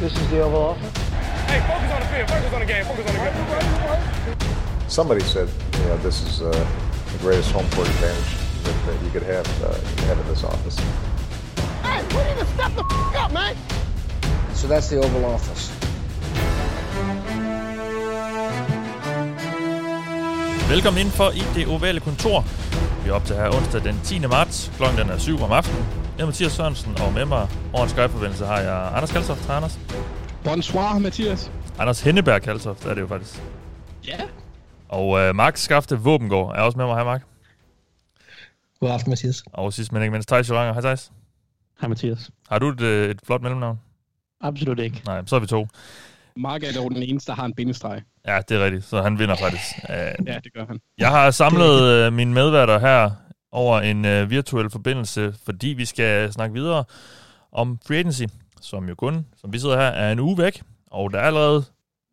This 0.00 0.16
is 0.18 0.30
the 0.30 0.40
Oval 0.40 0.62
Office. 0.62 0.98
Hey, 1.46 1.60
focus 1.68 1.92
on 1.92 2.00
the 2.00 2.06
field. 2.06 2.28
Focus 2.30 2.52
on 2.54 2.60
the 2.60 2.66
game. 2.66 2.84
Focus 2.86 3.06
on 3.06 3.14
the 3.14 4.36
game. 4.36 4.88
Somebody 4.88 5.20
said, 5.20 5.48
you 5.78 5.84
know, 5.84 5.96
this 5.98 6.22
is 6.22 6.40
uh, 6.42 6.50
the 7.12 7.18
greatest 7.18 7.52
home 7.52 7.68
court 7.70 7.86
advantage 7.88 8.32
that, 8.64 8.74
that 8.86 9.04
you 9.04 9.10
could 9.10 9.22
have, 9.22 9.46
uh, 9.62 9.68
you 9.76 9.96
could 9.96 10.04
have 10.10 10.18
in 10.20 10.26
this 10.28 10.42
office. 10.44 10.76
Hey, 11.82 12.02
we 12.16 12.22
need 12.28 12.38
to 12.40 12.46
step 12.54 12.72
the 12.74 12.84
f- 12.84 13.16
up, 13.24 13.32
man. 13.32 13.54
So 14.54 14.66
that's 14.68 14.88
the 14.88 14.96
Oval 14.98 15.24
Office. 15.26 15.70
Velkommen 20.68 21.00
indenfor 21.00 21.30
i 21.32 21.42
det 21.54 21.66
ovale 21.66 22.00
kontor. 22.00 22.44
Vi 23.04 23.10
er 23.10 23.14
op 23.14 23.24
til 23.24 23.36
her 23.36 23.48
onsdag 23.56 23.82
den 23.84 24.00
10. 24.04 24.18
marts. 24.26 24.70
Klokken 24.76 24.98
den 24.98 25.10
er 25.10 25.18
7 25.18 25.42
om 25.42 25.52
aftenen. 25.52 25.99
Jeg 26.20 26.24
er 26.24 26.28
Mathias 26.28 26.52
Sørensen, 26.52 26.98
og 27.00 27.12
med 27.12 27.24
mig 27.24 27.48
over 27.72 27.82
en 27.82 27.88
Skype-forbindelse 27.88 28.46
har 28.46 28.60
jeg 28.60 28.96
Anders 28.96 29.12
Kaltoft. 29.12 29.46
Hej, 29.46 29.56
Anders. 29.56 29.78
Bonsoir, 30.44 30.98
Mathias. 30.98 31.52
Anders 31.78 32.00
Henneberg 32.00 32.42
Kaltoft 32.42 32.84
er 32.84 32.94
det 32.94 33.00
jo 33.00 33.06
faktisk. 33.06 33.42
Ja. 34.06 34.20
Og 34.88 35.20
øh, 35.20 35.34
Mark 35.34 35.56
Skafte 35.56 35.98
Våbengård 35.98 36.56
er 36.56 36.60
også 36.60 36.78
med 36.78 36.86
mig. 36.86 36.94
Hej, 36.94 37.04
Mark. 37.04 37.22
God 38.80 38.90
aften, 38.90 39.10
Mathias. 39.10 39.42
Og 39.52 39.72
sidst 39.72 39.92
men 39.92 40.02
ikke 40.02 40.10
mindst, 40.12 40.28
Thijs 40.28 40.50
Joranger. 40.50 40.72
Hej, 40.72 40.80
Thijs. 40.82 41.12
Hej, 41.80 41.88
Mathias. 41.88 42.30
Har 42.48 42.58
du 42.58 42.68
et, 42.68 42.80
øh, 42.80 43.10
et 43.10 43.20
flot 43.26 43.42
mellemnavn? 43.42 43.80
Absolut 44.40 44.78
ikke. 44.78 45.02
Nej, 45.06 45.22
så 45.26 45.36
er 45.36 45.40
vi 45.40 45.46
to. 45.46 45.68
Mark 46.36 46.62
er 46.62 46.72
dog 46.72 46.90
den 46.90 47.02
eneste, 47.02 47.30
der 47.30 47.36
har 47.36 47.44
en 47.44 47.54
bindestreg. 47.54 48.02
Ja, 48.26 48.40
det 48.48 48.56
er 48.60 48.64
rigtigt, 48.64 48.84
så 48.84 49.02
han 49.02 49.18
vinder 49.18 49.36
faktisk. 49.36 49.64
Uh, 49.88 50.26
Ja, 50.26 50.38
det 50.44 50.52
gør 50.54 50.66
han. 50.66 50.80
Jeg 50.98 51.08
har 51.08 51.30
samlet 51.30 51.82
øh, 51.82 52.12
mine 52.12 52.34
medværter 52.34 52.78
her 52.78 53.10
over 53.52 53.80
en 53.80 54.04
øh, 54.04 54.30
virtuel 54.30 54.70
forbindelse, 54.70 55.34
fordi 55.44 55.68
vi 55.68 55.84
skal 55.84 56.32
snakke 56.32 56.54
videre 56.54 56.84
om 57.52 57.78
free 57.86 57.98
agency, 57.98 58.24
som 58.60 58.88
jo 58.88 58.94
kun, 58.94 59.26
som 59.36 59.52
vi 59.52 59.58
sidder 59.58 59.76
her, 59.76 59.86
er 59.86 60.12
en 60.12 60.20
uge 60.20 60.38
væk. 60.38 60.62
Og 60.90 61.12
der 61.12 61.18
er 61.18 61.22
allerede 61.26 61.64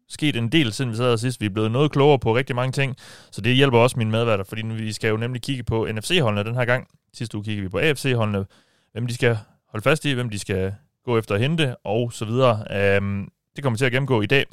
sket 0.09 0.35
en 0.35 0.49
del, 0.49 0.73
siden 0.73 0.91
vi 0.91 0.95
sad 0.95 1.09
her 1.09 1.15
sidst. 1.15 1.41
Vi 1.41 1.45
er 1.45 1.49
blevet 1.49 1.71
noget 1.71 1.91
klogere 1.91 2.19
på 2.19 2.35
rigtig 2.35 2.55
mange 2.55 2.71
ting, 2.71 2.95
så 3.31 3.41
det 3.41 3.55
hjælper 3.55 3.77
også 3.77 3.97
mine 3.97 4.11
medværter, 4.11 4.43
fordi 4.43 4.61
vi 4.65 4.93
skal 4.93 5.09
jo 5.09 5.17
nemlig 5.17 5.41
kigge 5.41 5.63
på 5.63 5.87
NFC-holdene 5.91 6.43
den 6.43 6.55
her 6.55 6.65
gang. 6.65 6.87
Sidste 7.13 7.37
uge 7.37 7.43
kiggede 7.43 7.63
vi 7.63 7.69
på 7.69 7.79
AFC-holdene, 7.79 8.45
hvem 8.91 9.07
de 9.07 9.13
skal 9.13 9.37
holde 9.69 9.83
fast 9.83 10.05
i, 10.05 10.11
hvem 10.11 10.29
de 10.29 10.39
skal 10.39 10.73
gå 11.05 11.17
efter 11.17 11.35
at 11.35 11.41
hente, 11.41 11.75
og 11.75 12.13
så 12.13 12.25
videre. 12.25 12.63
Øhm, 12.71 13.31
det 13.55 13.63
kommer 13.63 13.75
vi 13.75 13.77
til 13.77 13.85
at 13.85 13.91
gennemgå 13.91 14.21
i 14.21 14.25
dag. 14.25 14.45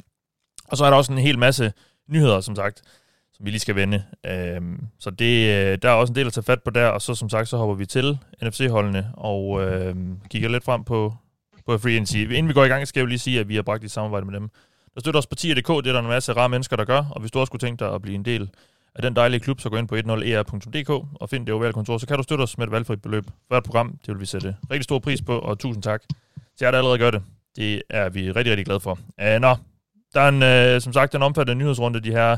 Og 0.67 0.77
så 0.77 0.85
er 0.85 0.89
der 0.89 0.97
også 0.97 1.11
en 1.11 1.17
hel 1.17 1.39
masse 1.39 1.73
nyheder, 2.07 2.41
som 2.41 2.55
sagt, 2.55 2.81
som 3.37 3.45
vi 3.45 3.51
lige 3.51 3.59
skal 3.59 3.75
vende. 3.75 4.03
Øhm, 4.25 4.87
så 4.99 5.09
det, 5.09 5.49
øh, 5.49 5.77
der 5.81 5.89
er 5.89 5.93
også 5.93 6.11
en 6.11 6.15
del 6.15 6.27
at 6.27 6.33
tage 6.33 6.43
fat 6.43 6.63
på 6.63 6.69
der, 6.69 6.87
og 6.87 7.01
så 7.01 7.15
som 7.15 7.29
sagt, 7.29 7.47
så 7.47 7.57
hopper 7.57 7.75
vi 7.75 7.85
til 7.85 8.17
NFC-holdene 8.43 9.11
og 9.13 9.61
øhm, 9.63 10.19
kigger 10.29 10.49
lidt 10.49 10.63
frem 10.63 10.83
på, 10.83 11.13
på 11.65 11.77
Free 11.77 11.93
Agency. 11.93 12.15
Inden 12.17 12.47
vi 12.47 12.53
går 12.53 12.65
i 12.65 12.67
gang, 12.67 12.87
skal 12.87 12.99
jeg 12.99 13.03
jo 13.03 13.09
lige 13.09 13.19
sige, 13.19 13.39
at 13.39 13.49
vi 13.49 13.55
har 13.55 13.61
bragt 13.61 13.83
i 13.83 13.87
samarbejde 13.87 14.25
med 14.25 14.33
dem. 14.33 14.49
Der 14.93 14.99
støtter 14.99 15.17
os 15.17 15.27
partier.dk, 15.27 15.67
det 15.67 15.87
er 15.87 15.93
der 15.93 15.99
en 15.99 16.07
masse 16.07 16.33
rare 16.33 16.49
mennesker, 16.49 16.75
der 16.75 16.85
gør, 16.85 17.05
og 17.11 17.19
hvis 17.21 17.31
du 17.31 17.39
også 17.39 17.49
skulle 17.49 17.59
tænke 17.59 17.85
dig 17.85 17.93
at 17.93 18.01
blive 18.01 18.15
en 18.15 18.25
del 18.25 18.49
af 18.95 19.01
den 19.01 19.15
dejlige 19.15 19.39
klub, 19.39 19.59
så 19.59 19.69
gå 19.69 19.77
ind 19.77 19.87
på 19.87 19.95
10er.dk 19.95 20.89
e 20.89 21.01
og 21.15 21.29
find 21.29 21.45
det 21.45 21.55
ovale 21.55 21.73
kontor, 21.73 21.97
så 21.97 22.07
kan 22.07 22.17
du 22.17 22.23
støtte 22.23 22.41
os 22.41 22.57
med 22.57 22.67
et 22.67 22.71
valgfrit 22.71 23.01
beløb 23.01 23.25
for 23.47 23.57
et 23.57 23.63
program. 23.63 23.97
Det 24.05 24.07
vil 24.13 24.19
vi 24.19 24.25
sætte 24.25 24.55
rigtig 24.71 24.83
stor 24.83 24.99
pris 24.99 25.21
på, 25.21 25.39
og 25.39 25.59
tusind 25.59 25.83
tak 25.83 26.01
til 26.57 26.65
jer, 26.65 26.71
der 26.71 26.77
allerede 26.77 26.99
gør 26.99 27.11
det. 27.11 27.23
Det 27.55 27.81
er 27.89 28.09
vi 28.09 28.31
rigtig, 28.31 28.51
rigtig 28.51 28.65
glade 28.65 28.79
for. 28.79 28.99
Uh, 29.21 29.41
nå, 29.41 29.55
der 30.13 30.21
er 30.21 30.29
en, 30.29 30.43
øh, 30.43 30.81
som 30.81 30.93
sagt 30.93 31.15
en 31.15 31.23
omfattende 31.23 31.63
nyhedsrunde, 31.63 31.99
de 31.99 32.11
her. 32.11 32.37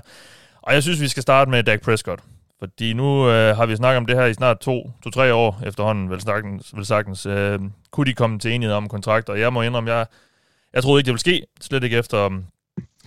Og 0.61 0.73
jeg 0.73 0.83
synes, 0.83 1.01
vi 1.01 1.07
skal 1.07 1.23
starte 1.23 1.51
med 1.51 1.63
Dak 1.63 1.81
Prescott. 1.81 2.23
Fordi 2.59 2.93
nu 2.93 3.29
øh, 3.29 3.57
har 3.57 3.65
vi 3.65 3.75
snakket 3.75 3.97
om 3.97 4.05
det 4.05 4.15
her 4.15 4.25
i 4.25 4.33
snart 4.33 4.59
to, 4.59 4.91
to-tre 5.03 5.33
år 5.33 5.61
efterhånden, 5.65 6.09
vel 6.09 6.21
sagtens. 6.21 6.75
Vel 6.75 6.85
sagtens. 6.85 7.25
Øh, 7.25 7.59
kunne 7.91 8.05
de 8.05 8.13
komme 8.13 8.39
til 8.39 8.51
enighed 8.51 8.75
om 8.75 8.89
kontrakt? 8.89 9.29
Og 9.29 9.39
jeg 9.39 9.53
må 9.53 9.61
indrømme, 9.61 9.91
jeg, 9.91 10.05
jeg 10.73 10.83
troede 10.83 10.99
ikke, 10.99 11.05
det 11.05 11.11
ville 11.11 11.19
ske. 11.19 11.45
Slet 11.61 11.83
ikke 11.83 11.97
efter, 11.97 12.25
um, 12.25 12.45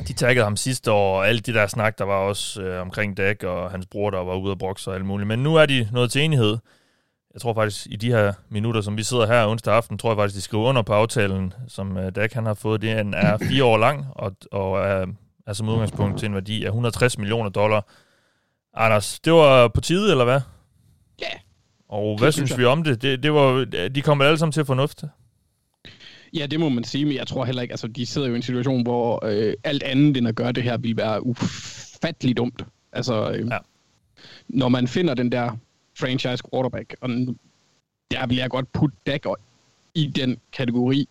de 0.08 0.12
taggede 0.12 0.44
ham 0.44 0.56
sidste 0.56 0.92
år, 0.92 1.18
og 1.18 1.28
alle 1.28 1.40
de 1.40 1.54
der 1.54 1.66
snak, 1.66 1.98
der 1.98 2.04
var 2.04 2.14
også 2.16 2.62
øh, 2.62 2.80
omkring 2.80 3.16
Dak 3.16 3.44
og 3.44 3.70
hans 3.70 3.86
bror, 3.86 4.10
der 4.10 4.18
var 4.18 4.34
ude 4.34 4.52
og 4.52 4.58
brokse 4.58 4.90
og 4.90 4.94
alt 4.94 5.04
muligt. 5.04 5.28
Men 5.28 5.38
nu 5.38 5.54
er 5.54 5.66
de 5.66 5.88
nået 5.92 6.10
til 6.10 6.22
enighed. 6.22 6.58
Jeg 7.34 7.40
tror 7.40 7.54
faktisk, 7.54 7.86
i 7.90 7.96
de 7.96 8.10
her 8.10 8.32
minutter, 8.48 8.80
som 8.80 8.96
vi 8.96 9.02
sidder 9.02 9.26
her 9.26 9.46
onsdag 9.46 9.74
aften, 9.74 9.98
tror 9.98 10.10
jeg 10.10 10.16
faktisk, 10.16 10.36
de 10.36 10.42
skriver 10.42 10.64
under 10.64 10.82
på 10.82 10.92
aftalen, 10.92 11.52
som 11.68 11.96
øh, 11.96 12.12
Dak 12.14 12.32
han 12.32 12.46
har 12.46 12.54
fået. 12.54 12.82
Det 12.82 12.90
er 13.14 13.38
fire 13.38 13.64
år 13.64 13.76
lang, 13.76 14.06
og, 14.10 14.36
og 14.52 14.88
øh, 14.88 15.06
er 15.50 15.54
som 15.54 15.68
udgangspunkt 15.68 16.18
til 16.18 16.26
en 16.26 16.34
værdi 16.34 16.64
af 16.64 16.68
160 16.68 17.18
millioner 17.18 17.50
dollar. 17.50 17.86
Anders, 18.74 19.20
det 19.20 19.32
var 19.32 19.68
på 19.68 19.80
tide, 19.80 20.10
eller 20.10 20.24
hvad? 20.24 20.40
Ja. 21.20 21.26
Og 21.88 22.18
hvad 22.18 22.32
synes 22.32 22.48
synes 22.50 22.58
vi 22.58 22.64
om 22.64 22.84
det? 22.84 23.02
det, 23.02 23.22
det 23.22 23.32
var, 23.32 23.64
de 23.94 24.02
kommer 24.02 24.24
alle 24.24 24.38
sammen 24.38 24.52
til 24.52 24.64
fornuft. 24.64 25.04
Ja, 26.34 26.46
det 26.46 26.60
må 26.60 26.68
man 26.68 26.84
sige, 26.84 27.04
men 27.04 27.14
jeg 27.14 27.26
tror 27.26 27.44
heller 27.44 27.62
ikke, 27.62 27.72
altså 27.72 27.88
de 27.88 28.06
sidder 28.06 28.28
jo 28.28 28.32
i 28.34 28.36
en 28.36 28.42
situation, 28.42 28.82
hvor 28.82 29.24
øh, 29.26 29.54
alt 29.64 29.82
andet 29.82 30.16
end 30.16 30.28
at 30.28 30.34
gøre 30.34 30.52
det 30.52 30.62
her 30.62 30.76
vil 30.76 30.96
være 30.96 31.26
ufatteligt 31.26 32.36
dumt. 32.36 32.64
Altså, 32.92 33.30
øh, 33.30 33.48
Ja. 33.50 33.58
når 34.48 34.68
man 34.68 34.88
finder 34.88 35.14
den 35.14 35.32
der 35.32 35.56
franchise 35.98 36.42
quarterback, 36.52 36.96
og 37.00 37.08
der 38.10 38.26
vil 38.26 38.36
jeg 38.36 38.50
godt 38.50 38.72
putte 38.72 38.96
Dak 39.06 39.22
i 39.94 40.06
den 40.06 40.38
kategori, 40.52 41.08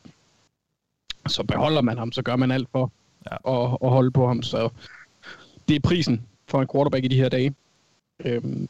så 1.28 1.44
beholder 1.44 1.82
man 1.82 1.98
ham, 1.98 2.12
så 2.12 2.22
gør 2.22 2.36
man 2.36 2.52
alt 2.52 2.70
for 2.72 2.92
Ja. 3.31 3.51
ja. 3.51 3.66
at, 3.66 3.78
at 3.84 3.90
holde 3.90 4.12
på 4.12 4.28
ham. 4.28 4.44
Så 4.44 4.69
det 5.67 5.75
er 5.75 5.79
prisen 5.79 6.25
for 6.47 6.62
en 6.62 6.67
quarterback 6.73 7.06
i 7.06 7.07
de 7.07 7.16
her 7.16 7.29
dage. 7.29 7.56
Øhm, 8.25 8.67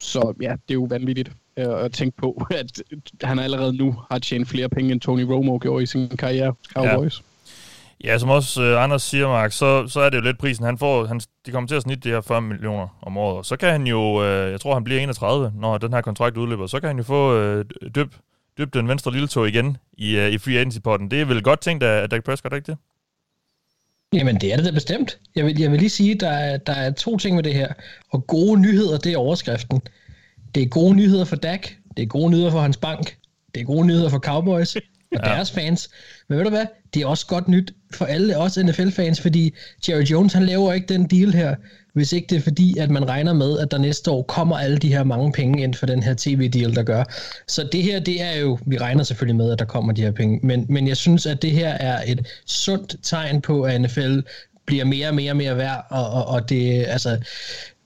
så 0.00 0.34
ja, 0.40 0.52
det 0.52 0.70
er 0.70 0.74
jo 0.74 0.86
vanvittigt 0.90 1.32
at 1.56 1.92
tænke 1.92 2.16
på, 2.16 2.46
at 2.60 2.82
han 3.22 3.38
allerede 3.38 3.76
nu 3.76 3.96
har 4.10 4.18
tjent 4.18 4.48
flere 4.48 4.68
penge, 4.68 4.92
end 4.92 5.00
Tony 5.00 5.22
Romo 5.22 5.58
gjorde 5.58 5.82
i 5.82 5.86
sin 5.86 6.08
karriere 6.08 6.54
Cowboys. 6.74 7.22
Ja, 8.04 8.18
som 8.18 8.30
også 8.30 8.62
øh, 8.62 8.82
Anders 8.82 9.02
siger, 9.02 9.28
Mark, 9.28 9.52
så, 9.52 9.88
så 9.88 10.00
er 10.00 10.10
det 10.10 10.16
jo 10.16 10.22
lidt 10.22 10.38
prisen. 10.38 10.64
Han 10.64 10.78
får, 10.78 11.06
han, 11.06 11.20
de 11.46 11.50
kommer 11.50 11.68
til 11.68 11.74
at 11.74 11.82
snitte 11.82 12.08
de 12.08 12.14
her 12.14 12.20
40 12.20 12.40
millioner 12.40 12.98
om 13.02 13.16
året. 13.16 13.38
Og 13.38 13.46
så 13.46 13.56
kan 13.56 13.70
han 13.70 13.86
jo, 13.86 14.24
øh, 14.24 14.50
jeg 14.50 14.60
tror 14.60 14.74
han 14.74 14.84
bliver 14.84 15.00
31, 15.00 15.52
når 15.54 15.78
den 15.78 15.92
her 15.92 16.00
kontrakt 16.00 16.36
udløber, 16.36 16.66
så 16.66 16.80
kan 16.80 16.86
han 16.86 16.96
jo 16.96 17.02
få 17.02 17.36
øh, 17.36 17.64
dyb, 17.94 18.14
dyb 18.58 18.74
den 18.74 18.88
venstre 18.88 19.12
lille 19.12 19.28
tog 19.28 19.48
igen 19.48 19.76
i, 19.92 20.16
øh, 20.16 20.30
i 20.30 20.38
free 20.38 20.58
agency-potten. 20.58 21.10
Det 21.10 21.20
er 21.20 21.24
vel 21.24 21.42
godt 21.42 21.60
tænkt 21.60 21.82
af, 21.82 22.02
af 22.02 22.10
Dak 22.10 22.24
Prescott, 22.24 22.54
ikke 22.54 22.66
det? 22.66 22.78
Jamen, 24.14 24.40
det 24.40 24.52
er 24.52 24.56
det 24.56 24.64
da 24.64 24.70
bestemt. 24.70 25.18
Jeg 25.36 25.46
vil, 25.46 25.60
jeg 25.60 25.70
vil 25.70 25.78
lige 25.78 25.90
sige, 25.90 26.14
der 26.14 26.30
er, 26.30 26.56
der 26.56 26.72
er 26.72 26.90
to 26.90 27.16
ting 27.16 27.34
med 27.34 27.42
det 27.42 27.54
her. 27.54 27.72
Og 28.10 28.26
gode 28.26 28.60
nyheder, 28.60 28.98
det 28.98 29.12
er 29.12 29.18
overskriften. 29.18 29.80
Det 30.54 30.62
er 30.62 30.66
gode 30.66 30.94
nyheder 30.94 31.24
for 31.24 31.36
Dak. 31.36 31.68
Det 31.96 32.02
er 32.02 32.06
gode 32.06 32.30
nyheder 32.30 32.50
for 32.50 32.60
hans 32.60 32.76
bank. 32.76 33.16
Det 33.54 33.60
er 33.60 33.64
gode 33.64 33.86
nyheder 33.86 34.08
for 34.08 34.18
Cowboys 34.18 34.76
og 35.16 35.28
Ja. 35.28 35.34
deres 35.34 35.50
fans. 35.50 35.90
Men 36.28 36.38
ved 36.38 36.44
du 36.44 36.50
hvad? 36.50 36.66
Det 36.94 37.02
er 37.02 37.06
også 37.06 37.26
godt 37.26 37.48
nyt 37.48 37.72
for 37.94 38.04
alle 38.04 38.38
os 38.38 38.58
NFL-fans, 38.58 39.20
fordi 39.20 39.54
Jerry 39.88 40.02
Jones, 40.02 40.32
han 40.32 40.46
laver 40.46 40.72
ikke 40.72 40.86
den 40.86 41.06
deal 41.06 41.32
her, 41.32 41.54
hvis 41.94 42.12
ikke 42.12 42.26
det 42.30 42.36
er 42.36 42.40
fordi, 42.40 42.78
at 42.78 42.90
man 42.90 43.08
regner 43.08 43.32
med, 43.32 43.58
at 43.58 43.70
der 43.70 43.78
næste 43.78 44.10
år 44.10 44.22
kommer 44.22 44.58
alle 44.58 44.78
de 44.78 44.88
her 44.88 45.04
mange 45.04 45.32
penge 45.32 45.62
ind 45.62 45.74
for 45.74 45.86
den 45.86 46.02
her 46.02 46.14
tv-deal, 46.18 46.74
der 46.74 46.82
gør. 46.82 47.04
Så 47.48 47.68
det 47.72 47.82
her, 47.82 48.00
det 48.00 48.22
er 48.22 48.36
jo, 48.40 48.58
vi 48.66 48.78
regner 48.78 49.04
selvfølgelig 49.04 49.36
med, 49.36 49.52
at 49.52 49.58
der 49.58 49.64
kommer 49.64 49.92
de 49.92 50.02
her 50.02 50.10
penge, 50.10 50.40
men, 50.42 50.66
men 50.68 50.88
jeg 50.88 50.96
synes, 50.96 51.26
at 51.26 51.42
det 51.42 51.50
her 51.50 51.68
er 51.68 52.02
et 52.06 52.26
sundt 52.46 52.96
tegn 53.02 53.40
på, 53.40 53.62
at 53.62 53.80
NFL 53.80 54.18
bliver 54.66 54.84
mere 54.84 55.08
og 55.08 55.14
mere 55.14 55.32
og 55.32 55.36
mere 55.36 55.56
værd, 55.56 55.86
og, 55.90 56.10
og, 56.10 56.26
og 56.26 56.48
det, 56.48 56.84
altså, 56.88 57.18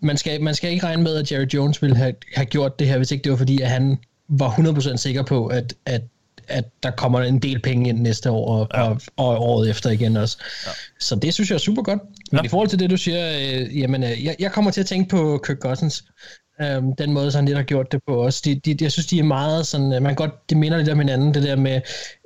man 0.02 0.16
skal, 0.16 0.42
man 0.42 0.54
skal 0.54 0.70
ikke 0.70 0.86
regne 0.86 1.02
med, 1.02 1.16
at 1.16 1.32
Jerry 1.32 1.46
Jones 1.54 1.82
ville 1.82 1.96
have, 1.96 2.14
have 2.34 2.46
gjort 2.46 2.78
det 2.78 2.86
her, 2.86 2.96
hvis 2.96 3.10
ikke 3.10 3.24
det 3.24 3.32
var 3.32 3.38
fordi, 3.38 3.60
at 3.60 3.68
han 3.68 3.98
var 4.28 4.50
100% 4.50 4.96
sikker 4.96 5.22
på, 5.22 5.46
at, 5.46 5.74
at 5.86 6.02
at 6.48 6.64
der 6.82 6.90
kommer 6.90 7.20
en 7.20 7.38
del 7.38 7.62
penge 7.62 7.88
ind 7.88 8.00
næste 8.00 8.30
år, 8.30 8.48
og, 8.48 8.68
ja. 8.74 8.82
og, 8.82 9.00
og 9.16 9.42
året 9.42 9.70
efter 9.70 9.90
igen 9.90 10.16
også. 10.16 10.38
Ja. 10.66 10.70
Så 11.00 11.14
det 11.14 11.34
synes 11.34 11.50
jeg 11.50 11.54
er 11.54 11.60
super 11.60 11.82
godt. 11.82 12.00
Men 12.32 12.38
ja. 12.38 12.44
i 12.44 12.48
forhold 12.48 12.68
til 12.68 12.78
det, 12.78 12.90
du 12.90 12.96
siger, 12.96 13.32
øh, 13.36 13.78
jamen, 13.78 14.04
øh, 14.04 14.24
jeg, 14.24 14.36
jeg 14.38 14.52
kommer 14.52 14.70
til 14.70 14.80
at 14.80 14.86
tænke 14.86 15.08
på 15.08 15.42
Kirk 15.46 15.58
Cousins. 15.58 16.04
Øhm, 16.62 16.96
den 16.96 17.12
måde, 17.12 17.30
så 17.30 17.38
han 17.38 17.44
lidt 17.44 17.56
har 17.56 17.64
gjort 17.64 17.92
det 17.92 18.00
på 18.06 18.14
også. 18.14 18.42
De, 18.44 18.54
de, 18.54 18.76
jeg 18.80 18.92
synes, 18.92 19.06
de 19.06 19.18
er 19.18 19.22
meget 19.22 19.66
sådan, 19.66 19.92
øh, 19.92 20.02
man 20.02 20.14
godt, 20.14 20.50
det 20.50 20.56
minder 20.56 20.78
lidt 20.78 20.88
om 20.88 20.98
hinanden, 20.98 21.34
det 21.34 21.42
der 21.42 21.56
med, 21.56 21.80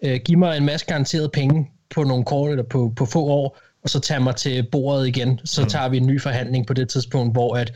øh, 0.05 0.21
giv 0.25 0.38
mig 0.38 0.56
en 0.56 0.65
masse 0.65 0.87
garanteret 0.87 1.32
penge 1.32 1.71
på 1.94 2.05
nogle 2.05 2.25
kort, 2.25 2.50
eller 2.50 2.64
på, 2.64 2.93
på 2.97 3.06
få 3.06 3.25
år, 3.25 3.58
og 3.82 3.91
så 3.91 4.00
tage 4.00 4.20
mig 4.20 4.37
til 4.37 4.62
bordet 4.73 5.08
igen. 5.08 5.41
Så 5.44 5.62
mm. 5.62 5.69
tager 5.69 5.88
vi 5.88 5.97
en 5.97 6.06
ny 6.06 6.20
forhandling 6.20 6.67
på 6.67 6.75
det 6.75 6.88
tidspunkt, 6.88 7.35
hvor 7.35 7.56
at 7.56 7.73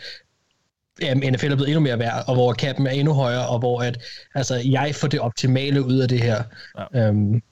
um, 1.12 1.18
NFL 1.18 1.46
er 1.46 1.56
blevet 1.56 1.68
endnu 1.68 1.80
mere 1.80 1.98
værd, 1.98 2.24
og 2.26 2.34
hvor 2.34 2.54
capen 2.54 2.86
er 2.86 2.90
endnu 2.90 3.12
højere, 3.12 3.46
og 3.46 3.58
hvor 3.58 3.80
at, 3.82 3.98
altså, 4.34 4.54
jeg 4.64 4.94
får 4.94 5.08
det 5.08 5.20
optimale 5.20 5.82
ud 5.82 5.98
af 5.98 6.08
det 6.08 6.22
her. 6.22 6.42
Ja. 6.94 7.08
Um, 7.08 7.42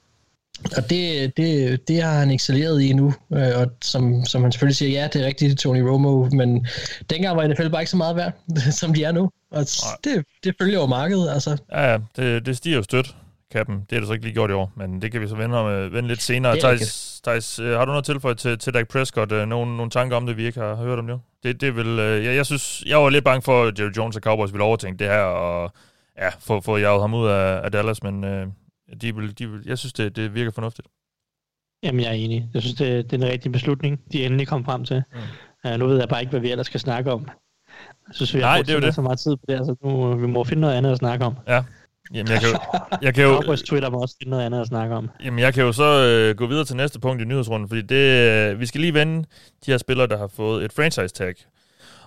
og 0.77 0.91
det, 0.91 1.37
det, 1.37 1.89
det 1.89 2.03
har 2.03 2.19
han 2.19 2.31
excelleret 2.31 2.83
i 2.83 2.93
nu, 2.93 3.15
øh, 3.33 3.49
og 3.57 3.67
som, 3.83 4.25
som 4.25 4.43
han 4.43 4.53
selvfølgelig 4.53 4.77
siger, 4.77 5.01
ja, 5.01 5.09
det 5.13 5.23
er 5.23 5.27
rigtigt, 5.27 5.59
Tony 5.59 5.81
Romo, 5.81 6.29
men 6.33 6.67
dengang 7.11 7.37
var 7.37 7.47
NFL 7.47 7.69
bare 7.69 7.83
ikke 7.83 7.91
så 7.91 7.97
meget 7.97 8.17
værd, 8.17 8.33
som 8.81 8.95
de 8.95 9.05
er 9.05 9.13
nu, 9.13 9.31
og 9.51 9.67
det, 10.05 10.25
det 10.45 10.55
følger 10.61 10.79
jo 10.79 10.87
markedet, 10.87 11.31
altså. 11.31 11.57
Ja, 11.73 11.91
ja, 11.93 11.99
det, 12.17 12.47
det 12.47 12.57
stiger 12.57 12.77
jo 12.77 12.83
stødt, 12.83 13.17
kappen. 13.59 13.87
Det 13.91 13.97
er 13.97 14.01
det 14.01 14.07
så 14.07 14.13
ikke 14.13 14.25
lige 14.25 14.35
gjort 14.35 14.51
i 14.51 14.53
år, 14.53 14.73
men 14.77 15.03
det 15.03 15.13
kan 15.13 15.21
vi 15.21 15.29
så 15.29 15.37
vende, 15.37 15.59
om, 15.59 15.67
øh, 15.67 15.93
vende 15.93 16.09
lidt 16.09 16.23
senere. 16.23 16.57
Er 16.57 16.61
Thijs, 16.61 17.21
Thijs, 17.25 17.59
øh, 17.59 17.71
har 17.79 17.85
du 17.85 17.91
noget 17.91 18.05
tilføjet 18.05 18.39
til, 18.39 18.59
til 18.59 18.75
Dak 18.75 18.89
Prescott? 18.89 19.33
Øh, 19.33 19.47
nogle, 19.49 19.77
nogle 19.77 19.91
tanker 19.91 20.17
om 20.17 20.27
det, 20.27 20.37
vi 20.37 20.47
ikke 20.47 20.61
har 20.61 20.75
hørt 20.75 20.99
om 20.99 21.07
det? 21.07 21.21
Det, 21.43 21.61
det 21.61 21.77
vil, 21.77 21.87
jeg, 21.97 22.37
jeg, 22.37 22.47
synes, 22.47 22.83
jeg 22.87 22.99
var 22.99 23.11
lidt 23.11 23.25
bange 23.25 23.43
for, 23.43 23.65
at 23.65 23.79
Jerry 23.81 23.91
Jones 23.97 24.17
og 24.17 24.23
Cowboys 24.23 24.53
ville 24.53 24.65
overtænke 24.65 24.99
det 25.05 25.13
her, 25.13 25.21
og 25.23 25.73
ja, 26.19 26.29
få, 26.41 26.61
få 26.61 26.77
jaget 26.77 27.01
ham 27.01 27.15
ud 27.15 27.27
af, 27.29 27.61
af 27.65 27.73
Dallas, 27.73 28.03
men 28.03 28.25
øh, 28.25 28.47
de 29.01 29.15
vil, 29.15 29.39
de 29.39 29.51
vil, 29.51 29.61
jeg 29.67 29.79
synes, 29.79 29.93
det, 29.93 30.17
det 30.17 30.35
virker 30.35 30.51
fornuftigt. 30.51 30.89
Jamen, 31.83 32.01
jeg 32.01 32.09
er 32.09 32.13
enig. 32.15 32.49
Jeg 32.55 32.63
synes, 32.63 32.75
det, 32.77 33.11
det 33.11 33.23
er 33.23 33.27
en 33.27 33.33
rigtig 33.33 33.53
beslutning, 33.53 34.01
de 34.13 34.25
endelig 34.25 34.49
kom 34.49 34.65
frem 34.65 34.85
til. 34.85 35.03
Mm. 35.65 35.71
Uh, 35.71 35.79
nu 35.79 35.87
ved 35.87 35.99
jeg 35.99 36.09
bare 36.09 36.21
ikke, 36.21 36.31
hvad 36.31 36.41
vi 36.41 36.51
ellers 36.51 36.67
skal 36.67 36.81
snakke 36.81 37.13
om. 37.13 37.29
Jeg 38.09 38.15
synes, 38.15 38.35
vi 38.35 38.41
har 38.41 38.47
Nej, 38.47 38.57
brugt 38.59 38.67
det 38.69 38.77
er 38.77 38.91
så- 38.91 38.95
så 38.95 39.03
meget 39.03 39.19
tid 39.19 39.37
på 39.37 39.43
det, 39.49 39.55
altså 39.55 39.75
nu 39.85 40.17
vi 40.17 40.27
må 40.27 40.45
finde 40.45 40.61
noget 40.61 40.75
andet 40.75 40.91
at 40.93 40.99
snakke 40.99 41.25
om. 41.25 41.35
Ja. 41.49 41.65
Jamen, 42.13 42.33
jeg 42.33 42.41
kan 42.41 42.51
jo, 42.51 42.59
jeg 43.03 43.15
kan 43.15 43.25
jo, 43.25 43.35
Cowboys 43.41 43.63
Twitter 43.63 43.91
må 43.91 43.99
også 43.99 44.17
finde 44.19 44.31
noget 44.31 44.45
andet 44.45 44.61
at 44.61 44.67
snakke 44.67 44.95
om. 44.95 45.11
Jamen, 45.25 45.39
jeg 45.39 45.55
kan 45.55 45.63
jo 45.63 45.73
så 45.73 45.85
øh, 45.85 46.37
gå 46.37 46.47
videre 46.47 46.65
til 46.65 46.77
næste 46.77 47.01
punkt 47.01 47.23
i 47.23 47.25
nyhedsrunden, 47.25 47.69
fordi 47.69 47.83
det, 47.83 48.31
øh, 48.51 48.61
vi 48.61 48.67
skal 48.67 48.81
lige 48.81 48.95
vende 48.95 49.25
de 49.67 49.71
her 49.71 49.79
spillere, 49.79 50.07
der 50.07 50.19
har 50.19 50.27
fået 50.27 50.65
et 50.65 50.73
franchise 50.73 51.15
tag. 51.15 51.35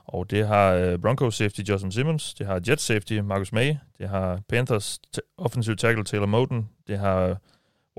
Og 0.08 0.32
det 0.32 0.48
har 0.48 0.74
øh, 0.74 1.00
Broncos 1.00 1.36
safety 1.36 1.62
Justin 1.70 1.92
Simmons, 1.92 2.34
det 2.34 2.48
har 2.48 2.62
Jets 2.68 2.84
safety 2.84 3.14
Marcus 3.14 3.52
May, 3.52 3.76
det 3.98 4.10
har 4.10 4.40
Panthers 4.50 5.00
offensive 5.38 5.76
tackle 5.76 6.04
Taylor 6.04 6.26
Moten, 6.26 6.70
det 6.88 7.00
har 7.00 7.38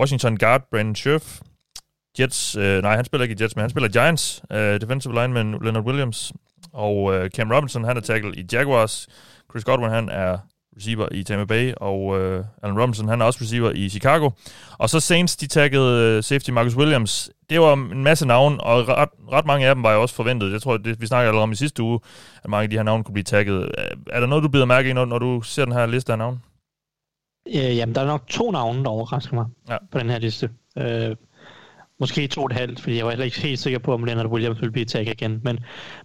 Washington 0.01 0.37
guard 0.37 0.63
Brandon 0.71 0.95
Scherf, 0.95 1.41
Jets, 2.21 2.57
øh, 2.57 2.83
nej, 2.83 2.97
han 2.97 3.05
spiller 3.05 3.23
ikke 3.23 3.37
i 3.41 3.43
Jets, 3.43 3.57
men 3.57 3.61
han 3.61 3.71
spiller 3.71 3.89
Giants, 3.89 4.43
øh, 4.53 4.81
defensive 4.81 5.15
lineman 5.15 5.59
Leonard 5.63 5.85
Williams, 5.85 6.33
og 6.73 7.15
øh, 7.15 7.31
Cam 7.31 7.51
Robinson, 7.51 7.85
han 7.85 7.97
er 7.97 8.01
tackle 8.01 8.37
i 8.37 8.45
Jaguars, 8.53 9.09
Chris 9.51 9.65
Godwin, 9.65 9.91
han 9.91 10.09
er 10.09 10.39
receiver 10.79 11.09
i 11.13 11.23
Tampa 11.23 11.45
Bay, 11.45 11.73
og 11.77 12.21
øh, 12.21 12.45
Allen 12.63 12.81
Robinson, 12.81 13.09
han 13.09 13.21
er 13.21 13.25
også 13.25 13.39
receiver 13.43 13.71
i 13.71 13.89
Chicago. 13.89 14.31
Og 14.79 14.91
så 14.91 15.01
Saints, 15.01 15.37
de 15.37 15.47
taggede 15.47 16.17
øh, 16.17 16.23
safety 16.23 16.51
Marcus 16.51 16.77
Williams. 16.77 17.31
Det 17.51 17.61
var 17.61 17.73
en 17.73 18.03
masse 18.03 18.27
navne, 18.27 18.61
og 18.61 18.89
ret, 18.89 19.09
ret 19.33 19.47
mange 19.47 19.67
af 19.67 19.75
dem 19.75 19.83
var 19.85 19.93
jo 19.93 20.03
også 20.03 20.15
forventet. 20.15 20.53
Jeg 20.53 20.63
tror, 20.63 20.77
det, 20.77 21.01
vi 21.01 21.07
snakkede 21.07 21.29
allerede 21.29 21.43
om 21.43 21.53
i 21.53 21.57
sidste 21.57 21.83
uge, 21.83 22.01
at 22.45 22.51
mange 22.51 22.63
af 22.63 22.71
de 22.71 22.77
her 22.77 22.83
navne 22.83 23.05
kunne 23.05 23.13
blive 23.13 23.25
tagget. 23.25 23.71
Er 24.11 24.21
der 24.21 24.27
noget, 24.27 24.45
du 24.45 24.49
bider 24.49 24.65
mærke 24.65 24.91
i, 24.91 24.93
når, 24.93 25.05
når 25.05 25.19
du 25.19 25.41
ser 25.43 25.65
den 25.65 25.75
her 25.75 25.87
liste 25.87 26.13
af 26.13 26.19
navne? 26.19 26.39
Øh, 27.49 27.77
jamen, 27.77 27.95
der 27.95 28.01
er 28.01 28.07
nok 28.07 28.27
to 28.29 28.51
navne, 28.51 28.85
der 28.85 28.91
overrasker 28.91 29.35
mig 29.35 29.47
Ja. 29.69 29.77
på 29.93 29.99
den 29.99 30.11
her 30.11 30.19
liste. 30.19 30.51
Øh, 30.79 31.17
måske 32.01 32.27
to 32.27 32.41
og 32.41 32.47
et 32.47 32.53
halvt, 32.53 32.81
fordi 32.81 32.97
jeg 32.97 33.05
var 33.05 33.11
heller 33.11 33.25
ikke 33.25 33.41
helt 33.41 33.59
sikker 33.59 33.79
på, 33.79 33.95
om 33.95 34.05
Leonard 34.05 34.27
Williams 34.27 34.61
ville 34.61 34.73
blive 34.73 34.85
taget 34.85 35.09
igen. 35.09 35.41
Men, 35.45 35.59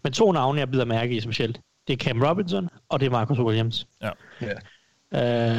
men 0.04 0.14
to 0.14 0.32
navne, 0.32 0.60
jeg 0.60 0.72
bider 0.72 0.86
mærke 0.86 1.16
i 1.16 1.20
specielt. 1.22 1.60
Det 1.88 1.94
er 1.94 1.98
Cam 1.98 2.22
Robinson, 2.22 2.70
og 2.90 3.00
det 3.00 3.06
er 3.06 3.12
Marcus 3.12 3.40
Williams. 3.40 3.88
Ja. 4.02 4.10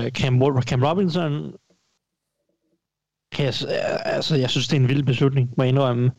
Øh, 0.05 0.11
Cam, 0.11 0.43
Cam 0.61 0.83
Robinson, 0.83 1.53
kan 3.33 3.45
jeg, 3.45 3.55
altså, 4.05 4.37
jeg 4.37 4.51
synes, 4.51 4.69
det 4.69 4.77
er 4.77 4.81
en 4.81 4.89
vild 4.89 5.03
beslutning, 5.03 5.51
må 5.57 5.63
jeg 5.65 5.69
indrømme, 5.69 6.11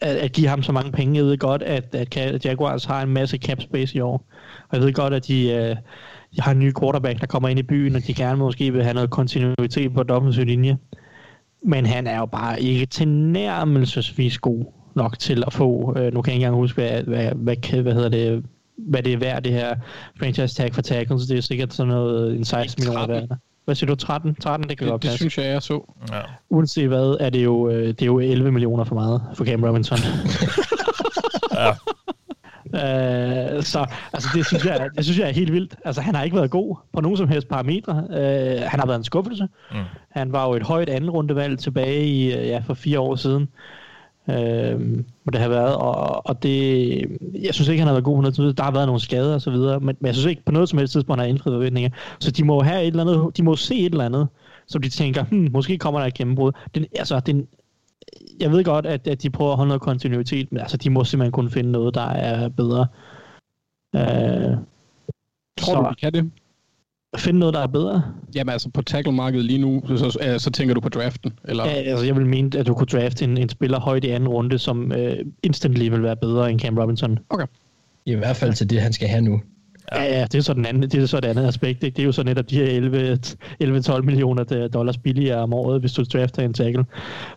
at, 0.00 0.16
at 0.16 0.32
give 0.32 0.48
ham 0.48 0.62
så 0.62 0.72
mange 0.72 0.92
penge. 0.92 1.16
Jeg 1.16 1.24
ved 1.24 1.38
godt, 1.38 1.62
at, 1.62 1.94
at 1.94 2.44
Jaguars 2.44 2.84
har 2.84 3.02
en 3.02 3.08
masse 3.08 3.38
cap 3.38 3.60
space 3.60 3.96
i 3.96 4.00
år. 4.00 4.26
Og 4.68 4.76
jeg 4.76 4.80
ved 4.80 4.92
godt, 4.92 5.14
at 5.14 5.26
de, 5.26 5.50
øh, 5.50 5.76
de 6.36 6.40
har 6.40 6.52
en 6.52 6.58
ny 6.58 6.72
quarterback, 6.80 7.20
der 7.20 7.26
kommer 7.26 7.48
ind 7.48 7.58
i 7.58 7.62
byen, 7.62 7.96
og 7.96 8.06
de 8.06 8.14
gerne 8.14 8.38
måske 8.38 8.72
vil 8.72 8.82
have 8.82 8.94
noget 8.94 9.10
kontinuitet 9.10 9.94
på 9.94 10.02
den 10.02 10.10
offensive 10.10 10.44
linje. 10.44 10.78
Men 11.64 11.86
han 11.86 12.06
er 12.06 12.18
jo 12.18 12.26
bare 12.26 12.62
ikke 12.62 12.86
tilnærmelsesvis 12.86 14.38
god 14.38 14.64
nok 14.96 15.18
til 15.18 15.44
at 15.46 15.52
få, 15.52 15.94
øh, 15.96 16.14
nu 16.14 16.22
kan 16.22 16.30
jeg 16.30 16.34
ikke 16.34 16.46
engang 16.46 16.54
huske, 16.54 16.82
hvad, 16.82 17.02
hvad, 17.02 17.32
hvad, 17.34 17.82
hvad 17.82 17.94
hedder 17.94 18.08
det, 18.08 18.44
hvad 18.78 19.02
det 19.02 19.12
er 19.12 19.16
værd, 19.16 19.42
det 19.42 19.52
her 19.52 19.76
franchise 20.18 20.54
tag 20.54 20.74
for 20.74 20.82
tackles, 20.82 21.26
det 21.26 21.38
er 21.38 21.42
sikkert 21.42 21.74
sådan 21.74 21.92
noget, 21.92 22.36
en 22.36 22.44
16 22.44 22.80
millioner 22.82 23.06
13. 23.06 23.28
værd. 23.30 23.38
Hvad 23.64 23.74
siger 23.74 23.86
du, 23.88 23.94
13? 23.94 24.34
13, 24.34 24.68
det 24.68 24.78
kan 24.78 24.88
godt 24.88 25.02
Det, 25.02 25.10
det 25.10 25.10
passe. 25.10 25.18
synes 25.18 25.38
jeg, 25.38 25.46
jeg 25.46 25.62
så. 25.62 25.94
Ja. 26.12 26.20
Uanset 26.50 26.88
hvad, 26.88 27.16
er 27.20 27.30
det 27.30 27.44
jo, 27.44 27.68
øh, 27.70 27.88
det 27.88 28.02
er 28.02 28.06
jo 28.06 28.18
11 28.18 28.52
millioner 28.52 28.84
for 28.84 28.94
meget 28.94 29.22
for 29.34 29.44
Cam 29.44 29.64
Robinson. 29.64 29.98
ja. 31.60 31.68
Øh, 32.74 33.62
så 33.62 33.86
altså, 34.12 34.28
det, 34.34 34.46
synes 34.46 34.64
jeg, 34.64 34.88
det 34.96 35.04
synes 35.04 35.18
jeg 35.18 35.28
er 35.28 35.32
helt 35.32 35.52
vildt. 35.52 35.76
Altså, 35.84 36.02
han 36.02 36.14
har 36.14 36.24
ikke 36.24 36.36
været 36.36 36.50
god 36.50 36.76
på 36.92 37.00
nogen 37.00 37.16
som 37.16 37.28
helst 37.28 37.48
parametre. 37.48 38.04
Øh, 38.10 38.62
han 38.66 38.80
har 38.80 38.86
været 38.86 38.98
en 38.98 39.04
skuffelse. 39.04 39.48
Mm. 39.72 39.78
Han 40.10 40.32
var 40.32 40.46
jo 40.48 40.54
et 40.54 40.62
højt 40.62 40.88
anden 40.88 41.10
rundevalg 41.10 41.58
tilbage 41.58 42.06
i, 42.06 42.32
øh, 42.34 42.46
ja, 42.46 42.58
for 42.66 42.74
fire 42.74 43.00
år 43.00 43.16
siden. 43.16 43.48
Øh, 44.32 44.80
må 45.24 45.30
det 45.32 45.40
have 45.40 45.50
været, 45.50 45.76
og, 45.76 46.26
og 46.26 46.42
det, 46.42 46.52
jeg 47.42 47.54
synes 47.54 47.68
ikke, 47.68 47.80
han 47.80 47.86
har 47.86 47.94
været 47.94 48.04
god 48.04 48.16
på 48.16 48.20
noget 48.20 48.34
tidspunkt. 48.34 48.58
Der 48.58 48.64
har 48.64 48.72
været 48.72 48.86
nogle 48.86 49.00
skader 49.00 49.34
og 49.34 49.42
så 49.42 49.50
videre, 49.50 49.80
men, 49.80 49.96
men 50.00 50.06
jeg 50.06 50.14
synes 50.14 50.30
ikke 50.30 50.44
på 50.44 50.52
noget 50.52 50.68
som 50.68 50.78
helst 50.78 50.92
tidspunkt, 50.92 51.20
han 51.20 51.26
har 51.26 51.34
indfriet 51.34 51.54
forventninger. 51.54 51.90
Så 52.20 52.30
de 52.30 52.44
må 52.44 52.62
have 52.62 52.82
et 52.82 52.86
eller 52.86 53.04
andet, 53.04 53.36
de 53.36 53.42
må 53.42 53.56
se 53.56 53.74
et 53.78 53.92
eller 53.92 54.04
andet, 54.04 54.28
som 54.66 54.82
de 54.82 54.88
tænker, 54.88 55.24
hmm, 55.24 55.48
måske 55.52 55.78
kommer 55.78 56.00
der 56.00 56.06
et 56.06 56.14
gennembrud. 56.14 56.52
Den, 56.74 56.86
altså, 56.98 57.20
den, 57.20 57.48
jeg 58.40 58.50
ved 58.52 58.64
godt, 58.64 58.86
at, 58.86 59.08
at 59.08 59.22
de 59.22 59.30
prøver 59.30 59.50
at 59.50 59.56
holde 59.56 59.68
noget 59.68 59.82
kontinuitet, 59.82 60.52
men 60.52 60.60
altså, 60.60 60.76
de 60.76 60.90
må 60.90 61.04
simpelthen 61.04 61.32
kun 61.32 61.50
finde 61.50 61.72
noget, 61.72 61.94
der 61.94 62.08
er 62.08 62.48
bedre. 62.48 62.86
Øh, 63.96 64.56
Tror 65.58 65.74
så 65.74 65.80
du, 65.80 65.88
de 65.90 65.94
kan 65.94 66.12
det? 66.12 66.30
Finde 67.20 67.38
noget, 67.38 67.54
der 67.54 67.60
er 67.60 67.66
bedre? 67.66 68.02
Jamen 68.34 68.52
altså 68.52 68.68
på 68.68 68.82
tackle-markedet 68.82 69.44
lige 69.44 69.58
nu, 69.58 69.82
så, 69.86 70.10
så, 70.10 70.34
så 70.38 70.50
tænker 70.50 70.74
du 70.74 70.80
på 70.80 70.88
draften? 70.88 71.32
Eller? 71.44 71.64
Ja, 71.64 71.70
altså, 71.70 72.04
jeg 72.04 72.16
vil 72.16 72.26
mene, 72.26 72.58
at 72.58 72.66
du 72.66 72.74
kunne 72.74 72.86
drafte 72.86 73.24
en, 73.24 73.38
en 73.38 73.48
spiller 73.48 73.80
højt 73.80 74.04
i 74.04 74.08
anden 74.08 74.28
runde, 74.28 74.58
som 74.58 74.92
øh, 74.92 75.16
instantly 75.42 75.88
vil 75.88 76.02
være 76.02 76.16
bedre 76.16 76.50
end 76.50 76.60
Cam 76.60 76.78
Robinson. 76.78 77.18
I 78.06 78.14
hvert 78.14 78.36
fald 78.36 78.52
til 78.52 78.70
det, 78.70 78.80
han 78.80 78.92
skal 78.92 79.08
have 79.08 79.22
nu. 79.22 79.40
Ja, 79.92 80.02
ja, 80.02 80.24
det 80.24 80.34
er 80.34 80.42
så 80.42 80.54
den 80.54 80.66
anden, 80.66 80.82
det 80.82 80.94
er 80.94 81.06
så 81.06 81.20
det 81.20 81.28
andet 81.28 81.46
aspekt. 81.46 81.82
Ikke? 81.82 81.96
Det 81.96 82.02
er 82.02 82.06
jo 82.06 82.12
så 82.12 82.22
netop 82.22 82.50
de 82.50 82.56
her 82.56 82.64
11 82.64 83.18
11-12 83.64 84.00
millioner 84.02 84.68
dollars 84.72 84.98
billigere 84.98 85.38
om 85.38 85.52
året, 85.52 85.80
hvis 85.80 85.92
du 85.92 86.02
drafter 86.02 86.42
en 86.42 86.54
tackle. 86.54 86.84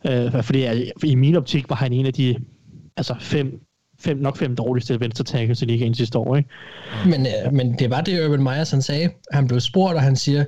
Øh, 0.10 0.44
fordi 0.44 0.62
jeg, 0.62 0.92
i 1.04 1.16
min 1.16 1.36
optik 1.36 1.70
var 1.70 1.76
han 1.76 1.94
en 1.94 2.06
af 2.06 2.14
de 2.14 2.36
altså 2.98 3.16
fem, 3.20 3.60
fem 4.06 4.18
nok 4.18 4.38
fem 4.38 4.56
dårligste 4.56 5.00
venstre 5.00 5.24
tackles 5.24 5.62
i 5.62 5.66
ligaen 5.66 5.96
sidste 5.96 6.18
år. 6.18 6.36
Ikke? 6.36 6.50
Men, 7.06 7.28
øh, 7.28 7.54
men 7.54 7.80
det 7.80 7.90
var 7.90 8.02
det, 8.02 8.26
Urban 8.26 8.44
Myers 8.44 8.72
han 8.72 8.82
sagde. 8.82 9.10
Han 9.32 9.48
blev 9.48 9.60
spurgt, 9.60 9.96
og 9.96 10.02
han 10.02 10.16
siger, 10.16 10.46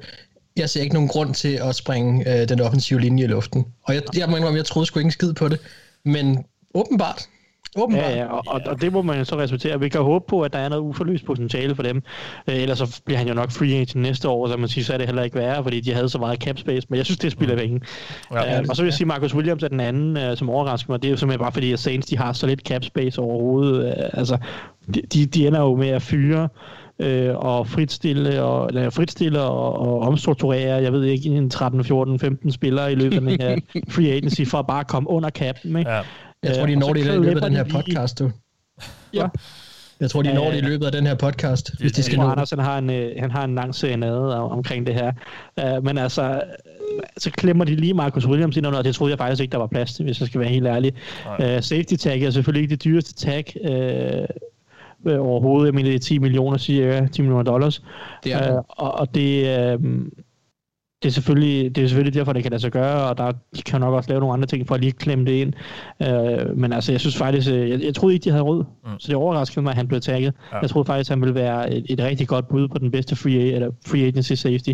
jeg 0.57 0.69
ser 0.69 0.81
ikke 0.81 0.94
nogen 0.94 1.09
grund 1.09 1.33
til 1.33 1.59
at 1.63 1.75
springe 1.75 2.42
øh, 2.42 2.50
den 2.50 2.62
offensive 2.62 3.00
linje 3.00 3.24
i 3.24 3.27
luften. 3.27 3.65
Og 3.83 3.94
jeg, 3.94 4.04
jeg 4.18 4.30
jeg, 4.30 4.56
jeg 4.56 4.65
troede 4.65 4.86
sgu 4.86 5.00
ikke 5.00 5.07
en 5.07 5.12
skid 5.12 5.33
på 5.33 5.48
det. 5.48 5.59
Men 6.06 6.45
åbenbart. 6.74 7.27
Åbenbart. 7.77 8.03
Ja, 8.03 8.18
ja, 8.18 8.25
og, 8.25 8.44
og, 8.47 8.62
og 8.65 8.81
det 8.81 8.94
må 8.94 9.01
man 9.01 9.18
jo 9.18 9.24
så 9.24 9.38
respektere. 9.38 9.79
Vi 9.79 9.89
kan 9.89 10.01
håbe 10.01 10.25
på, 10.27 10.41
at 10.41 10.53
der 10.53 10.59
er 10.59 10.69
noget 10.69 10.81
uforløst 10.81 11.25
potentiale 11.25 11.75
for 11.75 11.83
dem. 11.83 12.03
Øh, 12.50 12.56
ellers 12.56 12.77
så 12.77 13.01
bliver 13.06 13.18
han 13.18 13.27
jo 13.27 13.33
nok 13.33 13.51
free 13.51 13.74
agent 13.74 13.95
næste 13.95 14.29
år, 14.29 14.47
så 14.47 14.57
man 14.57 14.69
siger, 14.69 14.85
så 14.85 14.94
er 14.94 14.97
det 14.97 15.07
heller 15.07 15.24
ikke 15.24 15.35
værre, 15.35 15.63
fordi 15.63 15.79
de 15.79 15.94
havde 15.94 16.09
så 16.09 16.18
meget 16.18 16.39
cap 16.39 16.57
space. 16.57 16.88
Men 16.89 16.97
jeg 16.97 17.06
synes, 17.06 17.19
det 17.19 17.31
spiller 17.31 17.57
penge. 17.57 17.81
Ja. 18.31 18.53
Ja, 18.53 18.62
og 18.69 18.75
så 18.75 18.81
vil 18.81 18.88
jeg 18.88 18.94
sige, 18.94 19.07
Marcus 19.07 19.35
Williams 19.35 19.63
er 19.63 19.68
den 19.68 19.79
anden, 19.79 20.18
øh, 20.18 20.38
som 20.38 20.50
overrasker 20.50 20.91
mig. 20.91 21.01
Det 21.01 21.07
er 21.07 21.12
jo 21.12 21.18
simpelthen 21.18 21.44
bare 21.44 21.51
fordi, 21.51 21.74
at 21.74 21.79
Saints 21.79 22.07
de 22.07 22.18
har 22.18 22.33
så 22.33 22.47
lidt 22.47 22.59
cap 22.59 22.83
space 22.83 23.21
overhovedet. 23.21 23.88
Øh, 23.88 24.09
altså, 24.13 24.38
de, 24.94 25.01
de, 25.13 25.25
de 25.25 25.47
ender 25.47 25.62
jo 25.62 25.75
med 25.75 25.89
at 25.89 26.01
fyre 26.01 26.50
øh, 27.00 27.35
og 27.35 27.68
fritstille 27.68 28.44
og, 28.44 28.68
eller 28.68 28.89
fritstille 28.89 29.41
og, 29.41 29.79
og 29.79 30.00
omstrukturere, 30.00 30.81
jeg 30.81 30.94
ved 30.94 31.03
ikke, 31.03 31.29
en 31.29 31.50
13, 31.50 31.83
14, 31.83 32.19
15 32.19 32.51
spillere 32.51 32.91
i 32.91 32.95
løbet 32.95 33.15
af 33.15 33.21
den 33.21 33.41
her 33.41 33.59
free 33.95 34.12
agency, 34.12 34.41
for 34.45 34.57
at 34.57 34.68
bare 34.68 34.83
komme 34.83 35.09
under 35.09 35.29
cappen. 35.29 35.77
Ikke? 35.77 35.91
Ja. 35.91 36.01
Jeg 36.44 36.56
tror, 36.56 36.65
de 36.65 36.72
Øh, 36.72 36.77
når 36.79 36.94
det 36.94 37.00
i 37.00 37.03
løbet 37.03 37.44
af 37.44 37.50
den 37.50 37.53
her 37.53 37.63
podcast, 37.63 38.20
du. 38.20 38.32
Ja. 39.13 39.27
Jeg 40.00 40.10
tror, 40.10 40.22
de 40.22 40.34
når 40.34 40.51
det 40.51 40.58
i 40.58 40.62
løbet 40.62 40.86
af 40.86 40.91
den 40.91 41.08
her 41.08 41.15
podcast, 41.15 41.79
hvis 41.79 41.91
de 41.91 42.03
skal 42.03 42.15
Jeg 42.15 42.24
nå 42.24 42.25
det. 42.25 42.32
Anders 42.32 42.50
han 42.50 42.60
har, 42.60 42.77
en, 42.77 42.89
øh, 42.89 43.12
han 43.20 43.32
har 43.32 43.44
en 43.44 43.56
lang 43.56 43.75
serenade 43.75 44.39
om, 44.39 44.51
omkring 44.51 44.88
det 44.88 44.96
her. 44.96 45.12
Uh, 45.77 45.86
men 45.86 45.98
altså, 45.98 46.24
øh, 46.24 47.03
så 47.17 47.32
klemmer 47.32 47.65
de 47.65 47.75
lige 47.75 47.94
Marcus 47.94 48.27
Williams 48.27 48.58
ind 48.58 48.67
under, 48.67 48.79
og 48.79 48.86
det 48.86 48.96
troede 48.96 49.12
jeg 49.12 49.17
faktisk 49.17 49.41
ikke, 49.41 49.51
der 49.51 49.58
var 49.58 49.67
plads 49.67 49.94
til, 49.94 50.06
hvis 50.06 50.20
jeg 50.20 50.27
skal 50.27 50.41
være 50.41 50.50
helt 50.50 50.67
ærlig. 50.67 50.94
Uh, 51.39 51.62
safety 51.62 51.96
tag 51.96 52.22
er 52.22 52.29
selvfølgelig 52.29 52.62
ikke 52.62 52.72
det 52.72 52.84
dyreste 52.84 53.13
tag 53.13 53.56
uh, 55.06 55.20
overhovedet. 55.20 55.65
Jeg 55.65 55.74
mener, 55.74 55.89
det 55.89 55.96
er 55.96 56.00
10 56.00 56.17
millioner, 56.17 56.58
cirka 56.58 57.08
10 57.08 57.22
millioner 57.22 57.44
dollars. 57.44 57.84
Det 58.24 58.34
er 58.34 58.41
det. 58.41 58.51
Uh, 58.51 58.63
og, 58.67 58.91
og 58.91 59.15
det, 59.15 59.75
uh, 59.75 59.86
det 61.04 61.10
er, 61.10 61.13
selvfølgelig, 61.13 61.75
det 61.75 61.84
er 61.84 61.88
selvfølgelig 61.88 62.13
derfor, 62.13 62.34
det 62.34 62.44
kan 62.44 62.51
lade 62.51 62.62
sig 62.62 62.72
gøre, 62.72 63.10
og 63.10 63.18
der 63.18 63.32
de 63.56 63.62
kan 63.62 63.82
nok 63.82 63.94
også 63.94 64.10
lave 64.10 64.20
nogle 64.20 64.34
andre 64.34 64.48
ting 64.48 64.68
for 64.68 64.75
at 64.75 64.82
lige 64.82 64.92
klemme 64.92 65.25
det 65.25 65.32
ind. 65.32 65.54
Uh, 66.00 66.58
men 66.58 66.74
altså, 66.74 66.92
jeg 66.92 67.00
synes 67.00 67.18
faktisk, 67.18 67.51
øh, 67.51 67.70
jeg, 67.70 67.82
jeg 67.84 67.96
troede 67.96 68.13
ikke, 68.13 68.24
de 68.24 68.30
havde 68.30 68.44
råd, 68.44 68.63
mm. 68.63 69.00
så 69.00 69.08
det 69.08 69.16
overraskede 69.16 69.62
mig, 69.62 69.72
at 69.72 69.77
han 69.77 69.88
blev 69.88 70.01
tagget. 70.01 70.34
Ja. 70.51 70.56
Ja. 70.56 70.62
Jeg 70.62 70.70
troede 70.70 70.86
faktisk, 70.86 71.10
han 71.10 71.22
ville 71.22 71.36
være 71.36 71.74
et, 71.74 71.86
et 71.89 72.00
rigtig 72.00 72.27
godt 72.27 72.48
bud 72.48 72.68
på 72.68 72.77
den 72.77 72.92
bedste 72.92 73.16
free, 73.16 73.51
eller 73.51 73.72
free 73.88 74.08
agency 74.08 74.34
safety, 74.34 74.72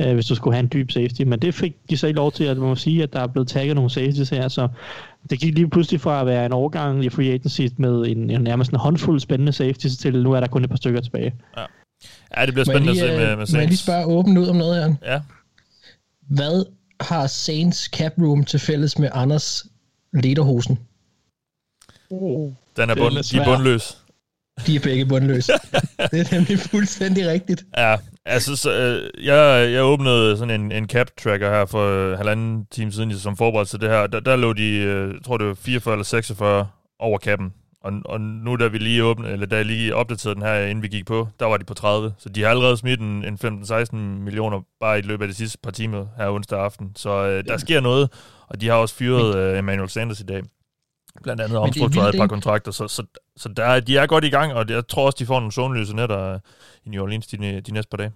uh, 0.00 0.12
hvis 0.12 0.26
du 0.26 0.34
skulle 0.34 0.54
have 0.54 0.62
en 0.62 0.70
dyb 0.72 0.90
safety. 0.90 1.22
Men 1.22 1.38
det 1.38 1.54
fik 1.54 1.76
de 1.90 1.96
så 1.96 2.06
ikke 2.06 2.16
lov 2.16 2.32
til, 2.32 2.44
at 2.44 2.56
man 2.56 2.68
må 2.68 2.74
sige, 2.74 3.02
at 3.02 3.12
der 3.12 3.20
er 3.20 3.26
blevet 3.26 3.48
tagget 3.48 3.74
nogle 3.74 3.90
safeties 3.90 4.30
her, 4.30 4.48
så 4.48 4.68
det 5.30 5.40
gik 5.40 5.54
lige 5.54 5.70
pludselig 5.70 6.00
fra 6.00 6.20
at 6.20 6.26
være 6.26 6.46
en 6.46 6.52
overgang 6.52 7.04
i 7.04 7.08
free 7.08 7.32
agency 7.32 7.62
med 7.76 8.06
en, 8.06 8.30
en 8.30 8.40
nærmest 8.40 8.70
en 8.70 8.78
håndfuld 8.78 9.20
spændende 9.20 9.52
safeties 9.52 9.96
til 9.96 10.22
nu 10.22 10.32
er 10.32 10.40
der 10.40 10.46
kun 10.46 10.64
et 10.64 10.70
par 10.70 10.76
stykker 10.76 11.00
tilbage. 11.00 11.34
ja, 12.36 12.46
det 12.46 12.54
bliver 12.54 12.64
spændende 12.64 12.92
lige, 12.92 13.04
at 13.04 13.10
se 13.10 13.16
med, 13.16 13.30
øh, 13.30 13.38
med 13.38 13.46
må 13.52 13.58
jeg 13.58 13.68
lige 13.68 13.76
Saints. 13.76 13.80
spørge 13.80 14.06
åbent 14.06 14.38
ud 14.38 14.46
om 14.46 14.56
noget 14.56 14.84
her? 14.84 14.94
Ja. 15.12 15.20
Hvad 16.28 16.64
har 17.00 17.26
Saints 17.26 17.84
cap 17.84 18.12
room 18.18 18.44
til 18.44 18.60
fælles 18.60 18.98
med 18.98 19.08
Anders 19.12 19.66
lederhosen? 20.12 20.78
Den 22.76 22.90
er, 22.90 22.94
bund, 22.94 23.16
er 23.16 23.28
de 23.32 23.38
er 23.38 23.44
bundløs. 23.44 23.98
De 24.66 24.76
er 24.76 24.80
begge 24.80 25.06
bundløse. 25.06 25.52
det 26.12 26.20
er 26.20 26.34
nemlig 26.34 26.58
fuldstændig 26.58 27.28
rigtigt. 27.28 27.64
Ja, 27.76 27.96
altså, 28.24 28.56
så, 28.56 28.72
øh, 28.72 29.24
jeg, 29.26 29.72
jeg 29.72 29.84
åbnede 29.84 30.36
sådan 30.36 30.60
en, 30.60 30.72
en 30.72 30.88
cap-tracker 30.88 31.50
her 31.50 31.66
for 31.66 31.88
øh, 31.88 32.16
halvanden 32.16 32.66
time 32.70 32.92
siden, 32.92 33.18
som 33.18 33.36
forberedte 33.36 33.70
til 33.72 33.80
det 33.80 33.88
her. 33.88 34.06
Der, 34.06 34.20
der 34.20 34.36
lå 34.36 34.52
de, 34.52 34.68
øh, 34.68 35.14
tror 35.24 35.38
det 35.38 35.46
var 35.46 35.54
44 35.54 35.94
eller 35.94 36.04
46 36.04 36.68
over 36.98 37.18
kappen. 37.18 37.52
Og, 37.80 37.92
og 38.04 38.20
nu 38.20 38.56
da 38.56 38.66
vi 38.66 38.78
lige 38.78 39.04
åbne, 39.04 39.28
eller 39.28 39.46
da 39.46 39.56
jeg 39.56 39.64
lige 39.64 39.94
opdaterede 39.94 40.34
den 40.34 40.42
her, 40.42 40.66
inden 40.66 40.82
vi 40.82 40.88
gik 40.88 41.06
på, 41.06 41.28
der 41.40 41.46
var 41.46 41.56
de 41.56 41.64
på 41.64 41.74
30. 41.74 42.14
Så 42.18 42.28
de 42.28 42.42
har 42.42 42.50
allerede 42.50 42.76
smidt 42.76 43.00
en, 43.00 43.24
en 43.24 43.38
15-16 43.44 43.96
millioner 43.96 44.60
bare 44.80 44.98
i 44.98 45.02
løbet 45.02 45.24
af 45.24 45.28
de 45.28 45.34
sidste 45.34 45.58
par 45.62 45.70
timer 45.70 46.06
her 46.16 46.30
onsdag 46.30 46.58
aften. 46.58 46.92
Så 46.96 47.26
øh, 47.26 47.44
der 47.44 47.56
sker 47.56 47.80
noget, 47.80 48.12
og 48.48 48.60
de 48.60 48.68
har 48.68 48.74
også 48.74 48.94
fyret 48.94 49.36
øh, 49.36 49.58
Emmanuel 49.58 49.88
Sanders 49.88 50.20
i 50.20 50.24
dag. 50.24 50.42
Blandt 51.22 51.42
andet 51.42 51.58
omstruktureret 51.58 52.14
et 52.14 52.18
par 52.18 52.26
kontrakter, 52.26 52.72
så, 52.72 52.88
så, 52.88 53.02
så 53.36 53.48
der, 53.48 53.80
de 53.80 53.96
er 53.96 54.06
godt 54.06 54.24
i 54.24 54.30
gang, 54.30 54.52
og 54.52 54.68
jeg 54.68 54.88
tror 54.88 55.06
også, 55.06 55.16
de 55.18 55.26
får 55.26 55.40
nogle 55.40 55.52
zonelyse 55.52 55.96
netter 55.96 56.38
i 56.84 56.88
New 56.88 57.02
Orleans 57.02 57.26
de, 57.26 57.60
de 57.60 57.72
næste 57.72 57.90
par 57.90 57.96
dage. 57.96 58.12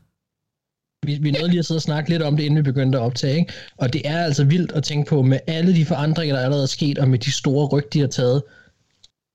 Vi, 1.06 1.18
vi 1.22 1.30
nåede 1.30 1.48
lige 1.48 1.58
at 1.58 1.64
sidde 1.64 1.78
og 1.78 1.82
snakke 1.82 2.10
lidt 2.10 2.22
om 2.22 2.36
det, 2.36 2.44
inden 2.44 2.58
vi 2.58 2.62
begyndte 2.62 2.98
at 2.98 3.02
optage, 3.02 3.38
ikke? 3.38 3.52
og 3.76 3.92
det 3.92 4.02
er 4.04 4.24
altså 4.24 4.44
vildt 4.44 4.72
at 4.72 4.84
tænke 4.84 5.08
på, 5.08 5.22
med 5.22 5.38
alle 5.46 5.74
de 5.74 5.84
forandringer, 5.84 6.36
der 6.36 6.42
allerede 6.42 6.62
er 6.62 6.66
sket, 6.66 6.98
og 6.98 7.08
med 7.08 7.18
de 7.18 7.32
store 7.32 7.66
ryg, 7.66 7.92
de 7.92 8.00
har 8.00 8.06
taget, 8.06 8.42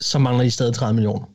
så 0.02 0.20
mangler 0.20 0.44
de 0.44 0.52
stadig 0.52 0.74
30 0.74 0.94
millioner. 0.94 1.26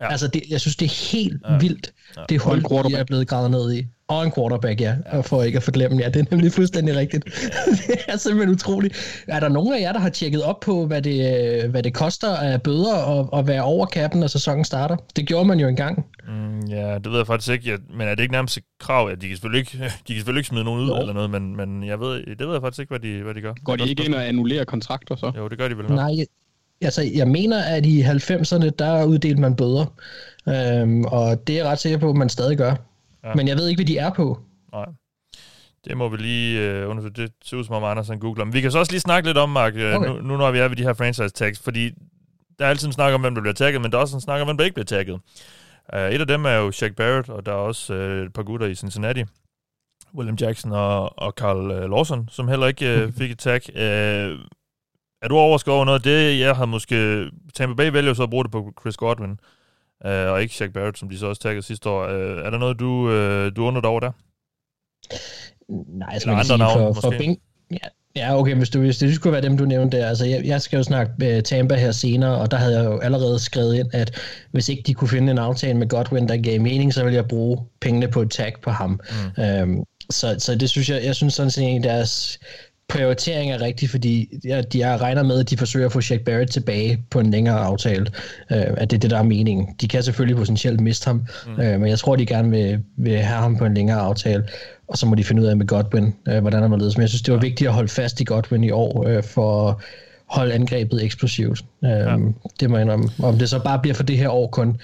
Ja. 0.00 0.10
Altså, 0.10 0.28
det, 0.28 0.42
jeg 0.50 0.60
synes, 0.60 0.76
det 0.76 0.86
er 0.86 1.12
helt 1.12 1.42
ja. 1.48 1.58
vildt, 1.58 1.92
ja. 2.16 2.22
det 2.28 2.40
hold, 2.40 2.90
de 2.90 2.96
er 2.96 3.04
blevet 3.04 3.28
gravet 3.28 3.50
ned 3.50 3.72
i. 3.72 3.86
Og 4.08 4.24
en 4.24 4.32
quarterback, 4.32 4.80
ja. 4.80 4.94
ja. 5.12 5.20
For 5.20 5.42
ikke 5.42 5.56
at 5.56 5.62
forglemme, 5.62 6.02
ja. 6.02 6.08
Det 6.08 6.20
er 6.20 6.24
nemlig 6.30 6.52
fuldstændig 6.52 6.96
rigtigt. 6.96 7.24
det 7.86 7.96
er 8.08 8.16
simpelthen 8.16 8.54
utroligt. 8.54 9.24
Er 9.28 9.40
der 9.40 9.48
nogen 9.48 9.74
af 9.74 9.80
jer, 9.80 9.92
der 9.92 10.00
har 10.00 10.08
tjekket 10.08 10.42
op 10.42 10.60
på, 10.60 10.86
hvad 10.86 11.02
det, 11.02 11.70
hvad 11.70 11.82
det 11.82 11.94
koster 11.94 12.36
af 12.36 12.62
bøder 12.62 13.20
at, 13.20 13.38
at 13.38 13.46
være 13.46 13.62
over 13.62 13.86
kappen, 13.86 14.20
når 14.20 14.26
sæsonen 14.26 14.64
starter? 14.64 14.96
Det 15.16 15.26
gjorde 15.26 15.44
man 15.44 15.60
jo 15.60 15.68
engang. 15.68 16.06
Mm, 16.28 16.60
ja, 16.60 16.94
det 16.94 17.10
ved 17.10 17.16
jeg 17.16 17.26
faktisk 17.26 17.52
ikke. 17.52 17.70
Ja, 17.70 17.76
men 17.96 18.08
er 18.08 18.14
det 18.14 18.22
ikke 18.22 18.32
nærmest 18.32 18.56
et 18.56 18.64
krav? 18.80 19.08
Ja, 19.08 19.14
de 19.14 19.28
kan 19.28 19.36
selvfølgelig 19.36 19.58
ikke, 19.58 19.84
de 20.08 20.12
kan 20.12 20.16
selvfølgelig 20.16 20.40
ikke 20.40 20.48
smide 20.48 20.64
nogen 20.64 20.80
ud 20.80 20.88
jo. 20.88 21.00
eller 21.00 21.12
noget, 21.12 21.30
men, 21.30 21.56
men 21.56 21.86
jeg 21.86 22.00
ved, 22.00 22.36
det 22.36 22.46
ved 22.46 22.52
jeg 22.52 22.62
faktisk 22.62 22.80
ikke, 22.80 22.90
hvad 22.90 23.00
de, 23.00 23.22
hvad 23.22 23.34
de 23.34 23.40
gør. 23.40 23.52
Går 23.64 23.76
de 23.76 23.88
ikke 23.88 24.04
ind 24.04 24.14
og 24.14 24.28
annullerer 24.28 24.64
kontrakter 24.64 25.16
så? 25.16 25.32
Jo, 25.36 25.48
det 25.48 25.58
gør 25.58 25.68
de 25.68 25.76
vel 25.76 25.86
nok. 25.86 25.96
Nej, 25.96 26.24
altså, 26.82 27.02
jeg 27.14 27.28
mener, 27.28 27.62
at 27.62 27.86
i 27.86 28.02
90'erne, 28.02 28.70
der 28.78 29.04
uddelte 29.04 29.40
man 29.40 29.56
bøder. 29.56 29.86
Øhm, 30.48 31.04
og 31.04 31.46
det 31.46 31.52
er 31.52 31.62
jeg 31.62 31.70
ret 31.70 31.78
sikker 31.78 31.98
på, 31.98 32.10
at 32.10 32.16
man 32.16 32.28
stadig 32.28 32.58
gør. 32.58 32.74
Ja. 33.24 33.34
Men 33.34 33.48
jeg 33.48 33.56
ved 33.56 33.68
ikke, 33.68 33.78
hvad 33.78 33.86
de 33.86 33.98
er 33.98 34.10
på. 34.10 34.38
Nej. 34.72 34.86
Det 35.84 35.96
må 35.96 36.08
vi 36.08 36.16
lige 36.16 36.60
øh, 36.60 36.90
undersøge. 36.90 37.14
Det 37.16 37.32
ser 37.44 37.56
ud 37.56 37.64
som 37.64 37.74
om 37.74 37.84
Anders 37.84 38.08
han 38.08 38.18
googler. 38.18 38.44
Men 38.44 38.54
vi 38.54 38.60
kan 38.60 38.70
så 38.70 38.78
også 38.78 38.92
lige 38.92 39.00
snakke 39.00 39.28
lidt 39.28 39.38
om, 39.38 39.48
Mark, 39.48 39.76
øh, 39.76 39.94
okay. 39.94 40.08
nu, 40.08 40.20
nu 40.20 40.36
når 40.36 40.50
vi 40.50 40.58
er 40.58 40.68
ved 40.68 40.76
de 40.76 40.82
her 40.82 40.92
franchise 40.92 41.28
tags, 41.28 41.58
fordi 41.58 41.90
der 42.58 42.64
er 42.64 42.70
altid 42.70 42.86
en 42.86 42.92
snak 42.92 43.14
om, 43.14 43.20
hvem 43.20 43.34
der 43.34 43.40
bliver 43.40 43.54
tagget, 43.54 43.82
men 43.82 43.90
der 43.90 43.98
er 43.98 44.02
også 44.02 44.16
en 44.16 44.20
snak 44.20 44.40
om, 44.40 44.46
hvem 44.46 44.56
der 44.56 44.64
ikke 44.64 44.74
bliver 44.74 44.84
tagget. 44.84 45.20
Uh, 45.94 46.00
et 46.00 46.20
af 46.20 46.26
dem 46.26 46.44
er 46.44 46.52
jo 46.52 46.70
Shaq 46.70 46.94
Barrett, 46.94 47.28
og 47.28 47.46
der 47.46 47.52
er 47.52 47.56
også 47.56 47.94
uh, 47.94 48.26
et 48.26 48.32
par 48.32 48.42
gutter 48.42 48.66
i 48.66 48.74
Cincinnati. 48.74 49.24
William 50.14 50.36
Jackson 50.40 50.72
og, 50.72 51.18
og 51.18 51.32
Carl 51.32 51.70
uh, 51.70 51.90
Lawson, 51.90 52.28
som 52.30 52.48
heller 52.48 52.66
ikke 52.66 53.04
uh, 53.04 53.12
fik 53.18 53.30
et 53.30 53.38
tag. 53.38 53.60
Uh, 53.68 54.38
er 55.22 55.28
du 55.28 55.36
overrasket 55.36 55.74
over 55.74 55.84
noget 55.84 55.98
af 55.98 56.02
det? 56.02 56.38
Jeg 56.38 56.56
har 56.56 56.66
måske... 56.66 57.26
Tampa 57.54 57.74
Bay 57.74 57.90
vælger 57.90 58.14
så 58.14 58.22
at 58.22 58.30
bruge 58.30 58.44
det 58.44 58.52
på 58.52 58.72
Chris 58.80 58.96
Godwin, 58.96 59.30
uh, 60.04 60.10
og 60.10 60.42
ikke 60.42 60.54
Shaq 60.54 60.72
Barrett, 60.72 60.98
som 60.98 61.08
de 61.08 61.18
så 61.18 61.26
også 61.26 61.42
taggede 61.42 61.62
sidste 61.62 61.88
år. 61.88 62.04
Uh, 62.04 62.46
er 62.46 62.50
der 62.50 62.58
noget, 62.58 62.80
du, 62.80 62.90
uh, 62.90 63.56
du 63.56 63.66
undrer 63.66 63.80
dig 63.80 63.90
over 63.90 64.00
der? 64.00 64.12
Nej, 65.98 66.08
jeg 66.12 66.20
skal 66.20 66.44
sige, 66.44 66.58
navn, 66.58 66.94
for, 66.94 67.00
for 67.00 67.10
Bing, 67.10 67.38
ja, 67.70 67.88
Ja, 68.16 68.38
okay, 68.38 68.54
hvis, 68.54 68.70
du, 68.70 68.80
hvis 68.80 68.98
det 68.98 69.14
skulle 69.14 69.32
være 69.32 69.42
dem, 69.42 69.56
du 69.56 69.64
nævnte 69.64 69.96
der. 69.96 70.08
Altså, 70.08 70.26
jeg, 70.26 70.44
jeg 70.44 70.62
skal 70.62 70.76
jo 70.76 70.82
snakke 70.82 71.12
med 71.18 71.42
Tampa 71.42 71.74
her 71.74 71.92
senere, 71.92 72.38
og 72.38 72.50
der 72.50 72.56
havde 72.56 72.78
jeg 72.78 72.84
jo 72.84 72.98
allerede 72.98 73.38
skrevet 73.38 73.76
ind, 73.76 73.88
at 73.92 74.20
hvis 74.50 74.68
ikke 74.68 74.82
de 74.86 74.94
kunne 74.94 75.08
finde 75.08 75.30
en 75.32 75.38
aftale 75.38 75.78
med 75.78 75.88
Godwin, 75.88 76.28
der 76.28 76.36
gav 76.36 76.60
mening, 76.60 76.94
så 76.94 77.02
ville 77.04 77.16
jeg 77.16 77.28
bruge 77.28 77.58
pengene 77.80 78.08
på 78.08 78.22
et 78.22 78.30
tag 78.30 78.54
på 78.62 78.70
ham. 78.70 79.00
Mm. 79.36 79.42
Øhm, 79.42 79.84
så, 80.10 80.36
så 80.38 80.54
det 80.54 80.70
synes 80.70 80.90
jeg, 80.90 81.04
jeg 81.04 81.14
synes 81.14 81.34
sådan 81.34 81.50
set, 81.50 81.76
at 81.76 81.84
deres 81.84 82.38
prioritering 82.90 83.52
er 83.52 83.60
rigtig, 83.60 83.90
fordi 83.90 84.28
ja, 84.44 84.62
de 84.62 84.82
har 84.82 85.02
regner 85.02 85.22
med, 85.22 85.40
at 85.40 85.50
de 85.50 85.56
forsøger 85.56 85.86
at 85.86 85.92
få 85.92 86.00
Shaq 86.00 86.20
Barrett 86.20 86.52
tilbage 86.52 87.04
på 87.10 87.20
en 87.20 87.30
længere 87.30 87.58
aftale. 87.58 88.06
Øh, 88.50 88.66
at 88.76 88.90
det 88.90 88.96
er 88.96 89.00
det, 89.00 89.10
der 89.10 89.18
er 89.18 89.22
meningen. 89.22 89.68
De 89.80 89.88
kan 89.88 90.02
selvfølgelig 90.02 90.36
potentielt 90.36 90.80
miste 90.80 91.06
ham, 91.06 91.26
mm. 91.46 91.62
øh, 91.62 91.80
men 91.80 91.90
jeg 91.90 91.98
tror, 91.98 92.16
de 92.16 92.26
gerne 92.26 92.50
vil, 92.50 92.82
vil 92.96 93.18
have 93.18 93.40
ham 93.40 93.56
på 93.56 93.64
en 93.64 93.74
længere 93.74 94.00
aftale 94.00 94.44
og 94.90 94.98
så 94.98 95.06
må 95.06 95.14
de 95.14 95.24
finde 95.24 95.42
ud 95.42 95.46
af 95.46 95.56
med 95.56 95.66
Godwin, 95.66 96.14
øh, 96.28 96.40
hvordan 96.40 96.62
han 96.62 96.70
var 96.70 96.76
ledes. 96.76 96.96
Men 96.96 97.02
jeg 97.02 97.08
synes, 97.08 97.22
det 97.22 97.34
var 97.34 97.40
vigtigt 97.40 97.68
at 97.68 97.74
holde 97.74 97.88
fast 97.88 98.20
i 98.20 98.24
Godwin 98.24 98.64
i 98.64 98.70
år, 98.70 99.08
øh, 99.08 99.22
for 99.22 99.68
at 99.68 99.74
holde 100.26 100.54
angrebet 100.54 101.04
eksplosivt. 101.04 101.64
Øh, 101.84 101.90
ja. 101.90 102.16
Det 102.60 102.70
må 102.70 102.76
jeg 102.76 102.82
indrømme. 102.82 103.08
Om 103.22 103.38
det 103.38 103.48
så 103.48 103.58
bare 103.58 103.78
bliver 103.78 103.94
for 103.94 104.02
det 104.02 104.18
her 104.18 104.28
år 104.28 104.46
kun, 104.46 104.80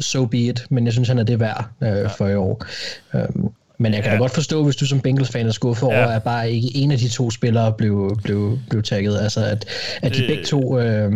so 0.00 0.26
be 0.26 0.38
it, 0.38 0.66
men 0.70 0.84
jeg 0.84 0.92
synes, 0.92 1.08
han 1.08 1.18
er 1.18 1.22
det 1.22 1.40
værd 1.40 1.64
øh, 1.80 1.88
ja. 1.88 2.06
for 2.06 2.28
i 2.28 2.34
år. 2.34 2.64
Øh, 3.14 3.22
men 3.80 3.94
jeg 3.94 4.02
kan 4.02 4.10
ja. 4.10 4.16
da 4.16 4.20
godt 4.22 4.32
forstå, 4.32 4.64
hvis 4.64 4.76
du 4.76 4.86
som 4.86 5.00
Bengals-fan 5.00 5.46
er 5.46 5.50
skuffet 5.50 5.86
ja. 5.86 5.98
over, 5.98 6.06
at 6.06 6.22
bare 6.22 6.50
ikke 6.52 6.68
en 6.74 6.92
af 6.92 6.98
de 6.98 7.08
to 7.08 7.30
spillere 7.30 7.72
blev, 7.72 8.18
blev, 8.24 8.58
blev 8.70 8.82
tagget. 8.82 9.20
Altså, 9.20 9.44
at, 9.44 9.64
at 10.02 10.14
de 10.14 10.24
begge 10.28 10.44
to 10.44 10.78
øh, 10.78 11.12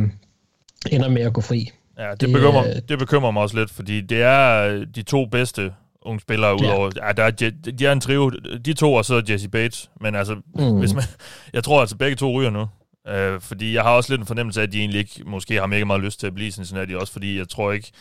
ender 0.90 1.09
med 1.09 1.23
at 1.23 1.33
gå 1.33 1.40
fri. 1.40 1.71
Ja, 1.99 2.11
det, 2.11 2.21
det, 2.21 2.33
bekymrer, 2.33 2.68
øh, 2.68 2.75
det 2.88 2.99
bekymrer 2.99 3.30
mig 3.30 3.42
også 3.42 3.56
lidt, 3.56 3.71
fordi 3.71 4.00
det 4.00 4.23
er 4.23 4.68
de 4.94 5.02
to 5.02 5.26
bedste 5.26 5.73
unge 6.02 6.21
spillere 6.21 6.54
udover. 6.54 6.90
Ja. 6.97 7.06
ja, 7.06 7.12
der 7.12 7.23
er, 7.23 7.30
de 7.78 7.87
er 7.87 7.92
en 7.92 8.00
trio, 8.00 8.30
de 8.64 8.73
to 8.73 8.94
og 8.94 9.04
så 9.04 9.23
Jesse 9.28 9.49
Bates. 9.49 9.90
Men 10.00 10.14
altså, 10.14 10.35
mm. 10.54 10.78
hvis 10.78 10.94
man, 10.94 11.04
jeg 11.52 11.64
tror 11.64 11.80
altså 11.80 11.97
begge 11.97 12.16
to 12.16 12.33
ryger 12.33 12.50
nu. 12.50 12.68
Øh, 13.09 13.40
fordi 13.40 13.75
jeg 13.75 13.83
har 13.83 13.90
også 13.90 14.12
lidt 14.12 14.21
en 14.21 14.26
fornemmelse 14.26 14.61
af, 14.61 14.64
at 14.66 14.73
de 14.73 14.78
egentlig 14.78 14.99
ikke, 14.99 15.23
måske 15.26 15.54
har 15.54 15.66
mega 15.66 15.85
meget 15.85 16.02
lyst 16.02 16.21
til 16.21 16.26
at 16.26 16.35
blive 16.35 16.50
Cincinnati 16.50 16.94
også, 16.94 17.12
fordi 17.12 17.38
jeg 17.38 17.49
tror 17.49 17.73
ikke 17.73 17.92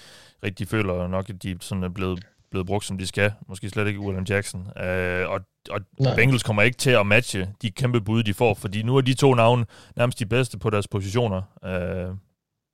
rigtig 0.43 0.67
føler 0.67 1.07
nok, 1.07 1.29
at 1.29 1.43
de 1.43 1.55
sådan 1.61 1.83
er 1.83 1.89
blevet, 1.89 2.19
blevet 2.53 2.67
brugt, 2.67 2.85
som 2.85 2.97
de 2.97 3.07
skal. 3.07 3.31
Måske 3.49 3.69
slet 3.69 3.87
ikke 3.87 3.99
William 3.99 4.25
Jackson. 4.29 4.67
Øh, 4.83 5.29
og 5.29 5.39
og 5.69 5.81
Bengals 6.15 6.43
kommer 6.43 6.61
ikke 6.61 6.77
til 6.77 6.89
at 6.89 7.05
matche 7.05 7.49
de 7.61 7.71
kæmpe 7.71 8.01
bud, 8.01 8.23
de 8.23 8.33
får, 8.33 8.53
fordi 8.53 8.83
nu 8.83 8.97
er 8.97 9.01
de 9.01 9.13
to 9.13 9.33
navne 9.33 9.65
nærmest 9.95 10.19
de 10.19 10.25
bedste 10.25 10.57
på 10.59 10.69
deres 10.69 10.87
positioner. 10.87 11.41
Øh, 11.65 12.15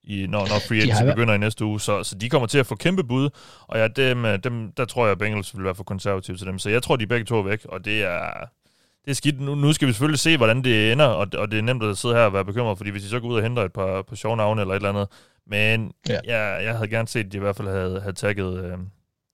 i, 0.04 0.28
når, 0.28 0.40
når 0.40 0.60
free 0.68 0.78
agency 0.78 1.04
har... 1.04 1.06
begynder 1.06 1.34
i 1.34 1.38
næste 1.38 1.66
uge. 1.66 1.80
Så, 1.80 2.04
så 2.04 2.16
de 2.16 2.30
kommer 2.30 2.48
til 2.48 2.58
at 2.58 2.66
få 2.66 2.76
kæmpe 2.76 3.04
bud, 3.04 3.30
og 3.68 3.78
ja, 3.78 3.88
dem, 3.88 4.26
øh, 4.26 4.40
dem, 4.44 4.72
der 4.78 4.86
tror 4.86 5.06
jeg, 5.06 5.12
at 5.12 5.18
Bengals 5.18 5.58
vil 5.58 5.66
være 5.66 5.76
for 5.76 5.84
konservative 5.84 6.38
til 6.38 6.48
dem. 6.48 6.60
Så 6.60 6.70
jeg 6.70 6.84
tror, 6.84 6.96
de 6.96 7.08
begge 7.08 7.26
to 7.26 7.38
er 7.38 7.44
væk, 7.44 7.66
og 7.66 7.86
det 7.86 8.04
er, 8.04 8.46
det 9.06 9.12
er 9.12 9.16
skidt. 9.16 9.42
Nu, 9.42 9.56
nu 9.56 9.74
skal 9.74 9.88
vi 9.88 9.94
selvfølgelig 9.94 10.20
se, 10.20 10.38
hvordan 10.38 10.64
det 10.64 10.92
ender, 10.92 11.06
og, 11.06 11.28
og 11.38 11.52
det 11.52 11.60
er 11.60 11.64
nemt 11.64 11.84
at 11.84 11.98
sidde 11.98 12.16
her 12.16 12.22
og 12.22 12.34
være 12.34 12.46
bekymret, 12.46 12.78
fordi 12.78 12.90
hvis 12.90 13.04
de 13.04 13.10
så 13.10 13.20
går 13.20 13.28
ud 13.28 13.36
og 13.36 13.44
henter 13.44 13.64
et 13.64 13.74
par, 13.74 14.02
par 14.02 14.16
sjove 14.16 14.38
navne 14.38 14.62
eller 14.62 14.74
et 14.74 14.76
eller 14.76 14.90
andet, 14.90 15.08
men 15.48 15.92
ja. 16.10 16.20
jeg, 16.26 16.64
jeg 16.64 16.74
havde 16.74 16.88
gerne 16.88 17.08
set, 17.08 17.26
at 17.26 17.32
de 17.32 17.38
i 17.38 17.40
hvert 17.40 17.56
fald 17.56 17.68
havde, 17.68 18.02
havde 18.02 18.16
tagget 18.16 18.66
øh, 18.66 18.78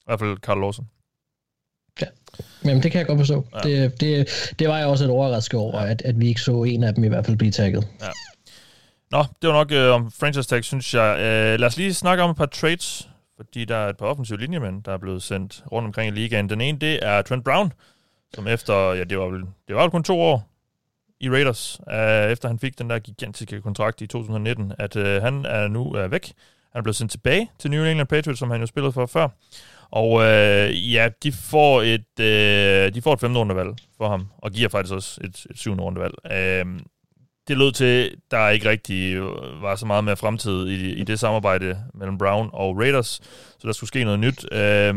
i 0.05 0.07
hvert 0.07 0.19
fald 0.19 0.38
Carl 0.38 0.59
Lawson. 0.62 0.88
Ja, 2.01 2.07
Jamen, 2.65 2.83
det 2.83 2.91
kan 2.91 3.00
jeg 3.00 3.07
godt 3.07 3.19
forstå. 3.19 3.45
Ja. 3.53 3.59
Det, 3.69 4.01
det, 4.01 4.27
det 4.59 4.69
var 4.69 4.77
jeg 4.77 4.88
også 4.88 5.05
et 5.05 5.12
overrasket 5.12 5.59
over, 5.59 5.81
ja. 5.81 5.89
at, 5.89 6.01
at 6.01 6.19
vi 6.19 6.27
ikke 6.27 6.41
så 6.41 6.63
en 6.63 6.83
af 6.83 6.95
dem 6.95 7.03
i 7.03 7.07
hvert 7.07 7.25
fald 7.25 7.38
blive 7.38 7.51
tagget. 7.51 7.88
Ja. 8.01 8.07
Nå, 9.12 9.25
det 9.41 9.47
var 9.50 9.53
nok 9.53 9.71
øh, 9.71 9.93
om 9.93 10.12
franchise 10.12 10.50
tag, 10.50 10.63
synes 10.63 10.93
jeg. 10.93 11.17
Øh, 11.19 11.59
lad 11.59 11.67
os 11.67 11.77
lige 11.77 11.93
snakke 11.93 12.24
om 12.24 12.29
et 12.29 12.38
par 12.38 12.45
trades, 12.45 13.09
fordi 13.38 13.65
der 13.65 13.75
er 13.75 13.89
et 13.89 13.97
par 13.97 14.05
offensive 14.05 14.39
linjemænd, 14.39 14.83
der 14.83 14.91
er 14.91 14.97
blevet 14.97 15.24
sendt 15.24 15.63
rundt 15.71 15.85
omkring 15.85 16.17
i 16.17 16.19
ligaen. 16.19 16.50
Den 16.50 16.62
ene, 16.62 16.79
det 16.79 17.00
er 17.01 17.21
Trent 17.21 17.43
Brown, 17.43 17.74
som 18.33 18.47
efter, 18.47 18.93
ja, 18.93 19.03
det 19.03 19.17
var 19.17 19.25
vel, 19.25 19.41
det 19.67 19.75
var 19.75 19.81
vel 19.81 19.91
kun 19.91 20.03
to 20.03 20.21
år 20.21 20.50
i 21.19 21.29
Raiders, 21.29 21.79
øh, 21.91 22.31
efter 22.31 22.47
han 22.47 22.59
fik 22.59 22.79
den 22.79 22.89
der 22.89 23.00
gigantiske 23.00 23.62
kontrakt 23.62 24.01
i 24.01 24.07
2019, 24.07 24.74
at 24.79 24.95
øh, 24.95 25.21
han 25.21 25.45
er 25.45 25.67
nu 25.67 25.93
er 25.93 26.07
væk. 26.07 26.33
Han 26.75 26.79
er 26.79 26.84
blevet 26.84 26.96
sendt 26.96 27.12
tilbage 27.12 27.51
til 27.60 27.72
New 27.72 27.84
England 27.84 28.08
Patriots, 28.08 28.39
som 28.39 28.51
han 28.51 28.60
jo 28.60 28.65
spillede 28.67 28.91
for 28.91 29.05
før. 29.05 29.27
Og 29.91 30.24
øh, 30.24 30.94
ja, 30.94 31.10
de 31.24 31.32
får 31.32 31.82
et, 31.82 32.20
øh, 32.20 32.94
de 32.94 33.01
får 33.01 33.13
et 33.13 33.20
femte 33.20 33.39
rundevalg 33.39 33.70
for 33.98 34.10
ham, 34.10 34.27
og 34.38 34.51
giver 34.51 34.70
faktisk 34.70 34.94
også 34.94 35.22
et, 35.24 35.46
et 35.50 35.58
syvende 35.58 35.84
rundevalg. 35.84 36.13
Øh, 36.32 36.65
det 37.48 37.58
lød 37.58 37.72
til, 37.72 38.15
der 38.32 38.50
ikke 38.50 38.70
rigtig 38.70 39.22
var 39.62 39.75
så 39.75 39.86
meget 39.86 40.03
mere 40.03 40.15
fremtid 40.15 40.67
i, 40.67 40.94
i 40.94 41.03
det 41.03 41.20
samarbejde 41.20 41.77
mellem 41.94 42.17
Brown 42.17 42.50
og 42.53 42.77
Raiders, 42.77 43.22
så 43.60 43.67
der 43.67 43.74
skulle 43.74 43.88
ske 43.88 44.03
noget 44.03 44.20
nyt. 44.20 44.46
Øh, 44.51 44.96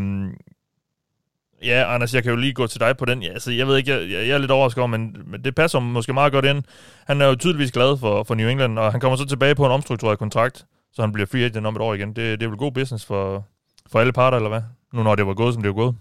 ja, 1.62 1.94
Anders, 1.94 2.14
jeg 2.14 2.22
kan 2.22 2.30
jo 2.30 2.36
lige 2.36 2.54
gå 2.54 2.66
til 2.66 2.80
dig 2.80 2.96
på 2.96 3.04
den. 3.04 3.22
Ja, 3.22 3.28
altså, 3.28 3.52
jeg 3.52 3.66
ved 3.66 3.76
ikke, 3.76 3.90
jeg, 3.92 4.10
jeg 4.10 4.34
er 4.34 4.38
lidt 4.38 4.50
overrasket 4.50 4.78
over, 4.78 4.88
men, 4.88 5.16
men 5.26 5.44
det 5.44 5.54
passer 5.54 5.78
måske 5.78 6.12
meget 6.12 6.32
godt 6.32 6.44
ind. 6.44 6.62
Han 7.06 7.20
er 7.20 7.26
jo 7.26 7.34
tydeligvis 7.34 7.72
glad 7.72 7.98
for, 7.98 8.22
for 8.22 8.34
New 8.34 8.48
England, 8.48 8.78
og 8.78 8.92
han 8.92 9.00
kommer 9.00 9.16
så 9.16 9.24
tilbage 9.24 9.54
på 9.54 9.66
en 9.66 9.72
omstruktureret 9.72 10.18
kontrakt, 10.18 10.66
så 10.92 11.02
han 11.02 11.12
bliver 11.12 11.26
free 11.26 11.44
agent 11.44 11.66
om 11.66 11.76
et 11.76 11.82
år 11.82 11.94
igen. 11.94 12.08
Det, 12.08 12.40
det 12.40 12.42
er 12.42 12.48
vel 12.48 12.58
god 12.58 12.72
business 12.72 13.04
for, 13.04 13.46
for 13.86 14.00
alle 14.00 14.12
parter, 14.12 14.36
eller 14.36 14.48
hvad? 14.48 14.62
Nu 14.92 15.02
når 15.02 15.14
det 15.14 15.26
var 15.26 15.34
gået, 15.34 15.54
som 15.54 15.62
det 15.62 15.68
var 15.68 15.74
gået. 15.74 15.94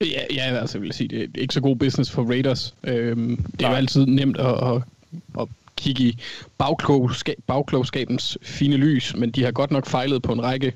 Ja, 0.00 0.22
ja 0.34 0.42
altså 0.42 0.78
jeg 0.78 0.82
vil 0.82 0.92
sige, 0.92 1.08
det 1.08 1.22
er 1.36 1.40
ikke 1.40 1.54
så 1.54 1.60
god 1.60 1.76
business 1.76 2.10
for 2.10 2.22
Raiders. 2.22 2.74
Øhm, 2.84 3.36
det 3.36 3.62
er 3.62 3.70
jo 3.70 3.74
altid 3.74 4.06
nemt 4.06 4.36
at, 4.36 4.74
at, 4.74 4.82
at 5.40 5.48
kigge 5.76 6.04
i 6.04 6.18
bagklogskab, 6.58 7.38
bagklogskabens 7.46 8.38
fine 8.42 8.76
lys, 8.76 9.16
men 9.16 9.30
de 9.30 9.44
har 9.44 9.50
godt 9.50 9.70
nok 9.70 9.86
fejlet 9.86 10.22
på 10.22 10.32
en 10.32 10.42
række 10.42 10.72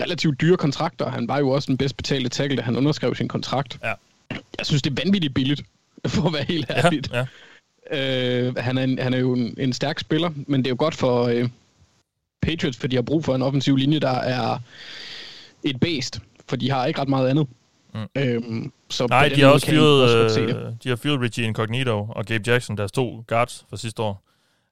relativt 0.00 0.40
dyre 0.40 0.56
kontrakter. 0.56 1.10
Han 1.10 1.28
var 1.28 1.38
jo 1.38 1.48
også 1.48 1.66
den 1.66 1.76
bedst 1.76 1.96
betalte 1.96 2.28
tackle, 2.28 2.56
da 2.56 2.62
han 2.62 2.76
underskrev 2.76 3.14
sin 3.14 3.28
kontrakt. 3.28 3.78
Ja. 3.82 3.92
Jeg 4.30 4.66
synes, 4.66 4.82
det 4.82 4.90
er 4.90 5.04
vanvittigt 5.04 5.34
billigt, 5.34 5.62
for 6.06 6.26
at 6.26 6.32
være 6.32 6.44
helt 6.44 6.70
ærligt. 6.70 7.10
Ja, 7.12 7.26
ja. 7.92 8.46
Øh, 8.46 8.56
han, 8.56 8.78
er 8.78 8.82
en, 8.82 8.98
han 8.98 9.14
er 9.14 9.18
jo 9.18 9.32
en, 9.32 9.54
en 9.58 9.72
stærk 9.72 9.98
spiller, 9.98 10.30
men 10.46 10.60
det 10.60 10.66
er 10.66 10.70
jo 10.70 10.76
godt 10.78 10.94
for 10.94 11.22
øh, 11.24 11.48
Patriots, 12.42 12.78
for 12.78 12.86
de 12.86 12.96
har 12.96 13.02
brug 13.02 13.24
for 13.24 13.34
en 13.34 13.42
offensiv 13.42 13.76
linje, 13.76 13.98
der 13.98 14.14
er 14.18 14.58
et 15.62 15.80
based, 15.80 16.20
for 16.48 16.56
de 16.56 16.70
har 16.70 16.86
ikke 16.86 17.00
ret 17.00 17.08
meget 17.08 17.28
andet. 17.28 17.46
Mm. 17.94 18.00
Øhm, 18.16 18.72
så 18.90 19.06
Nej, 19.06 19.28
de 19.28 19.40
har 19.40 19.48
også 19.48 19.66
fyret, 19.66 20.40
øh, 20.40 20.72
de 20.82 20.88
har 20.88 20.96
fyret 20.96 21.20
Richie 21.20 21.44
Incognito 21.44 22.06
og 22.10 22.24
Gabe 22.24 22.50
Jackson, 22.50 22.76
deres 22.76 22.92
to 22.92 23.24
guards 23.26 23.66
fra 23.70 23.76
sidste 23.76 24.02
år. 24.02 24.24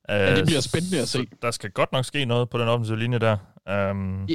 Ja, 0.08 0.37
det 0.37 0.46
bliver 0.46 0.61
spændende 0.61 1.00
at 1.00 1.08
se. 1.08 1.26
Der 1.42 1.50
skal 1.50 1.70
godt 1.70 1.92
nok 1.92 2.04
ske 2.04 2.25
noget 2.25 2.50
på 2.50 2.58
den 2.58 2.68
offensive 2.68 2.99
linje 2.99 3.18
der. 3.18 3.37
Um, 3.90 4.28
ja. 4.28 4.35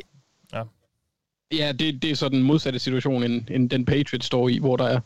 Ja, 1.58 1.72
det, 1.72 2.02
det 2.02 2.12
er 2.12 2.16
så 2.16 2.30
den 2.30 2.44
modsatte 2.44 2.80
situation, 2.80 3.24
end, 3.24 3.44
end 3.52 3.70
den 3.70 3.86
Patriots 3.86 4.26
står 4.26 4.50
i, 4.50 4.58
hvor 4.58 4.78
der 4.78 4.86
er, 4.86 5.00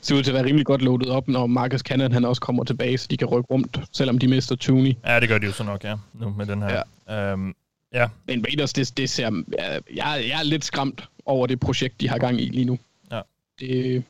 ser 0.00 0.16
ud 0.16 0.22
til 0.22 0.30
at 0.30 0.34
være 0.34 0.44
rimelig 0.44 0.66
godt 0.66 0.82
loadet 0.82 1.10
op, 1.10 1.28
når 1.28 1.46
Marcus 1.46 1.80
Cannon 1.80 2.12
han 2.12 2.24
også 2.24 2.40
kommer 2.40 2.64
tilbage, 2.64 2.98
så 2.98 3.06
de 3.10 3.16
kan 3.16 3.28
rykke 3.28 3.50
rundt, 3.50 3.80
selvom 3.92 4.18
de 4.18 4.28
mister 4.28 4.56
Tooney. 4.56 4.92
Ja, 5.06 5.20
det 5.20 5.28
gør 5.28 5.38
de 5.38 5.46
jo 5.46 5.52
så 5.52 5.64
nok, 5.64 5.84
ja, 5.84 5.94
nu 6.14 6.34
med 6.38 6.46
den 6.46 6.62
her. 6.62 6.82
Ja. 7.08 7.32
Um, 7.32 7.54
ja. 8.00 8.08
Men 8.26 8.44
Raiders, 8.48 8.72
det, 8.72 8.96
det 8.96 9.10
ser, 9.10 9.42
jeg, 9.94 10.24
jeg 10.28 10.38
er 10.38 10.42
lidt 10.42 10.64
skræmt 10.64 11.08
over 11.24 11.46
det 11.46 11.60
projekt, 11.60 12.00
de 12.00 12.08
har 12.08 12.18
gang 12.18 12.40
i 12.40 12.48
lige 12.48 12.64
nu. 12.64 12.78
Ja. 13.12 13.20
Det, 13.60 14.04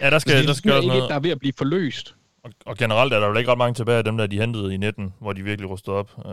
ja, 0.00 0.10
der 0.10 0.18
skal, 0.18 0.38
det, 0.38 0.48
der 0.48 0.54
skal 0.54 0.72
også 0.72 0.88
noget. 0.88 1.08
der 1.08 1.14
er 1.14 1.20
ved 1.20 1.30
at 1.30 1.38
blive 1.38 1.52
forløst. 1.58 2.14
Og, 2.44 2.50
og 2.66 2.76
generelt 2.76 3.12
er 3.12 3.20
der 3.20 3.26
jo 3.26 3.34
ikke 3.34 3.50
ret 3.50 3.58
mange 3.58 3.74
tilbage 3.74 3.98
af 3.98 4.04
dem, 4.04 4.16
der 4.16 4.26
de 4.26 4.40
hentede 4.40 4.74
i 4.74 4.76
19, 4.76 5.14
hvor 5.18 5.32
de 5.32 5.42
virkelig 5.42 5.70
rustede 5.70 5.96
op. 5.96 6.10
Uh, 6.18 6.24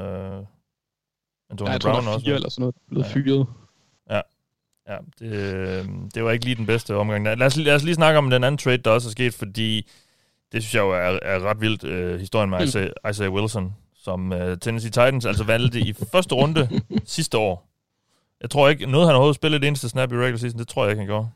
Antonio 1.49 1.73
ja, 1.73 1.77
Brown 1.77 2.07
også. 2.07 2.33
eller 2.33 2.49
sådan 2.49 2.61
noget, 2.61 2.75
blevet 2.89 3.05
ja. 3.05 3.13
fyret. 3.13 3.47
Ja, 4.09 4.21
ja 4.89 4.97
det, 5.19 5.89
det 6.15 6.23
var 6.23 6.31
ikke 6.31 6.45
lige 6.45 6.55
den 6.55 6.65
bedste 6.65 6.95
omgang. 6.95 7.25
Lad 7.25 7.41
os, 7.41 7.57
lad 7.57 7.75
os 7.75 7.83
lige 7.83 7.95
snakke 7.95 8.17
om 8.17 8.29
den 8.29 8.43
anden 8.43 8.57
trade, 8.57 8.77
der 8.77 8.91
også 8.91 9.09
er 9.09 9.11
sket, 9.11 9.33
fordi 9.33 9.89
det 10.51 10.63
synes 10.63 10.75
jeg 10.75 10.81
jo 10.81 10.91
er, 10.91 11.19
er 11.21 11.39
ret 11.39 11.61
vildt, 11.61 11.83
uh, 11.83 12.19
historien 12.19 12.49
med 12.49 12.59
mm. 12.59 12.63
Isaiah, 12.63 12.91
Isaiah 13.09 13.33
Wilson, 13.33 13.75
som 14.07 14.31
uh, 14.31 14.57
Tennessee 14.61 14.91
Titans 14.91 15.25
altså 15.25 15.43
valgte 15.43 15.79
i 15.79 15.93
første 16.11 16.35
runde 16.35 16.81
sidste 17.05 17.37
år. 17.37 17.67
Jeg 18.41 18.49
tror 18.49 18.69
ikke, 18.69 18.85
noget 18.85 19.07
han 19.07 19.15
overhovedet 19.15 19.35
spillet 19.35 19.61
det 19.61 19.67
eneste 19.67 19.89
snap 19.89 20.11
i 20.11 20.15
regular 20.15 20.37
season, 20.37 20.59
det 20.59 20.67
tror 20.67 20.83
jeg 20.83 20.91
ikke, 20.91 20.99
han 20.99 21.07
gjorde. 21.07 21.29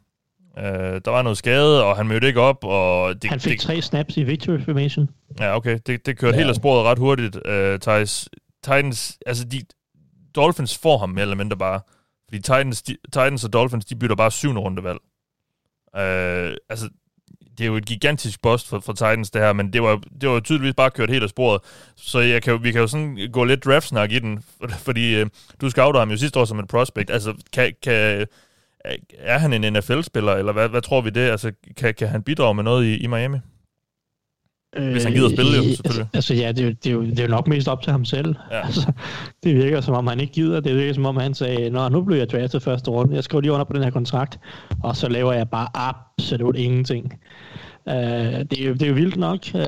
Uh, 0.58 1.02
der 1.06 1.10
var 1.10 1.22
noget 1.22 1.38
skade, 1.38 1.84
og 1.86 1.98
han 1.98 2.08
mødte 2.08 2.28
ikke 2.28 2.42
op. 2.42 2.64
Og 2.64 3.22
det, 3.22 3.30
han 3.30 3.40
fik 3.40 3.52
det, 3.52 3.62
tre 3.62 3.82
snaps 3.82 4.18
i 4.18 4.24
victory 4.24 4.60
formation. 4.66 5.10
Ja, 5.40 5.56
okay. 5.56 5.80
Det, 5.88 6.06
det 6.06 6.18
kørte 6.18 6.36
ja. 6.36 6.40
helt 6.40 6.50
af 6.50 6.56
sporet 6.56 6.86
ret 6.86 7.00
hurtigt, 7.00 7.36
uh, 7.36 7.80
Thijs. 7.82 8.30
Titans, 8.64 9.18
altså 9.26 9.44
de, 9.44 9.62
Dolphins 10.36 10.78
får 10.78 10.98
ham 10.98 11.10
mere 11.10 11.22
eller 11.22 11.36
mindre 11.36 11.58
bare. 11.58 11.80
Fordi 12.30 12.42
Titans, 12.42 12.82
de, 12.82 12.98
Titans 13.06 13.44
og 13.44 13.54
Dolphins, 13.54 13.86
de 13.86 13.96
bytter 13.96 14.16
bare 14.16 14.32
syvende 14.32 14.62
rundevalg. 14.62 15.00
Uh, 15.94 16.56
altså, 16.70 16.90
det 17.58 17.64
er 17.64 17.68
jo 17.68 17.76
et 17.76 17.86
gigantisk 17.86 18.42
bust 18.42 18.70
for, 18.70 18.80
for 18.80 18.94
Titans, 18.94 19.32
det 19.32 19.42
her, 19.42 19.54
men 19.54 19.74
det 19.74 19.84
var, 19.84 20.02
det 20.22 20.30
var 20.30 20.40
tydeligvis 20.40 20.74
bare 20.74 20.92
kørt 20.92 21.10
helt 21.10 21.24
af 21.24 21.30
sporet. 21.30 21.62
Så 21.96 22.20
jeg 22.20 22.44
kan, 22.44 22.64
vi 22.64 22.72
kan 22.72 22.82
jo 22.82 22.88
sådan 22.88 23.18
gå 23.34 23.44
lidt 23.44 23.66
draftsnak 23.66 24.12
i 24.12 24.20
den, 24.20 24.44
fordi 24.88 25.16
øh, 25.16 25.26
du 25.62 25.70
scoutede 25.70 26.02
ham 26.02 26.12
jo 26.12 26.18
sidste 26.18 26.40
år 26.40 26.46
som 26.46 26.60
en 26.60 26.68
prospect. 26.68 27.10
Altså, 27.10 27.34
kan, 27.54 27.74
kan, 27.84 28.28
er 29.20 29.38
han 29.38 29.54
en 29.54 29.74
NFL-spiller, 29.74 30.34
eller 30.34 30.54
hvad, 30.54 30.70
hvad 30.70 30.82
tror 30.82 31.02
vi 31.02 31.10
det? 31.10 31.30
Altså, 31.30 31.52
kan, 31.78 31.94
kan 31.94 32.08
han 32.08 32.24
bidrage 32.24 32.54
med 32.54 32.64
noget 32.64 32.86
i, 32.86 32.98
i 32.98 33.08
Miami? 33.08 33.38
Hvis 34.80 35.04
han 35.04 35.14
gider 35.14 35.26
at 35.26 35.32
spille, 35.32 35.52
jo, 35.52 35.64
øh, 35.64 35.76
selvfølgelig. 35.76 36.08
Altså, 36.14 36.34
ja, 36.34 36.52
det 36.52 36.60
er, 36.60 36.66
jo, 36.66 36.70
det, 36.70 36.88
er 36.88 36.92
jo, 36.92 37.02
det 37.02 37.20
er 37.20 37.24
jo 37.24 37.30
nok 37.30 37.48
mest 37.48 37.68
op 37.68 37.82
til 37.82 37.92
ham 37.92 38.06
selv. 38.06 38.36
Ja. 38.52 38.66
Altså, 38.66 38.92
det 39.44 39.56
virker 39.56 39.82
som 39.82 39.96
om, 39.96 40.08
han 40.08 40.20
ikke 40.20 40.34
gider. 40.34 40.60
Det 40.60 40.76
virker 40.76 40.94
som 40.94 41.06
om, 41.06 41.18
han 41.18 41.34
sagde, 41.34 41.70
Nå, 41.70 41.90
nu 41.90 42.02
bliver 42.02 42.20
jeg 42.20 42.30
draftet 42.30 42.64
første 42.64 42.92
runde. 42.92 43.16
Jeg 43.16 43.24
skriver 43.24 43.42
lige 43.42 43.52
under 43.52 43.64
på 43.64 43.74
den 43.74 43.84
her 43.84 43.92
kontrakt, 43.92 44.40
og 44.84 44.96
så 44.96 45.10
laver 45.10 45.34
jeg 45.34 45.50
bare 45.50 45.68
absolut 45.74 46.56
ingenting. 46.56 47.14
Uh, 47.86 47.94
det, 47.94 48.62
er 48.62 48.68
jo, 48.68 48.74
det 48.74 48.82
er 48.82 48.88
jo 48.88 48.94
vildt 48.94 49.18
nok. 49.18 49.40
Uh, 49.54 49.62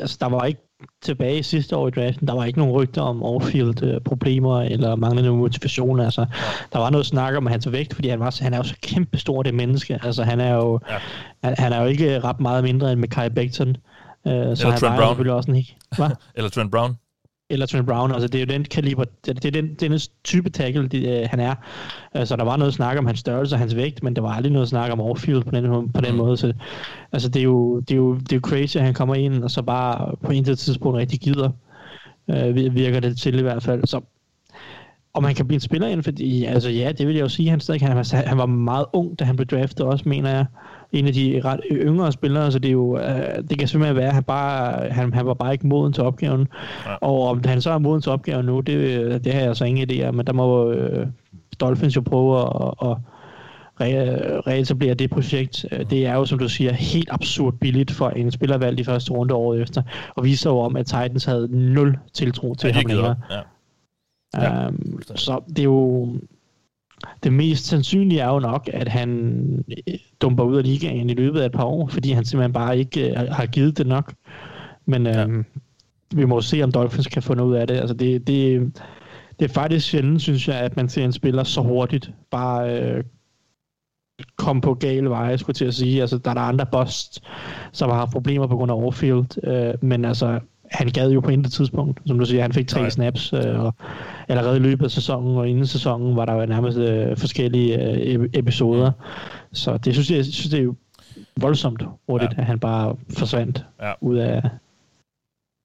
altså, 0.00 0.16
der 0.20 0.26
var 0.26 0.44
ikke 0.44 0.60
tilbage 1.02 1.42
sidste 1.42 1.76
år 1.76 1.88
i 1.88 1.90
draften, 1.90 2.28
der 2.28 2.34
var 2.34 2.44
ikke 2.44 2.58
nogen 2.58 2.74
rygter 2.74 3.02
om 3.02 3.22
off-field 3.22 4.00
problemer 4.00 4.60
eller 4.60 4.96
manglende 4.96 5.30
motivation. 5.30 6.00
Altså, 6.00 6.26
der 6.72 6.78
var 6.78 6.90
noget 6.90 7.06
snak 7.06 7.36
om 7.36 7.46
hans 7.46 7.72
vægt, 7.72 7.94
fordi 7.94 8.08
han, 8.08 8.20
var, 8.20 8.38
han 8.42 8.54
er 8.54 8.56
jo 8.56 8.62
så 8.62 8.74
kæmpestor 8.82 9.42
det 9.42 9.54
menneske. 9.54 9.98
Altså, 10.02 10.22
han 10.22 10.40
er 10.40 10.54
jo, 10.54 10.80
ja. 10.90 10.96
han, 11.44 11.54
han, 11.58 11.72
er 11.72 11.80
jo 11.80 11.86
ikke 11.86 12.20
ret 12.20 12.40
meget 12.40 12.64
mindre 12.64 12.92
end 12.92 13.00
Mekai 13.00 13.28
Becton. 13.28 13.68
Uh, 13.68 13.74
så 14.24 14.30
Eller 14.30 14.70
han 14.70 14.78
Trent 14.78 14.96
Brown. 14.96 15.08
selvfølgelig 15.08 15.32
også 15.32 15.50
en 15.50 15.64
Hvad? 15.96 16.10
Eller 16.36 16.50
Trent 16.50 16.70
Brown. 16.70 16.96
Eller 17.50 17.66
Trent 17.66 17.86
Brown, 17.86 18.12
altså 18.12 18.28
det 18.28 18.34
er 18.34 18.40
jo 18.40 18.52
den 18.52 18.64
kaliber, 18.64 19.04
det 19.26 19.44
er 19.44 19.50
den, 19.50 19.74
den 19.74 20.00
type 20.24 20.50
tackle, 20.50 20.88
de, 20.88 21.20
uh, 21.22 21.30
han 21.30 21.40
er. 21.40 21.54
Uh, 22.18 22.24
så 22.24 22.36
der 22.36 22.44
var 22.44 22.56
noget 22.56 22.74
snak 22.74 22.98
om 22.98 23.06
hans 23.06 23.20
størrelse 23.20 23.54
og 23.54 23.58
hans 23.58 23.76
vægt, 23.76 24.02
men 24.02 24.16
der 24.16 24.22
var 24.22 24.32
aldrig 24.32 24.52
noget 24.52 24.68
snak 24.68 24.92
om 24.92 25.00
overfield 25.00 25.44
på 25.44 25.50
den, 25.50 25.92
på 25.92 26.00
den 26.00 26.12
mm. 26.12 26.16
måde. 26.16 26.36
Så, 26.36 26.52
altså 27.12 27.28
det 27.28 27.40
er, 27.40 27.44
jo, 27.44 27.80
det, 27.80 27.90
er 27.90 27.96
jo, 27.96 28.14
det 28.14 28.32
er 28.32 28.36
jo 28.36 28.40
crazy, 28.40 28.76
at 28.76 28.82
han 28.82 28.94
kommer 28.94 29.14
ind, 29.14 29.44
og 29.44 29.50
så 29.50 29.62
bare 29.62 30.16
på 30.16 30.32
intet 30.32 30.58
tidspunkt 30.58 30.98
rigtig 30.98 31.20
gider. 31.20 31.50
Uh, 32.28 32.54
virker 32.74 33.00
det 33.00 33.18
til 33.18 33.38
i 33.38 33.42
hvert 33.42 33.62
fald. 33.62 33.86
Så 33.86 34.00
om 35.14 35.24
han 35.24 35.34
kan 35.34 35.46
blive 35.46 35.56
en 35.56 35.60
spiller 35.60 35.88
ind, 35.88 36.02
fordi 36.02 36.44
altså 36.44 36.70
ja, 36.70 36.92
det 36.92 37.06
vil 37.06 37.14
jeg 37.14 37.22
jo 37.22 37.28
sige, 37.28 37.50
han 37.50 37.60
stadig 37.60 37.80
han, 37.80 38.04
han 38.26 38.38
var 38.38 38.46
meget 38.46 38.86
ung, 38.92 39.18
da 39.18 39.24
han 39.24 39.36
blev 39.36 39.46
draftet 39.46 39.86
også, 39.86 40.08
mener 40.08 40.30
jeg. 40.30 40.46
En 40.92 41.06
af 41.06 41.12
de 41.12 41.40
ret 41.44 41.60
yngre 41.72 42.12
spillere, 42.12 42.52
så 42.52 42.58
det 42.58 42.68
er 42.68 42.72
jo, 42.72 42.98
øh, 42.98 43.42
det 43.50 43.58
kan 43.58 43.68
simpelthen 43.68 43.96
være, 43.96 44.08
at 44.08 44.14
han, 44.14 44.24
bare, 44.24 44.88
han, 44.90 45.14
han 45.14 45.26
var 45.26 45.34
bare 45.34 45.52
ikke 45.52 45.66
moden 45.66 45.92
til 45.92 46.02
opgaven. 46.02 46.48
Ja. 46.86 46.94
Og 46.94 47.28
om 47.28 47.42
han 47.44 47.60
så 47.60 47.70
er 47.70 47.78
moden 47.78 48.02
til 48.02 48.12
opgaven 48.12 48.46
nu, 48.46 48.60
det, 48.60 49.24
det 49.24 49.34
har 49.34 49.40
jeg 49.40 49.56
så 49.56 49.64
ingen 49.64 49.90
idé 49.90 50.10
men 50.10 50.26
der 50.26 50.32
må 50.32 50.70
øh, 50.70 51.06
Dolphins 51.60 51.96
jo 51.96 52.00
prøve 52.00 52.40
at, 52.40 52.74
at 52.82 52.96
re- 53.82 54.40
reetablere 54.46 54.94
det 54.94 55.10
projekt. 55.10 55.66
Det 55.90 56.06
er 56.06 56.14
jo, 56.14 56.24
som 56.24 56.38
du 56.38 56.48
siger, 56.48 56.72
helt 56.72 57.08
absurd 57.12 57.54
billigt 57.60 57.90
for 57.90 58.08
en 58.08 58.30
spillervalg 58.30 58.80
i 58.80 58.84
første 58.84 59.12
runde 59.12 59.34
året 59.34 59.62
efter, 59.62 59.82
og 60.16 60.24
viser 60.24 60.50
jo 60.50 60.58
om, 60.58 60.76
at 60.76 60.86
Titans 60.86 61.24
havde 61.24 61.48
nul 61.50 61.98
tiltro 62.12 62.54
til 62.54 62.68
Ja, 62.68 62.74
ham 62.74 62.84
længere. 62.86 63.14
Ja. 63.30 63.38
Ja, 64.36 64.68
Um, 64.68 65.02
så 65.14 65.40
det 65.48 65.58
er 65.58 65.62
jo... 65.64 66.08
Det 67.22 67.32
mest 67.32 67.66
sandsynlige 67.66 68.20
er 68.20 68.28
jo 68.28 68.38
nok, 68.38 68.70
at 68.72 68.88
han 68.88 69.64
øh, 69.88 69.94
dumper 70.20 70.44
ud 70.44 70.56
af 70.56 70.64
ligaen 70.64 71.10
i 71.10 71.14
løbet 71.14 71.40
af 71.40 71.46
et 71.46 71.52
par 71.52 71.64
år, 71.64 71.88
fordi 71.88 72.10
han 72.10 72.24
simpelthen 72.24 72.52
bare 72.52 72.78
ikke 72.78 73.14
uh, 73.16 73.34
har 73.34 73.46
givet 73.46 73.78
det 73.78 73.86
nok. 73.86 74.14
Men 74.86 75.06
ja. 75.06 75.26
vi 76.14 76.24
må 76.24 76.40
se, 76.40 76.62
om 76.62 76.72
Dolphins 76.72 77.06
kan 77.06 77.22
få 77.22 77.34
noget 77.34 77.50
ud 77.50 77.54
af 77.54 77.66
det. 77.66 77.74
Altså 77.74 77.94
det, 77.94 78.26
det, 78.26 78.72
det 79.38 79.44
er 79.50 79.54
faktisk 79.54 79.88
sjældent, 79.88 80.22
synes 80.22 80.48
jeg, 80.48 80.56
at 80.56 80.76
man 80.76 80.88
ser 80.88 81.04
en 81.04 81.12
spiller 81.12 81.44
så 81.44 81.60
hurtigt 81.60 82.12
bare 82.30 82.96
uh, 82.98 83.04
komme 84.36 84.62
på 84.62 84.74
gale 84.74 85.10
veje, 85.10 85.38
skulle 85.38 85.50
jeg 85.54 85.56
til 85.56 85.64
at 85.64 85.74
sige. 85.74 86.00
Altså, 86.00 86.18
der 86.18 86.30
er 86.30 86.34
der 86.34 86.40
andre 86.40 86.66
bust, 86.72 87.24
som 87.72 87.90
har 87.90 87.96
haft 87.96 88.12
problemer 88.12 88.46
på 88.46 88.56
grund 88.56 88.70
af 88.70 88.76
overfield, 88.76 89.46
uh, 89.48 89.84
men 89.84 90.04
altså, 90.04 90.40
han 90.70 90.88
gad 90.88 91.10
jo 91.10 91.20
på 91.20 91.30
intet 91.30 91.52
tidspunkt. 91.52 92.00
Som 92.06 92.18
du 92.18 92.24
siger, 92.24 92.42
han 92.42 92.52
fik 92.52 92.68
tre 92.68 92.80
Nej. 92.80 92.90
snaps, 92.90 93.32
øh, 93.32 93.60
og 93.60 93.74
allerede 94.28 94.56
i 94.56 94.60
løbet 94.60 94.84
af 94.84 94.90
sæsonen, 94.90 95.36
og 95.36 95.48
inden 95.48 95.66
sæsonen 95.66 96.16
var 96.16 96.24
der 96.24 96.34
jo 96.34 96.46
nærmest 96.46 96.78
øh, 96.78 97.16
forskellige 97.16 97.82
øh, 97.82 98.14
ep- 98.14 98.30
episoder. 98.34 98.92
Så 99.52 99.76
det 99.78 99.94
synes 99.94 100.10
jeg, 100.10 100.16
jeg 100.16 100.24
synes, 100.24 100.50
det 100.50 100.58
er 100.58 100.62
jo 100.64 100.74
voldsomt 101.36 101.82
hurtigt, 102.08 102.32
ja. 102.32 102.38
at 102.40 102.44
han 102.46 102.58
bare 102.58 102.96
forsvandt 103.18 103.64
Ja. 103.82 103.92
ud 104.00 104.16
af... 104.16 104.42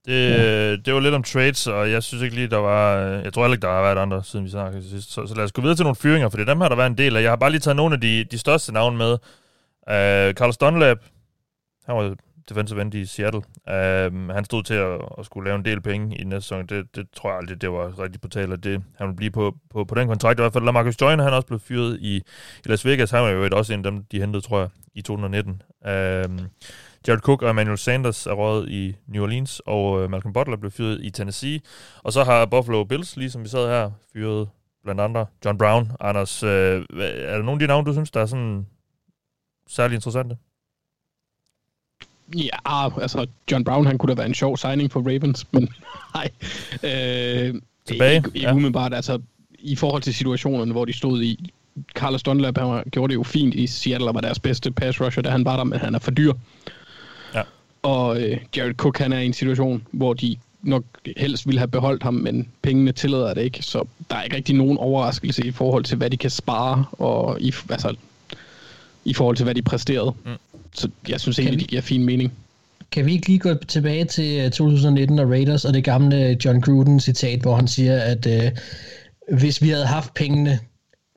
Det, 0.06 0.30
ja. 0.30 0.72
det 0.76 0.94
var 0.94 1.00
lidt 1.00 1.14
om 1.16 1.24
trades, 1.24 1.68
og 1.68 1.92
jeg 1.92 2.04
synes 2.04 2.24
ikke 2.24 2.36
lige, 2.36 2.48
der 2.48 2.58
var... 2.58 2.98
øh, 2.98 3.24
Jeg 3.24 3.34
tror 3.34 3.44
heller 3.44 3.56
ikke, 3.56 3.62
der 3.68 3.74
har 3.74 3.82
været 3.82 3.98
andre, 3.98 4.24
siden 4.24 4.46
vi 4.46 4.50
snakkede 4.52 4.90
sidst. 4.90 5.14
Så, 5.14 5.28
så 5.28 5.36
lad 5.36 5.44
os 5.44 5.52
gå 5.52 5.62
videre 5.62 5.76
til 5.76 5.84
nogle 5.84 5.96
fyringer, 5.96 6.30
for 6.30 6.38
dem 6.38 6.62
har 6.62 6.70
der 6.70 6.76
været 6.76 6.90
en 6.90 6.98
del 6.98 7.18
af. 7.18 7.22
Jeg 7.22 7.32
har 7.32 7.36
bare 7.36 7.52
lige 7.52 7.60
taget 7.62 7.76
nogle 7.76 7.96
af 7.96 8.02
de, 8.02 8.24
de 8.32 8.38
største 8.38 8.74
navne 8.74 8.98
med. 8.98 9.12
Uh, 9.88 10.34
Carlos 10.34 10.58
Dunlap, 10.58 10.98
han 11.86 11.96
var 11.96 12.16
defensive 12.50 12.82
end 12.82 12.94
i 12.94 13.06
Seattle. 13.06 13.42
Uh, 13.68 14.30
han 14.30 14.46
stod 14.46 14.64
til 14.64 14.74
at, 14.74 15.02
at 15.18 15.26
skulle 15.26 15.46
lave 15.46 15.56
en 15.56 15.66
del 15.66 15.82
penge 15.82 16.18
i 16.18 16.24
næste 16.24 16.42
sæson. 16.42 16.66
Det, 16.66 16.96
det 16.96 17.08
tror 17.16 17.30
jeg 17.30 17.38
aldrig, 17.38 17.62
det 17.62 17.72
var 17.72 18.00
rigtig 18.00 18.22
på 18.22 18.28
tale, 18.28 18.54
at 18.54 18.64
det, 18.64 18.84
han 18.98 19.08
ville 19.08 19.16
blive 19.16 19.32
på, 19.32 19.56
på, 19.70 19.84
på 19.86 19.96
den 19.96 20.08
kontrakt. 20.08 20.40
I 20.40 20.42
hvert 20.42 20.54
fald 20.54 20.72
Marcus 20.72 21.02
Joyner, 21.02 21.24
han 21.24 21.34
også 21.34 21.48
blev 21.48 21.60
fyret 21.60 22.00
i, 22.02 22.16
i 22.16 22.24
Las 22.66 22.86
Vegas. 22.86 23.12
Han 23.12 23.24
var 23.24 23.30
jo 23.30 23.50
også 23.52 23.74
en 23.74 23.86
af 23.86 23.92
dem, 23.92 24.04
de 24.12 24.20
hentede, 24.20 24.42
tror 24.42 24.60
jeg, 24.60 24.70
i 24.94 25.02
2019. 25.02 25.62
Uh, 25.86 25.92
øhm, 25.92 26.40
Jared 27.08 27.20
Cook 27.20 27.42
og 27.42 27.50
Emmanuel 27.50 27.78
Sanders 27.78 28.28
er 28.28 28.34
røget 28.34 28.70
i 28.70 28.96
New 29.08 29.24
Orleans, 29.24 29.62
og 29.66 30.04
øh, 30.04 30.10
Malcolm 30.10 30.34
Butler 30.34 30.58
blev 30.58 30.72
fyret 30.72 31.00
i 31.02 31.10
Tennessee. 31.10 31.60
Og 32.04 32.14
så 32.14 32.24
har 32.24 32.46
Buffalo 32.46 32.84
Bills, 32.84 33.18
ligesom 33.18 33.44
vi 33.44 33.48
sad 33.48 33.68
her, 33.68 33.92
fyret 34.14 34.50
blandt 34.84 35.02
andre 35.02 35.26
John 35.46 35.58
Brown. 35.58 35.92
Anders, 36.00 36.44
øh, 36.44 36.86
er 37.00 37.36
der 37.36 37.38
nogle 37.38 37.52
af 37.52 37.60
de 37.60 37.68
navne, 37.68 37.86
du 37.86 37.94
synes, 37.94 38.12
der 38.12 38.22
er 38.22 38.26
sådan 38.26 38.68
særlig 39.68 39.96
interessante? 39.96 40.38
Ja, 42.38 43.02
altså 43.02 43.26
John 43.52 43.64
Brown, 43.64 43.86
han 43.86 43.98
kunne 43.98 44.10
da 44.10 44.16
være 44.16 44.26
en 44.28 44.34
sjov 44.34 44.58
signing 44.58 44.92
for 44.92 45.00
Ravens, 45.00 45.46
men 45.52 45.70
nej. 46.16 46.30
Øh, 46.84 47.54
Tilbage, 47.86 48.16
Ikke, 48.16 48.28
ikke 48.36 48.40
ja. 48.48 48.52
umiddelbart, 48.54 48.94
altså 48.94 49.20
i 49.60 49.76
forhold 49.76 50.02
til 50.02 50.14
situationerne, 50.14 50.72
hvor 50.72 50.86
de 50.86 50.94
stod 50.94 51.22
i. 51.22 51.52
Carlos 51.94 52.24
Dunlap, 52.24 52.58
han 52.58 52.68
var- 52.68 52.84
gjorde 52.92 53.12
det 53.12 53.16
jo 53.16 53.24
fint 53.24 53.56
i 53.56 53.68
Seattle, 53.68 54.08
og 54.08 54.16
var 54.16 54.22
deres 54.22 54.40
bedste 54.40 54.72
pass 54.72 55.02
rusher, 55.02 55.22
da 55.24 55.30
han 55.30 55.46
var 55.46 55.58
der, 55.58 55.64
men 55.64 55.80
han 55.80 55.96
er 55.96 56.00
for 56.00 56.12
dyr. 56.12 56.34
Ja. 57.36 57.42
Og 57.84 58.22
øh, 58.22 58.38
Jared 58.58 58.74
Cook, 58.76 58.98
han 58.98 59.14
er 59.14 59.20
i 59.20 59.26
en 59.26 59.34
situation, 59.34 59.84
hvor 59.92 60.14
de 60.14 60.36
nok 60.62 60.84
helst 61.18 61.48
ville 61.48 61.60
have 61.60 61.68
beholdt 61.68 62.04
ham, 62.04 62.14
men 62.14 62.48
pengene 62.62 62.92
tillader 62.92 63.34
det 63.34 63.42
ikke, 63.42 63.62
så 63.64 63.84
der 64.10 64.16
er 64.16 64.24
ikke 64.24 64.36
rigtig 64.36 64.56
nogen 64.56 64.78
overraskelse 64.78 65.46
i 65.48 65.52
forhold 65.52 65.84
til, 65.84 65.98
hvad 65.98 66.10
de 66.10 66.18
kan 66.18 66.30
spare, 66.30 66.86
og 66.92 67.42
i, 67.42 67.54
altså, 67.70 67.96
i 69.06 69.14
forhold 69.14 69.36
til, 69.36 69.44
hvad 69.44 69.56
de 69.56 69.62
præsterede. 69.62 70.14
Mm. 70.26 70.32
Så 70.76 70.90
jeg 71.10 71.20
synes 71.22 71.40
egentlig, 71.40 71.58
vi- 71.58 71.62
det 71.62 71.70
giver 71.70 71.82
fin 71.82 72.06
mening. 72.06 72.34
Kan 72.92 73.06
vi 73.06 73.12
ikke 73.14 73.28
lige 73.28 73.40
gå 73.40 73.54
tilbage 73.68 74.06
til 74.06 74.40
øh, 74.46 74.52
2019 74.52 75.20
og 75.20 75.30
Raiders 75.30 75.66
og 75.66 75.74
det 75.74 75.84
gamle 75.84 76.38
John 76.46 76.62
Gruden 76.62 77.00
citat, 77.00 77.40
hvor 77.42 77.56
han 77.56 77.68
siger, 77.68 78.00
at 78.00 78.26
øh, 78.28 78.52
hvis 79.38 79.62
vi 79.62 79.70
havde 79.70 79.86
haft 79.86 80.14
pengene 80.14 80.60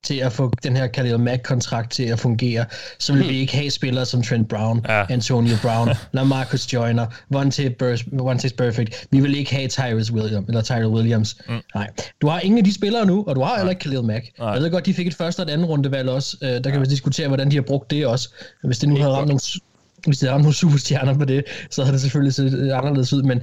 til 0.07 0.15
at 0.15 0.33
få 0.33 0.53
den 0.63 0.77
her 0.77 0.87
Khalil 0.87 1.21
Mack-kontrakt 1.21 1.91
til 1.91 2.03
at 2.03 2.19
fungere, 2.19 2.65
så 2.99 3.13
vil 3.13 3.29
vi 3.29 3.39
ikke 3.39 3.57
have 3.57 3.71
spillere 3.71 4.07
som 4.07 4.23
Trent 4.23 4.49
Brown, 4.49 4.85
Ja. 4.89 4.99
ja. 4.99 5.07
Antonio 5.11 5.57
Brown, 5.63 5.89
Lamarcus 6.13 6.73
Joyner, 6.73 7.07
Vontae 7.31 8.51
Perfect. 8.59 9.07
Vi 9.11 9.21
vil 9.21 9.37
ikke 9.39 9.55
have 9.55 9.69
Tyrese 9.69 10.13
Williams, 10.13 10.49
eller 10.49 10.63
Tyrell 10.63 10.87
Williams. 10.87 11.37
Mm. 11.49 11.55
Nej. 11.75 11.89
Du 12.21 12.29
har 12.29 12.41
ingen 12.41 12.59
af 12.59 12.65
de 12.65 12.75
spillere 12.75 13.07
nu, 13.07 13.25
og 13.27 13.37
du 13.37 13.41
har 13.41 13.57
heller 13.57 13.71
ikke 13.71 13.81
Khalil 13.81 14.05
Mack. 14.05 14.25
Nej. 14.39 14.49
Jeg 14.51 14.63
ved 14.63 14.71
godt, 14.71 14.87
de 14.87 14.95
fik 14.95 15.07
et 15.07 15.15
første 15.15 15.41
og 15.41 15.47
et 15.47 15.51
andet 15.51 15.69
rundevalg 15.69 16.09
også. 16.09 16.37
Øh, 16.43 16.65
der 16.65 16.71
kan 16.71 16.81
vi 16.81 16.87
diskutere, 16.87 17.29
hvordan 17.29 17.51
de 17.51 17.55
har 17.57 17.63
brugt 17.63 17.91
det 17.91 18.07
også. 18.07 18.29
Hvis 18.65 18.79
det 18.79 18.89
nu 18.89 18.97
havde 18.97 19.11
ramt 19.13 19.29
nogle, 19.29 19.41
hvis 20.07 20.19
det 20.19 20.29
havde 20.29 20.33
ramt 20.35 20.43
nogle 20.43 20.55
superstjerner 20.55 21.15
på 21.15 21.25
det, 21.25 21.45
så 21.71 21.83
havde 21.83 21.93
det 21.93 22.01
selvfølgelig 22.01 22.35
set 22.35 22.71
anderledes 22.73 23.13
ud, 23.13 23.23
men 23.23 23.41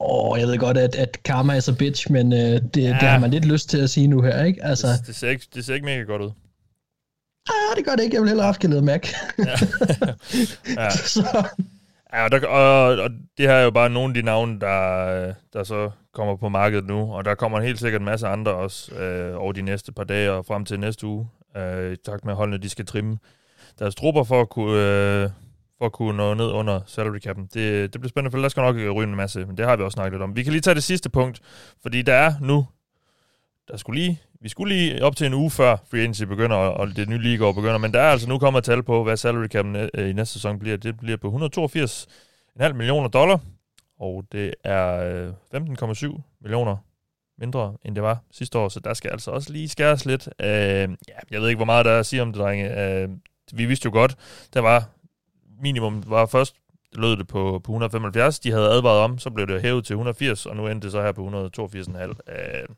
Åh, 0.00 0.38
jeg 0.40 0.48
ved 0.48 0.58
godt, 0.58 0.78
at, 0.78 0.94
at 0.94 1.22
karma 1.22 1.56
er 1.56 1.60
så 1.60 1.74
bitch, 1.74 2.12
men 2.12 2.32
øh, 2.32 2.38
det, 2.38 2.76
ja. 2.76 2.88
det 2.88 2.94
har 2.94 3.18
man 3.18 3.30
lidt 3.30 3.44
lyst 3.44 3.68
til 3.70 3.78
at 3.78 3.90
sige 3.90 4.06
nu 4.06 4.22
her, 4.22 4.44
ikke? 4.44 4.64
Altså, 4.64 4.86
Det, 4.86 5.06
det, 5.06 5.16
ser 5.16 5.30
ikke, 5.30 5.46
det 5.54 5.64
ser 5.64 5.74
ikke 5.74 5.84
mega 5.86 6.02
godt 6.02 6.22
ud. 6.22 6.30
ah, 7.48 7.76
det 7.76 7.84
gør 7.84 7.92
det 7.96 8.02
ikke. 8.04 8.14
Jeg 8.14 8.22
vil 8.22 8.28
hellere 8.28 8.44
have 8.44 8.48
haft 8.48 8.60
Khalil 8.60 8.82
Mack. 8.84 9.06
Ja. 10.76 10.90
så, 10.90 11.46
Ja, 12.12 12.24
og, 12.24 12.32
der, 12.32 12.46
og, 12.46 13.02
og 13.02 13.10
det 13.38 13.46
her 13.46 13.52
er 13.54 13.62
jo 13.64 13.70
bare 13.70 13.90
nogle 13.90 14.10
af 14.10 14.14
de 14.14 14.22
navne, 14.22 14.60
der, 14.60 15.32
der 15.52 15.64
så 15.64 15.90
kommer 16.12 16.36
på 16.36 16.48
markedet 16.48 16.86
nu, 16.86 17.14
og 17.14 17.24
der 17.24 17.34
kommer 17.34 17.60
helt 17.60 17.78
sikkert 17.80 18.00
en 18.00 18.04
masse 18.04 18.26
andre 18.26 18.52
også 18.52 18.94
øh, 18.94 19.42
over 19.42 19.52
de 19.52 19.62
næste 19.62 19.92
par 19.92 20.04
dage 20.04 20.32
og 20.32 20.46
frem 20.46 20.64
til 20.64 20.80
næste 20.80 21.06
uge, 21.06 21.28
øh, 21.56 21.92
i 21.92 21.96
takt 21.96 22.24
med 22.24 22.32
at 22.32 22.36
holdene 22.36 22.58
de 22.58 22.68
skal 22.68 22.86
trimme 22.86 23.18
deres 23.78 23.94
trupper 23.94 24.24
for 24.24 24.40
at 24.40 24.48
kunne, 24.48 24.80
øh, 24.80 25.30
for 25.78 25.86
at 25.86 25.92
kunne 25.92 26.16
nå 26.16 26.34
ned 26.34 26.50
under 26.50 26.80
salary 26.86 27.18
cap'en. 27.26 27.42
Det, 27.54 27.92
det 27.92 28.00
bliver 28.00 28.08
spændende, 28.08 28.30
for 28.30 28.38
der 28.38 28.48
skal 28.48 28.60
nok 28.60 28.76
ryge 28.76 29.08
en 29.08 29.16
masse, 29.16 29.46
men 29.46 29.56
det 29.56 29.66
har 29.66 29.76
vi 29.76 29.82
også 29.82 29.94
snakket 29.94 30.12
lidt 30.12 30.22
om. 30.22 30.36
Vi 30.36 30.42
kan 30.42 30.52
lige 30.52 30.62
tage 30.62 30.74
det 30.74 30.82
sidste 30.82 31.10
punkt, 31.10 31.40
fordi 31.82 32.02
der 32.02 32.14
er 32.14 32.32
nu, 32.40 32.66
der 33.68 33.76
skulle 33.76 34.00
lige, 34.00 34.20
vi 34.40 34.48
skulle 34.48 34.74
lige 34.74 35.04
op 35.04 35.16
til 35.16 35.26
en 35.26 35.34
uge 35.34 35.50
før 35.50 35.76
free 35.90 36.00
agency 36.00 36.22
begynder, 36.22 36.56
og 36.56 36.96
det 36.96 37.08
nye 37.08 37.18
ligaår 37.18 37.52
begynder, 37.52 37.78
men 37.78 37.92
der 37.94 38.00
er 38.00 38.10
altså 38.10 38.28
nu 38.28 38.38
kommet 38.38 38.64
tal 38.64 38.82
på, 38.82 39.04
hvad 39.04 39.16
salary 39.16 39.46
cap'en 39.54 39.88
øh, 39.94 40.10
i 40.10 40.12
næste 40.12 40.32
sæson 40.32 40.58
bliver. 40.58 40.76
Det 40.76 40.98
bliver 40.98 41.16
på 41.16 41.28
182,5 41.28 42.72
millioner 42.72 43.08
dollar, 43.08 43.40
og 44.00 44.24
det 44.32 44.54
er 44.64 44.94
øh, 44.96 45.32
15,7 45.54 46.20
millioner 46.40 46.76
mindre, 47.38 47.76
end 47.84 47.94
det 47.94 48.02
var 48.02 48.18
sidste 48.30 48.58
år, 48.58 48.68
så 48.68 48.80
der 48.80 48.94
skal 48.94 49.10
altså 49.10 49.30
også 49.30 49.52
lige 49.52 49.68
skæres 49.68 50.06
lidt. 50.06 50.28
Øh, 50.40 50.48
ja, 50.48 51.18
jeg 51.30 51.40
ved 51.40 51.48
ikke, 51.48 51.58
hvor 51.58 51.64
meget 51.64 51.84
der 51.84 51.92
er 51.92 51.98
at 51.98 52.06
sige 52.06 52.22
om 52.22 52.32
det, 52.32 52.40
drenge. 52.40 52.80
Øh, 52.80 53.08
vi 53.52 53.66
vidste 53.66 53.86
jo 53.86 53.92
godt, 53.92 54.16
der 54.54 54.60
var 54.60 54.88
minimum 55.64 56.02
var 56.06 56.26
først 56.26 56.56
lød 56.92 57.16
det 57.16 57.26
på, 57.26 57.60
på 57.64 57.72
175, 57.72 58.40
de 58.40 58.50
havde 58.50 58.70
advaret 58.70 59.00
om, 59.00 59.18
så 59.18 59.30
blev 59.30 59.46
det 59.46 59.62
hævet 59.62 59.84
til 59.84 59.94
180, 59.94 60.46
og 60.46 60.56
nu 60.56 60.66
endte 60.66 60.84
det 60.84 60.92
så 60.92 61.02
her 61.02 61.12
på 61.12 61.26
182,5. 61.26 62.32
Øh, 62.32 62.68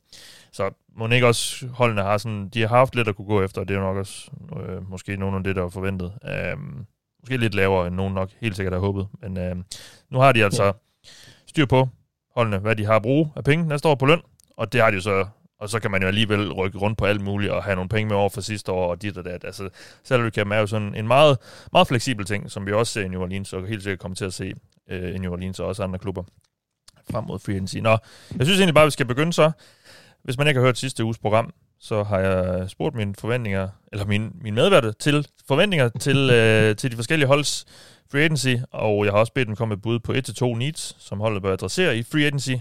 så 0.53 0.71
må 0.97 1.09
ikke 1.09 1.27
også 1.27 1.67
holdene 1.67 2.03
har 2.03 2.19
sådan, 2.19 2.49
de 2.49 2.61
har 2.61 2.69
haft 2.69 2.95
lidt 2.95 3.09
at 3.09 3.17
kunne 3.17 3.27
gå 3.27 3.43
efter, 3.43 3.61
og 3.61 3.69
det 3.69 3.77
er 3.77 3.81
nok 3.81 3.97
også 3.97 4.31
øh, 4.61 4.91
måske 4.91 5.17
nogen 5.17 5.35
af 5.35 5.45
det, 5.45 5.57
der 5.57 5.63
var 5.63 5.69
forventet. 5.69 6.13
Øh, 6.25 6.57
måske 7.21 7.37
lidt 7.37 7.55
lavere, 7.55 7.87
end 7.87 7.95
nogen 7.95 8.15
nok 8.15 8.31
helt 8.41 8.57
sikkert 8.57 8.73
har 8.73 8.81
håbet, 8.81 9.07
men 9.23 9.39
øh, 9.39 9.57
nu 10.11 10.19
har 10.19 10.33
de 10.33 10.45
altså 10.45 10.73
styr 11.47 11.67
på 11.67 11.89
holdene, 12.35 12.59
hvad 12.59 12.77
de 12.77 12.85
har 12.85 12.97
at 12.97 13.03
bruge 13.03 13.33
af 13.37 13.45
penge 13.45 13.69
næste 13.69 13.89
år 13.89 13.95
på 13.95 14.07
løn, 14.07 14.21
og 14.57 14.73
det 14.73 14.81
har 14.81 14.91
de 14.91 14.95
jo 14.95 15.01
så 15.01 15.27
og 15.61 15.69
så 15.69 15.81
kan 15.81 15.91
man 15.91 16.03
jo 16.03 16.09
alligevel 16.09 16.53
rykke 16.53 16.79
rundt 16.79 16.99
på 16.99 17.05
alt 17.05 17.21
muligt 17.21 17.53
og 17.53 17.65
have 17.65 17.75
nogle 17.75 17.89
penge 17.89 18.09
med 18.09 18.17
over 18.17 18.29
for 18.29 18.41
sidste 18.41 18.73
år 18.73 18.91
og 18.91 19.03
dit 19.03 19.19
og 19.19 19.25
dat. 19.25 19.45
Altså, 19.45 19.69
salary 20.05 20.31
cap 20.31 20.47
er 20.47 20.59
jo 20.59 20.67
sådan 20.67 20.95
en 20.95 21.07
meget, 21.07 21.39
meget 21.73 21.89
fleksibel 21.89 22.25
ting, 22.25 22.51
som 22.51 22.67
vi 22.67 22.73
også 22.73 22.93
ser 22.93 23.05
i 23.05 23.09
New 23.09 23.21
Orleans, 23.21 23.53
og 23.53 23.67
helt 23.67 23.83
sikkert 23.83 23.99
kommer 23.99 24.17
til 24.17 24.25
at 24.25 24.35
se 24.35 24.53
øh, 24.91 25.15
i 25.15 25.19
New 25.19 25.33
Orleans 25.33 25.61
og 25.61 25.67
også 25.67 25.83
andre 25.83 25.99
klubber 25.99 26.23
frem 27.11 27.25
mod 27.25 27.39
free 27.39 27.55
agency. 27.55 27.77
Nå, 27.77 27.99
jeg 28.39 28.47
synes 28.47 28.59
egentlig 28.61 28.75
bare, 28.75 28.87
vi 28.87 28.91
skal 28.91 29.07
begynde 29.07 29.33
så. 29.33 29.51
Hvis 30.25 30.39
man 30.39 30.47
ikke 30.49 30.61
har 30.61 30.67
hørt 30.67 30.79
sidste 30.79 31.05
uges 31.05 31.19
program, 31.19 31.53
så 31.81 32.03
har 32.03 32.19
jeg 32.19 32.71
spurgt 32.71 32.95
mine 32.95 33.15
forventninger, 33.19 33.69
eller 33.93 34.07
mine, 34.07 34.31
mine 34.41 34.57
medværter 34.57 34.93
til 34.93 35.27
forventninger 35.49 35.89
til, 35.89 36.31
øh, 36.35 36.77
til 36.77 36.91
de 36.91 36.97
forskellige 36.97 37.27
holds 37.27 37.65
free 38.11 38.23
agency, 38.23 38.55
og 38.73 39.05
jeg 39.05 39.13
har 39.13 39.19
også 39.19 39.33
bedt 39.33 39.49
dem 39.49 39.57
komme 39.57 39.73
med 39.75 39.83
bud 39.83 39.99
på 39.99 40.13
1-2 40.13 40.59
needs, 40.59 40.97
som 40.99 41.21
holdet 41.21 41.43
bør 41.43 41.53
adressere 41.53 41.99
i 41.99 42.03
free 42.03 42.27
agency, 42.27 42.55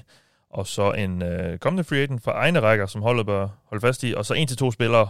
og 0.56 0.68
så 0.68 0.92
en 0.92 1.22
øh, 1.22 1.58
kommende 1.58 1.84
free 1.84 2.00
agent 2.00 2.24
fra 2.24 2.32
egne 2.32 2.60
rækker, 2.60 2.86
som 2.86 3.02
holdet 3.02 3.26
bør 3.26 3.48
holde 3.66 3.82
fast 3.82 4.04
i, 4.04 4.14
og 4.18 4.26
så 4.26 4.34
en 4.34 4.48
til 4.48 4.58
to 4.58 4.72
spillere, 4.72 5.10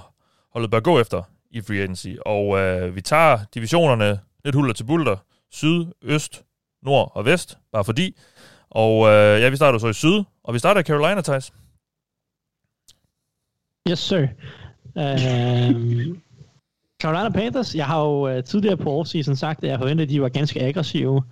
holdet 0.54 0.72
bør 0.72 0.80
gå 0.80 1.00
efter 1.00 1.24
i 1.52 1.62
free 1.62 1.80
agency. 1.80 2.08
Og 2.26 2.58
øh, 2.60 2.96
vi 2.96 3.02
tager 3.02 3.40
divisionerne 3.54 4.20
lidt 4.46 4.56
huller 4.56 4.74
til 4.74 4.84
bulter, 4.84 5.18
syd, 5.52 5.86
øst, 6.02 6.44
nord 6.84 7.12
og 7.16 7.26
vest, 7.26 7.58
bare 7.72 7.84
fordi. 7.86 8.18
Og 8.70 9.08
øh, 9.08 9.42
ja, 9.42 9.50
vi 9.50 9.56
starter 9.56 9.80
så 9.80 9.88
i 9.88 9.94
syd, 9.94 10.24
og 10.44 10.54
vi 10.54 10.60
starter 10.60 10.82
i 10.82 10.84
Carolina, 10.84 11.22
Thijs. 11.22 11.54
Yes, 13.90 14.00
sir. 14.00 14.28
Um, 14.96 16.22
Carolina 17.02 17.30
Panthers, 17.30 17.76
jeg 17.76 17.86
har 17.86 18.02
jo 18.02 18.38
uh, 18.38 18.44
tidligere 18.44 18.78
på 18.78 19.00
offseason 19.00 19.36
sagt, 19.36 19.64
at 19.64 19.70
jeg 19.70 19.80
forventede, 19.80 20.06
at 20.06 20.10
de 20.10 20.22
var 20.22 20.30
ganske 20.30 20.62
aggressive 20.62 21.24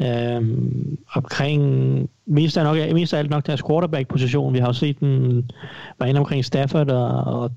Øhm, 0.00 0.98
omkring 1.14 1.62
mest 2.26 2.56
af, 2.56 2.64
nok, 2.64 2.92
mest 2.94 3.14
af 3.14 3.18
alt 3.18 3.30
nok 3.30 3.46
deres 3.46 3.62
quarterback-position. 3.62 4.54
Vi 4.54 4.58
har 4.58 4.66
jo 4.66 4.72
set 4.72 5.00
den 5.00 5.50
var 5.98 6.06
inde 6.06 6.20
omkring 6.20 6.44
Stafford, 6.44 6.90
og, 6.90 7.42
og 7.42 7.50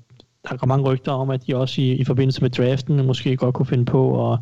der 0.48 0.56
går 0.56 0.66
mange 0.66 0.84
rygter 0.84 1.12
om, 1.12 1.30
at 1.30 1.46
de 1.46 1.56
også 1.56 1.80
i, 1.80 1.92
i 1.92 2.04
forbindelse 2.04 2.42
med 2.42 2.50
draften 2.50 3.06
måske 3.06 3.36
godt 3.36 3.54
kunne 3.54 3.66
finde 3.66 3.84
på 3.84 4.32
at 4.32 4.38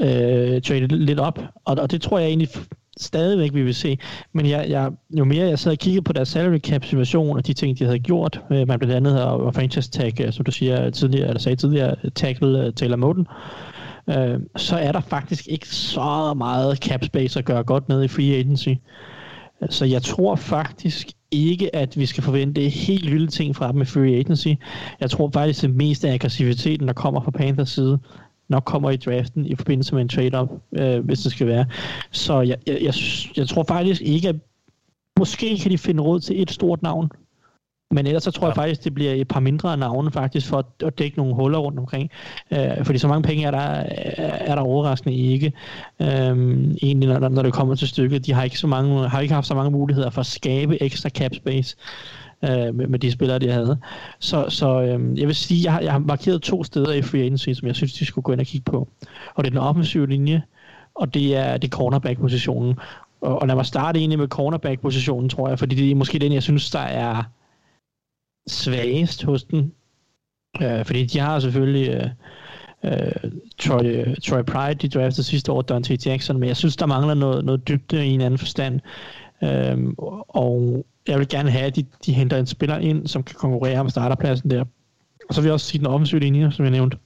øh, 0.00 0.62
trade 0.62 0.86
lidt 0.86 1.20
op. 1.20 1.38
Og, 1.64 1.76
og 1.80 1.90
det 1.90 2.02
tror 2.02 2.18
jeg 2.18 2.28
egentlig 2.28 2.48
stadigvæk, 2.96 3.54
vi 3.54 3.62
vil 3.62 3.74
se. 3.74 3.98
Men 4.32 4.46
jeg, 4.46 4.66
jeg, 4.68 4.90
jo 5.18 5.24
mere 5.24 5.46
jeg 5.46 5.58
sad 5.58 5.72
og 5.72 5.78
kiggede 5.78 6.04
på 6.04 6.12
deres 6.12 6.28
salary 6.28 6.58
cap 6.58 6.84
situation 6.84 7.36
og 7.36 7.46
de 7.46 7.52
ting, 7.52 7.78
de 7.78 7.84
havde 7.84 7.98
gjort, 7.98 8.40
øh, 8.50 8.68
man 8.68 8.78
blandt 8.78 8.94
andet 8.94 9.12
har 9.12 9.50
franchise 9.54 9.90
tag, 9.90 10.34
som 10.34 10.44
du 10.44 10.50
siger 10.50 10.90
tidligere, 10.90 11.28
eller 11.28 11.40
sagde 11.40 11.56
tidligere, 11.56 11.96
tackle 12.14 12.64
øh, 12.64 12.72
Taylor 12.72 12.96
Moten, 12.96 13.26
øh, 13.30 13.77
Øh, 14.08 14.40
så 14.56 14.76
er 14.76 14.92
der 14.92 15.00
faktisk 15.00 15.48
ikke 15.48 15.68
så 15.68 16.34
meget 16.36 16.78
cap 16.78 17.04
space 17.04 17.38
at 17.38 17.44
gøre 17.44 17.64
godt 17.64 17.88
med 17.88 18.04
i 18.04 18.08
free 18.08 18.34
agency. 18.34 18.68
Så 19.70 19.84
jeg 19.84 20.02
tror 20.02 20.36
faktisk 20.36 21.08
ikke, 21.30 21.76
at 21.76 21.98
vi 21.98 22.06
skal 22.06 22.22
forvente 22.22 22.60
helt 22.60 23.10
vilde 23.10 23.26
ting 23.26 23.56
fra 23.56 23.72
dem 23.72 23.82
i 23.82 23.84
free 23.84 24.16
agency. 24.16 24.48
Jeg 25.00 25.10
tror 25.10 25.30
faktisk, 25.34 25.64
at 25.64 25.68
det 25.68 25.76
meste 25.76 26.08
af 26.08 26.14
aggressiviteten, 26.14 26.88
der 26.88 26.94
kommer 26.94 27.20
fra 27.20 27.30
Panthers 27.30 27.70
side, 27.70 27.98
nok 28.48 28.64
kommer 28.64 28.90
i 28.90 28.96
draften 28.96 29.46
i 29.46 29.54
forbindelse 29.54 29.94
med 29.94 30.02
en 30.02 30.08
trade-up, 30.08 30.48
øh, 30.72 31.04
hvis 31.04 31.20
det 31.20 31.32
skal 31.32 31.46
være. 31.46 31.66
Så 32.10 32.40
jeg, 32.40 32.56
jeg, 32.66 32.78
jeg, 32.82 32.94
jeg 33.36 33.48
tror 33.48 33.62
faktisk 33.62 34.02
ikke, 34.02 34.28
at 34.28 34.36
måske 35.18 35.58
kan 35.58 35.70
de 35.70 35.78
finde 35.78 36.02
råd 36.02 36.20
til 36.20 36.42
et 36.42 36.50
stort 36.50 36.82
navn, 36.82 37.10
men 37.90 38.06
ellers 38.06 38.22
så 38.22 38.30
tror 38.30 38.46
ja. 38.46 38.48
jeg 38.48 38.54
faktisk, 38.54 38.84
det 38.84 38.94
bliver 38.94 39.12
et 39.12 39.28
par 39.28 39.40
mindre 39.40 39.76
navne 39.76 40.10
faktisk, 40.10 40.48
for 40.48 40.66
at, 40.86 40.98
dække 40.98 41.16
nogle 41.16 41.34
huller 41.34 41.58
rundt 41.58 41.78
omkring. 41.78 42.10
Øh, 42.50 42.84
fordi 42.84 42.98
så 42.98 43.08
mange 43.08 43.22
penge 43.22 43.44
er 43.44 43.50
der, 43.50 43.58
er 43.58 44.54
der 44.54 44.62
overraskende 44.62 45.16
ikke. 45.16 45.52
Øhm, 46.00 46.76
egentlig, 46.82 47.08
når, 47.08 47.28
når 47.28 47.42
det 47.42 47.52
kommer 47.52 47.74
til 47.74 47.88
stykket. 47.88 48.26
De 48.26 48.32
har 48.32 48.42
ikke, 48.42 48.58
så 48.58 48.66
mange, 48.66 49.08
har 49.08 49.20
ikke 49.20 49.34
haft 49.34 49.46
så 49.46 49.54
mange 49.54 49.70
muligheder 49.70 50.10
for 50.10 50.20
at 50.20 50.26
skabe 50.26 50.82
ekstra 50.82 51.08
cap 51.08 51.34
space 51.34 51.76
øh, 52.42 52.74
med, 52.74 52.86
med 52.86 52.98
de 52.98 53.12
spillere, 53.12 53.38
de 53.38 53.50
havde. 53.50 53.78
Så, 54.18 54.46
så 54.48 54.80
øh, 54.80 55.18
jeg 55.18 55.26
vil 55.26 55.34
sige, 55.34 55.64
jeg 55.64 55.72
har, 55.72 55.80
jeg 55.80 55.92
har 55.92 55.98
markeret 55.98 56.42
to 56.42 56.64
steder 56.64 56.92
i 56.92 57.02
free 57.02 57.20
agency, 57.20 57.50
som 57.52 57.68
jeg 57.68 57.76
synes, 57.76 57.92
de 57.92 58.04
skulle 58.04 58.22
gå 58.22 58.32
ind 58.32 58.40
og 58.40 58.46
kigge 58.46 58.70
på. 58.70 58.88
Og 59.34 59.44
det 59.44 59.50
er 59.50 59.54
den 59.54 59.68
offensive 59.68 60.06
linje, 60.06 60.42
og 60.94 61.14
det 61.14 61.36
er, 61.36 61.56
det 61.56 61.72
er 61.72 61.76
cornerback-positionen. 61.76 62.78
Og, 63.20 63.42
og 63.42 63.46
lad 63.48 63.54
mig 63.54 63.66
starte 63.66 63.98
egentlig 63.98 64.18
med 64.18 64.28
cornerback-positionen, 64.28 65.28
tror 65.28 65.48
jeg, 65.48 65.58
fordi 65.58 65.76
det 65.76 65.90
er 65.90 65.94
måske 65.94 66.18
den, 66.18 66.32
jeg 66.32 66.42
synes, 66.42 66.70
der 66.70 66.78
er 66.78 67.22
svagest 68.48 69.24
hos 69.24 69.44
den. 69.44 69.72
Øh, 70.62 70.84
fordi 70.84 71.04
de 71.04 71.18
har 71.18 71.40
selvfølgelig 71.40 71.88
øh, 71.88 72.10
øh, 72.84 73.30
Troy, 73.58 74.14
Troy 74.24 74.42
Pride, 74.42 74.74
de 74.74 74.88
draftede 74.88 75.26
sidste 75.26 75.52
år, 75.52 75.62
Dante 75.62 75.98
Jackson, 76.06 76.38
men 76.40 76.48
jeg 76.48 76.56
synes, 76.56 76.76
der 76.76 76.86
mangler 76.86 77.14
noget, 77.14 77.44
noget 77.44 77.68
dybde 77.68 78.06
i 78.06 78.10
en 78.10 78.20
anden 78.20 78.38
forstand. 78.38 78.80
Øh, 79.42 79.78
og 80.28 80.86
jeg 81.08 81.18
vil 81.18 81.28
gerne 81.28 81.50
have, 81.50 81.64
at 81.64 81.76
de, 81.76 81.84
de 82.06 82.12
henter 82.12 82.36
en 82.36 82.46
spiller 82.46 82.78
ind, 82.78 83.06
som 83.06 83.22
kan 83.22 83.36
konkurrere 83.38 83.80
om 83.80 83.90
starterpladsen 83.90 84.50
der. 84.50 84.64
Og 85.28 85.34
så 85.34 85.40
vil 85.40 85.48
jeg 85.48 85.54
også 85.54 85.66
sige 85.66 85.78
den 85.78 85.86
offensive 85.86 86.20
linje, 86.20 86.52
som 86.52 86.64
jeg 86.64 86.72
nævnte. 86.72 86.96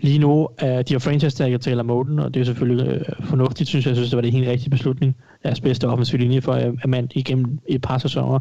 Lige 0.00 0.18
nu 0.18 0.48
er 0.58 0.82
de 0.82 0.94
har 0.94 0.98
franchise-tagget 0.98 1.60
Taylor 1.60 1.82
Moden, 1.82 2.18
og 2.18 2.34
det 2.34 2.40
er 2.40 2.44
selvfølgelig 2.44 2.88
øh, 2.88 3.04
fornuftigt, 3.20 3.68
synes 3.68 3.84
jeg. 3.84 3.90
Jeg 3.90 3.96
synes, 3.96 4.10
det 4.10 4.16
var 4.16 4.22
det 4.22 4.32
helt 4.32 4.48
rigtige 4.48 4.70
beslutning. 4.70 5.16
Deres 5.42 5.60
bedste 5.60 5.88
offensiv 5.88 6.18
linje 6.18 6.40
for 6.40 6.52
øh, 6.52 6.72
mand 6.88 7.08
igennem 7.14 7.58
et 7.66 7.82
par 7.82 7.98
sæsoner. 7.98 8.38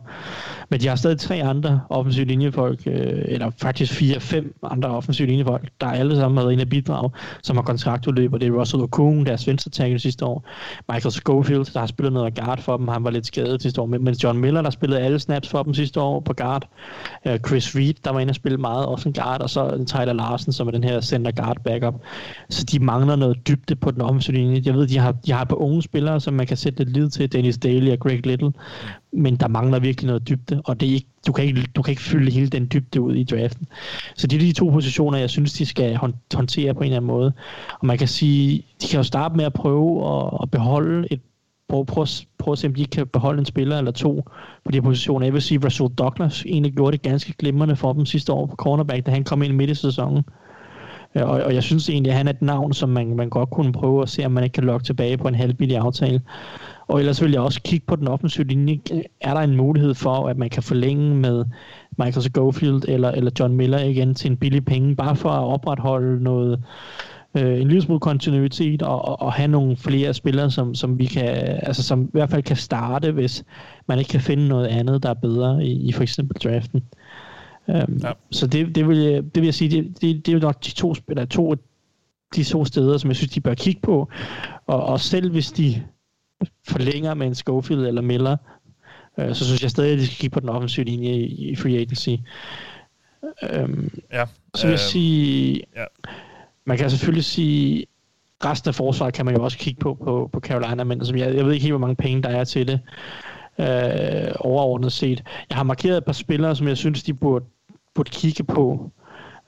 Men 0.70 0.80
de 0.80 0.88
har 0.88 0.96
stadig 0.96 1.20
tre 1.20 1.44
andre 1.44 1.82
offensiv 1.90 2.26
linjefolk, 2.26 2.80
øh, 2.88 3.22
eller 3.26 3.52
faktisk 3.62 3.94
fire-fem 3.94 4.56
andre 4.64 4.90
offensiv 4.90 5.28
linjefolk, 5.28 5.70
der 5.82 5.88
alle 5.88 6.16
sammen 6.16 6.38
har 6.38 6.44
været 6.44 6.54
inde 6.54 6.62
at 6.62 6.70
bidrage, 6.70 7.10
som 7.44 7.56
har 7.56 7.64
kontraktudløb, 7.64 8.34
og 8.34 8.42
det 8.42 8.48
er 8.48 8.60
Russell 8.60 8.84
Okung, 8.84 9.26
deres 9.26 9.48
venstre 9.48 9.72
tackle 9.72 10.00
sidste 10.00 10.26
år. 10.26 10.50
Michael 10.94 11.12
Schofield, 11.12 11.74
der 11.74 11.80
har 11.80 11.88
spillet 11.88 12.14
noget 12.14 12.36
guard 12.36 12.62
for 12.62 12.78
dem, 12.78 12.88
han 12.88 13.04
var 13.04 13.10
lidt 13.10 13.26
skadet 13.26 13.62
sidste 13.62 13.82
år, 13.82 13.86
men 13.86 14.14
John 14.24 14.38
Miller, 14.40 14.62
der 14.62 14.70
spillede 14.70 15.02
alle 15.02 15.20
snaps 15.20 15.50
for 15.50 15.64
dem 15.64 15.74
sidste 15.74 16.02
år 16.02 16.20
på 16.20 16.34
guard. 16.34 16.68
Øh, 17.28 17.40
Chris 17.48 17.76
Reed, 17.76 17.94
der 18.04 18.12
var 18.12 18.20
inde 18.20 18.32
og 18.32 18.36
spille 18.36 18.58
meget, 18.58 18.86
også 18.86 19.10
en 19.10 19.14
guard, 19.14 19.42
og 19.42 19.50
så 19.50 19.86
Tyler 19.88 20.14
Larsen, 20.14 20.54
som 20.54 20.68
er 20.68 20.72
den 20.72 20.84
her 20.84 21.02
center 21.02 21.32
guard 21.32 21.45
start 21.46 21.62
backup. 21.62 21.96
Så 22.50 22.64
de 22.64 22.80
mangler 22.80 23.16
noget 23.16 23.48
dybde 23.48 23.76
på 23.76 23.92
den 23.92 24.02
offensive 24.02 24.38
linje. 24.38 24.62
Jeg 24.66 24.74
ved, 24.74 24.88
de 24.88 24.98
har, 24.98 25.12
de 25.12 25.32
har 25.32 25.44
på 25.44 25.56
unge 25.56 25.82
spillere, 25.82 26.22
som 26.22 26.34
man 26.34 26.48
kan 26.48 26.58
sætte 26.58 26.84
lidt 26.84 26.98
lid 26.98 27.10
til, 27.10 27.32
Dennis 27.32 27.58
Daly 27.58 27.92
og 27.92 28.00
Greg 28.00 28.28
Little, 28.28 28.52
men 29.14 29.36
der 29.36 29.48
mangler 29.48 29.80
virkelig 29.80 30.08
noget 30.08 30.30
dybde, 30.30 30.62
og 30.66 30.80
det 30.80 30.90
er 30.90 30.94
ikke, 30.94 31.08
du, 31.28 31.32
kan 31.32 31.46
ikke, 31.46 31.62
du 31.76 31.82
kan 31.82 31.92
ikke 31.92 32.02
fylde 32.02 32.32
hele 32.32 32.48
den 32.48 32.68
dybde 32.74 33.02
ud 33.02 33.16
i 33.16 33.24
draften. 33.24 33.68
Så 34.16 34.28
det 34.28 34.36
er 34.36 34.40
de 34.40 34.52
to 34.52 34.70
positioner, 34.70 35.18
jeg 35.18 35.30
synes, 35.30 35.54
de 35.54 35.66
skal 35.66 35.96
håndtere 36.34 36.74
på 36.74 36.80
en 36.80 36.86
eller 36.86 36.98
anden 36.98 37.08
måde. 37.08 37.34
Og 37.80 37.86
man 37.86 37.98
kan 37.98 38.08
sige, 38.08 38.66
de 38.82 38.88
kan 38.88 38.98
jo 38.98 39.04
starte 39.04 39.36
med 39.36 39.46
at 39.46 39.54
prøve 39.54 40.08
at, 40.16 40.40
at 40.42 40.52
beholde 40.52 41.08
et 41.12 41.20
prøve, 41.70 41.86
prøve, 41.86 42.08
prøve 42.38 42.54
at 42.54 42.60
se, 42.60 42.68
om 42.68 42.74
de 42.74 42.86
kan 42.86 43.08
beholde 43.08 43.40
en 43.40 43.46
spiller 43.46 43.78
eller 43.78 43.92
to 43.92 44.24
på 44.66 44.72
de 44.72 44.82
positioner. 44.82 45.26
Jeg 45.26 45.34
vil 45.34 45.42
sige, 45.42 45.58
at 45.58 45.66
Russell 45.66 45.90
Douglas 45.90 46.44
egentlig 46.46 46.74
gjorde 46.74 46.92
det 46.92 47.02
ganske 47.02 47.34
glimrende 47.34 47.76
for 47.76 47.94
dem 47.94 48.06
sidste 48.06 48.34
år 48.34 48.46
på 48.46 48.56
cornerback, 48.56 49.06
da 49.06 49.12
han 49.12 49.24
kom 49.24 49.44
ind 49.44 49.54
midt 49.54 49.70
i 49.70 49.76
sæsonen. 49.76 50.24
Og, 51.16 51.44
og 51.44 51.54
jeg 51.54 51.64
synes 51.64 51.90
egentlig, 51.90 52.12
at 52.12 52.18
han 52.18 52.28
er 52.28 52.32
et 52.32 52.42
navn, 52.42 52.74
som 52.74 52.90
man, 52.90 53.16
man 53.16 53.30
godt 53.30 53.50
kunne 53.50 53.74
prøve 53.74 54.02
at 54.02 54.10
se, 54.10 54.26
om 54.26 54.32
man 54.32 54.44
ikke 54.44 54.54
kan 54.54 54.64
lokke 54.64 54.86
tilbage 54.86 55.18
på 55.18 55.28
en 55.28 55.36
halvbillig 55.36 55.78
aftale. 55.78 56.22
Og 56.88 57.00
ellers 57.00 57.22
vil 57.22 57.32
jeg 57.32 57.42
også 57.42 57.62
kigge 57.62 57.86
på 57.86 57.96
den 57.96 58.08
offensive 58.08 58.48
linje. 58.48 58.80
Er 59.22 59.34
der 59.34 59.42
en 59.42 59.56
mulighed 59.56 59.94
for, 59.94 60.28
at 60.28 60.38
man 60.38 60.50
kan 60.50 60.64
forlænge 60.64 61.16
med 61.16 61.46
Michael 61.98 62.24
Schofield 62.24 62.84
eller, 62.88 63.12
eller 63.12 63.32
John 63.40 63.56
Miller 63.56 63.80
igen 63.80 64.16
til 64.16 64.32
en 64.32 64.38
billig 64.38 64.66
penge, 64.66 64.96
bare 64.96 65.16
for 65.16 65.30
at 65.30 65.44
opretholde 65.44 66.24
noget, 66.24 66.64
øh, 67.36 67.62
en 67.62 67.68
lille 67.68 67.82
smule 67.82 68.00
kontinuitet 68.00 68.82
og, 68.82 69.06
og, 69.06 69.22
og 69.22 69.34
have 69.34 69.48
nogle 69.48 69.78
flere 69.78 70.14
spillere, 70.14 70.52
som, 70.52 70.76
som 70.76 71.00
vi 71.00 71.06
kan, 71.06 71.30
altså 71.64 71.84
som 71.84 72.04
i 72.04 72.10
hvert 72.12 72.30
fald 72.30 72.44
kan 72.44 72.56
starte, 72.56 73.12
hvis 73.12 73.44
man 73.88 74.00
ikke 74.00 74.10
kan 74.10 74.22
finde 74.22 74.48
noget 74.48 74.68
andet, 74.68 75.04
der 75.04 75.10
er 75.10 75.14
bedre 75.14 75.66
i, 75.66 75.88
i 75.88 75.92
for 75.92 76.04
eksempel 76.04 76.38
draften. 76.44 76.84
Um, 77.68 78.00
ja. 78.04 78.12
Så 78.32 78.48
det, 78.48 78.76
det, 78.76 78.88
vil 78.88 78.98
det 79.16 79.36
vil 79.36 79.44
jeg 79.44 79.54
sige, 79.54 79.70
det, 79.70 80.02
det, 80.02 80.26
det 80.26 80.34
er 80.34 80.40
nok 80.40 80.66
de 80.66 80.72
to, 80.72 80.96
eller 81.08 81.26
to, 81.26 81.56
de 82.36 82.44
to 82.44 82.66
steder, 82.66 82.98
som 82.98 83.10
jeg 83.10 83.16
synes, 83.16 83.32
de 83.32 83.42
bør 83.42 83.54
kigge 83.54 83.82
på. 83.82 84.10
Og, 84.68 84.84
og 84.84 85.00
selv 85.00 85.32
hvis 85.32 85.52
de 85.52 85.84
forlænger 86.68 87.14
med 87.14 87.28
en 87.28 87.36
Schofield 87.36 87.86
eller 87.86 88.02
Miller, 88.02 88.38
øh, 89.18 89.36
så 89.36 89.46
synes 89.46 89.64
jeg 89.64 89.72
stadig, 89.72 89.94
at 89.94 90.00
de 90.00 90.06
skal 90.06 90.18
kigge 90.18 90.34
på 90.34 90.40
den 90.40 90.50
offensive 90.50 90.86
linje 90.86 91.14
i, 91.14 91.50
i 91.50 91.56
free 91.56 91.78
agency. 91.78 92.10
Um, 93.64 93.90
ja, 94.12 94.26
så 94.56 94.68
vil 94.68 94.72
jeg 94.72 94.74
øh, 94.74 94.80
sige, 94.80 95.64
ja. 95.76 95.86
man 96.66 96.78
kan 96.78 96.90
selvfølgelig 96.90 97.26
sige, 97.26 97.86
resten 98.46 98.70
af 98.70 98.76
forsvaret 98.76 99.14
kan 99.14 99.26
man 99.26 99.36
jo 99.36 99.44
også 99.44 99.58
kigge 99.58 99.80
på 99.80 99.94
på, 99.94 100.30
på 100.34 100.40
Carolina, 100.40 100.84
men 100.84 101.06
som 101.06 101.18
jeg, 101.18 101.36
jeg 101.36 101.46
ved 101.46 101.54
ikke 101.54 101.64
helt, 101.64 101.74
hvor 101.74 101.88
mange 101.88 101.96
penge 101.96 102.24
der 102.24 102.30
er 102.30 102.44
til 102.44 102.68
det 102.68 102.80
øh, 103.60 104.34
overordnet 104.40 104.92
set. 104.92 105.24
Jeg 105.50 105.58
har 105.58 105.64
markeret 105.64 105.98
et 105.98 106.06
par 106.06 106.14
spillere, 106.14 106.56
som 106.56 106.68
jeg 106.68 106.78
synes, 106.78 107.04
de 107.04 107.14
burde, 107.14 107.46
burde 107.96 108.10
kigge 108.10 108.44
på 108.44 108.92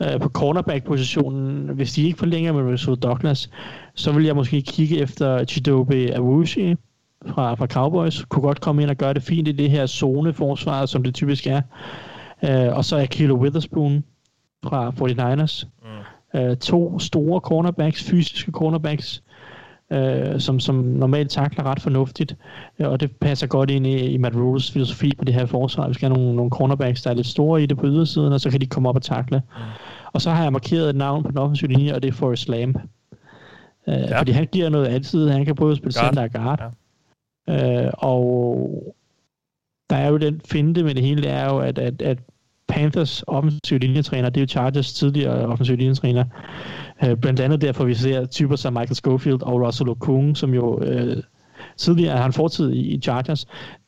øh, 0.04 0.20
på 0.20 0.30
cornerback-positionen. 0.30 1.70
Hvis 1.70 1.94
de 1.94 2.04
ikke 2.06 2.20
forlænger 2.20 2.54
med 2.54 2.72
Russell 2.72 2.98
Douglas, 2.98 3.50
så 3.96 4.12
vil 4.12 4.26
jeg 4.26 4.36
måske 4.36 4.62
kigge 4.62 5.00
efter 5.00 5.46
Chidobe 5.46 6.16
Awushi 6.16 6.76
fra, 7.28 7.56
fra 7.56 7.68
Cowboys. 7.68 8.26
Kunne 8.30 8.42
godt 8.42 8.62
komme 8.62 8.82
ind 8.82 8.90
og 8.90 8.96
gøre 8.96 9.14
det 9.14 9.24
fint 9.24 9.48
i 9.48 9.52
det 9.52 9.70
her 9.70 9.86
zone-forsvar, 9.86 10.86
som 10.86 11.04
det 11.04 11.16
typisk 11.16 11.48
er. 11.48 11.62
Øh, 12.44 12.78
og 12.78 12.86
så 12.86 12.96
er 12.98 13.06
Kilo 13.06 13.36
Witherspoon 13.36 14.04
fra 14.64 14.90
49ers. 14.90 15.68
Mm. 15.84 16.40
Øh, 16.40 16.58
to 16.58 17.00
store 17.00 17.40
cornerbacks, 17.40 18.04
fysiske 18.04 18.52
cornerbacks, 18.52 19.24
øh, 19.92 20.40
som, 20.40 20.60
som 20.60 20.76
normalt 20.76 21.30
takler 21.30 21.64
ret 21.64 21.82
fornuftigt, 21.82 22.36
øh, 22.80 22.90
og 22.90 23.00
det 23.00 23.16
passer 23.16 23.48
godt 23.48 23.70
ind 23.70 23.88
i, 23.88 24.06
i 24.06 24.18
Matt 24.18 24.36
Rules 24.36 24.72
filosofi 24.72 25.12
på 25.18 25.26
det 25.26 25.34
her 25.34 25.46
forsvar. 25.46 25.88
Vi 25.88 25.94
skal 25.94 26.10
have 26.10 26.18
nogle, 26.18 26.36
nogle 26.36 26.52
cornerbacks, 26.52 27.02
der 27.02 27.10
er 27.10 27.14
lidt 27.14 27.28
store 27.28 27.64
i 27.64 27.66
det 27.66 27.78
på 27.78 27.86
ydersiden, 27.86 28.34
og 28.34 28.40
så 28.40 28.50
kan 28.52 28.62
de 28.62 28.66
komme 28.66 28.90
op 28.90 28.96
og 28.96 29.02
takle. 29.02 29.38
Mm. 29.38 29.64
Og 30.14 30.22
så 30.22 30.32
har 30.32 30.44
jeg 30.44 30.52
markeret 30.52 30.90
et 30.90 30.96
navn 30.96 31.24
på 31.24 31.30
den 31.30 31.38
offensive 31.38 31.72
linje, 31.72 31.94
og 31.96 32.04
det 32.04 32.08
er 32.10 32.14
Forrest 32.14 32.50
Lamp. 32.50 32.78
Øh, 33.88 33.94
ja. 33.96 34.20
Fordi 34.20 34.32
han 34.32 34.48
giver 34.52 34.70
noget 34.70 34.88
altid. 34.88 35.30
Han 35.30 35.46
kan 35.46 35.56
både 35.56 35.76
spille 35.76 35.94
guard. 36.00 36.14
center 36.14 36.24
og 36.24 36.32
guard. 36.32 36.74
Ja. 37.48 37.86
Øh, 37.86 37.92
og 37.98 38.96
der 39.90 39.96
er 39.96 40.10
jo 40.10 40.18
den 40.18 40.42
finte 40.46 40.84
med 40.84 40.96
det 40.96 41.04
hele, 41.04 41.22
det 41.22 41.32
er 41.32 41.46
jo, 41.46 41.60
at, 41.60 41.80
at, 41.80 42.02
at 42.02 42.18
Panthers 42.68 43.24
offensive 43.28 43.80
linjetræner, 43.80 44.30
det 44.30 44.38
er 44.38 44.42
jo 44.42 44.48
Chargers 44.48 44.94
tidligere 44.94 45.46
offensive 45.46 45.78
linjetræner, 45.78 46.24
Øh, 47.06 47.18
blandt 47.18 47.40
andet 47.40 47.62
derfor, 47.62 47.86
vi 47.86 47.94
ser 47.94 48.26
typer 48.26 48.56
som 48.56 48.74
Michael 48.74 48.96
Schofield 48.96 49.42
og 49.42 49.62
Russell 49.62 49.90
Okung, 49.90 50.38
som 50.38 50.54
jo 50.54 50.84
øh, 50.84 51.24
tidligere 51.78 52.18
har 52.18 52.26
en 52.26 52.34
fortid 52.34 52.72
i, 52.72 52.80
i 52.80 53.00
Chargers. 53.02 53.46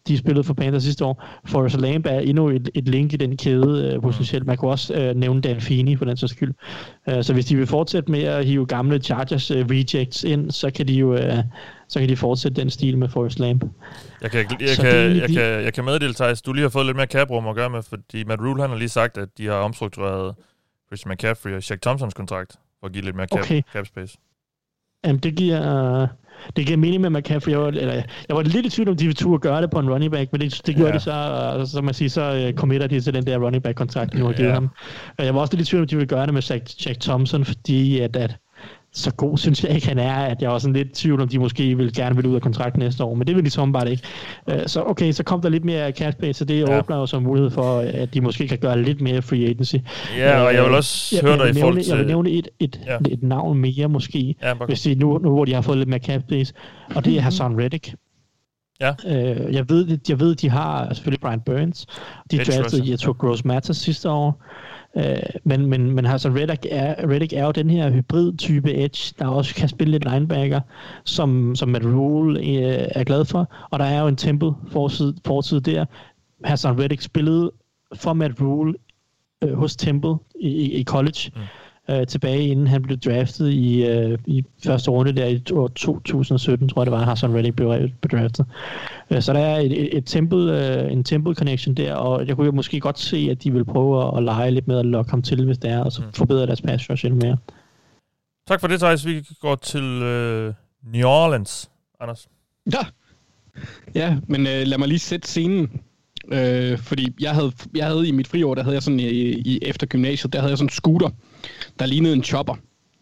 De 0.07 0.17
spillede 0.17 0.43
for 0.43 0.53
Panthers 0.53 0.83
sidste 0.83 1.05
år. 1.05 1.23
Forrest 1.45 1.81
Lamb 1.81 2.05
er 2.05 2.19
endnu 2.19 2.49
et, 2.49 2.69
et 2.73 2.87
link 2.87 3.13
i 3.13 3.15
den 3.15 3.37
kæde 3.37 3.93
øh, 3.93 4.01
potentielt. 4.01 4.45
Man 4.47 4.57
kunne 4.57 4.71
også 4.71 4.93
øh, 4.93 5.15
nævne 5.15 5.41
Dan 5.41 5.61
Feeney 5.61 5.97
for 5.97 6.05
den 6.05 6.17
sags 6.17 6.31
skyld. 6.31 6.53
Øh, 7.09 7.23
så 7.23 7.33
hvis 7.33 7.45
de 7.45 7.55
vil 7.55 7.67
fortsætte 7.67 8.11
med 8.11 8.23
at 8.23 8.45
hive 8.45 8.65
gamle 8.65 8.99
Chargers 8.99 9.51
øh, 9.51 9.65
rejects 9.69 10.23
ind, 10.23 10.51
så 10.51 10.71
kan 10.71 10.87
de 10.87 10.93
jo 10.93 11.15
øh, 11.15 11.37
så 11.89 11.99
kan 11.99 12.09
de 12.09 12.15
fortsætte 12.15 12.61
den 12.61 12.69
stil 12.69 12.97
med 12.97 13.09
Forrest 13.09 13.39
Lamb. 13.39 13.63
Jeg 14.21 14.31
kan, 14.31 14.39
jeg, 14.39 14.77
kan, 14.77 14.85
jeg, 14.85 15.15
jeg, 15.15 15.29
kan, 15.29 15.63
jeg 15.63 15.73
kan 15.73 15.85
meddele, 15.85 16.13
Thijs, 16.13 16.41
du 16.41 16.53
lige 16.53 16.61
har 16.61 16.69
fået 16.69 16.85
lidt 16.85 16.97
mere 16.97 17.07
caprum 17.07 17.47
at 17.47 17.55
gøre 17.55 17.69
med, 17.69 17.83
fordi 17.83 18.23
Matt 18.23 18.41
Rule 18.41 18.61
han 18.61 18.69
har 18.69 18.77
lige 18.77 18.89
sagt, 18.89 19.17
at 19.17 19.29
de 19.37 19.45
har 19.45 19.53
omstruktureret 19.53 20.35
Christian 20.87 21.13
McCaffrey 21.13 21.55
og 21.55 21.63
Shaq 21.63 21.81
Thompsons 21.81 22.13
kontrakt 22.13 22.51
for 22.79 22.87
at 22.87 22.93
give 22.93 23.03
lidt 23.03 23.15
mere 23.15 23.27
cap, 23.27 23.39
okay. 23.39 23.61
cap 23.73 23.87
space. 23.87 24.17
Jamen, 25.05 25.19
det 25.19 25.35
giver, 25.35 26.01
uh, 26.01 26.07
det 26.55 26.65
giver 26.65 26.77
mening 26.77 27.01
med 27.01 27.09
McCaffrey. 27.09 27.51
Jeg 27.51 27.59
var, 27.59 27.67
eller, 27.67 27.93
jeg 28.27 28.35
var 28.35 28.41
lidt 28.41 28.65
i 28.65 28.69
tvivl 28.69 28.89
om, 28.89 28.95
de 28.95 29.05
ville 29.05 29.39
gøre 29.39 29.61
det 29.61 29.69
på 29.71 29.79
en 29.79 29.89
running 29.89 30.11
back, 30.11 30.31
men 30.31 30.41
det, 30.41 30.61
det 30.65 30.75
gjorde 30.75 30.91
ja. 30.91 30.95
de 30.97 30.99
så, 30.99 31.71
så 31.71 31.81
man 31.81 31.93
siger, 31.93 32.09
så 32.09 32.47
uh, 32.47 32.59
committer 32.59 32.87
de 32.87 33.01
til 33.01 33.13
den 33.13 33.25
der 33.25 33.37
running 33.37 33.63
back-kontrakt, 33.63 34.13
de 34.13 34.19
nu 34.19 34.25
har 34.25 34.33
givet 34.33 34.49
ja. 34.49 34.53
ham. 34.53 34.69
Jeg 35.17 35.35
var 35.35 35.41
også 35.41 35.55
lidt 35.55 35.67
i 35.67 35.71
tvivl 35.71 35.81
om, 35.81 35.87
de 35.87 35.95
ville 35.95 36.07
gøre 36.07 36.25
det 36.25 36.33
med 36.33 36.41
Jack, 36.41 36.85
Jack 36.85 36.99
Thompson, 36.99 37.45
fordi 37.45 37.99
at, 37.99 38.15
at 38.15 38.35
så 38.93 39.13
god 39.13 39.37
synes 39.43 39.63
jeg 39.63 39.71
ikke, 39.75 39.87
han 39.87 39.99
er, 39.99 40.13
at 40.13 40.41
jeg 40.41 40.49
var 40.49 40.57
sådan 40.57 40.73
lidt 40.73 40.87
i 40.87 40.91
tvivl 40.91 41.21
om, 41.21 41.27
de 41.27 41.39
måske 41.39 41.77
vil 41.77 41.93
gerne 41.93 42.15
vil 42.15 42.25
ud 42.25 42.35
af 42.35 42.41
kontrakten 42.41 42.79
næste 42.79 43.03
år, 43.03 43.15
men 43.15 43.27
det 43.27 43.35
vil 43.35 43.45
de 43.45 43.49
som 43.49 43.73
bare 43.73 43.91
ikke. 43.91 44.03
Øh, 44.49 44.67
så 44.67 44.83
okay, 44.83 45.11
så 45.11 45.23
kom 45.23 45.41
der 45.41 45.49
lidt 45.49 45.65
mere 45.65 45.91
cash 45.91 46.17
pay, 46.17 46.33
så 46.33 46.45
det 46.45 46.59
ja. 46.59 46.79
åbner 46.79 46.97
jo 46.97 47.05
så 47.05 47.19
mulighed 47.19 47.51
for, 47.51 47.79
at 47.79 48.13
de 48.13 48.21
måske 48.21 48.47
kan 48.47 48.57
gøre 48.57 48.83
lidt 48.83 49.01
mere 49.01 49.21
free 49.21 49.45
agency. 49.45 49.75
Ja, 50.17 50.41
og 50.41 50.53
jeg 50.53 50.63
vil 50.63 50.73
også 50.73 51.15
jeg, 51.15 51.29
høre 51.29 51.47
dig 51.47 51.57
i 51.57 51.59
forhold 51.59 51.81
til... 51.83 51.89
Jeg 51.89 51.97
vil 51.97 52.07
nævne 52.07 52.29
et, 52.29 52.47
et, 52.59 52.81
ja. 52.85 52.97
et 53.09 53.23
navn 53.23 53.57
mere 53.57 53.89
måske, 53.89 54.35
ja, 54.41 54.53
hvis 54.53 54.81
de, 54.81 54.95
nu, 54.95 55.17
nu 55.17 55.33
hvor 55.33 55.45
de 55.45 55.53
har 55.53 55.61
fået 55.61 55.77
lidt 55.77 55.89
mere 55.89 55.99
cash 55.99 56.25
space, 56.25 56.53
og 56.95 57.05
det 57.05 57.17
er 57.17 57.21
Hassan 57.21 57.63
Reddick. 57.63 57.93
Ja. 58.81 58.93
Øh, 59.07 59.53
jeg, 59.53 59.69
ved, 59.69 59.97
jeg 60.09 60.19
ved, 60.19 60.35
de 60.35 60.49
har 60.49 60.93
selvfølgelig 60.93 61.21
Brian 61.21 61.41
Burns, 61.41 61.85
de 62.31 62.37
draftede 62.37 62.91
Jetro 62.91 63.11
Gross 63.11 63.45
Matters 63.45 63.77
sidste 63.77 64.09
år, 64.09 64.43
Øh, 64.97 65.15
men, 65.43 65.65
men, 65.65 65.91
men 65.91 66.05
altså 66.05 66.29
Reddick 66.29 66.65
er, 66.71 67.09
Reddick 67.09 67.33
er 67.33 67.45
jo 67.45 67.51
den 67.51 67.69
her 67.69 67.91
hybrid-type 67.91 68.73
edge, 68.73 69.13
der 69.19 69.27
også 69.27 69.55
kan 69.55 69.69
spille 69.69 69.91
lidt 69.91 70.11
linebacker, 70.11 70.61
som, 71.03 71.55
som 71.55 71.69
Matt 71.69 71.85
Rule 71.85 72.39
øh, 72.39 72.87
er 72.95 73.03
glad 73.03 73.25
for. 73.25 73.53
Og 73.69 73.79
der 73.79 73.85
er 73.85 74.01
jo 74.01 74.07
en 74.07 74.15
Temple 74.15 74.51
fortid, 74.71 75.13
fortid 75.25 75.61
der. 75.61 75.85
Hassan 76.43 76.79
Reddick 76.79 77.01
spillede 77.01 77.51
for 77.95 78.13
Matt 78.13 78.41
Rule 78.41 78.73
øh, 79.43 79.53
hos 79.53 79.75
Temple 79.75 80.15
i, 80.39 80.79
i 80.79 80.83
college. 80.83 81.31
Mm 81.35 81.41
øh, 81.89 82.07
tilbage, 82.07 82.47
inden 82.47 82.67
han 82.67 82.81
blev 82.81 82.97
draftet 82.97 83.49
i, 83.49 83.85
øh, 83.85 84.17
i 84.25 84.43
første 84.63 84.91
runde 84.91 85.15
der 85.15 85.25
i 85.25 85.43
år 85.53 85.67
2017, 85.67 86.69
tror 86.69 86.81
jeg 86.81 86.85
det 86.85 86.91
var, 86.91 87.05
Hassan 87.05 87.35
Reddick 87.35 87.55
blev, 87.55 87.89
blev 88.01 88.19
draftet. 88.19 88.45
Øh, 89.11 89.21
så 89.21 89.33
der 89.33 89.39
er 89.39 89.59
et, 89.59 89.81
et, 89.81 89.97
et 89.97 90.05
temple, 90.05 90.67
øh, 90.85 90.91
en 90.91 91.03
temple 91.03 91.35
connection 91.35 91.75
der, 91.75 91.93
og 91.93 92.27
jeg 92.27 92.35
kunne 92.35 92.45
jo 92.45 92.51
måske 92.51 92.79
godt 92.79 92.99
se, 92.99 93.27
at 93.31 93.43
de 93.43 93.53
vil 93.53 93.65
prøve 93.65 94.07
at, 94.07 94.17
at 94.17 94.23
lege 94.23 94.51
lidt 94.51 94.67
med 94.67 94.79
at 94.79 94.85
lokke 94.85 95.11
ham 95.11 95.21
til, 95.21 95.45
hvis 95.45 95.57
det 95.57 95.71
er, 95.71 95.83
og 95.83 95.91
så 95.91 96.01
mm. 96.01 96.13
forbedre 96.13 96.45
deres 96.45 96.61
pass 96.61 96.89
rush 96.89 97.05
endnu 97.05 97.19
mere. 97.27 97.37
Tak 98.47 98.59
for 98.59 98.67
det, 98.67 98.79
Thijs. 98.79 99.05
Vi 99.05 99.25
går 99.41 99.55
til 99.55 99.83
øh, 99.83 100.53
New 100.93 101.07
Orleans. 101.07 101.71
Anders? 101.99 102.27
Ja, 102.73 102.85
ja 103.95 104.17
men 104.27 104.47
øh, 104.47 104.67
lad 104.67 104.77
mig 104.77 104.87
lige 104.87 104.99
sætte 104.99 105.27
scenen. 105.27 105.81
Øh, 106.31 106.77
fordi 106.77 107.15
jeg 107.19 107.31
havde, 107.31 107.51
jeg 107.75 107.85
havde 107.85 108.07
i 108.07 108.11
mit 108.11 108.27
friår, 108.27 108.55
der 108.55 108.63
havde 108.63 108.73
jeg 108.73 108.83
sådan 108.83 108.99
i, 108.99 109.03
i 109.29 109.59
efter 109.61 109.87
gymnasiet, 109.87 110.33
der 110.33 110.39
havde 110.39 110.49
jeg 110.51 110.57
sådan 110.57 110.65
en 110.65 110.69
scooter, 110.69 111.09
der 111.79 111.85
lignede 111.85 112.13
en 112.13 112.23
chopper, 112.23 112.55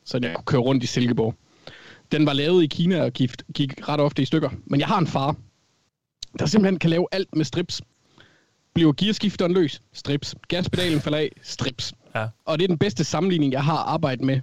så 0.06 0.20
jeg 0.22 0.36
kunne 0.36 0.46
køre 0.46 0.62
rundt 0.62 0.84
i 0.84 0.88
Silkeborg. 0.88 1.36
Den 2.12 2.26
var 2.26 2.34
lavet 2.34 2.64
i 2.64 2.68
Kina 2.68 3.04
og 3.04 3.14
gik, 3.14 3.32
gik 3.54 3.90
ret 3.90 4.00
ofte 4.00 4.22
i 4.22 4.26
stykker. 4.26 4.50
Men 4.66 4.80
jeg 4.80 4.88
har 4.88 4.98
en 4.98 5.08
far, 5.08 5.36
der 6.40 6.46
simpelthen 6.46 6.80
kan 6.80 6.90
lave 6.90 7.08
alt 7.12 7.36
med 7.36 7.46
strips. 7.46 7.82
Bliver 8.74 8.94
gearskifteren 8.98 9.54
løs? 9.54 9.82
Strips. 9.94 10.36
Gaspedalen 10.48 11.02
falder 11.02 11.18
af? 11.18 11.32
Strips. 11.42 11.94
Ja. 12.16 12.28
Og 12.46 12.60
det 12.60 12.64
er 12.64 12.68
den 12.68 12.78
bedste 12.78 13.04
sammenligning, 13.04 13.54
jeg 13.54 13.64
har 13.64 13.78
arbejdet 13.78 14.26
med 14.26 14.42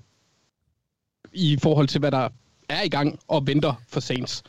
i 1.33 1.59
forhold 1.63 1.89
til, 1.89 1.99
hvad 1.99 2.11
der 2.11 2.29
er 2.69 2.83
i 2.83 2.89
gang 2.89 3.19
og 3.29 3.47
venter 3.47 3.75
for 3.89 4.01
Saints. 4.01 4.43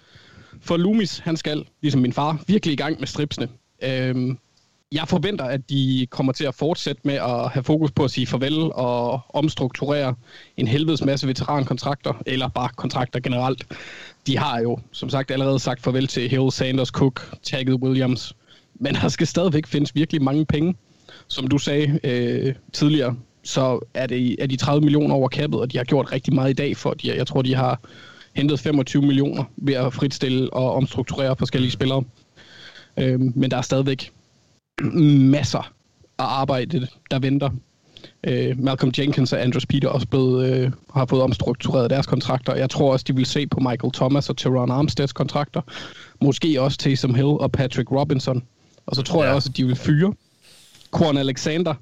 For 0.62 0.78
Loomis, 0.78 1.18
han 1.18 1.38
skal, 1.38 1.65
ligesom 1.82 2.02
min 2.02 2.13
far, 2.13 2.44
virkelig 2.48 2.74
i 2.74 2.76
gang 2.76 3.00
med 3.00 3.08
stripsene. 3.08 3.50
Øhm, 3.84 4.38
jeg 4.95 5.08
forventer, 5.08 5.45
at 5.45 5.69
de 5.69 6.08
kommer 6.10 6.34
til 6.34 6.45
at 6.45 6.55
fortsætte 6.55 7.01
med 7.03 7.13
at 7.13 7.49
have 7.49 7.63
fokus 7.63 7.91
på 7.91 8.03
at 8.03 8.12
sige 8.12 8.27
farvel 8.27 8.71
og 8.73 9.21
omstrukturere 9.29 10.15
en 10.58 10.67
helvedes 10.67 11.05
masse 11.05 11.27
veterankontrakter, 11.27 12.13
eller 12.25 12.47
bare 12.47 12.69
kontrakter 12.75 13.19
generelt. 13.19 13.65
De 14.27 14.38
har 14.38 14.60
jo, 14.60 14.79
som 14.91 15.10
sagt, 15.10 15.31
allerede 15.31 15.60
sagt 15.60 15.81
farvel 15.81 16.08
til 16.08 16.29
Hill, 16.29 16.51
Sanders, 16.51 16.88
Cook, 16.88 17.38
Tagged 17.43 17.73
Williams, 17.73 18.36
men 18.75 18.95
der 18.95 19.08
skal 19.08 19.27
stadigvæk 19.27 19.67
findes 19.67 19.95
virkelig 19.95 20.23
mange 20.23 20.45
penge. 20.45 20.75
Som 21.27 21.47
du 21.47 21.58
sagde 21.58 21.99
øh, 22.03 22.55
tidligere, 22.73 23.15
så 23.43 23.79
er, 23.93 24.08
det, 24.08 24.36
er 24.43 24.47
de 24.47 24.55
30 24.55 24.81
millioner 24.81 25.15
over 25.15 25.27
kappet, 25.27 25.60
og 25.60 25.71
de 25.71 25.77
har 25.77 25.86
gjort 25.86 26.12
rigtig 26.12 26.34
meget 26.34 26.49
i 26.49 26.53
dag 26.53 26.77
for 26.77 26.93
de, 26.93 27.15
Jeg 27.15 27.27
tror, 27.27 27.41
de 27.41 27.55
har 27.55 27.79
hentet 28.34 28.60
25 28.60 29.01
millioner 29.01 29.43
ved 29.58 29.73
at 29.73 29.93
fritstille 29.93 30.53
og 30.53 30.73
omstrukturere 30.73 31.36
forskellige 31.36 31.71
spillere. 31.71 32.03
Øh, 32.97 33.19
men 33.19 33.51
der 33.51 33.58
er 33.58 33.62
stadigvæk 33.62 34.12
masser 35.32 35.74
af 36.18 36.24
arbejde, 36.24 36.88
der 37.12 37.20
venter. 37.20 37.50
Øh, 38.24 38.60
Malcolm 38.60 38.94
Jenkins 38.98 39.34
og 39.34 39.42
Andrews 39.42 39.66
Peter 39.66 39.90
også 39.90 40.08
blevet, 40.08 40.50
øh, 40.50 40.72
har 40.94 41.06
fået 41.06 41.22
omstruktureret 41.22 41.90
deres 41.90 42.06
kontrakter. 42.06 42.56
Jeg 42.56 42.70
tror 42.70 42.92
også, 42.92 43.06
de 43.08 43.16
vil 43.16 43.26
se 43.26 43.48
på 43.48 43.60
Michael 43.60 43.94
Thomas 43.94 44.30
og 44.30 44.38
Teron 44.38 44.72
Armsteads 44.72 45.14
kontrakter. 45.14 45.62
Måske 46.22 46.62
også 46.62 46.78
Taysom 46.78 47.16
Hill 47.16 47.28
og 47.28 47.52
Patrick 47.52 47.92
Robinson. 47.92 48.44
Og 48.86 48.96
så 48.96 49.02
tror 49.02 49.24
ja. 49.24 49.28
jeg 49.28 49.36
også, 49.36 49.50
at 49.50 49.58
de 49.58 49.66
vil 49.66 49.76
fyre 49.76 50.14
Quan 50.98 51.18
Alexander, 51.18 51.74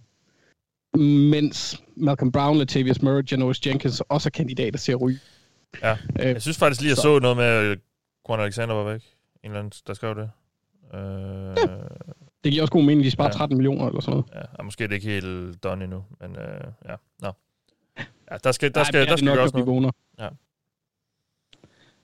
mens 0.98 1.82
Malcolm 1.96 2.32
Brown, 2.32 2.58
Latavius 2.58 3.02
Murray, 3.02 3.32
Janoris 3.32 3.66
Jenkins 3.66 4.02
også 4.10 4.30
er 4.30 4.32
kandidater 4.32 4.80
til 4.80 4.92
at 4.92 5.02
ryge. 5.02 5.20
Ja, 5.82 5.98
øh, 6.20 6.26
jeg 6.26 6.42
synes 6.42 6.58
faktisk 6.58 6.82
lige, 6.82 6.92
at 6.92 6.98
jeg 6.98 7.02
så, 7.02 7.02
så 7.02 7.20
noget 7.20 7.38
med, 7.38 7.46
at 7.46 7.78
Quan 8.28 8.40
Alexander 8.40 8.76
var 8.76 8.92
væk. 8.92 9.02
En 9.44 9.50
eller 9.50 9.60
anden, 9.60 9.74
der 9.88 9.94
skrev 9.94 10.16
det. 10.16 10.30
Øh, 10.94 11.00
ja. 11.58 11.76
Det 12.44 12.52
giver 12.52 12.64
også 12.64 12.72
god 12.72 12.84
mening, 12.84 13.04
de 13.04 13.12
sparer 13.12 13.30
ja. 13.30 13.38
13 13.38 13.58
millioner 13.58 13.88
eller 13.88 14.02
sådan 14.02 14.12
noget. 14.12 14.26
Ja, 14.36 14.42
og 14.60 14.66
måske 14.66 14.84
er 14.84 14.88
det 14.88 14.96
ikke 14.96 15.08
helt 15.08 15.64
done 15.64 15.84
endnu, 15.84 16.04
men 16.22 16.32
øh, 16.32 16.64
ja, 16.90 16.96
nå. 17.20 17.32
Ja, 18.32 18.38
der 18.44 18.52
skal, 18.52 18.74
der 18.76 18.84
skal, 18.84 19.00
Nej, 19.00 19.06
der 19.06 19.16
skal 19.16 19.36
gøres 19.36 19.54
noget. 19.54 19.94
Ja. 20.20 20.28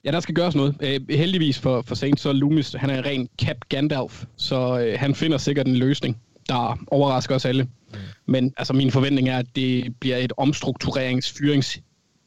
Ja, 0.04 0.12
der 0.12 0.20
skal 0.20 0.36
gøres 0.36 0.56
noget. 0.56 0.76
Øh, 0.82 1.18
heldigvis 1.18 1.60
for, 1.60 1.82
for 1.82 1.96
Saints, 1.96 2.22
så 2.22 2.34
Loomis, 2.34 2.74
han 2.74 2.90
er 2.90 2.98
en 2.98 3.06
ren 3.06 3.30
Cap 3.42 3.58
Gandalf, 3.70 4.26
så 4.36 4.80
øh, 4.80 5.00
han 5.00 5.16
finder 5.16 5.38
sikkert 5.38 5.68
en 5.68 5.76
løsning, 5.76 6.22
der 6.50 6.80
overrasker 6.88 7.36
os 7.36 7.46
alle. 7.46 7.64
Mm. 7.64 7.98
Men 8.26 8.54
altså, 8.58 8.74
min 8.74 8.92
forventning 8.92 9.30
er, 9.30 9.38
at 9.38 9.56
det 9.56 10.00
bliver 10.00 10.18
et 10.18 10.34
omstruktureringsfyrings 10.38 11.80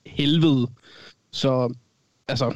helvede. 0.07 0.67
Så 1.31 1.75
altså, 2.29 2.55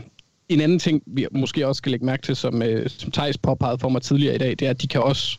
en 0.49 0.61
anden 0.61 0.79
ting, 0.79 1.03
vi 1.07 1.27
måske 1.31 1.67
også 1.67 1.79
skal 1.79 1.91
lægge 1.91 2.07
mærke 2.07 2.23
til, 2.23 2.37
som, 2.37 2.63
øh, 2.63 2.91
som 2.91 3.11
Thijs 3.11 3.39
påpegede 3.39 3.79
for 3.79 3.89
mig 3.89 4.03
tidligere 4.03 4.35
i 4.35 4.39
dag, 4.39 4.51
det 4.51 4.63
er, 4.63 4.71
at 4.71 4.83
de 4.83 4.89
kan 4.89 5.03
også 5.03 5.39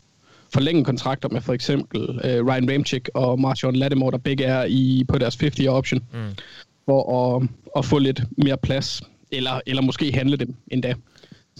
forlænge 0.52 0.84
kontrakter 0.84 1.28
med 1.28 1.40
for 1.40 1.52
eksempel 1.52 2.20
øh, 2.24 2.46
Ryan 2.46 2.72
Ramchick 2.72 3.10
og 3.14 3.40
Marshawn 3.40 3.76
Lattimore, 3.76 4.10
der 4.10 4.18
begge 4.18 4.44
er 4.44 4.64
i 4.64 5.04
på 5.08 5.18
deres 5.18 5.36
50-year 5.36 5.70
option, 5.70 6.00
mm. 6.12 6.36
for 6.84 7.36
at, 7.36 7.48
at 7.76 7.84
få 7.84 7.98
lidt 7.98 8.22
mere 8.44 8.56
plads, 8.56 9.02
eller, 9.32 9.60
eller 9.66 9.82
måske 9.82 10.12
handle 10.12 10.36
dem 10.36 10.54
endda. 10.70 10.94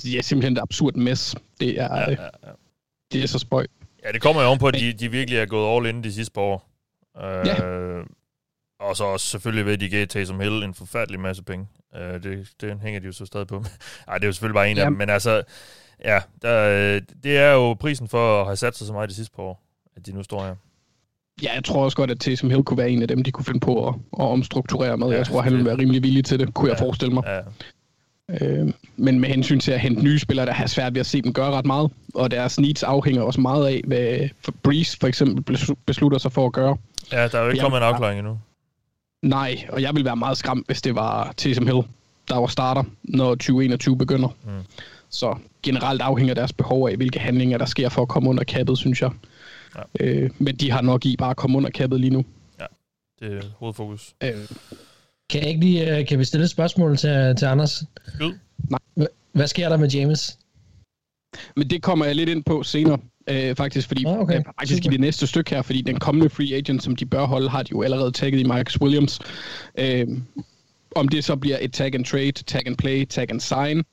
Det 0.02 0.18
er 0.18 0.22
simpelthen 0.22 0.56
et 0.56 0.60
absurd 0.60 0.94
mess. 0.94 1.36
Det 1.60 1.80
er, 1.80 1.96
ja, 1.96 2.10
ja, 2.10 2.10
ja. 2.10 2.50
det 3.12 3.22
er 3.22 3.26
så 3.26 3.38
spøj. 3.38 3.66
Ja, 4.04 4.12
det 4.12 4.22
kommer 4.22 4.42
jo 4.42 4.48
om 4.48 4.58
på, 4.58 4.66
at 4.66 4.74
de, 4.74 4.92
de 4.92 5.10
virkelig 5.10 5.38
er 5.38 5.46
gået 5.46 5.76
all 5.76 5.96
in 5.96 6.04
de 6.04 6.12
sidste 6.12 6.40
år. 6.40 6.68
Uh, 7.14 7.46
ja. 7.46 7.54
Og 8.80 8.96
så 8.96 9.04
også 9.04 9.26
selvfølgelig 9.26 9.66
ved, 9.66 9.72
at 9.72 9.80
de 9.80 9.88
gav 9.88 10.06
Taysom 10.06 10.40
Hill 10.40 10.62
en 10.62 10.74
forfærdelig 10.74 11.20
masse 11.20 11.42
penge. 11.42 11.66
Uh, 11.94 12.22
det, 12.22 12.48
det 12.60 12.80
hænger 12.82 13.00
de 13.00 13.06
jo 13.06 13.12
så 13.12 13.26
stadig 13.26 13.46
på. 13.46 13.58
Nej, 14.06 14.18
det 14.18 14.24
er 14.24 14.28
jo 14.28 14.32
selvfølgelig 14.32 14.54
bare 14.54 14.70
en 14.70 14.76
ja. 14.76 14.82
af 14.82 14.90
dem, 14.90 14.98
men 14.98 15.10
altså, 15.10 15.42
ja, 16.04 16.18
der, 16.42 17.00
det 17.22 17.38
er 17.38 17.52
jo 17.52 17.74
prisen 17.74 18.08
for 18.08 18.40
at 18.40 18.46
have 18.46 18.56
sat 18.56 18.76
sig 18.76 18.86
så 18.86 18.92
meget 18.92 19.10
de 19.10 19.14
sidste 19.14 19.36
par 19.36 19.42
år, 19.42 19.62
at 19.96 20.06
de 20.06 20.12
nu 20.12 20.22
står 20.22 20.44
her. 20.44 20.54
Ja, 21.42 21.54
jeg 21.54 21.64
tror 21.64 21.84
også 21.84 21.96
godt, 21.96 22.10
at 22.10 22.20
Taysom 22.20 22.50
Hill 22.50 22.62
kunne 22.62 22.78
være 22.78 22.90
en 22.90 23.02
af 23.02 23.08
dem, 23.08 23.22
de 23.22 23.32
kunne 23.32 23.44
finde 23.44 23.60
på 23.60 23.88
at, 23.88 23.94
at 23.94 24.24
omstrukturere 24.24 24.96
med. 24.96 25.08
Ja, 25.08 25.16
jeg 25.16 25.26
tror, 25.26 25.42
han 25.42 25.52
ville 25.52 25.66
være 25.66 25.78
rimelig 25.78 26.02
villig 26.02 26.24
til 26.24 26.38
det, 26.38 26.54
kunne 26.54 26.68
ja, 26.68 26.72
jeg 26.72 26.78
forestille 26.78 27.14
mig. 27.14 27.22
Ja. 27.26 27.40
Øh, 28.28 28.72
men 28.96 29.20
med 29.20 29.28
hensyn 29.28 29.60
til 29.60 29.72
at 29.72 29.80
hente 29.80 30.02
nye 30.02 30.18
spillere, 30.18 30.46
der 30.46 30.52
har 30.52 30.66
svært 30.66 30.94
ved 30.94 31.00
at 31.00 31.06
se 31.06 31.22
dem 31.22 31.32
gøre 31.32 31.50
ret 31.50 31.66
meget, 31.66 31.90
og 32.14 32.30
deres 32.30 32.60
needs 32.60 32.82
afhænger 32.82 33.22
også 33.22 33.40
meget 33.40 33.66
af, 33.66 33.80
hvad 33.86 34.28
Breeze 34.62 34.96
for 35.00 35.06
eksempel 35.06 35.58
beslutter 35.86 36.18
sig 36.18 36.32
for 36.32 36.46
at 36.46 36.52
gøre. 36.52 36.76
Ja, 37.12 37.28
der 37.28 37.38
er 37.38 37.42
jo 37.42 37.48
ikke 37.48 37.60
kommet 37.60 37.78
en 37.78 37.84
afklaring 37.84 38.18
endnu. 38.18 38.38
Nej, 39.22 39.66
og 39.68 39.82
jeg 39.82 39.94
vil 39.94 40.04
være 40.04 40.16
meget 40.16 40.36
skræmt, 40.36 40.66
hvis 40.66 40.82
det 40.82 40.94
var 40.94 41.32
Taysom 41.36 41.66
Hill, 41.66 41.82
der 42.28 42.36
var 42.36 42.46
starter, 42.46 42.84
når 43.02 43.34
2021 43.34 43.98
begynder. 43.98 44.28
Mm. 44.44 44.50
Så 45.10 45.36
generelt 45.62 46.02
afhænger 46.02 46.34
deres 46.34 46.52
behov 46.52 46.88
af, 46.88 46.96
hvilke 46.96 47.18
handlinger 47.18 47.58
der 47.58 47.64
sker 47.64 47.88
for 47.88 48.02
at 48.02 48.08
komme 48.08 48.30
under 48.30 48.44
kappet, 48.44 48.78
synes 48.78 49.02
jeg. 49.02 49.10
Ja. 49.76 50.06
Øh, 50.06 50.30
men 50.38 50.56
de 50.56 50.70
har 50.70 50.80
nok 50.80 51.06
i 51.06 51.16
bare 51.16 51.30
at 51.30 51.36
komme 51.36 51.56
under 51.56 51.70
kappet 51.70 52.00
lige 52.00 52.10
nu. 52.10 52.24
Ja, 52.60 52.66
det 53.20 53.36
er 53.36 53.42
hovedfokus. 53.56 54.14
Øh. 54.24 54.30
Kan, 55.30 55.40
jeg 55.40 55.48
ikke 55.48 55.60
lige, 55.60 55.98
øh, 55.98 56.06
kan 56.06 56.18
vi 56.18 56.24
stille 56.24 56.44
et 56.44 56.50
spørgsmål 56.50 56.96
til, 56.96 57.34
til 57.38 57.46
Anders? 57.46 57.82
Gud. 58.18 58.38
Nej. 58.70 59.08
Hvad 59.32 59.46
sker 59.46 59.68
der 59.68 59.76
med 59.76 59.88
James? 59.88 60.38
Men 61.56 61.70
det 61.70 61.82
kommer 61.82 62.04
jeg 62.04 62.14
lidt 62.14 62.28
ind 62.28 62.44
på 62.44 62.62
senere, 62.62 62.98
øh, 63.30 63.56
faktisk, 63.56 63.88
fordi 63.88 64.04
ah, 64.04 64.18
okay. 64.18 64.38
øh, 64.38 64.44
faktisk 64.44 64.84
i 64.86 64.88
det 64.88 65.00
næste 65.00 65.26
stykke 65.26 65.50
her, 65.50 65.62
fordi 65.62 65.82
den 65.82 65.98
kommende 65.98 66.30
free 66.30 66.54
agent, 66.54 66.82
som 66.82 66.96
de 66.96 67.06
bør 67.06 67.24
holde, 67.24 67.48
har 67.48 67.62
de 67.62 67.68
jo 67.72 67.82
allerede 67.82 68.12
tagget 68.12 68.40
i 68.40 68.44
Marcus 68.44 68.80
Williams. 68.80 69.20
Øh, 69.78 70.06
om 70.96 71.08
det 71.08 71.24
så 71.24 71.36
bliver 71.36 71.58
et 71.60 71.72
tag 71.72 71.94
and 71.94 72.04
trade, 72.04 72.32
tag 72.32 72.62
and 72.66 72.76
play, 72.76 73.06
tag 73.06 73.30
and 73.30 73.40
sign, 73.40 73.84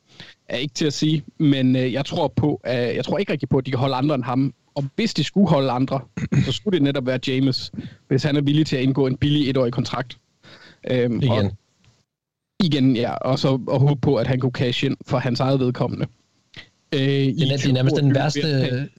er 0.49 0.57
ikke 0.57 0.73
til 0.73 0.85
at 0.85 0.93
sige, 0.93 1.23
men 1.37 1.75
øh, 1.75 1.93
jeg 1.93 2.05
tror 2.05 2.27
på, 2.27 2.61
øh, 2.67 2.73
jeg 2.73 3.05
tror 3.05 3.17
ikke 3.17 3.31
rigtig 3.31 3.49
på, 3.49 3.57
at 3.57 3.65
de 3.65 3.71
kan 3.71 3.79
holde 3.79 3.95
andre 3.95 4.15
end 4.15 4.23
ham. 4.23 4.53
Og 4.75 4.85
hvis 4.95 5.13
de 5.13 5.23
skulle 5.23 5.49
holde 5.49 5.71
andre, 5.71 5.99
så 6.45 6.51
skulle 6.51 6.75
det 6.75 6.83
netop 6.83 7.05
være 7.05 7.19
James, 7.27 7.71
hvis 8.07 8.23
han 8.23 8.35
er 8.35 8.41
villig 8.41 8.65
til 8.65 8.75
at 8.75 8.83
indgå 8.83 9.07
en 9.07 9.17
billig 9.17 9.49
etårig 9.49 9.73
kontrakt. 9.73 10.17
Øhm, 10.91 11.21
igen. 11.21 11.31
Og, 11.31 11.51
igen, 12.63 12.95
ja. 12.95 13.11
Og 13.13 13.39
så 13.39 13.59
og 13.67 13.79
håbe 13.79 14.01
på, 14.01 14.15
at 14.15 14.27
han 14.27 14.39
kunne 14.39 14.51
cash 14.51 14.85
ind 14.85 14.97
for 15.05 15.17
hans 15.17 15.39
eget 15.39 15.59
vedkommende. 15.59 16.07
Øh, 16.93 16.99
det, 16.99 17.51
er, 17.51 17.57
det 17.57 17.65
er 17.65 17.73
nærmest 17.73 17.95
den 17.95 18.15
værste... 18.15 18.89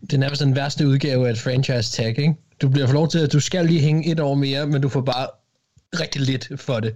Det 0.00 0.12
er 0.12 0.18
nærmest 0.18 0.42
den 0.42 0.56
værste 0.56 0.88
udgave 0.88 1.26
af 1.26 1.32
et 1.32 1.38
franchise 1.38 1.92
tag, 1.92 2.18
ikke? 2.18 2.34
Du 2.62 2.68
bliver 2.68 2.86
for 2.86 2.94
lov 2.94 3.08
til, 3.08 3.18
at 3.18 3.32
du 3.32 3.40
skal 3.40 3.66
lige 3.66 3.80
hænge 3.80 4.12
et 4.12 4.20
år 4.20 4.34
mere, 4.34 4.66
men 4.66 4.82
du 4.82 4.88
får 4.88 5.00
bare 5.00 5.26
rigtig 6.00 6.20
lidt 6.20 6.60
for 6.60 6.80
det. 6.80 6.94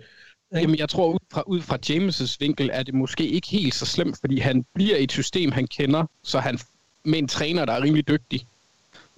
Jamen, 0.53 0.79
jeg 0.79 0.89
tror, 0.89 1.13
ud 1.13 1.19
fra, 1.33 1.43
ud 1.47 1.61
fra 1.61 1.79
James' 1.87 2.37
vinkel 2.41 2.71
er 2.73 2.83
det 2.83 2.95
måske 2.95 3.29
ikke 3.29 3.49
helt 3.49 3.75
så 3.75 3.87
slemt, 3.87 4.19
fordi 4.21 4.39
han 4.39 4.65
bliver 4.75 4.97
i 4.97 5.05
et 5.05 5.13
system, 5.13 5.53
han 5.53 5.67
kender, 5.67 6.07
så 6.23 6.39
han 6.39 6.59
med 7.05 7.19
en 7.19 7.29
træner, 7.29 7.65
der 7.65 7.73
er 7.73 7.83
rimelig 7.83 8.09
dygtig. 8.09 8.47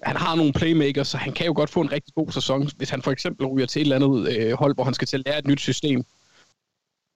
Han 0.03 0.17
har 0.17 0.35
nogle 0.35 0.53
playmakers, 0.53 1.09
så 1.09 1.17
han 1.17 1.33
kan 1.33 1.47
jo 1.47 1.53
godt 1.57 1.71
få 1.71 1.81
en 1.81 1.93
rigtig 1.93 2.15
god 2.15 2.33
sæson, 2.33 2.71
hvis 2.77 2.91
han 2.91 3.03
for 3.03 3.11
eksempel 3.11 3.47
ryger 3.47 3.67
til 3.67 3.81
et 3.81 3.85
eller 3.85 3.97
andet 3.97 4.37
øh, 4.37 4.53
hold, 4.53 4.75
hvor 4.75 4.85
han 4.85 4.95
skal 4.95 5.09
til 5.09 5.17
at 5.17 5.23
lære 5.27 5.39
et 5.39 5.47
nyt 5.47 5.61
system, 5.61 6.05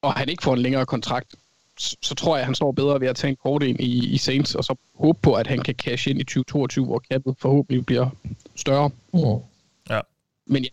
og 0.02 0.12
han 0.12 0.28
ikke 0.28 0.42
får 0.42 0.54
en 0.54 0.60
længere 0.60 0.86
kontrakt, 0.86 1.34
så, 1.78 1.96
så 2.02 2.14
tror 2.14 2.36
jeg, 2.36 2.40
at 2.40 2.46
han 2.46 2.54
står 2.54 2.72
bedre 2.72 3.00
ved 3.00 3.08
at 3.08 3.16
tage 3.16 3.30
en 3.30 3.36
kort 3.36 3.62
ind 3.62 3.80
i, 3.80 4.06
i 4.06 4.18
Saints, 4.18 4.54
og 4.54 4.64
så 4.64 4.74
håbe 4.94 5.18
på, 5.22 5.34
at 5.34 5.46
han 5.46 5.62
kan 5.62 5.74
cash 5.74 6.08
ind 6.08 6.20
i 6.20 6.24
2022, 6.24 6.84
hvor 6.84 7.02
kappet 7.10 7.36
forhåbentlig 7.38 7.86
bliver 7.86 8.10
større. 8.56 8.90
Mm. 9.12 9.20
Ja. 9.90 10.00
Men 10.46 10.64
ja, 10.64 10.68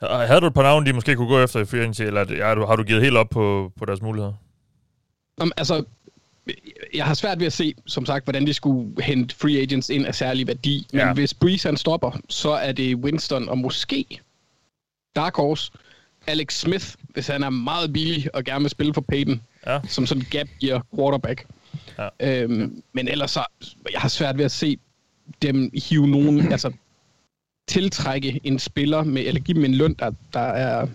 havde 0.00 0.40
du 0.40 0.46
et 0.46 0.54
par 0.54 0.62
navne, 0.62 0.86
de 0.86 0.92
måske 0.92 1.16
kunne 1.16 1.28
gå 1.28 1.40
efter 1.40 1.60
i 1.60 1.64
free 1.64 1.80
agency, 1.80 2.02
eller 2.02 2.66
har 2.66 2.76
du 2.76 2.82
givet 2.82 3.02
helt 3.02 3.16
op 3.16 3.30
på, 3.30 3.72
på 3.76 3.84
deres 3.84 4.02
muligheder? 4.02 4.32
Um, 5.42 5.52
altså, 5.56 5.84
jeg 6.94 7.04
har 7.04 7.14
svært 7.14 7.40
ved 7.40 7.46
at 7.46 7.52
se, 7.52 7.74
som 7.86 8.06
sagt, 8.06 8.24
hvordan 8.24 8.46
de 8.46 8.54
skulle 8.54 9.02
hente 9.02 9.34
free 9.36 9.60
agents 9.60 9.88
ind 9.88 10.06
af 10.06 10.14
særlig 10.14 10.46
værdi. 10.46 10.86
Men 10.92 11.00
ja. 11.00 11.12
hvis 11.12 11.34
Breeze 11.34 11.68
han 11.68 11.76
stopper, 11.76 12.20
så 12.28 12.50
er 12.50 12.72
det 12.72 12.96
Winston 12.96 13.48
og 13.48 13.58
måske 13.58 14.20
Dark 15.16 15.36
Horse, 15.36 15.72
Alex 16.26 16.58
Smith, 16.58 16.86
hvis 17.08 17.26
han 17.26 17.42
er 17.42 17.50
meget 17.50 17.92
billig 17.92 18.34
og 18.34 18.44
gerne 18.44 18.60
vil 18.60 18.70
spille 18.70 18.94
for 18.94 19.00
Peyton, 19.00 19.42
ja. 19.66 19.80
som 19.88 20.06
sådan 20.06 20.24
gap 20.30 20.48
gear 20.60 20.86
quarterback. 20.96 21.46
Ja. 21.98 22.08
Øhm, 22.20 22.82
men 22.92 23.08
ellers 23.08 23.30
så, 23.30 23.44
jeg 23.92 24.00
har 24.00 24.08
svært 24.08 24.38
ved 24.38 24.44
at 24.44 24.50
se 24.50 24.78
dem 25.42 25.70
hive 25.74 26.08
nogen, 26.08 26.52
altså 26.52 26.72
tiltrække 27.68 28.40
en 28.44 28.58
spiller 28.58 29.04
med, 29.04 29.22
eller 29.26 29.40
give 29.40 29.54
dem 29.54 29.64
en 29.64 29.74
løn, 29.74 29.94
der, 29.94 30.10
der 30.32 30.40
er 30.40 30.86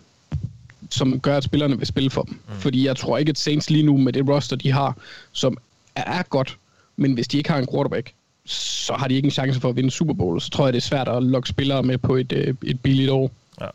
som 0.90 1.20
gør, 1.20 1.38
at 1.38 1.44
spillerne 1.44 1.78
vil 1.78 1.88
spille 1.88 2.10
for 2.10 2.22
dem. 2.22 2.34
Mm. 2.48 2.56
Fordi 2.56 2.86
jeg 2.86 2.98
tror 2.98 3.18
ikke, 3.18 3.30
at 3.30 3.38
Saints 3.38 3.70
lige 3.70 3.84
nu 3.84 3.98
med 3.98 4.14
det 4.14 4.30
roster, 4.30 4.56
de 4.56 4.72
har, 4.72 4.98
som 5.32 5.58
er 5.96 6.24
godt, 6.24 6.58
men 6.96 7.14
hvis 7.14 7.28
de 7.28 7.38
ikke 7.38 7.52
har 7.52 7.60
en 7.60 7.68
quarterback, 7.74 8.14
så 8.46 8.94
har 8.94 9.08
de 9.08 9.16
ikke 9.16 9.26
en 9.26 9.32
chance 9.32 9.60
for 9.60 9.70
at 9.70 9.76
vinde 9.76 9.92
Super 9.92 10.14
Bowl. 10.14 10.42
Så 10.42 10.50
tror 10.50 10.66
jeg, 10.66 10.74
det 10.74 10.80
er 10.80 10.82
svært 10.82 11.08
at 11.08 11.24
lokke 11.24 11.50
spillere 11.50 11.84
med 11.84 11.98
på 11.98 12.16
et, 12.16 12.32
øh, 12.32 12.56
et 12.64 12.82
billigt 12.82 13.10
år. 13.10 13.32
Ja. 13.62 13.68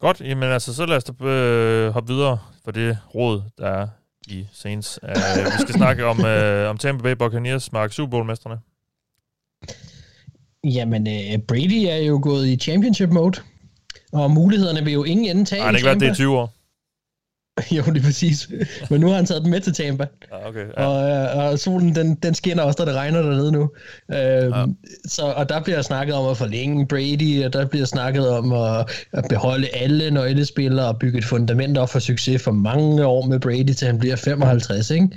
Godt, 0.00 0.20
jamen 0.20 0.44
altså, 0.44 0.74
så 0.74 0.86
lad 0.86 0.96
os 0.96 1.04
da 1.04 1.24
øh, 1.24 1.90
hoppe 1.90 2.12
videre 2.12 2.38
for 2.64 2.70
det 2.70 2.98
råd, 3.14 3.42
der 3.58 3.68
er 3.68 3.88
i 4.26 4.46
Saints. 4.52 4.98
Uh, 5.02 5.08
vi 5.44 5.60
skal 5.60 5.74
snakke 5.82 6.04
om, 6.04 6.18
uh, 6.18 6.70
om 6.70 6.78
Tampa 6.78 7.02
Bay 7.02 7.12
Buccaneers, 7.12 7.72
Mark 7.72 7.92
Super 7.92 8.10
Bowl-mesterne. 8.10 8.58
Jamen, 10.64 11.06
uh, 11.06 11.42
Brady 11.48 11.86
er 11.88 11.96
jo 11.96 12.20
gået 12.22 12.48
i 12.48 12.56
championship 12.56 13.10
mode, 13.10 13.40
og 14.12 14.30
mulighederne 14.30 14.84
vil 14.84 14.92
jo 14.92 15.04
ingen 15.04 15.26
ende 15.26 15.44
tage 15.44 15.60
Har 15.60 15.66
han 15.66 15.74
ikke 15.74 15.86
været 15.86 16.00
det 16.00 16.10
i 16.10 16.14
20 16.14 16.38
år? 16.38 16.58
jo, 17.76 17.82
det 17.82 17.96
er 17.96 18.02
præcis. 18.02 18.48
Men 18.90 19.00
nu 19.00 19.08
har 19.08 19.14
han 19.14 19.26
taget 19.26 19.42
den 19.42 19.50
med 19.50 19.60
til 19.60 19.72
Tampa. 19.72 20.06
Ah, 20.32 20.48
okay, 20.48 20.66
ja. 20.76 20.86
og, 20.86 21.10
øh, 21.10 21.52
og 21.52 21.58
solen, 21.58 21.94
den, 21.94 22.14
den 22.14 22.34
skinner 22.34 22.62
også, 22.62 22.84
da 22.84 22.90
det 22.90 22.98
regner 22.98 23.22
dernede 23.22 23.52
nu. 23.52 23.70
Øhm, 24.12 24.52
ja. 24.52 24.64
så, 25.06 25.22
og 25.22 25.48
der 25.48 25.62
bliver 25.62 25.82
snakket 25.82 26.14
om 26.14 26.30
at 26.30 26.36
forlænge 26.36 26.86
Brady, 26.86 27.44
og 27.44 27.52
der 27.52 27.66
bliver 27.66 27.86
snakket 27.86 28.28
om 28.28 28.52
at, 28.52 29.06
at 29.12 29.24
beholde 29.28 29.68
alle 29.68 30.10
nøglespillere 30.10 30.86
og 30.86 30.98
bygge 30.98 31.18
et 31.18 31.24
fundament 31.24 31.78
op 31.78 31.90
for 31.90 31.98
succes 31.98 32.42
for 32.42 32.52
mange 32.52 33.06
år 33.06 33.26
med 33.26 33.40
Brady, 33.40 33.72
til 33.72 33.86
han 33.86 33.98
bliver 33.98 34.16
55. 34.16 34.90
Ikke? 34.90 35.08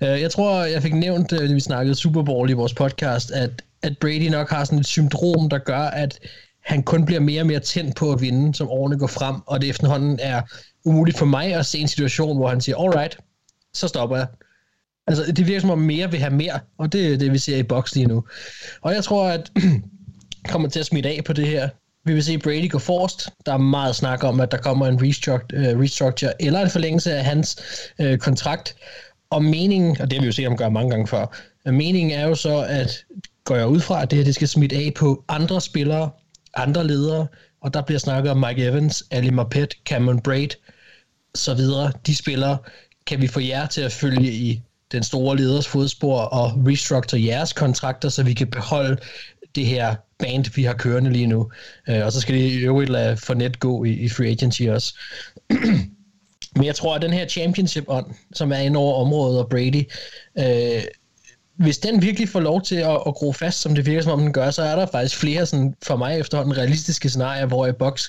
Øh, 0.00 0.20
jeg 0.20 0.30
tror, 0.30 0.64
jeg 0.64 0.82
fik 0.82 0.94
nævnt, 0.94 1.30
da 1.30 1.52
vi 1.52 1.60
snakkede 1.60 1.94
Super 1.94 2.22
Bowl 2.22 2.50
i 2.50 2.52
vores 2.52 2.74
podcast, 2.74 3.30
at 3.30 3.50
at 3.82 3.98
Brady 4.00 4.28
nok 4.28 4.50
har 4.50 4.64
sådan 4.64 4.78
et 4.78 4.86
syndrom, 4.86 5.48
der 5.48 5.58
gør, 5.58 5.78
at 5.78 6.18
han 6.60 6.82
kun 6.82 7.04
bliver 7.04 7.20
mere 7.20 7.42
og 7.42 7.46
mere 7.46 7.60
tændt 7.60 7.96
på 7.96 8.12
at 8.12 8.20
vinde, 8.20 8.54
som 8.54 8.68
årene 8.68 8.98
går 8.98 9.06
frem, 9.06 9.36
og 9.46 9.60
det 9.60 9.68
efterhånden 9.68 10.18
er 10.22 10.42
umuligt 10.84 11.18
for 11.18 11.26
mig 11.26 11.54
at 11.54 11.66
se 11.66 11.78
en 11.78 11.88
situation, 11.88 12.36
hvor 12.36 12.48
han 12.48 12.60
siger, 12.60 12.76
alright, 12.76 13.18
så 13.74 13.88
stopper 13.88 14.16
jeg. 14.16 14.26
Altså, 15.06 15.32
det 15.32 15.46
virker 15.46 15.60
som 15.60 15.70
om 15.70 15.78
mere 15.78 16.10
vil 16.10 16.20
have 16.20 16.34
mere, 16.34 16.60
og 16.78 16.92
det 16.92 17.12
er 17.12 17.18
det, 17.18 17.32
vi 17.32 17.38
ser 17.38 17.56
i 17.56 17.62
boks 17.62 17.94
lige 17.94 18.06
nu. 18.06 18.24
Og 18.80 18.94
jeg 18.94 19.04
tror, 19.04 19.28
at 19.28 19.52
kommer 20.48 20.68
til 20.68 20.80
at 20.80 20.86
smitte 20.86 21.08
af 21.08 21.24
på 21.24 21.32
det 21.32 21.46
her. 21.46 21.68
Vi 22.04 22.14
vil 22.14 22.24
se 22.24 22.38
Brady 22.38 22.70
gå 22.70 22.78
forrest. 22.78 23.30
Der 23.46 23.52
er 23.52 23.58
meget 23.58 23.96
snak 23.96 24.24
om, 24.24 24.40
at 24.40 24.52
der 24.52 24.58
kommer 24.58 24.86
en 24.86 25.02
restructure, 25.02 25.40
øh, 25.52 25.80
restructure 25.80 26.42
eller 26.42 26.60
en 26.60 26.70
forlængelse 26.70 27.12
af 27.12 27.24
hans 27.24 27.62
øh, 27.98 28.18
kontrakt. 28.18 28.76
Og 29.30 29.44
meningen, 29.44 30.00
og 30.00 30.10
det 30.10 30.18
har 30.18 30.20
vi 30.20 30.26
jo 30.26 30.32
set 30.32 30.44
ham 30.44 30.56
gøre 30.56 30.70
mange 30.70 30.90
gange 30.90 31.06
før, 31.06 31.26
meningen 31.70 32.18
er 32.18 32.28
jo 32.28 32.34
så, 32.34 32.66
at 32.68 33.04
går 33.44 33.56
jeg 33.56 33.68
ud 33.68 33.80
fra, 33.80 34.02
at 34.02 34.10
det 34.10 34.16
her 34.16 34.24
det 34.24 34.34
skal 34.34 34.48
smitte 34.48 34.76
af 34.76 34.92
på 34.96 35.24
andre 35.28 35.60
spillere, 35.60 36.10
andre 36.54 36.86
ledere, 36.86 37.26
og 37.62 37.74
der 37.74 37.82
bliver 37.82 37.98
snakket 37.98 38.30
om 38.30 38.36
Mike 38.36 38.64
Evans, 38.64 39.04
Ali 39.10 39.30
Marpet, 39.30 39.74
Cameron 39.84 40.20
Braid, 40.20 40.48
så 41.34 41.54
videre. 41.54 41.92
De 42.06 42.16
spillere 42.16 42.58
kan 43.06 43.20
vi 43.20 43.26
få 43.26 43.40
jer 43.40 43.66
til 43.66 43.80
at 43.80 43.92
følge 43.92 44.32
i 44.32 44.62
den 44.92 45.02
store 45.02 45.36
leders 45.36 45.68
fodspor 45.68 46.20
og 46.20 46.52
restructure 46.66 47.24
jeres 47.24 47.52
kontrakter, 47.52 48.08
så 48.08 48.22
vi 48.22 48.34
kan 48.34 48.46
beholde 48.46 48.96
det 49.54 49.66
her 49.66 49.94
band, 50.18 50.54
vi 50.54 50.64
har 50.64 50.74
kørende 50.74 51.12
lige 51.12 51.26
nu. 51.26 51.50
Øh, 51.88 52.04
og 52.04 52.12
så 52.12 52.20
skal 52.20 52.34
det 52.34 52.40
i 52.40 52.58
øvrigt 52.58 52.90
lade 52.90 53.16
for 53.16 53.34
net 53.34 53.60
gå 53.60 53.84
i, 53.84 53.90
i 53.90 54.08
free 54.08 54.28
agency 54.28 54.62
også. 54.62 54.94
Men 56.56 56.64
jeg 56.64 56.74
tror, 56.74 56.94
at 56.94 57.02
den 57.02 57.12
her 57.12 57.28
championship-ånd, 57.28 58.06
som 58.34 58.52
er 58.52 58.56
ind 58.56 58.76
over 58.76 58.94
området 58.94 59.38
og 59.38 59.48
Brady, 59.48 59.84
uh, 60.34 60.82
hvis 61.62 61.78
den 61.78 62.02
virkelig 62.02 62.28
får 62.28 62.40
lov 62.40 62.62
til 62.62 62.76
at, 62.76 62.90
at 63.06 63.14
gro 63.14 63.32
fast, 63.32 63.60
som 63.60 63.74
det 63.74 63.86
virker 63.86 64.02
som 64.02 64.12
om 64.12 64.20
den 64.20 64.32
gør, 64.32 64.50
så 64.50 64.62
er 64.62 64.76
der 64.76 64.86
faktisk 64.86 65.16
flere 65.16 65.46
sådan, 65.46 65.74
for 65.82 65.96
mig 65.96 66.18
efterhånden 66.18 66.56
realistiske 66.58 67.08
scenarier, 67.08 67.46
hvor 67.46 67.66
i 67.66 67.72
box 67.72 68.08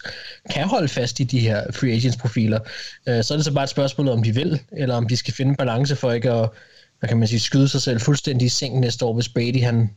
kan 0.50 0.68
holde 0.68 0.88
fast 0.88 1.20
i 1.20 1.24
de 1.24 1.40
her 1.40 1.72
free 1.72 1.92
agents 1.92 2.18
profiler. 2.18 2.60
Øh, 3.08 3.24
så 3.24 3.34
er 3.34 3.38
det 3.38 3.46
så 3.46 3.54
bare 3.54 3.64
et 3.64 3.70
spørgsmål 3.70 4.08
om 4.08 4.24
de 4.24 4.36
vil, 4.36 4.62
eller 4.72 4.96
om 4.96 5.08
de 5.08 5.18
skal 5.18 5.34
finde 5.34 5.56
balance 5.56 5.96
for 5.96 6.12
ikke 6.12 6.32
at 6.32 6.50
hvad 7.00 7.08
kan 7.08 7.18
man 7.18 7.28
sige, 7.28 7.40
skyde 7.40 7.70
sig 7.70 7.82
selv 7.82 8.00
fuldstændig 8.00 8.46
i 8.46 8.50
seng 8.50 8.80
næste 8.80 9.06
år, 9.06 9.14
hvis 9.14 9.30
Brady 9.30 9.64
han 9.64 9.90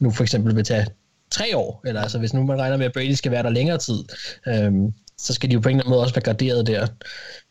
nu 0.00 0.10
for 0.10 0.22
eksempel 0.22 0.56
vil 0.56 0.64
tage 0.64 0.86
tre 1.30 1.56
år, 1.56 1.82
eller 1.86 2.00
altså 2.00 2.18
hvis 2.18 2.34
nu 2.34 2.42
man 2.42 2.58
regner 2.58 2.76
med, 2.76 2.86
at 2.86 2.92
Brady 2.92 3.12
skal 3.12 3.32
være 3.32 3.42
der 3.42 3.50
længere 3.50 3.78
tid, 3.78 4.04
øhm, 4.48 4.92
så 5.22 5.34
skal 5.34 5.50
de 5.50 5.54
jo 5.54 5.60
på 5.60 5.68
en 5.68 5.74
eller 5.74 5.82
anden 5.82 5.90
måde 5.90 6.02
også 6.02 6.14
være 6.14 6.22
graderet 6.22 6.66
der. 6.66 6.86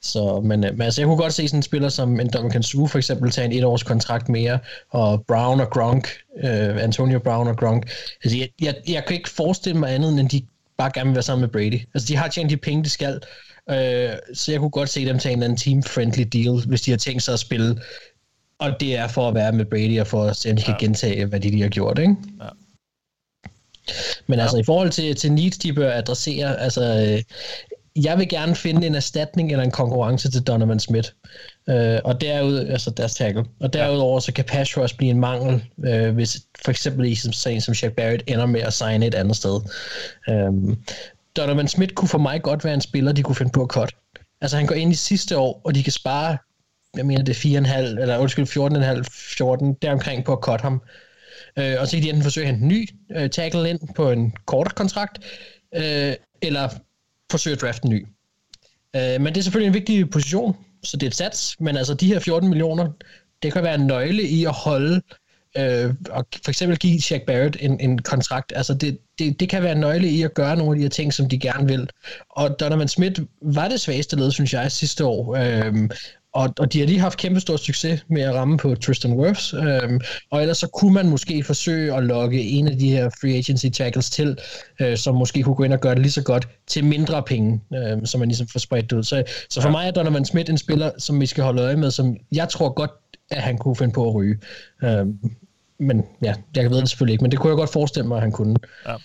Så, 0.02 0.42
men, 0.44 0.64
øh, 0.64 0.72
men 0.72 0.82
altså, 0.82 1.02
jeg 1.02 1.08
kunne 1.08 1.18
godt 1.18 1.34
se 1.34 1.48
sådan 1.48 1.60
en 1.60 1.64
spiller 1.64 1.90
som 1.90 2.20
en 2.20 2.30
Dominican 2.30 2.64
Sue 2.64 2.90
for 2.90 2.98
eksempel 2.98 3.32
tage 3.32 3.46
en 3.46 3.52
etårs 3.52 3.84
kontrakt 3.84 4.30
mere, 4.30 4.60
og 4.90 5.26
Brown 5.28 5.60
og 5.60 5.70
Gronk, 5.70 6.10
øh, 6.44 6.84
Antonio 6.84 7.20
Brown 7.20 7.48
og 7.48 7.58
Gronk. 7.58 7.90
Altså, 8.24 8.38
jeg, 8.38 8.50
jeg, 8.62 8.76
jeg 8.88 9.06
kan 9.06 9.16
ikke 9.16 9.30
forestille 9.30 9.80
mig 9.80 9.94
andet, 9.94 10.20
end 10.20 10.30
de 10.30 10.42
bare 10.78 10.92
gerne 10.94 11.10
vil 11.10 11.16
være 11.16 11.24
sammen 11.24 11.42
med 11.42 11.50
Brady. 11.50 11.82
Altså, 11.94 12.08
de 12.08 12.16
har 12.16 12.28
tjent 12.28 12.50
de 12.50 12.58
penge, 12.58 12.84
de 12.84 12.90
skal, 12.90 13.22
øh, 13.70 14.10
så 14.34 14.52
jeg 14.52 14.60
kunne 14.60 14.70
godt 14.70 14.90
se 14.90 15.06
dem 15.06 15.20
tage 15.20 15.34
en 15.34 15.44
anden 15.44 15.58
team-friendly 15.58 16.24
deal, 16.24 16.68
hvis 16.68 16.82
de 16.82 16.92
har 16.92 16.98
tænkt 16.98 17.24
sig 17.24 17.34
at 17.34 17.40
spille 17.40 17.82
og 18.62 18.80
det 18.80 18.98
er 18.98 19.08
for 19.08 19.28
at 19.28 19.36
være 19.36 19.52
med 19.52 19.66
Brady 19.66 20.00
og 20.00 20.08
for 20.08 20.24
at 20.24 20.36
se, 20.36 20.50
om 20.50 20.56
de 20.56 20.62
ja. 20.62 20.66
kan 20.66 20.76
gentage, 20.80 21.26
hvad 21.26 21.40
de, 21.40 21.52
de 21.52 21.62
har 21.62 21.70
gjort, 21.70 22.00
ikke? 22.00 22.16
Ja. 22.42 22.48
Men 24.28 24.40
altså, 24.40 24.58
ja. 24.58 24.62
i 24.62 24.66
forhold 24.66 24.90
til, 24.90 25.16
til 25.16 25.32
needs, 25.32 25.58
de 25.58 25.74
bør 25.74 25.94
adressere, 25.94 26.60
altså, 26.60 26.82
øh, 26.84 27.24
jeg 28.04 28.18
vil 28.18 28.30
gerne 28.30 28.56
finde 28.56 28.88
en 28.88 28.96
erstatning 28.96 29.52
eller 29.52 29.64
en 29.64 29.72
konkurrence 29.72 30.32
til 30.32 30.42
Donovan 30.42 30.80
Smith. 30.80 31.10
Øh, 31.70 32.00
og 32.04 32.22
derud, 32.22 32.58
altså 32.58 32.90
deres 32.90 33.14
tackle. 33.14 33.46
Og 33.60 33.74
derudover 33.74 34.20
så 34.20 34.34
kan 34.34 34.46
pass 34.46 34.78
rush 34.78 34.98
blive 34.98 35.12
en 35.12 35.20
mangel, 35.20 35.64
øh, 35.86 36.14
hvis 36.14 36.42
for 36.64 36.72
eksempel 36.72 37.06
i 37.06 37.16
som 37.16 37.34
sagen 37.34 37.62
som 37.62 37.74
Shaq 37.74 37.94
Barrett 37.94 38.24
ender 38.28 38.46
med 38.46 38.62
at 38.62 38.74
signe 38.74 39.08
et 39.08 39.16
andet 39.16 39.36
sted. 39.36 39.62
Øh, 40.30 40.78
Donovan 41.36 41.68
Smith 41.68 41.94
kunne 41.94 42.10
for 42.10 42.18
mig 42.18 42.42
godt 42.42 42.66
være 42.66 42.74
en 42.74 42.82
spiller, 42.82 43.12
de 43.12 43.24
kunne 43.24 43.36
finde 43.36 43.52
på 43.52 43.64
at 43.64 43.70
cut. 43.70 43.96
Altså 44.42 44.58
han 44.58 44.66
går 44.66 44.76
ind 44.76 44.92
i 44.92 44.96
sidste 44.96 45.38
år, 45.38 45.62
og 45.64 45.76
de 45.76 45.84
kan 45.84 45.94
spare 45.94 46.38
jeg 46.98 47.06
mener 47.06 47.24
det 47.24 47.46
er 47.46 47.62
4,5, 47.62 48.02
eller 48.02 48.18
undskyld, 48.18 48.46
14,5, 48.48 49.04
14, 49.38 49.74
deromkring 49.74 50.26
på 50.26 50.34
at 50.34 50.40
cut 50.42 50.62
ham. 50.62 50.82
Øh, 51.58 51.76
og 51.80 51.88
så 51.88 51.92
kan 51.98 52.04
de 52.04 52.10
enten 52.10 52.24
forsøge 52.24 52.48
at 52.48 52.54
hente 52.54 52.64
en 52.64 52.68
ny 52.68 52.90
øh, 53.16 53.30
tackle 53.30 53.70
ind 53.70 53.80
på 53.96 54.12
en 54.12 54.34
kortere 54.46 54.76
kontrakt, 54.76 55.20
øh, 55.76 56.14
eller 56.42 56.70
forsøge 57.32 57.56
at 57.56 57.62
drafte 57.62 57.86
en 57.86 57.92
ny. 57.92 58.08
Øh, 58.96 59.22
men 59.22 59.26
det 59.26 59.38
er 59.38 59.44
selvfølgelig 59.44 59.68
en 59.68 59.74
vigtig 59.74 60.10
position, 60.10 60.56
så 60.84 60.98
det 60.98 61.04
er 61.04 61.10
et 61.10 61.16
sats, 61.16 61.56
men 61.60 61.78
altså 61.78 61.94
de 61.94 62.08
her 62.08 62.20
14 62.20 62.50
millioner, 62.50 62.92
det 63.44 63.54
kan 63.54 63.64
være 63.64 63.76
en 63.76 63.88
nøgle 63.88 64.24
i 64.24 64.46
at 64.46 64.54
holde 64.54 65.02
øh, 65.58 65.94
og 66.10 66.26
for 66.44 66.50
eksempel 66.50 66.78
give 66.78 67.02
Jack 67.12 67.26
Barrett 67.26 67.58
en, 67.60 67.80
en 67.80 68.00
kontrakt. 68.00 68.54
Altså 68.56 68.74
det, 68.74 68.98
det, 69.20 69.40
det 69.40 69.50
kan 69.50 69.64
være 69.64 69.72
en 69.72 69.80
nøgle 69.80 70.08
i 70.10 70.24
at 70.24 70.34
gøre 70.34 70.56
nogle 70.56 70.72
af 70.72 70.76
de 70.76 70.82
her 70.82 70.90
ting, 70.90 71.14
som 71.14 71.30
de 71.30 71.40
gerne 71.40 71.68
vil. 71.68 71.90
Og 72.30 72.60
Donovan 72.60 72.88
Smith 72.88 73.22
var 73.42 73.68
det 73.68 73.82
svageste 73.82 74.16
led, 74.16 74.32
synes 74.32 74.54
jeg, 74.54 74.72
sidste 74.72 75.06
år. 75.06 75.36
Øh, 75.36 75.90
og, 76.34 76.54
og 76.60 76.74
de 76.74 76.80
har 76.80 76.88
lige 76.88 77.00
haft 77.00 77.18
kæmpe 77.18 77.40
stor 77.40 77.58
succes 77.58 78.06
med 78.08 78.22
at 78.22 78.36
ramme 78.36 78.58
på 78.58 78.76
Tristan 78.76 79.14
Wirfs, 79.14 79.54
øhm, 79.54 80.02
og 80.32 80.42
ellers 80.42 80.58
så 80.58 80.68
kunne 80.68 80.94
man 80.94 81.10
måske 81.10 81.44
forsøge 81.44 81.96
at 81.96 82.04
lokke 82.04 82.44
en 82.44 82.68
af 82.68 82.78
de 82.78 82.90
her 82.90 83.10
free 83.10 83.34
agency 83.34 83.66
tackles 83.68 84.10
til, 84.10 84.38
øh, 84.80 84.98
som 84.98 85.16
måske 85.16 85.44
kunne 85.44 85.56
gå 85.56 85.64
ind 85.64 85.74
og 85.74 85.80
gøre 85.80 85.96
det 85.96 86.02
lige 86.02 86.12
så 86.12 86.24
godt 86.24 86.48
til 86.68 86.86
mindre 86.86 87.24
penge, 87.24 87.62
øh, 87.74 88.06
så 88.06 88.18
man 88.18 88.28
ligesom 88.28 88.48
får 88.48 88.60
spredt 88.60 88.92
ud. 88.92 89.04
Så, 89.04 89.24
så 89.50 89.62
for 89.62 89.68
ja. 89.68 89.72
mig 89.72 89.88
er 89.88 89.92
Donovan 89.92 90.26
Smith 90.26 90.50
en 90.50 90.58
spiller, 90.58 90.92
som 90.98 91.22
vi 91.22 91.26
skal 91.26 91.44
holde 91.44 91.62
øje 91.62 91.76
med, 91.76 91.92
som 91.92 92.18
jeg 92.32 92.50
tror 92.50 92.70
godt, 92.70 92.92
at 93.32 93.42
han 93.42 93.58
kunne 93.58 93.76
finde 93.76 93.94
på 93.94 94.08
at 94.08 94.16
ryge. 94.16 94.38
Øhm, 94.84 95.20
men 95.80 96.04
ja, 96.24 96.34
jeg 96.56 96.70
ved 96.70 96.78
det 96.78 96.90
selvfølgelig 96.90 97.14
ikke, 97.14 97.24
men 97.24 97.32
det 97.32 97.40
kunne 97.40 97.50
jeg 97.50 97.58
godt 97.58 97.72
forestille 97.72 98.08
mig, 98.08 98.16
at 98.16 98.22
han 98.22 98.32
kunne. 98.32 98.56
Ja. 98.88 98.96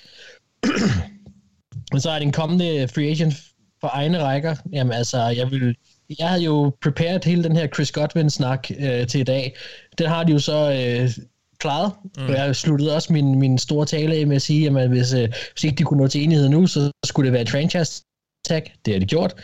men 1.92 2.00
så 2.00 2.10
er 2.10 2.14
det 2.18 2.26
en 2.26 2.32
kommende 2.32 2.88
free 2.94 3.10
agent 3.10 3.34
for 3.80 3.90
egne 3.92 4.22
rækker. 4.22 4.56
Jamen 4.72 4.92
altså, 4.92 5.26
jeg 5.26 5.50
vil 5.50 5.76
jeg 6.18 6.28
havde 6.28 6.42
jo 6.42 6.72
prepared 6.82 7.24
hele 7.24 7.44
den 7.44 7.56
her 7.56 7.66
Chris 7.66 7.92
Godwin-snak 7.92 8.70
øh, 8.78 9.06
til 9.06 9.20
i 9.20 9.24
dag. 9.24 9.56
Den 9.98 10.06
har 10.06 10.24
de 10.24 10.32
jo 10.32 10.38
så 10.38 10.72
øh, 10.72 11.10
klaret. 11.58 11.92
Mm. 12.16 12.24
Og 12.24 12.32
jeg 12.32 12.56
sluttede 12.56 12.94
også 12.94 13.12
min, 13.12 13.38
min 13.38 13.58
store 13.58 13.86
tale 13.86 14.14
af 14.14 14.26
med 14.26 14.36
at 14.36 14.42
sige, 14.42 14.80
at 14.80 14.88
hvis, 14.88 15.12
øh, 15.12 15.28
hvis 15.52 15.64
ikke 15.64 15.76
de 15.76 15.82
kunne 15.82 16.00
nå 16.00 16.08
til 16.08 16.22
enighed 16.22 16.48
nu, 16.48 16.66
så 16.66 16.90
skulle 17.04 17.26
det 17.26 17.32
være 17.32 17.42
et 17.42 17.50
franchise 17.50 18.02
tag. 18.44 18.74
Det 18.84 18.94
har 18.94 19.00
de 19.00 19.06
gjort. 19.06 19.34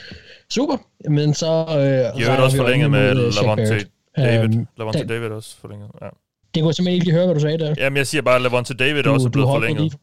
Super. 0.51 0.77
Men 1.11 1.35
så... 1.35 1.47
Øh, 1.47 2.21
de 2.21 2.25
har 2.25 2.43
også 2.43 2.57
forlænget 2.57 2.91
med 2.91 3.15
Lavonte 3.15 3.85
David. 4.17 4.57
Um, 4.57 4.69
Lavonte 4.79 5.07
David 5.07 5.29
også 5.29 5.57
forlænget, 5.61 5.89
ja. 6.03 6.09
Det 6.55 6.63
kunne 6.63 6.75
simpelthen 6.75 7.01
ikke 7.01 7.13
høre, 7.13 7.25
hvad 7.25 7.35
du 7.35 7.41
sagde 7.41 7.59
der. 7.59 7.75
Jamen, 7.79 7.97
jeg 7.97 8.07
siger 8.07 8.23
bare, 8.23 8.37
at 8.37 8.43
Lavonte 8.43 8.75
David 8.75 9.03
du, 9.03 9.11
også 9.11 9.27
er 9.27 9.31
blevet 9.31 9.49
forlænget. 9.49 9.95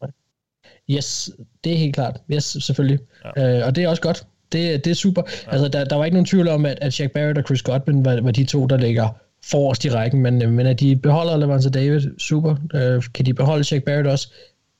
Yes, 0.90 1.30
det 1.64 1.72
er 1.72 1.76
helt 1.76 1.94
klart. 1.94 2.20
Yes, 2.32 2.44
selvfølgelig. 2.44 2.98
Ja. 3.36 3.60
Uh, 3.60 3.66
og 3.66 3.76
det 3.76 3.84
er 3.84 3.88
også 3.88 4.02
godt. 4.02 4.26
Det, 4.52 4.84
det 4.84 4.90
er 4.90 4.94
super. 4.94 5.22
Ja. 5.46 5.52
Altså, 5.52 5.68
der, 5.68 5.84
der 5.84 5.96
var 5.96 6.04
ikke 6.04 6.14
nogen 6.14 6.26
tvivl 6.26 6.48
om, 6.48 6.66
at, 6.66 6.78
at 6.80 7.00
Jack 7.00 7.12
Barrett 7.12 7.38
og 7.38 7.44
Chris 7.44 7.62
Godwin 7.62 8.04
var, 8.04 8.20
var 8.20 8.30
de 8.30 8.44
to, 8.44 8.66
der 8.66 8.76
ligger 8.76 9.08
forrest 9.44 9.84
i 9.84 9.90
rækken, 9.90 10.20
men, 10.20 10.50
men 10.50 10.66
at 10.66 10.80
de 10.80 10.96
beholder 10.96 11.36
Lavance 11.36 11.70
David, 11.70 12.00
super. 12.18 12.50
Uh, 12.50 13.04
kan 13.14 13.26
de 13.26 13.34
beholde 13.34 13.64
Jack 13.70 13.84
Barrett 13.84 14.08
også? 14.08 14.32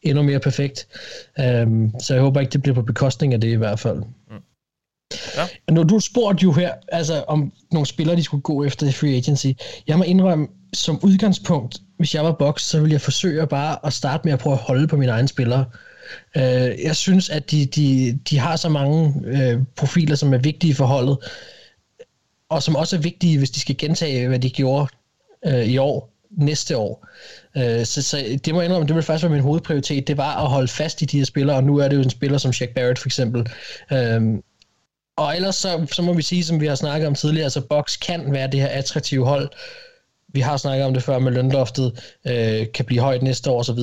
Endnu 0.03 0.23
mere 0.23 0.39
perfekt. 0.39 0.89
Um, 1.39 1.95
så 2.01 2.15
jeg 2.15 2.23
håber 2.23 2.41
ikke, 2.41 2.51
det 2.51 2.63
bliver 2.63 2.75
på 2.75 2.83
bekostning 2.83 3.35
af 3.35 3.41
det 3.41 3.49
i 3.49 3.55
hvert 3.55 3.79
fald. 3.79 3.97
Mm. 3.97 4.37
Ja. 5.37 5.73
Når 5.73 5.83
du 5.83 6.01
spurgte 6.01 6.43
jo 6.43 6.53
her, 6.53 6.73
altså 6.89 7.25
om 7.29 7.53
nogle 7.73 7.87
spillere, 7.87 8.17
de 8.17 8.23
skulle 8.23 8.43
gå 8.43 8.65
efter 8.65 8.87
i 8.87 8.93
free 8.93 9.17
agency. 9.17 9.47
Jeg 9.87 9.99
må 9.99 10.05
indrømme, 10.05 10.49
som 10.73 11.01
udgangspunkt, 11.03 11.79
hvis 11.99 12.15
jeg 12.15 12.25
var 12.25 12.33
box, 12.33 12.63
så 12.63 12.81
ville 12.81 12.93
jeg 12.93 13.01
forsøge 13.01 13.47
bare 13.47 13.87
at 13.87 13.93
starte 13.93 14.21
med 14.25 14.33
at 14.33 14.39
prøve 14.39 14.55
at 14.55 14.61
holde 14.61 14.87
på 14.87 14.97
mine 14.97 15.13
egne 15.13 15.29
spillere. 15.29 15.61
Øh, 15.61 15.90
Øh, 16.37 16.85
jeg 16.85 16.97
synes, 16.97 17.31
at 17.31 17.51
de, 17.51 17.67
de, 17.67 18.19
de 18.31 18.39
har 18.39 18.57
så 18.57 18.69
mange 18.69 19.15
øh, 19.27 19.59
profiler, 19.77 20.17
som 20.17 20.35
er 20.35 20.39
vigtige 20.39 20.75
for 20.75 20.85
holdet, 20.85 21.19
og 22.49 22.63
som 22.63 22.77
også 22.77 22.97
er 22.97 23.01
vigtige, 23.01 23.39
hvis 23.39 23.51
de 23.51 23.61
skal 23.61 23.77
gentage, 23.77 24.29
hvad 24.29 24.39
de 24.39 24.51
gjorde 24.51 24.89
øh, 25.47 25.65
i 25.65 25.79
år, 25.79 26.11
næste 26.31 26.77
år. 26.77 27.07
Øh, 27.57 27.85
så, 27.85 28.03
så 28.03 28.39
det 28.45 28.55
må 28.55 28.61
jeg 28.61 28.65
indrømme, 28.65 28.87
det 28.87 28.95
ville 28.95 29.07
faktisk 29.07 29.25
være 29.25 29.33
min 29.33 29.43
hovedprioritet, 29.43 30.09
det 30.09 30.17
var 30.17 30.43
at 30.45 30.51
holde 30.51 30.69
fast 30.69 31.03
i 31.03 31.05
de 31.05 31.19
her 31.19 31.25
spillere, 31.25 31.57
og 31.57 31.65
nu 31.65 31.77
er 31.77 31.89
det 31.89 31.97
jo 31.97 32.03
en 32.03 32.11
spiller 32.11 32.39
som 32.39 32.53
Jack 32.61 32.75
Barrett 32.75 32.99
for 32.99 33.09
eksempel. 33.09 33.49
Øh, 33.93 34.23
og 35.17 35.37
ellers 35.37 35.57
så, 35.57 35.87
så 35.93 36.03
må 36.03 36.13
vi 36.13 36.23
sige, 36.23 36.45
som 36.45 36.61
vi 36.61 36.67
har 36.67 36.75
snakket 36.75 37.07
om 37.07 37.15
tidligere, 37.15 37.45
altså 37.45 37.61
Box 37.61 37.99
kan 37.99 38.33
være 38.33 38.51
det 38.51 38.61
her 38.61 38.69
attraktive 38.69 39.27
hold, 39.27 39.51
vi 40.33 40.41
har 40.41 40.57
snakket 40.57 40.87
om 40.87 40.95
det 40.95 41.03
før 41.03 41.19
med 41.19 41.33
lønloftet, 41.33 42.17
øh, 42.27 42.67
kan 42.75 42.85
blive 42.85 43.01
højt 43.01 43.23
næste 43.23 43.51
år 43.51 43.61
osv. 43.61 43.79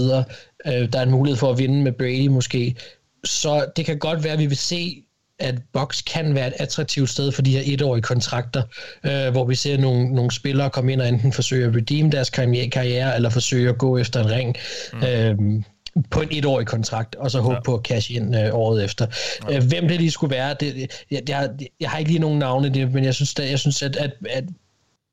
Øh, 0.66 0.93
der 0.93 0.99
er 0.99 1.03
en 1.03 1.12
mulighed 1.12 1.38
for 1.38 1.51
at 1.51 1.58
vinde 1.58 1.84
med 1.84 1.91
Brady 1.91 2.28
måske. 2.28 2.76
Så 3.24 3.66
det 3.76 3.86
kan 3.86 3.99
godt 3.99 4.24
være, 4.24 4.34
at 4.34 4.39
vi 4.39 4.45
vil 4.45 4.58
se, 4.58 5.03
at 5.39 5.55
Box 5.74 6.03
kan 6.03 6.36
være 6.36 6.47
et 6.47 6.53
attraktivt 6.60 7.10
sted 7.10 7.32
for 7.32 7.41
de 7.41 7.51
her 7.51 7.62
etårige 7.66 8.01
kontrakter, 8.01 8.64
øh, 9.03 9.32
hvor 9.32 9.45
vi 9.45 9.55
ser 9.55 9.78
nogle, 9.78 10.16
nogle 10.16 10.32
spillere 10.32 10.70
komme 10.70 10.93
ind 10.93 11.01
og 11.01 11.08
enten 11.08 11.34
forsøge 11.34 11.68
at 11.68 11.76
redeem 11.76 12.12
deres 12.12 12.30
karriere, 12.30 13.16
eller 13.16 13.30
forsøge 13.30 13.70
at 13.70 13.78
gå 13.78 13.97
efter 13.97 14.24
en 14.24 14.32
ring. 14.32 14.55
Mm. 14.93 15.03
Øh, 15.03 15.64
på 16.12 16.22
en 16.22 16.28
etårig 16.32 16.68
kontrakt, 16.68 17.16
og 17.16 17.32
så 17.32 17.39
håbe 17.39 17.55
ja. 17.55 17.62
på 17.62 17.76
at 17.76 17.82
cash 17.84 18.16
ind 18.16 18.36
øh, 18.36 18.49
året 18.51 18.84
efter. 18.84 19.08
Ja. 19.49 19.55
Øh, 19.55 19.64
hvem 19.64 19.88
det 19.88 19.97
lige 19.97 20.12
skulle 20.12 20.36
være, 20.36 20.55
det, 20.60 20.91
jeg, 21.12 21.22
jeg, 21.30 21.49
jeg 21.80 21.89
har 21.89 21.97
ikke 21.97 22.12
lige 22.12 22.22
nogen 22.22 22.39
navne, 22.39 22.70
det, 22.70 22.93
men 22.93 23.03
jeg 23.03 23.16
synes, 23.16 23.39
at, 23.39 23.49
jeg 23.49 23.60
synes 23.60 23.84
at, 23.84 23.95
at, 23.95 24.12
at 24.30 24.43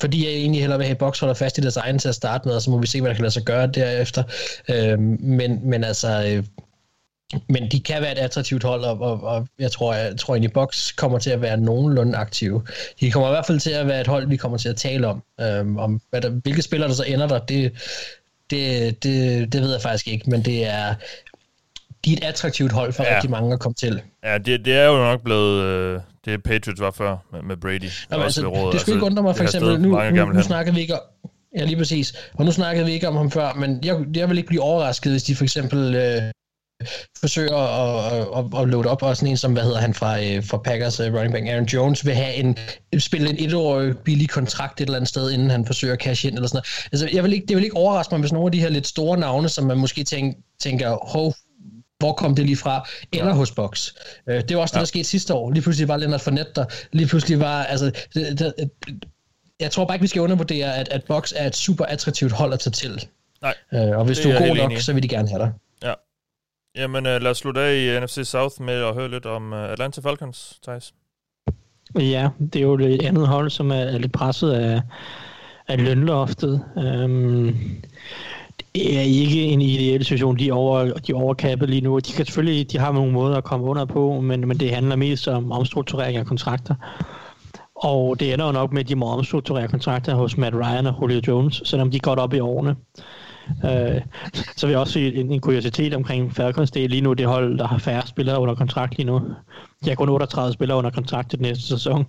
fordi 0.01 0.25
jeg 0.25 0.33
egentlig 0.33 0.61
hellere 0.61 0.79
vil 0.79 0.87
have 0.87 0.97
Box 0.97 1.21
holder 1.21 1.35
fast 1.35 1.59
i 1.59 1.61
deres 1.61 1.77
egen 1.77 1.99
til 1.99 2.09
at 2.09 2.15
starte 2.15 2.49
med, 2.49 2.55
og 2.55 2.63
så 2.63 2.71
må 2.71 2.79
vi 2.79 2.87
se, 2.87 3.01
hvad 3.01 3.11
der 3.11 3.15
kan 3.15 3.23
lade 3.23 3.35
sig 3.35 3.43
gøre 3.43 3.67
derefter. 3.67 4.23
Øh, 4.69 4.99
men, 4.99 5.71
men 5.71 5.85
altså, 5.85 6.25
øh, 6.27 6.45
men 7.49 7.71
de 7.71 7.81
kan 7.81 8.03
være 8.03 8.13
et 8.13 8.19
attraktivt 8.19 8.63
hold, 8.63 8.85
og, 8.85 9.01
og, 9.01 9.23
og 9.23 9.49
jeg 9.59 9.73
tror, 9.73 9.95
jeg 9.95 10.17
tror 10.19 10.35
egentlig, 10.35 10.53
Box 10.53 10.97
kommer 10.97 11.19
til 11.19 11.31
at 11.31 11.41
være 11.41 11.57
nogenlunde 11.57 12.17
aktive. 12.17 12.67
De 13.01 13.11
kommer 13.11 13.29
i 13.29 13.33
hvert 13.33 13.47
fald 13.47 13.61
til 13.61 13.71
at 13.71 13.87
være 13.87 14.01
et 14.01 14.07
hold, 14.07 14.29
vi 14.29 14.37
kommer 14.37 14.59
til 14.59 14.69
at 14.69 14.77
tale 14.77 15.07
om. 15.07 15.23
Øhm, 15.41 15.77
om 15.77 16.01
hvad 16.11 16.21
der, 16.21 16.31
hvilke 16.31 16.63
spillere, 16.63 16.89
der 16.89 16.95
så 16.95 17.05
ender 17.05 17.29
der, 17.29 17.39
det, 17.39 17.73
det, 18.51 19.03
det, 19.03 19.53
det 19.53 19.61
ved 19.61 19.73
jeg 19.73 19.81
faktisk 19.81 20.09
ikke, 20.09 20.31
men 20.31 20.45
det 20.45 20.67
er, 20.67 20.95
de 22.05 22.13
er 22.13 22.17
et 22.17 22.25
attraktivt 22.25 22.73
hold 22.73 22.93
for 22.93 23.05
ja. 23.05 23.15
rigtig 23.15 23.31
mange 23.31 23.53
at 23.53 23.61
komme 23.61 23.75
til. 23.75 24.03
Ja, 24.25 24.39
det, 24.39 24.65
det 24.65 24.75
er 24.75 24.87
jo 24.87 24.97
nok 24.97 25.23
blevet... 25.25 25.63
Øh, 25.63 26.01
det 26.25 26.43
Patriots 26.43 26.81
var 26.81 26.91
før 26.91 27.17
med, 27.33 27.43
med 27.43 27.57
Brady. 27.57 27.91
Jamen, 28.11 28.25
altså, 28.25 28.71
det 28.73 28.81
skulle 28.81 28.97
ikke 28.97 29.07
undre 29.07 29.23
mig, 29.23 29.37
for 29.37 29.43
eksempel, 29.43 29.81
nu, 29.81 30.11
nu, 30.11 30.33
nu 30.33 30.43
snakker 30.43 30.73
vi 30.73 30.81
ikke 30.81 30.95
om, 30.95 31.01
Ja, 31.59 31.65
lige 31.65 31.77
præcis. 31.77 32.15
Og 32.35 32.45
nu 32.45 32.53
snakkede 32.53 32.87
vi 32.87 32.93
ikke 32.93 33.09
om 33.09 33.17
ham 33.17 33.31
før, 33.31 33.53
men 33.53 33.81
jeg, 33.85 34.05
jeg 34.15 34.29
vil 34.29 34.39
ikke 34.39 34.47
blive 34.47 34.63
overrasket, 34.63 35.13
hvis 35.13 35.23
de 35.23 35.37
for 35.37 35.45
eksempel 35.45 35.95
øh, 35.95 36.23
forsøger 37.21 37.57
at, 37.57 38.21
at, 38.39 38.61
at 38.61 38.69
load 38.69 38.87
op, 38.87 39.03
og 39.03 39.17
sådan 39.17 39.31
en 39.31 39.37
som, 39.37 39.53
hvad 39.53 39.63
hedder 39.63 39.79
han 39.79 39.95
fra, 39.95 40.23
øh, 40.23 40.45
fra 40.45 40.59
Packers 40.59 41.01
uh, 41.01 41.07
running 41.07 41.33
back, 41.33 41.47
Aaron 41.47 41.65
Jones, 41.65 42.07
vil 42.07 42.15
have 42.15 42.35
en, 42.35 42.57
spille 42.99 43.31
en 43.31 43.49
etårig 43.49 43.99
billig 43.99 44.29
kontrakt 44.29 44.81
et 44.81 44.85
eller 44.85 44.97
andet 44.97 45.09
sted, 45.09 45.31
inden 45.31 45.51
han 45.51 45.67
forsøger 45.67 45.95
at 45.95 46.01
cash 46.01 46.27
ind 46.27 46.35
eller 46.35 46.49
sådan 46.49 46.57
noget. 46.57 46.89
Altså, 46.93 47.17
jeg 47.17 47.25
vil 47.25 47.33
ikke, 47.33 47.47
det 47.47 47.57
vil 47.57 47.65
ikke 47.65 47.77
overraske 47.77 48.15
mig, 48.15 48.21
hvis 48.21 48.33
nogle 48.33 48.47
af 48.47 48.53
de 48.53 48.61
her 48.61 48.69
lidt 48.69 48.87
store 48.87 49.19
navne, 49.19 49.49
som 49.49 49.65
man 49.65 49.79
måske 49.79 50.05
tænker, 50.05 50.39
tænker 50.61 51.09
hov, 51.13 51.35
hvor 52.05 52.13
kom 52.13 52.35
det 52.35 52.47
lige 52.47 52.57
fra, 52.57 52.89
ender 53.13 53.27
ja. 53.27 53.33
hos 53.33 53.51
Box. 53.51 53.91
Uh, 54.27 54.35
det 54.35 54.57
var 54.57 54.63
også 54.63 54.73
det, 54.73 54.81
der 54.81 54.87
skete 54.87 55.05
sidste 55.05 55.35
år. 55.35 55.51
Lige 55.51 55.63
pludselig 55.63 55.89
var 55.89 55.97
Leonard 55.97 56.21
Fournette 56.21 56.53
der. 56.55 56.65
Lige 56.93 57.07
pludselig 57.07 57.41
var, 57.41 57.65
altså, 57.65 57.91
det, 58.15 58.39
det, 58.39 58.71
jeg 59.61 59.71
tror 59.71 59.85
bare 59.85 59.95
ikke, 59.95 60.03
vi 60.03 60.09
skal 60.09 60.23
undervurdere, 60.23 60.77
at, 60.77 60.89
at 60.89 61.05
Box 61.05 61.33
er 61.37 61.47
et 61.47 61.57
super 61.57 61.85
attraktivt 61.85 62.33
hold 62.33 62.53
at 62.53 62.61
tage 62.61 62.73
til. 62.73 63.09
Nej. 63.43 63.55
Uh, 63.73 63.99
og 63.99 64.05
hvis 64.05 64.19
du 64.19 64.29
er 64.29 64.49
god 64.49 64.57
nok, 64.57 64.73
så 64.79 64.93
vil 64.93 65.03
de 65.03 65.09
gerne 65.09 65.29
have 65.29 65.43
dig. 65.43 65.53
Ja. 65.83 65.93
Jamen, 66.77 67.07
uh, 67.07 67.23
lad 67.23 67.31
os 67.31 67.39
slutte 67.39 67.61
af 67.61 67.75
i 67.75 68.01
NFC 68.05 68.21
South 68.25 68.63
med 68.63 68.75
at 68.75 68.95
høre 68.95 69.11
lidt 69.11 69.27
om 69.27 69.53
uh, 69.53 69.73
Atlanta 69.73 70.01
Falcons, 70.01 70.59
Thijs. 70.63 70.93
Ja, 71.99 72.29
det 72.39 72.57
er 72.57 72.63
jo 72.63 72.75
et 72.75 73.03
andet 73.03 73.29
hold, 73.29 73.51
som 73.51 73.71
er, 73.71 73.75
er 73.75 73.99
lidt 73.99 74.13
presset 74.13 74.53
af, 74.53 74.81
af 75.69 75.85
lønloftet. 75.85 76.65
Um, 76.77 77.83
det 78.75 78.97
er 78.99 79.01
ikke 79.01 79.43
en 79.43 79.61
ideel 79.61 80.05
situation. 80.05 80.39
De 80.39 80.49
er, 80.49 80.53
over, 80.53 80.85
de 80.85 81.13
er 81.13 81.17
overkappet 81.17 81.71
lige 81.71 81.81
nu. 81.81 81.99
De 81.99 82.13
kan 82.13 82.27
selvfølgelig 82.27 82.73
de 82.73 82.79
har 82.79 82.93
nogle 82.93 83.13
måder 83.13 83.37
at 83.37 83.45
komme 83.45 83.67
under 83.67 83.85
på, 83.85 84.21
men, 84.21 84.49
men 84.49 84.61
det 84.61 84.75
handler 84.75 84.97
mest 84.97 85.29
om 85.29 85.53
omstrukturering 85.53 86.17
af 86.17 86.27
kontrakter. 86.27 86.75
Og 87.75 88.21
det 88.21 88.33
ender 88.33 88.47
jo 88.47 88.53
nok 88.53 88.73
med, 88.73 88.81
at 88.81 88.89
de 88.89 88.97
må 88.97 89.07
omstrukturere 89.07 89.69
kontrakter 89.69 90.15
hos 90.15 90.37
Matt 90.37 90.55
Ryan 90.55 90.87
og 90.87 90.95
Julio 91.03 91.21
Jones, 91.29 91.63
selvom 91.65 91.91
de 91.91 91.97
er 91.97 92.01
godt 92.01 92.19
op 92.19 92.35
i 92.35 92.41
årene. 92.41 92.77
Øh, 93.65 94.01
så 94.57 94.67
vil 94.67 94.73
jeg 94.73 94.81
også 94.81 94.93
sige 94.93 95.15
en, 95.15 95.33
en 95.33 95.41
kuriositet 95.41 95.95
omkring 95.95 96.35
Falcons. 96.35 96.71
Det 96.71 96.85
er 96.85 96.89
lige 96.89 97.01
nu 97.01 97.13
det 97.13 97.27
hold, 97.27 97.59
der 97.59 97.67
har 97.67 97.79
færre 97.79 98.07
spillere 98.07 98.41
under 98.41 98.55
kontrakt 98.55 98.97
lige 98.97 99.07
nu. 99.07 99.21
De 99.85 99.89
har 99.89 99.95
kun 99.95 100.09
38 100.09 100.53
spillere 100.53 100.79
under 100.79 100.91
kontrakt 100.91 101.31
til 101.31 101.41
næste 101.41 101.63
sæson. 101.63 102.07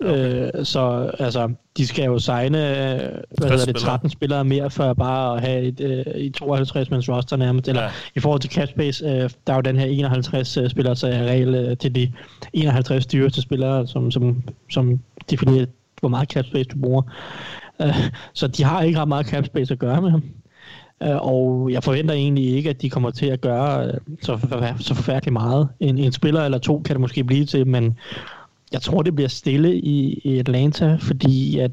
Okay. 0.00 0.52
Øh, 0.56 0.64
så 0.64 1.10
altså, 1.18 1.52
de 1.76 1.86
skal 1.86 2.04
jo 2.04 2.18
signe 2.18 2.58
hvad 2.58 3.50
hedder 3.50 3.64
det, 3.64 3.76
13 3.76 4.10
spillere 4.10 4.44
mere 4.44 4.70
for 4.70 4.92
bare 4.94 5.36
at 5.36 5.42
have 5.42 5.62
et, 5.62 5.80
øh, 5.80 6.14
et 6.14 6.34
52 6.34 6.90
mands 6.90 7.08
roster 7.08 7.36
nærmest. 7.36 7.68
Eller 7.68 7.82
ja. 7.82 7.88
i 8.14 8.20
forhold 8.20 8.40
til 8.40 8.50
cap 8.50 8.68
space, 8.68 9.04
øh, 9.06 9.30
der 9.46 9.52
er 9.52 9.54
jo 9.54 9.60
den 9.60 9.76
her 9.76 9.86
51 9.86 10.56
øh, 10.56 10.70
spillere, 10.70 10.96
så 10.96 11.08
er 11.08 11.24
regel 11.24 11.54
øh, 11.54 11.76
til 11.76 11.94
de 11.94 12.12
51 12.52 13.06
dyreste 13.06 13.42
spillere, 13.42 13.86
som, 13.86 14.10
som, 14.10 14.42
som 14.70 15.00
definerer, 15.30 15.66
hvor 16.00 16.08
meget 16.08 16.28
cap 16.30 16.46
space 16.46 16.64
du 16.64 16.78
bruger. 16.78 17.02
Øh, 17.82 18.10
så 18.32 18.46
de 18.46 18.64
har 18.64 18.82
ikke 18.82 19.00
ret 19.00 19.08
meget 19.08 19.26
cap 19.26 19.46
space 19.46 19.72
at 19.72 19.78
gøre 19.78 20.02
med 20.02 20.10
ham. 20.10 20.22
Øh, 21.02 21.16
og 21.16 21.68
jeg 21.72 21.84
forventer 21.84 22.14
egentlig 22.14 22.56
ikke, 22.56 22.70
at 22.70 22.82
de 22.82 22.90
kommer 22.90 23.10
til 23.10 23.26
at 23.26 23.40
gøre 23.40 23.86
øh, 23.86 23.94
så, 24.22 24.38
så 24.78 24.94
forfærdeligt 24.94 25.32
meget. 25.32 25.68
En, 25.80 25.98
en 25.98 26.12
spiller 26.12 26.44
eller 26.44 26.58
to 26.58 26.82
kan 26.84 26.94
det 26.94 27.00
måske 27.00 27.24
blive 27.24 27.44
til, 27.44 27.66
men 27.66 27.98
jeg 28.72 28.82
tror, 28.82 29.02
det 29.02 29.14
bliver 29.14 29.28
stille 29.28 29.76
i, 29.76 30.20
i 30.24 30.38
Atlanta, 30.38 30.96
fordi 31.00 31.58
at 31.58 31.70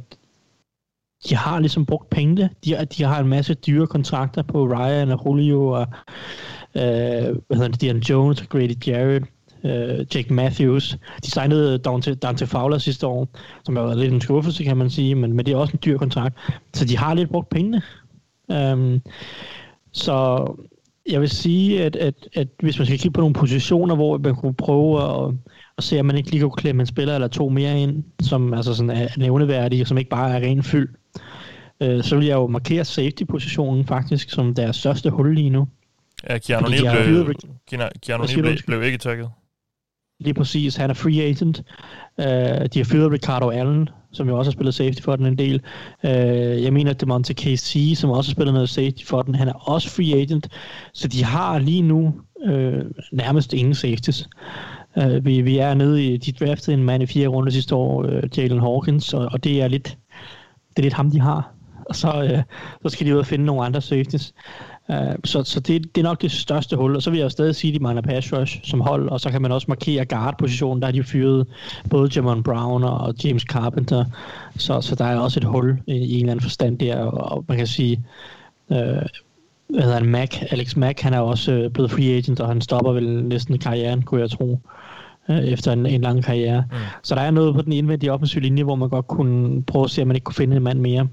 de 1.30 1.36
har 1.36 1.60
ligesom 1.60 1.86
brugt 1.86 2.10
penge. 2.10 2.50
De, 2.66 2.86
de 2.98 3.04
har 3.04 3.20
en 3.20 3.28
masse 3.28 3.54
dyre 3.54 3.88
kontrakter 3.88 4.42
på 4.42 4.66
Ryan 4.66 5.12
og 5.12 5.22
Julio 5.26 5.68
og 5.68 5.88
øh, 6.76 7.36
hvad 7.48 7.56
hedder 7.56 7.68
det, 7.68 7.82
Dion 7.82 7.98
Jones 7.98 8.42
og 8.42 8.50
Grady 8.50 8.88
Jarrett, 8.88 9.26
øh, 9.64 10.06
Jake 10.16 10.34
Matthews. 10.34 10.98
De 11.26 11.32
signede 11.32 11.78
Dante, 11.78 12.16
Dante 12.16 12.48
Fowler 12.48 12.78
sidste 12.78 13.08
år, 13.08 13.28
som 13.66 13.76
har 13.76 13.84
været 13.84 13.98
lidt 13.98 14.14
en 14.14 14.22
skuffelse, 14.22 14.64
kan 14.64 14.78
man 14.78 14.90
sige, 14.90 15.16
men, 15.16 15.34
men 15.34 15.46
det 15.46 15.54
er 15.54 15.58
også 15.58 15.74
en 15.74 15.80
dyr 15.86 15.98
kontrakt. 15.98 16.36
Så 16.74 16.86
de 16.86 16.98
har 16.98 17.14
lidt 17.14 17.30
brugt 17.30 17.50
pengene. 17.50 17.82
Um, 18.48 19.02
så 19.92 20.48
jeg 21.10 21.22
vil 21.22 21.30
sige, 21.30 21.84
at, 21.84 21.96
at, 21.96 22.28
at 22.34 22.48
hvis 22.60 22.78
man 22.78 22.86
skal 22.86 23.00
kigge 23.00 23.14
på 23.14 23.22
nogle 23.22 23.34
positioner, 23.34 23.96
hvor 23.96 24.18
man 24.18 24.36
kunne 24.36 24.54
prøve 24.54 25.04
at, 25.04 25.34
at 25.78 25.84
se, 25.84 26.00
om 26.00 26.06
man 26.06 26.18
ikke 26.18 26.32
lige 26.32 26.42
kunne 26.42 26.52
klemme 26.52 26.82
en 26.82 26.88
spiller 26.88 27.16
eller 27.16 27.28
to 27.28 27.50
mere 27.50 27.80
ind, 27.82 28.04
som 28.22 28.54
altså 28.54 28.74
sådan 28.74 28.90
er 28.90 29.08
nævneværdige, 29.18 29.86
som 29.86 29.98
ikke 29.98 30.10
bare 30.10 30.32
er 30.32 30.40
ren 30.40 30.64
fyld, 30.64 30.90
øh, 31.82 32.04
så 32.04 32.16
vil 32.16 32.26
jeg 32.26 32.36
jo 32.36 32.48
markere 32.48 32.86
safety-positionen 32.86 33.86
faktisk 33.86 34.30
som 34.30 34.54
deres 34.54 34.76
største 34.76 35.10
hul 35.10 35.36
lige 35.36 35.50
nu. 35.50 35.68
Ja, 36.30 36.38
Keanu 36.38 36.68
Neal 36.68 36.82
blev, 36.82 37.36
Keanu 38.02 38.26
blev, 38.34 38.58
blev 38.68 38.84
ikke 38.84 38.98
tagget. 38.98 39.30
Lige 40.20 40.34
præcis, 40.34 40.76
han 40.76 40.90
er 40.90 40.94
free 40.94 41.22
agent. 41.22 41.64
Uh, 42.18 42.26
de 42.74 42.80
har 42.80 42.84
fyret 42.84 43.12
Ricardo 43.12 43.50
Allen, 43.50 43.90
som 44.12 44.28
jo 44.28 44.38
også 44.38 44.52
har 44.52 44.54
spillet 44.54 44.74
safety 44.74 45.02
for 45.02 45.16
den 45.16 45.26
en 45.26 45.38
del. 45.38 45.62
Uh, 46.04 46.10
jeg 46.64 46.74
mener, 46.74 46.92
at 46.92 47.02
Demonte 47.02 47.34
KC, 47.34 47.94
som 47.96 48.10
også 48.10 48.30
har 48.30 48.34
spillet 48.34 48.54
noget 48.54 48.70
safety 48.70 49.06
for 49.06 49.22
den, 49.22 49.36
han 49.36 49.48
er 49.48 49.54
også 49.54 49.90
free 49.90 50.22
agent. 50.22 50.50
Så 50.94 51.08
de 51.08 51.24
har 51.24 51.60
lige 51.60 51.82
nu 51.82 52.14
uh, 52.46 52.80
nærmest 53.12 53.54
ingen 53.54 53.76
safeties. 53.76 54.30
Uh, 55.04 55.26
vi, 55.26 55.42
vi 55.42 55.58
er 55.58 55.74
nede 55.74 56.06
i, 56.06 56.18
de 56.18 56.32
draftede 56.32 56.78
en 56.78 56.84
mand 56.84 57.04
i 57.04 57.06
fire 57.06 57.28
runder 57.28 57.52
sidste 57.52 57.76
år, 57.76 58.04
uh, 58.04 58.38
Jalen 58.38 58.60
Hawkins, 58.60 59.14
og, 59.14 59.30
og 59.32 59.44
det 59.44 59.62
er 59.62 59.68
lidt 59.68 59.98
det 60.70 60.80
er 60.80 60.82
lidt 60.82 60.94
ham, 60.94 61.12
de 61.12 61.20
har. 61.20 61.52
Og 61.90 61.96
så, 61.96 62.08
uh, 62.24 62.40
så 62.84 62.90
skal 62.90 63.08
de 63.08 63.14
ud 63.14 63.20
og 63.20 63.26
finde 63.26 63.46
nogle 63.46 63.66
andre 63.66 63.82
safeties. 63.82 64.34
Uh, 64.90 64.96
så 65.24 65.44
så 65.44 65.60
det, 65.60 65.96
det 65.96 66.02
er 66.02 66.06
nok 66.06 66.22
det 66.22 66.32
største 66.32 66.76
hul, 66.76 66.96
og 66.96 67.02
så 67.02 67.10
vil 67.12 67.20
jeg 67.20 67.32
stadig 67.32 67.56
sige, 67.56 67.74
at 67.74 67.80
de 67.80 67.84
mangler 67.84 68.02
pass 68.02 68.34
rush 68.34 68.60
som 68.64 68.82
hold, 68.82 69.10
og 69.10 69.22
så 69.22 69.30
kan 69.30 69.42
man 69.42 69.52
også 69.52 69.66
markere 69.68 70.06
guard-positionen, 70.06 70.82
der 70.82 70.88
har 70.88 70.92
de 70.92 71.04
fyret 71.04 71.48
både 71.90 72.10
Jamon 72.16 72.44
Brown 72.44 72.84
og 72.84 73.14
James 73.24 73.44
Carpenter, 73.44 74.06
så, 74.58 74.82
så 74.82 74.96
der 74.96 75.06
er 75.06 75.18
også 75.18 75.40
et 75.40 75.44
hul 75.44 75.78
i, 75.88 75.94
i 75.94 76.14
en 76.14 76.20
eller 76.20 76.32
anden 76.32 76.44
forstand 76.44 76.80
der, 76.80 76.98
og, 76.98 77.38
og 77.38 77.46
man 77.48 77.58
kan 77.58 77.68
sige, 77.68 78.04
uh, 78.70 78.78
hvad 79.70 79.82
hedder 79.82 79.98
han, 79.98 80.06
Mac, 80.06 80.38
Alex 80.52 80.76
Mack, 80.76 81.00
han 81.00 81.14
er 81.14 81.20
også 81.20 81.64
uh, 81.66 81.72
blevet 81.72 81.92
free 81.92 82.18
agent, 82.18 82.40
og 82.40 82.48
han 82.48 82.62
stopper 82.62 82.92
vel 82.92 83.24
næsten 83.24 83.60
karrieren, 83.60 84.02
kunne 84.02 84.22
jeg 84.22 84.30
tro, 84.30 84.60
uh, 85.30 85.36
efter 85.36 85.72
en, 85.72 85.86
en 85.86 86.02
lang 86.02 86.24
karriere. 86.24 86.64
Mm. 86.72 86.78
Så 87.04 87.16
der 87.16 87.22
er 87.22 87.32
noget 87.32 87.56
på 87.56 87.62
den 87.62 87.74
indvendige 87.74 88.12
offensive 88.12 88.44
linje, 88.44 88.64
hvor 88.64 88.76
man 88.76 88.90
godt 88.90 89.08
kunne 89.08 89.64
prøve 89.64 89.84
at 89.84 89.92
se, 89.92 90.02
om 90.02 90.08
man 90.08 90.16
ikke 90.16 90.26
kunne 90.26 90.36
finde 90.36 90.56
en 90.56 90.64
mand 90.64 90.80
mere. 90.80 91.08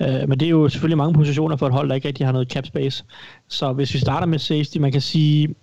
Øh, 0.00 0.28
men 0.28 0.40
det 0.40 0.46
er 0.46 0.50
jo 0.50 0.68
selvfølgelig 0.68 0.98
mange 0.98 1.14
positioner 1.14 1.56
for 1.56 1.66
et 1.66 1.72
hold, 1.72 1.88
der 1.88 1.94
ikke 1.94 2.08
rigtig 2.08 2.26
har 2.26 2.32
noget 2.32 2.52
cap 2.52 2.66
space. 2.66 3.04
Så 3.48 3.72
hvis 3.72 3.94
vi 3.94 3.98
starter 3.98 4.26
med 4.26 4.38
safety, 4.38 4.78
man 4.78 4.92
kan 4.92 5.00
sige, 5.00 5.54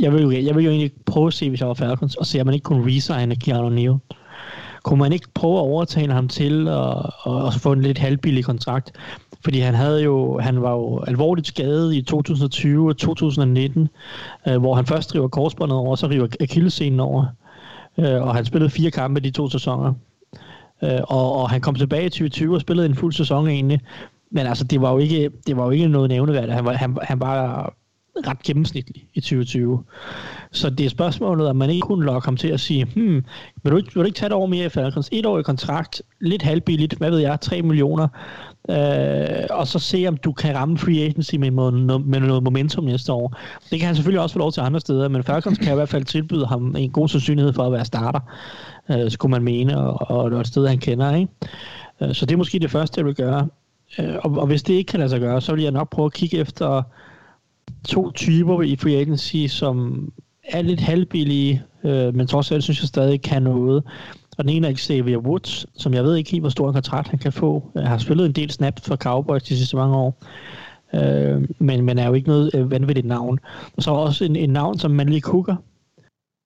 jeg 0.00 0.12
vil 0.12 0.22
jo, 0.22 0.30
jeg 0.30 0.56
vil 0.56 0.64
jo 0.64 0.70
egentlig 0.70 0.92
prøve 1.06 1.26
at 1.26 1.32
se, 1.32 1.48
hvis 1.48 1.60
jeg 1.60 1.68
var 1.68 1.74
Falcons, 1.74 2.14
og 2.14 2.26
se, 2.26 2.40
om 2.40 2.46
man 2.46 2.54
ikke 2.54 2.64
kunne 2.64 2.86
resigne 2.86 3.36
Keanu 3.36 3.68
Neal. 3.68 3.94
Kunne 4.86 4.98
man 4.98 5.12
ikke 5.12 5.28
prøve 5.34 5.54
at 5.54 5.60
overtale 5.60 6.12
ham 6.12 6.28
til 6.28 6.68
at, 6.68 7.10
og, 7.22 7.52
få 7.52 7.72
en 7.72 7.82
lidt 7.82 7.98
halvbillig 7.98 8.44
kontrakt? 8.44 8.92
Fordi 9.44 9.60
han 9.60 9.74
havde 9.74 10.02
jo, 10.02 10.38
han 10.38 10.62
var 10.62 10.72
jo 10.72 11.00
alvorligt 11.06 11.46
skadet 11.46 11.94
i 11.94 12.02
2020 12.02 12.88
og 12.88 12.96
2019, 12.96 13.88
øh, 14.48 14.58
hvor 14.58 14.74
han 14.74 14.86
først 14.86 15.14
river 15.14 15.28
korsbåndet 15.28 15.78
over, 15.78 15.90
og 15.90 15.98
så 15.98 16.06
river 16.06 16.26
akillescenen 16.40 17.00
over. 17.00 17.26
Øh, 17.98 18.22
og 18.22 18.34
han 18.34 18.44
spillede 18.44 18.70
fire 18.70 18.90
kampe 18.90 19.20
de 19.20 19.30
to 19.30 19.48
sæsoner. 19.48 19.94
Øh, 20.82 21.00
og, 21.02 21.32
og 21.32 21.50
han 21.50 21.60
kom 21.60 21.74
tilbage 21.74 22.06
i 22.06 22.08
2020 22.08 22.54
og 22.54 22.60
spillede 22.60 22.88
en 22.88 22.94
fuld 22.94 23.12
sæson 23.12 23.48
egentlig. 23.48 23.80
Men 24.30 24.46
altså, 24.46 24.64
det 24.64 24.80
var 24.80 24.92
jo 24.92 24.98
ikke, 24.98 25.30
det 25.46 25.56
var 25.56 25.64
jo 25.64 25.70
ikke 25.70 25.88
noget 25.88 26.08
nævneværdigt. 26.08 26.52
Han 26.52 26.64
var, 26.64 26.72
han, 26.72 26.96
han 27.02 27.20
var 27.20 27.72
ret 28.26 28.42
gennemsnitlig 28.42 29.06
i 29.14 29.20
2020. 29.20 29.84
Så 30.52 30.70
det 30.70 30.86
er 30.86 30.90
spørgsmålet, 30.90 31.48
om 31.48 31.56
man 31.56 31.70
ikke 31.70 31.80
kunne 31.80 32.04
lokke 32.04 32.26
ham 32.26 32.36
til 32.36 32.48
at 32.48 32.60
sige, 32.60 32.84
hmm, 32.84 33.24
vil 33.62 33.72
du 33.72 33.76
ikke, 33.76 33.94
vil 33.94 34.00
du 34.00 34.06
ikke 34.06 34.16
tage 34.16 34.26
et 34.26 34.32
år 34.32 34.46
mere 34.46 34.66
i 34.66 34.68
Falcons? 34.68 35.08
Et 35.12 35.26
år 35.26 35.38
i 35.38 35.42
kontrakt, 35.42 36.02
lidt 36.20 36.42
halvbilligt, 36.42 36.94
hvad 36.94 37.10
ved 37.10 37.18
jeg, 37.18 37.40
3 37.40 37.62
millioner, 37.62 38.08
øh, 38.70 39.46
og 39.50 39.66
så 39.66 39.78
se, 39.78 40.04
om 40.08 40.16
du 40.16 40.32
kan 40.32 40.56
ramme 40.56 40.78
free 40.78 41.04
agency 41.04 41.34
med, 41.34 41.50
med, 41.50 41.98
med 41.98 42.20
noget 42.20 42.42
momentum 42.42 42.84
næste 42.84 43.12
år. 43.12 43.36
Det 43.70 43.78
kan 43.78 43.86
han 43.86 43.94
selvfølgelig 43.94 44.20
også 44.20 44.32
få 44.32 44.38
lov 44.38 44.52
til 44.52 44.60
andre 44.60 44.80
steder, 44.80 45.08
men 45.08 45.22
Falcons 45.22 45.58
kan 45.58 45.72
i 45.72 45.74
hvert 45.74 45.88
fald 45.88 46.04
tilbyde 46.04 46.46
ham 46.46 46.76
en 46.76 46.90
god 46.90 47.08
sandsynlighed 47.08 47.52
for 47.52 47.62
at 47.62 47.72
være 47.72 47.84
starter 47.84 48.20
øh, 48.90 49.10
skulle 49.10 49.30
man 49.30 49.42
mene, 49.42 49.78
og, 49.78 50.10
og, 50.10 50.40
et 50.40 50.46
sted, 50.46 50.66
han 50.66 50.78
kender. 50.78 51.14
Ikke? 51.14 51.32
Øh, 52.00 52.14
så 52.14 52.26
det 52.26 52.32
er 52.32 52.38
måske 52.38 52.58
det 52.58 52.70
første, 52.70 52.98
jeg 52.98 53.06
vil 53.06 53.14
gøre. 53.14 53.48
Øh, 53.98 54.14
og, 54.24 54.30
og 54.38 54.46
hvis 54.46 54.62
det 54.62 54.74
ikke 54.74 54.88
kan 54.88 55.00
lade 55.00 55.10
sig 55.10 55.20
gøre, 55.20 55.40
så 55.40 55.54
vil 55.54 55.62
jeg 55.62 55.72
nok 55.72 55.90
prøve 55.90 56.06
at 56.06 56.12
kigge 56.12 56.38
efter 56.38 56.82
to 57.88 58.10
typer 58.10 58.62
i 58.62 58.76
free 58.76 58.96
agency, 58.96 59.46
som 59.46 60.08
er 60.44 60.62
lidt 60.62 60.80
halvbillige, 60.80 61.62
øh, 61.84 62.14
men 62.14 62.26
trods 62.26 62.52
alt 62.52 62.62
synes 62.62 62.80
jeg 62.80 62.88
stadig 62.88 63.22
kan 63.22 63.42
noget. 63.42 63.82
Og 64.38 64.44
den 64.44 64.48
ene 64.48 64.68
er 64.68 64.74
Xavier 64.74 65.18
Woods, 65.18 65.66
som 65.74 65.94
jeg 65.94 66.04
ved 66.04 66.16
ikke 66.16 66.30
helt, 66.30 66.42
hvor 66.42 66.50
stor 66.50 66.68
en 66.68 66.74
kontrakt 66.74 67.08
han 67.08 67.18
kan 67.18 67.32
få. 67.32 67.70
Jeg 67.74 67.88
har 67.88 67.98
spillet 67.98 68.26
en 68.26 68.32
del 68.32 68.50
snaps 68.50 68.82
for 68.82 68.96
Cowboys 68.96 69.42
de 69.42 69.56
sidste 69.56 69.76
mange 69.76 69.96
år. 69.96 70.24
Øh, 70.94 71.48
men, 71.58 71.84
men 71.84 71.98
er 71.98 72.06
jo 72.06 72.14
ikke 72.14 72.28
noget 72.28 72.50
øh, 72.54 72.70
vanvittigt 72.70 73.06
navn. 73.06 73.38
Og 73.76 73.82
så 73.82 73.90
er 73.90 73.96
også 73.96 74.24
en, 74.24 74.36
en 74.36 74.50
navn 74.50 74.78
som 74.78 74.90
Manley 74.90 75.20
Cooker, 75.20 75.56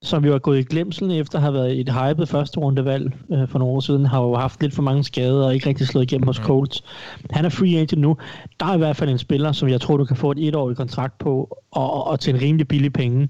som 0.02 0.24
jo 0.24 0.34
er 0.34 0.38
gået 0.38 0.58
i 0.58 0.62
glemselen 0.62 1.10
efter 1.10 1.38
at 1.38 1.42
have 1.42 1.54
været 1.54 1.80
et 1.80 1.92
hypet 1.92 2.28
første 2.28 2.58
rundevalg 2.58 3.12
øh, 3.32 3.48
for 3.48 3.58
nogle 3.58 3.74
år 3.74 3.80
siden, 3.80 4.06
har 4.06 4.22
jo 4.22 4.34
haft 4.34 4.62
lidt 4.62 4.74
for 4.74 4.82
mange 4.82 5.04
skader 5.04 5.46
og 5.46 5.54
ikke 5.54 5.68
rigtig 5.68 5.86
slået 5.86 6.04
igennem 6.12 6.26
hos 6.26 6.36
Colts. 6.36 6.84
Han 7.30 7.44
er 7.44 7.48
free 7.48 7.76
agent 7.76 8.00
nu. 8.00 8.16
Der 8.60 8.66
er 8.66 8.74
i 8.74 8.78
hvert 8.78 8.96
fald 8.96 9.10
en 9.10 9.18
spiller, 9.18 9.52
som 9.52 9.68
jeg 9.68 9.80
tror, 9.80 9.96
du 9.96 10.04
kan 10.04 10.16
få 10.16 10.30
et 10.30 10.48
etårigt 10.48 10.76
kontrakt 10.76 11.18
på, 11.18 11.58
og, 11.70 12.06
og 12.06 12.20
til 12.20 12.34
en 12.34 12.40
rimelig 12.40 12.68
billig 12.68 12.92
penge, 12.92 13.28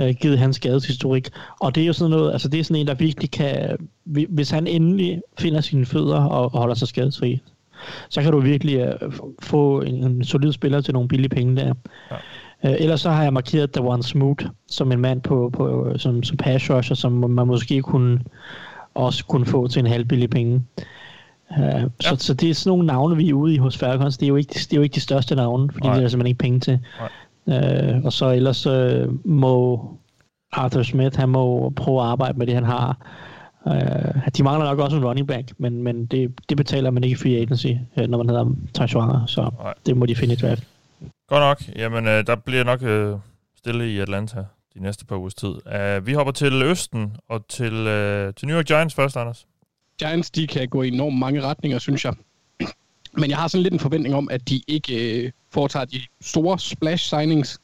øh, 0.00 0.14
givet 0.20 0.38
hans 0.38 0.56
skadeshistorik. 0.56 1.28
Og 1.60 1.74
det 1.74 1.82
er 1.82 1.86
jo 1.86 1.92
sådan 1.92 2.10
noget, 2.10 2.32
altså 2.32 2.48
det 2.48 2.60
er 2.60 2.64
sådan 2.64 2.80
en, 2.80 2.86
der 2.86 2.94
virkelig 2.94 3.30
kan, 3.30 3.76
hvis 4.28 4.50
han 4.50 4.66
endelig 4.66 5.20
finder 5.38 5.60
sine 5.60 5.86
fødder 5.86 6.24
og, 6.24 6.54
og 6.54 6.58
holder 6.58 6.74
sig 6.74 6.88
skadesfri, 6.88 7.40
så 8.08 8.22
kan 8.22 8.32
du 8.32 8.40
virkelig 8.40 8.94
uh, 9.06 9.12
få 9.42 9.80
en, 9.80 9.94
en 9.94 10.24
solid 10.24 10.52
spiller 10.52 10.80
til 10.80 10.94
nogle 10.94 11.08
billige 11.08 11.28
penge 11.28 11.56
der. 11.56 11.74
Ja. 12.10 12.16
Uh, 12.64 12.70
ellers 12.70 13.00
så 13.00 13.10
har 13.10 13.22
jeg 13.22 13.32
markeret 13.32 13.74
Davon 13.74 14.02
Smoot 14.02 14.46
som 14.66 14.92
en 14.92 15.00
mand 15.00 15.20
på, 15.20 15.50
på 15.52 15.92
som, 15.96 16.22
som 16.22 16.36
pass 16.36 16.70
rusher, 16.70 16.96
som 16.96 17.12
man 17.12 17.46
måske 17.46 17.82
kunne 17.82 18.20
også 18.94 19.24
kunne 19.24 19.46
få 19.46 19.68
til 19.68 19.80
en 19.80 19.86
halv 19.86 20.04
billig 20.04 20.30
penge. 20.30 20.64
Uh, 21.50 21.58
ja. 21.58 21.84
så, 22.00 22.16
så 22.18 22.34
det 22.34 22.50
er 22.50 22.54
sådan 22.54 22.70
nogle 22.70 22.86
navne, 22.86 23.16
vi 23.16 23.28
er 23.28 23.34
ude 23.34 23.54
i 23.54 23.56
hos 23.56 23.78
Falcons. 23.78 24.18
Det 24.18 24.26
er 24.26 24.28
jo 24.28 24.36
ikke, 24.36 24.54
det 24.54 24.72
er 24.72 24.76
jo 24.76 24.82
ikke 24.82 24.94
de 24.94 25.00
største 25.00 25.34
navne, 25.34 25.72
fordi 25.72 25.86
Nej. 25.86 25.94
det 25.94 25.98
er 25.98 26.02
der 26.02 26.08
simpelthen 26.08 26.30
ikke 26.30 26.38
penge 26.38 26.60
til. 26.60 26.78
Uh, 27.46 28.04
og 28.04 28.12
så 28.12 28.30
ellers 28.30 28.66
uh, 28.66 29.26
må 29.26 29.84
Arthur 30.52 30.82
Smith, 30.82 31.18
han 31.18 31.28
må 31.28 31.70
prøve 31.70 32.00
at 32.00 32.06
arbejde 32.06 32.38
med 32.38 32.46
det, 32.46 32.54
han 32.54 32.64
har. 32.64 32.96
Uh, 33.66 34.26
de 34.36 34.42
mangler 34.42 34.66
nok 34.66 34.78
også 34.78 34.96
en 34.96 35.04
running 35.04 35.28
back, 35.28 35.52
men, 35.58 35.82
men 35.82 36.06
det, 36.06 36.32
det 36.48 36.56
betaler 36.56 36.90
man 36.90 37.04
ikke 37.04 37.14
i 37.14 37.16
free 37.16 37.36
agency, 37.36 37.72
uh, 37.96 38.06
når 38.08 38.18
man 38.18 38.28
hedder 38.28 38.46
Tarswanger, 38.74 39.26
så 39.26 39.50
Nej. 39.62 39.74
det 39.86 39.96
må 39.96 40.06
de 40.06 40.16
finde 40.16 40.34
i 40.34 40.36
draft. 40.36 40.64
Godt 41.30 41.40
nok. 41.40 41.76
Jamen, 41.76 42.06
øh, 42.06 42.26
der 42.26 42.36
bliver 42.36 42.64
nok 42.64 42.82
øh, 42.82 43.16
stille 43.56 43.92
i 43.92 43.98
Atlanta 43.98 44.44
de 44.74 44.82
næste 44.82 45.04
par 45.04 45.16
ugers 45.16 45.34
tid. 45.34 45.48
Uh, 45.48 46.06
vi 46.06 46.12
hopper 46.12 46.32
til 46.32 46.62
Østen 46.62 47.16
og 47.28 47.48
til, 47.48 47.72
uh, 47.72 48.34
til 48.34 48.48
New 48.48 48.56
York 48.56 48.66
Giants 48.66 48.94
først, 48.94 49.16
Anders. 49.16 49.46
Giants, 49.98 50.30
de 50.30 50.46
kan 50.46 50.68
gå 50.68 50.82
i 50.82 50.88
enormt 50.88 51.18
mange 51.18 51.42
retninger, 51.42 51.78
synes 51.78 52.04
jeg. 52.04 52.14
Men 53.12 53.30
jeg 53.30 53.38
har 53.38 53.48
sådan 53.48 53.62
lidt 53.62 53.74
en 53.74 53.80
forventning 53.80 54.14
om, 54.14 54.28
at 54.30 54.48
de 54.48 54.62
ikke 54.68 55.22
øh, 55.24 55.32
foretager 55.50 55.84
de 55.84 56.00
store 56.20 56.58
splash 56.58 57.08
signings. 57.08 57.60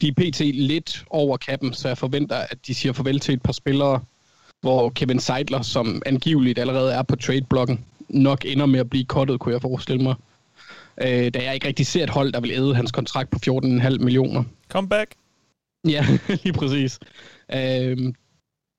De 0.00 0.08
er 0.08 0.12
pt. 0.12 0.40
lidt 0.40 1.04
over 1.10 1.36
kappen, 1.36 1.72
så 1.72 1.88
jeg 1.88 1.98
forventer, 1.98 2.36
at 2.36 2.58
de 2.66 2.74
siger 2.74 2.92
farvel 2.92 3.20
til 3.20 3.34
et 3.34 3.42
par 3.42 3.52
spillere, 3.52 4.00
hvor 4.60 4.88
Kevin 4.88 5.20
Seidler, 5.20 5.62
som 5.62 6.02
angiveligt 6.06 6.58
allerede 6.58 6.92
er 6.92 7.02
på 7.02 7.16
trade-blokken, 7.16 7.84
nok 8.08 8.44
ender 8.44 8.66
med 8.66 8.80
at 8.80 8.90
blive 8.90 9.04
kottet, 9.04 9.40
kunne 9.40 9.52
jeg 9.52 9.62
forestille 9.62 10.02
mig. 10.02 10.14
Øh, 11.02 11.30
da 11.34 11.44
jeg 11.44 11.54
ikke 11.54 11.66
rigtig 11.66 11.86
ser 11.86 12.02
et 12.02 12.10
hold, 12.10 12.32
der 12.32 12.40
vil 12.40 12.50
æde 12.50 12.74
hans 12.74 12.92
kontrakt 12.92 13.30
på 13.30 13.38
14,5 13.46 13.98
millioner. 13.98 14.44
Come 14.68 14.88
back. 14.88 15.10
Ja, 15.88 16.06
lige 16.44 16.52
præcis. 16.52 16.98
Øh, 17.54 18.12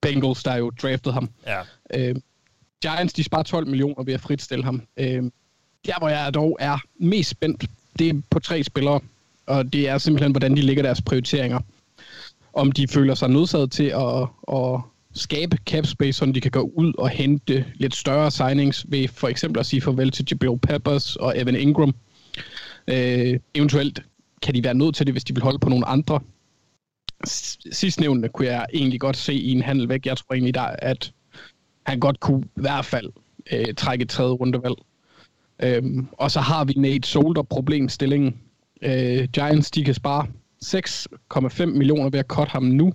Bengals, 0.02 0.44
der 0.44 0.56
jo 0.56 0.70
draftet 0.70 1.14
ham. 1.14 1.30
Ja. 1.48 1.62
Øh, 1.94 2.16
Giants, 2.82 3.14
de 3.14 3.24
sparer 3.24 3.44
12 3.44 3.68
millioner 3.68 4.04
ved 4.04 4.14
at 4.14 4.22
fritstille 4.22 4.64
ham. 4.64 4.82
Øh, 4.98 5.24
der, 5.86 6.00
hvor 6.00 6.10
jeg 6.10 6.34
dog 6.34 6.58
er 6.60 6.78
mest 7.00 7.30
spændt, 7.30 7.66
det 8.00 8.10
er 8.10 8.22
på 8.30 8.40
tre 8.40 8.64
spillere, 8.64 9.00
og 9.46 9.74
det 9.74 9.90
er 9.90 9.98
simpelthen, 9.98 10.32
hvordan 10.32 10.56
de 10.56 10.62
ligger 10.62 10.84
deres 10.84 11.02
prioriteringer. 11.02 11.60
Om 12.54 12.72
de 12.72 12.88
føler 12.88 13.16
sig 13.16 13.30
nødsaget 13.30 13.72
til 13.72 13.84
at, 13.84 14.28
at 14.58 14.82
skabe 15.14 15.58
cap 15.66 15.86
space, 15.86 16.14
så 16.14 16.26
de 16.26 16.42
kan 16.42 16.52
gå 16.52 16.72
ud 16.76 16.94
og 16.98 17.10
hente 17.10 17.66
lidt 17.76 17.96
større 17.96 18.32
signings 18.32 18.86
ved 18.90 19.08
for 19.08 19.28
eksempel 19.28 19.60
at 19.60 19.66
sige 19.66 19.82
farvel 19.82 20.12
til 20.12 20.26
Jabril 20.32 20.60
Peppers 20.60 21.16
og 21.16 21.40
Evan 21.40 21.56
Ingram. 21.56 21.96
Øh, 22.88 23.40
eventuelt 23.54 24.04
kan 24.42 24.54
de 24.54 24.64
være 24.64 24.74
nødt 24.74 24.96
til 24.96 25.06
det, 25.06 25.14
hvis 25.14 25.24
de 25.24 25.34
vil 25.34 25.44
holde 25.44 25.60
på 25.60 25.70
nogle 25.70 25.86
andre. 25.86 26.20
Sidstnævnende 27.72 28.30
kunne 28.30 28.48
jeg 28.48 28.66
egentlig 28.74 29.00
godt 29.00 29.18
se 29.18 29.34
i 29.34 29.52
en 29.52 29.62
handel 29.62 29.90
væk. 29.90 30.06
Jeg 30.06 30.18
tror 30.18 30.34
egentlig, 30.34 30.54
der, 30.54 30.62
at 30.62 31.12
han 31.86 32.00
godt 32.00 32.20
kunne 32.20 32.44
i 32.44 32.62
hvert 32.62 32.86
fald 32.86 33.10
øh, 33.52 33.74
trække 33.78 34.04
et 34.04 34.10
tredje 34.10 34.32
rundevalg. 34.34 34.76
Øhm, 35.60 36.08
og 36.12 36.32
så 36.32 36.40
har 36.40 36.66
vi 36.66 36.74
Nate 36.74 37.08
Solder 37.08 37.42
problemstillingen. 37.42 38.40
Øh, 38.82 39.28
Giants, 39.34 39.72
de 39.72 39.84
kan 39.84 39.94
spare 39.94 40.28
6,5 40.66 41.66
millioner 41.66 42.10
ved 42.10 42.20
at 42.20 42.26
cut 42.26 42.48
ham 42.48 42.64
nu 42.64 42.94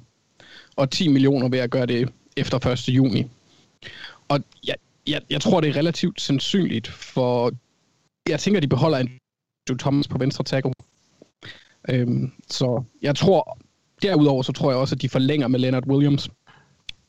og 0.76 0.90
10 0.90 1.08
millioner 1.08 1.48
ved 1.48 1.58
at 1.58 1.70
gøre 1.70 1.86
det 1.86 2.08
efter 2.36 2.66
1. 2.66 2.88
juni. 2.88 3.26
Og 4.28 4.40
jeg, 4.66 4.74
jeg, 5.06 5.20
jeg 5.30 5.40
tror, 5.40 5.60
det 5.60 5.70
er 5.70 5.76
relativt 5.76 6.20
sandsynligt, 6.20 6.88
for 6.88 7.52
jeg 8.28 8.40
tænker, 8.40 8.60
de 8.60 8.68
beholder 8.68 8.98
en 8.98 9.10
Thomas 9.68 10.08
på 10.08 10.18
venstre 10.18 10.44
tackle. 10.44 10.72
Øhm, 11.88 12.32
så 12.50 12.82
jeg 13.02 13.16
tror, 13.16 13.58
derudover 14.02 14.42
så 14.42 14.52
tror 14.52 14.70
jeg 14.70 14.78
også, 14.78 14.94
at 14.94 15.02
de 15.02 15.08
forlænger 15.08 15.48
med 15.48 15.60
Leonard 15.60 15.86
Williams, 15.86 16.28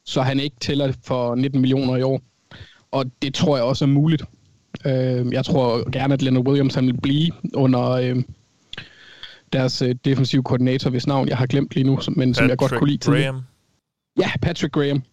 så 0.05 0.21
han 0.21 0.39
ikke 0.39 0.55
tæller 0.59 0.93
for 1.03 1.35
19 1.35 1.61
millioner 1.61 1.95
i 1.95 2.01
år. 2.01 2.21
Og 2.91 3.05
det 3.21 3.33
tror 3.33 3.55
jeg 3.57 3.65
også 3.65 3.85
er 3.85 3.89
muligt. 3.89 4.23
Øhm, 4.85 5.33
jeg 5.33 5.45
tror 5.45 5.91
gerne, 5.91 6.13
at 6.13 6.21
Leonard 6.21 6.47
Williams 6.47 6.75
han 6.75 6.85
vil 6.85 7.01
blive 7.01 7.31
under 7.53 7.89
øhm, 7.89 8.25
deres 9.53 9.81
øh, 9.81 9.95
defensive 10.05 10.43
koordinator, 10.43 10.89
hvis 10.89 11.07
navn 11.07 11.27
jeg 11.27 11.37
har 11.37 11.45
glemt 11.45 11.75
lige 11.75 11.83
nu, 11.83 11.91
men 11.91 11.99
Patrick 12.05 12.35
som 12.35 12.49
jeg 12.49 12.57
godt 12.57 12.71
kunne 12.71 12.89
lide 12.89 13.11
Graham. 13.11 13.41
Ja, 14.19 14.31
Patrick 14.41 14.73
Graham. 14.73 15.03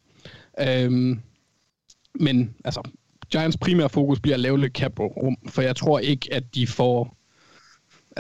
Øhm, 0.61 1.21
men 2.15 2.55
altså, 2.65 2.91
Giants 3.33 3.57
primære 3.57 3.89
fokus 3.89 4.21
bliver 4.21 4.35
at 4.35 4.41
lave 4.41 4.59
lidt 4.59 4.73
cap 4.73 4.99
rum, 4.99 5.37
for 5.49 5.63
jeg 5.63 5.77
tror 5.77 5.99
ikke, 5.99 6.29
at 6.33 6.55
de 6.55 6.67
får 6.67 7.17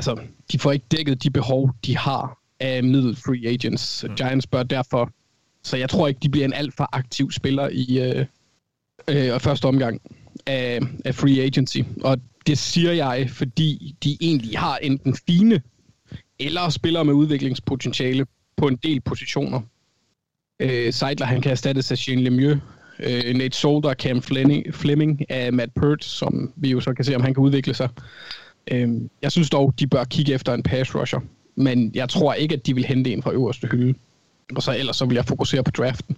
altså, 0.00 0.20
de 0.52 0.58
får 0.58 0.72
ikke 0.72 0.86
dækket 0.90 1.22
de 1.22 1.30
behov, 1.30 1.70
de 1.86 1.96
har 1.96 2.38
af 2.60 2.84
middel 2.84 3.16
free 3.16 3.48
agents. 3.48 4.04
Mm. 4.08 4.14
Giants 4.14 4.46
bør 4.46 4.62
derfor, 4.62 5.10
så 5.62 5.76
jeg 5.76 5.90
tror 5.90 6.08
ikke, 6.08 6.20
de 6.22 6.28
bliver 6.28 6.44
en 6.44 6.52
alt 6.52 6.74
for 6.76 6.88
aktiv 6.92 7.30
spiller 7.30 7.68
i 7.72 7.98
øh, 8.00 8.26
øh, 9.08 9.40
første 9.40 9.66
omgang 9.66 10.00
af, 10.46 10.80
af 11.04 11.14
free 11.14 11.42
agency. 11.42 11.78
Og 12.02 12.18
det 12.46 12.58
siger 12.58 12.92
jeg, 12.92 13.30
fordi 13.30 13.96
de 14.04 14.16
egentlig 14.20 14.58
har 14.58 14.76
enten 14.76 15.16
fine 15.26 15.62
eller 16.38 16.68
spillere 16.68 17.04
med 17.04 17.14
udviklingspotentiale 17.14 18.26
på 18.56 18.68
en 18.68 18.76
del 18.76 19.00
positioner. 19.00 19.60
Øh, 20.60 20.92
Seidler, 20.92 21.26
han 21.26 21.42
kan 21.42 21.50
erstattes 21.50 21.92
af 21.92 21.98
Shane 21.98 22.22
Lemieux. 22.22 22.60
Øh, 22.98 23.34
Nate 23.34 23.56
Solder, 23.56 23.94
Cam 23.94 24.22
Fleming, 24.22 24.74
Fleming 24.74 25.30
af 25.30 25.52
Matt 25.52 25.74
Pert, 25.74 26.04
som 26.04 26.52
vi 26.56 26.70
jo 26.70 26.80
så 26.80 26.94
kan 26.94 27.04
se, 27.04 27.16
om 27.16 27.22
han 27.22 27.34
kan 27.34 27.42
udvikle 27.42 27.74
sig. 27.74 27.88
Øh, 28.70 28.88
jeg 29.22 29.32
synes 29.32 29.50
dog, 29.50 29.74
de 29.78 29.86
bør 29.86 30.04
kigge 30.04 30.34
efter 30.34 30.54
en 30.54 30.62
pass 30.62 30.94
rusher. 30.94 31.20
Men 31.54 31.90
jeg 31.94 32.08
tror 32.08 32.34
ikke, 32.34 32.54
at 32.54 32.66
de 32.66 32.74
vil 32.74 32.84
hente 32.84 33.12
en 33.12 33.22
fra 33.22 33.32
øverste 33.32 33.66
hylde. 33.66 33.94
Og 34.56 34.62
så 34.62 34.76
ellers 34.78 34.96
så 34.96 35.04
vil 35.04 35.14
jeg 35.14 35.24
fokusere 35.24 35.64
på 35.64 35.70
draften. 35.70 36.16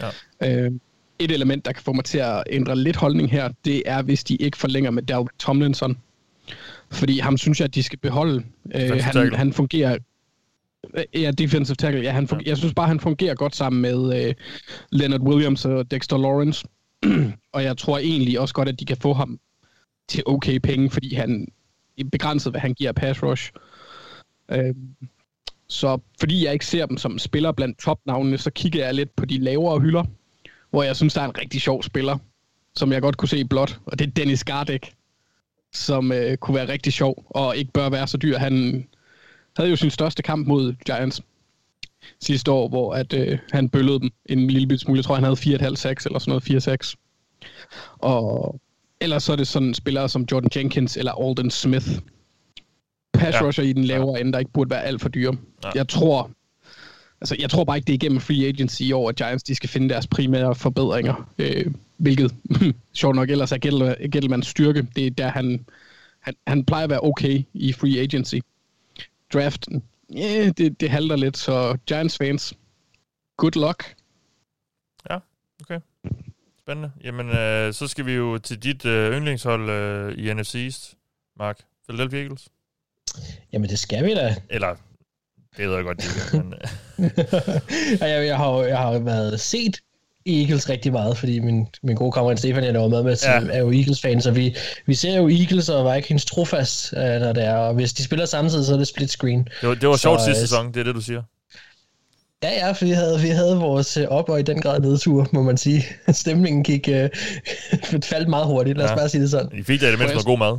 Ja. 0.00 0.64
Øh, 0.64 0.72
et 1.18 1.30
element, 1.30 1.64
der 1.64 1.72
kan 1.72 1.82
få 1.82 1.92
mig 1.92 2.04
til 2.04 2.18
at 2.18 2.42
ændre 2.50 2.76
lidt 2.76 2.96
holdning 2.96 3.30
her, 3.30 3.48
det 3.64 3.82
er, 3.86 4.02
hvis 4.02 4.24
de 4.24 4.36
ikke 4.36 4.56
forlænger 4.56 4.90
med 4.90 5.02
Dalvin 5.02 5.28
Tomlinson. 5.38 5.98
Fordi 6.90 7.18
ham 7.18 7.38
synes 7.38 7.60
jeg, 7.60 7.64
at 7.64 7.74
de 7.74 7.82
skal 7.82 7.98
beholde. 7.98 8.44
Øh, 8.74 8.90
han, 9.00 9.34
han 9.34 9.52
fungerer 9.52 9.98
Ja, 11.14 11.30
defensive 11.30 11.74
tackle. 11.74 12.02
Ja, 12.02 12.10
han 12.10 12.28
fungerer, 12.28 12.44
ja. 12.46 12.50
Jeg 12.50 12.58
synes 12.58 12.74
bare, 12.74 12.88
han 12.88 13.00
fungerer 13.00 13.34
godt 13.34 13.56
sammen 13.56 13.82
med 13.82 13.96
uh, 13.96 14.34
Leonard 14.90 15.20
Williams 15.20 15.64
og 15.64 15.90
Dexter 15.90 16.18
Lawrence. 16.18 16.66
og 17.54 17.64
jeg 17.64 17.78
tror 17.78 17.98
egentlig 17.98 18.40
også 18.40 18.54
godt, 18.54 18.68
at 18.68 18.80
de 18.80 18.84
kan 18.84 18.96
få 18.96 19.12
ham 19.12 19.40
til 20.08 20.22
okay 20.26 20.58
penge, 20.58 20.90
fordi 20.90 21.14
han 21.14 21.48
begrænset, 22.12 22.52
hvad 22.52 22.60
han 22.60 22.74
giver 22.74 22.92
pass 22.92 23.22
rush. 23.22 23.52
Uh, 24.48 24.58
så 25.68 25.98
fordi 26.20 26.44
jeg 26.44 26.52
ikke 26.52 26.66
ser 26.66 26.86
dem 26.86 26.96
som 26.96 27.18
spiller 27.18 27.52
blandt 27.52 27.78
topnavnene, 27.78 28.38
så 28.38 28.50
kigger 28.50 28.84
jeg 28.84 28.94
lidt 28.94 29.16
på 29.16 29.24
de 29.24 29.38
lavere 29.38 29.80
hylder, 29.80 30.04
hvor 30.70 30.82
jeg 30.82 30.96
synes, 30.96 31.14
der 31.14 31.20
er 31.20 31.24
en 31.24 31.38
rigtig 31.38 31.60
sjov 31.60 31.82
spiller, 31.82 32.18
som 32.76 32.92
jeg 32.92 33.02
godt 33.02 33.16
kunne 33.16 33.28
se 33.28 33.38
i 33.38 33.44
blot, 33.44 33.80
og 33.86 33.98
det 33.98 34.06
er 34.06 34.10
Dennis 34.10 34.44
Gardek, 34.44 34.94
som 35.72 36.12
øh, 36.12 36.36
kunne 36.36 36.54
være 36.54 36.68
rigtig 36.68 36.92
sjov, 36.92 37.24
og 37.30 37.56
ikke 37.56 37.72
bør 37.72 37.88
være 37.88 38.06
så 38.06 38.16
dyr. 38.16 38.38
Han 38.38 38.86
havde 39.56 39.70
jo 39.70 39.76
sin 39.76 39.90
største 39.90 40.22
kamp 40.22 40.46
mod 40.46 40.74
Giants 40.86 41.22
sidste 42.20 42.50
år, 42.50 42.68
hvor 42.68 42.94
at, 42.94 43.12
øh, 43.12 43.38
han 43.52 43.68
bøllede 43.68 44.00
dem 44.00 44.10
en 44.26 44.50
lille 44.50 44.78
smule. 44.78 44.98
Jeg 44.98 45.04
tror, 45.04 45.14
han 45.14 45.24
havde 45.24 45.36
4,5-6 45.36 46.06
eller 46.06 46.18
sådan 46.18 46.20
noget, 46.26 46.42
4-6. 46.42 46.94
Og 47.98 48.60
ellers 49.02 49.22
så 49.22 49.32
er 49.32 49.36
det 49.36 49.48
sådan 49.48 49.74
spillere 49.74 50.08
som 50.08 50.26
Jordan 50.32 50.50
Jenkins 50.56 50.96
eller 50.96 51.12
Alden 51.12 51.50
Smith. 51.50 51.88
Pass 53.12 53.34
ja. 53.40 53.46
rusher 53.46 53.64
i 53.64 53.72
den 53.72 53.84
lavere 53.84 54.14
ja. 54.16 54.20
ende, 54.20 54.32
der 54.32 54.38
ikke 54.38 54.52
burde 54.52 54.70
være 54.70 54.84
alt 54.84 55.00
for 55.00 55.08
dyre. 55.08 55.36
Ja. 55.64 55.70
Jeg 55.74 55.88
tror, 55.88 56.30
altså, 57.20 57.36
jeg 57.38 57.50
tror 57.50 57.64
bare 57.64 57.76
ikke, 57.76 57.86
det 57.86 57.92
er 57.92 57.94
igennem 57.94 58.20
free 58.20 58.46
agency 58.46 58.82
i 58.82 58.92
år, 58.92 59.08
at 59.08 59.16
Giants 59.16 59.42
de 59.42 59.54
skal 59.54 59.68
finde 59.68 59.88
deres 59.88 60.06
primære 60.06 60.54
forbedringer. 60.54 61.28
Øh, 61.38 61.66
hvilket, 61.96 62.34
sjovt 62.94 63.16
nok, 63.16 63.30
ellers 63.30 63.52
er 63.52 63.58
Gettlemans 64.08 64.46
styrke. 64.46 64.86
Det 64.96 65.06
er 65.06 65.10
der, 65.10 65.28
han, 65.28 65.66
han, 66.20 66.34
han 66.46 66.64
plejer 66.64 66.84
at 66.84 66.90
være 66.90 67.04
okay 67.04 67.42
i 67.54 67.72
free 67.72 68.00
agency 68.00 68.36
draften, 69.32 69.82
yeah, 70.16 70.52
det, 70.58 70.80
det 70.80 70.90
halter 70.90 71.16
lidt, 71.16 71.36
så 71.36 71.78
Giants 71.86 72.18
fans, 72.18 72.54
good 73.36 73.66
luck. 73.66 73.96
Ja, 75.10 75.18
okay. 75.60 75.80
Spændende. 76.66 76.90
Jamen, 77.04 77.28
øh, 77.28 77.74
så 77.74 77.86
skal 77.86 78.06
vi 78.06 78.12
jo 78.12 78.38
til 78.38 78.62
dit 78.62 78.84
øh, 78.84 79.12
yndlingshold 79.12 79.70
øh, 79.70 80.18
i 80.18 80.34
NFC 80.34 80.54
East, 80.54 80.94
Mark. 81.38 81.58
Philadelphia 81.88 82.20
Eagles. 82.20 82.48
Jamen, 83.52 83.70
det 83.70 83.78
skal 83.78 84.04
vi 84.04 84.14
da. 84.14 84.36
Eller, 84.50 84.76
det 85.56 85.68
ved 85.68 85.74
jeg 85.74 85.84
godt, 85.84 85.98
de 85.98 86.04
ikke, 86.06 86.46
men... 86.46 86.54
Øh. 86.54 87.10
jeg, 88.10 88.26
jeg, 88.26 88.36
har, 88.36 88.62
jeg 88.62 88.78
har 88.78 88.98
været 88.98 89.40
set 89.40 89.80
Eagles 90.26 90.68
rigtig 90.68 90.92
meget, 90.92 91.18
fordi 91.18 91.38
min, 91.38 91.66
min 91.82 91.96
gode 91.96 92.12
kammerat 92.12 92.38
Stefan, 92.38 92.64
jeg 92.64 92.72
laver 92.72 92.88
med 92.88 93.02
med, 93.02 93.16
ja. 93.22 93.40
er 93.52 93.58
jo 93.58 93.72
Eagles-fan, 93.72 94.22
så 94.22 94.30
vi, 94.30 94.56
vi 94.86 94.94
ser 94.94 95.16
jo 95.16 95.28
Eagles 95.28 95.68
og 95.68 95.94
Vikings 95.94 96.24
trofast, 96.24 96.92
øh, 96.92 97.20
når 97.20 97.32
det 97.32 97.44
er, 97.44 97.54
og 97.54 97.74
hvis 97.74 97.92
de 97.92 98.04
spiller 98.04 98.26
samtidig, 98.26 98.66
så 98.66 98.74
er 98.74 98.78
det 98.78 98.88
split 98.88 99.10
screen. 99.10 99.48
Det 99.60 99.68
var, 99.68 99.74
det 99.74 99.88
var 99.88 99.96
sjovt 99.96 100.20
sidste 100.20 100.40
øh, 100.42 100.48
sæson, 100.48 100.74
det 100.74 100.80
er 100.80 100.84
det, 100.84 100.94
du 100.94 101.00
siger. 101.00 101.22
Ja, 102.42 102.66
ja, 102.66 102.72
for 102.72 102.84
vi 102.84 102.90
havde, 102.90 103.20
vi 103.20 103.28
havde 103.28 103.56
vores 103.56 103.96
øh, 103.96 104.08
op- 104.08 104.28
og 104.28 104.40
i 104.40 104.42
den 104.42 104.60
grad 104.60 104.80
nedtur, 104.80 105.28
må 105.32 105.42
man 105.42 105.56
sige. 105.56 105.84
Stemningen 106.22 106.64
gik 106.64 106.88
øh, 106.88 107.10
faldt 108.10 108.28
meget 108.28 108.46
hurtigt, 108.46 108.76
lad 108.78 108.84
os 108.84 108.90
ja. 108.90 108.96
bare 108.96 109.08
sige 109.08 109.22
det 109.22 109.30
sådan. 109.30 109.58
I 109.58 109.62
fik 109.62 109.80
da 109.80 109.90
det 109.90 109.98
mindste 109.98 110.14
noget 110.14 110.26
god 110.26 110.38
mad. 110.38 110.58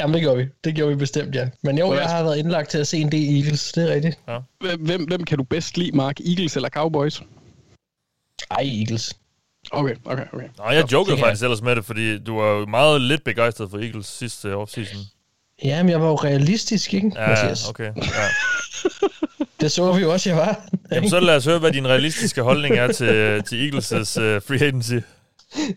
Jamen, 0.00 0.14
det 0.14 0.22
gjorde 0.22 0.38
vi. 0.38 0.48
Det 0.64 0.74
gjorde 0.74 0.92
vi 0.92 0.96
bestemt, 0.96 1.34
ja. 1.34 1.48
Men 1.62 1.78
jo, 1.78 1.94
jeg 1.94 2.08
har 2.08 2.22
været 2.22 2.38
indlagt 2.38 2.70
til 2.70 2.78
at 2.78 2.86
se 2.86 2.98
en 2.98 3.12
del 3.12 3.36
Eagles, 3.36 3.72
det 3.72 3.90
er 3.90 3.94
rigtigt. 3.94 4.18
Ja. 4.28 4.38
Hvem, 4.76 5.04
hvem 5.04 5.24
kan 5.24 5.38
du 5.38 5.44
bedst 5.44 5.76
lide, 5.76 5.96
Mark? 5.96 6.20
Eagles 6.20 6.56
eller 6.56 6.68
Cowboys? 6.68 7.22
Ej, 8.50 8.62
Eagles. 8.62 9.16
Okay, 9.72 9.94
okay, 10.04 10.24
okay. 10.32 10.46
Nej, 10.58 10.68
jeg 10.68 10.92
jokede 10.92 11.18
faktisk 11.18 11.42
ellers 11.42 11.62
med 11.62 11.76
det, 11.76 11.84
fordi 11.84 12.18
du 12.18 12.40
var 12.40 12.50
jo 12.50 12.66
meget 12.66 13.00
lidt 13.00 13.24
begejstret 13.24 13.70
for 13.70 13.78
Eagles 13.78 14.06
sidste 14.06 14.56
offseason. 14.56 15.00
Jamen, 15.64 15.90
jeg 15.90 16.00
var 16.00 16.08
jo 16.08 16.14
realistisk, 16.14 16.94
ikke, 16.94 17.12
ja, 17.14 17.28
Mathias? 17.28 17.68
okay. 17.68 17.92
Ja. 17.96 18.26
det 19.60 19.72
så 19.72 19.92
vi 19.92 20.02
jo 20.02 20.12
også, 20.12 20.30
jeg 20.30 20.38
var. 20.38 20.68
Jamen, 20.92 21.10
så 21.10 21.20
lad 21.20 21.36
os 21.36 21.44
høre, 21.44 21.58
hvad 21.58 21.72
din 21.72 21.88
realistiske 21.88 22.42
holdning 22.42 22.74
er 22.74 22.92
til, 22.92 23.42
til 23.42 23.70
Eagles' 23.70 24.20
uh, 24.20 24.42
free 24.42 24.62
agency. 24.62 24.94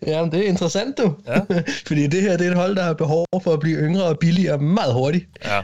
Jamen, 0.08 0.32
det 0.32 0.40
er 0.40 0.48
interessant, 0.48 0.98
du. 0.98 1.16
Ja. 1.28 1.40
Fordi 1.88 2.08
det 2.08 2.22
her 2.22 2.38
det 2.38 2.48
er 2.48 2.52
et 2.52 2.58
hold, 2.58 2.76
der 2.76 2.84
har 2.84 2.94
behov 2.94 3.26
for 3.44 3.54
at 3.54 3.60
blive 3.60 3.78
yngre 3.78 4.04
og 4.04 4.20
billigere 4.20 4.58
meget 4.58 4.94
hurtigt. 4.94 5.26
Ja. 5.46 5.62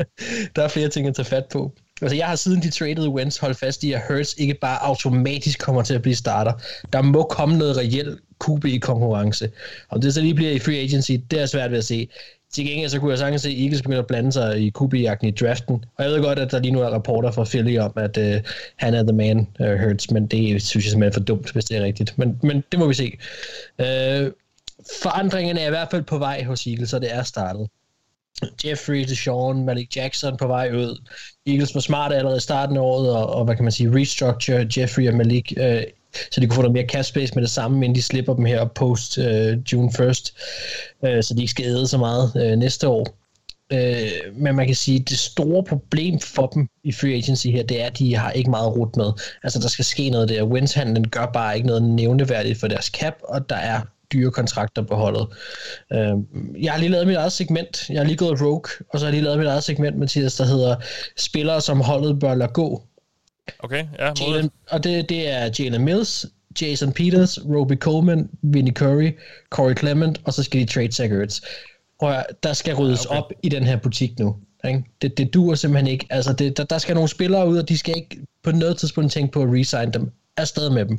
der 0.56 0.62
er 0.62 0.68
flere 0.68 0.88
ting 0.88 1.06
at 1.06 1.14
tage 1.14 1.26
fat 1.26 1.44
på. 1.52 1.72
Altså, 2.02 2.16
jeg 2.16 2.26
har 2.26 2.36
siden 2.36 2.62
de 2.62 2.70
traded 2.70 3.08
Wentz 3.08 3.38
holdt 3.38 3.58
fast 3.58 3.84
i, 3.84 3.92
at 3.92 4.02
Hurts 4.08 4.34
ikke 4.38 4.54
bare 4.54 4.82
automatisk 4.82 5.58
kommer 5.58 5.82
til 5.82 5.94
at 5.94 6.02
blive 6.02 6.16
starter. 6.16 6.52
Der 6.92 7.02
må 7.02 7.22
komme 7.22 7.58
noget 7.58 7.76
reelt 7.76 8.20
QB 8.44 8.64
i 8.64 8.78
konkurrence. 8.78 9.50
Om 9.90 10.00
det 10.00 10.14
så 10.14 10.20
lige 10.20 10.34
bliver 10.34 10.50
i 10.50 10.58
free 10.58 10.78
agency, 10.78 11.12
det 11.30 11.40
er 11.40 11.46
svært 11.46 11.70
ved 11.70 11.78
at 11.78 11.84
se. 11.84 12.08
Til 12.54 12.66
gengæld 12.66 12.90
så 12.90 13.00
kunne 13.00 13.10
jeg 13.10 13.18
sagtens 13.18 13.42
se, 13.42 13.48
at 13.48 13.60
Eagles 13.60 13.82
begynder 13.82 14.00
at 14.02 14.06
blande 14.06 14.32
sig 14.32 14.60
i 14.60 14.70
qb 14.70 14.94
i 14.94 15.30
draften. 15.30 15.84
Og 15.98 16.04
jeg 16.04 16.12
ved 16.12 16.22
godt, 16.22 16.38
at 16.38 16.50
der 16.50 16.58
lige 16.58 16.72
nu 16.72 16.80
er 16.80 16.88
rapporter 16.88 17.30
fra 17.30 17.44
Philly 17.44 17.78
om, 17.78 17.92
at 17.96 18.16
uh, 18.16 18.50
han 18.76 18.94
er 18.94 19.02
the 19.02 19.12
man, 19.12 19.46
uh, 19.60 19.80
Hurts, 19.80 20.10
men 20.10 20.26
det 20.26 20.62
synes 20.62 20.84
jeg 20.84 20.90
simpelthen 20.90 21.02
er 21.02 21.12
for 21.12 21.20
dumt, 21.20 21.52
hvis 21.52 21.64
det 21.64 21.76
er 21.76 21.82
rigtigt. 21.82 22.18
Men, 22.18 22.40
men 22.42 22.64
det 22.72 22.78
må 22.80 22.86
vi 22.86 22.94
se. 22.94 23.18
Uh, 23.78 24.32
forandringerne 25.02 25.60
er 25.60 25.66
i 25.66 25.70
hvert 25.70 25.88
fald 25.90 26.02
på 26.02 26.18
vej 26.18 26.44
hos 26.44 26.66
Eagles, 26.66 26.92
og 26.92 27.00
det 27.00 27.14
er 27.14 27.22
startet. 27.22 27.68
Jeffrey, 28.64 29.04
Deshaun, 29.04 29.64
Malik 29.64 29.96
Jackson 29.96 30.36
på 30.36 30.46
vej 30.46 30.70
ud. 30.72 31.02
Eagles 31.46 31.74
var 31.74 31.80
smart 31.80 32.12
allerede 32.12 32.36
i 32.36 32.40
starten 32.40 32.76
af 32.76 32.80
året, 32.80 33.16
og, 33.16 33.26
og 33.26 33.44
hvad 33.44 33.54
kan 33.54 33.64
man 33.64 33.72
sige, 33.72 34.00
restructure 34.00 34.66
Jeffrey 34.76 35.08
og 35.08 35.14
Malik, 35.14 35.52
øh, 35.56 35.82
så 36.30 36.40
de 36.40 36.46
kunne 36.46 36.54
få 36.54 36.62
noget 36.62 36.74
mere 36.74 36.86
cash 36.86 37.08
space 37.08 37.34
med 37.34 37.42
det 37.42 37.50
samme, 37.50 37.84
inden 37.84 37.96
de 37.96 38.02
slipper 38.02 38.34
dem 38.34 38.44
her 38.44 38.64
post 38.64 39.18
øh, 39.18 39.58
June 39.72 39.88
1st, 39.88 40.32
øh, 41.06 41.22
så 41.22 41.34
de 41.34 41.40
ikke 41.40 41.50
skal 41.50 41.64
æde 41.64 41.86
så 41.86 41.98
meget 41.98 42.32
øh, 42.36 42.58
næste 42.58 42.88
år. 42.88 43.06
Øh, 43.72 44.10
men 44.36 44.56
man 44.56 44.66
kan 44.66 44.74
sige, 44.74 45.00
at 45.00 45.08
det 45.08 45.18
store 45.18 45.64
problem 45.64 46.20
for 46.20 46.46
dem 46.46 46.68
i 46.84 46.92
free 46.92 47.14
agency 47.14 47.46
her, 47.46 47.62
det 47.62 47.82
er, 47.82 47.86
at 47.86 47.98
de 47.98 48.16
har 48.16 48.30
ikke 48.30 48.50
meget 48.50 48.76
rut 48.76 48.96
med. 48.96 49.12
Altså, 49.42 49.58
der 49.58 49.68
skal 49.68 49.84
ske 49.84 50.10
noget 50.10 50.28
der. 50.28 50.42
Wins-handlen 50.42 51.08
gør 51.08 51.26
bare 51.26 51.56
ikke 51.56 51.66
noget 51.66 51.82
nævneværdigt 51.82 52.60
for 52.60 52.68
deres 52.68 52.86
cap, 52.86 53.14
og 53.22 53.48
der 53.48 53.56
er 53.56 53.80
dyre 54.12 54.30
kontrakter 54.30 54.82
på 54.82 54.94
holdet. 54.94 55.26
Øh, 55.92 56.14
jeg 56.62 56.72
har 56.72 56.78
lige 56.78 56.90
lavet 56.90 57.06
mit 57.06 57.16
eget 57.16 57.32
segment. 57.32 57.90
Jeg 57.90 58.00
har 58.00 58.04
lige 58.04 58.16
gået 58.16 58.40
rogue, 58.42 58.86
og 58.90 59.00
så 59.00 59.06
har 59.06 59.06
jeg 59.06 59.12
lige 59.12 59.24
lavet 59.24 59.38
mit 59.38 59.48
eget 59.48 59.64
segment, 59.64 59.98
Mathias, 59.98 60.34
der 60.34 60.44
hedder 60.44 60.76
Spillere, 61.16 61.60
som 61.60 61.80
holdet 61.80 62.20
bør 62.20 62.34
lade 62.34 62.52
gå. 62.52 62.82
Okay, 63.58 63.84
ja. 63.98 64.12
Jalen, 64.20 64.50
og 64.70 64.84
det, 64.84 65.08
det 65.08 65.28
er 65.28 65.50
Jalen 65.58 65.84
Mills, 65.84 66.26
Jason 66.62 66.92
Peters, 66.92 67.38
Roby 67.44 67.78
Coleman, 67.78 68.28
Vinnie 68.42 68.74
Curry, 68.74 69.10
Corey 69.50 69.76
Clement, 69.78 70.20
og 70.24 70.32
så 70.32 70.42
skal 70.42 70.60
de 70.60 70.66
trade 70.66 70.92
Zach 70.92 71.12
Ertz. 71.12 71.40
Prøv 72.00 72.12
at, 72.12 72.26
der 72.42 72.52
skal 72.52 72.74
ryddes 72.74 73.06
okay. 73.06 73.18
op 73.18 73.32
i 73.42 73.48
den 73.48 73.62
her 73.62 73.76
butik 73.76 74.18
nu. 74.18 74.36
Ikke? 74.68 74.84
Det, 75.02 75.18
det 75.18 75.34
duer 75.34 75.54
simpelthen 75.54 75.92
ikke. 75.92 76.06
Altså, 76.10 76.32
det, 76.32 76.56
der, 76.56 76.64
der 76.64 76.78
skal 76.78 76.94
nogle 76.94 77.08
spillere 77.08 77.48
ud, 77.48 77.58
og 77.58 77.68
de 77.68 77.78
skal 77.78 77.94
ikke 77.96 78.18
på 78.42 78.52
noget 78.52 78.76
tidspunkt 78.76 79.12
tænke 79.12 79.32
på 79.32 79.42
at 79.42 79.48
resign 79.52 79.92
dem. 79.92 80.10
Afsted 80.36 80.70
med 80.70 80.84
dem. 80.84 80.98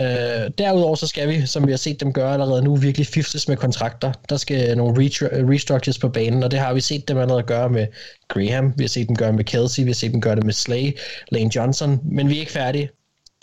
Øh, 0.00 0.50
derudover 0.58 0.94
så 0.94 1.06
skal 1.06 1.28
vi, 1.28 1.46
som 1.46 1.66
vi 1.66 1.72
har 1.72 1.76
set 1.76 2.00
dem 2.00 2.12
gøre 2.12 2.32
allerede 2.32 2.62
nu, 2.62 2.76
virkelig 2.76 3.06
fiftes 3.06 3.48
med 3.48 3.56
kontrakter. 3.56 4.12
Der 4.28 4.36
skal 4.36 4.76
nogle 4.76 5.10
restructures 5.52 5.98
på 5.98 6.08
banen, 6.08 6.42
og 6.42 6.50
det 6.50 6.58
har 6.58 6.74
vi 6.74 6.80
set 6.80 7.08
dem 7.08 7.18
allerede 7.18 7.42
gøre 7.42 7.70
med 7.70 7.86
Graham, 8.28 8.72
vi 8.76 8.82
har 8.84 8.88
set 8.88 9.08
dem 9.08 9.16
gøre 9.16 9.32
med 9.32 9.44
Kelsey, 9.44 9.82
vi 9.82 9.88
har 9.88 9.94
set 9.94 10.12
dem 10.12 10.20
gøre 10.20 10.36
det 10.36 10.44
med 10.44 10.52
Slay, 10.52 10.98
Lane 11.28 11.50
Johnson, 11.56 12.00
men 12.04 12.28
vi 12.28 12.36
er 12.36 12.40
ikke 12.40 12.52
færdige. 12.52 12.90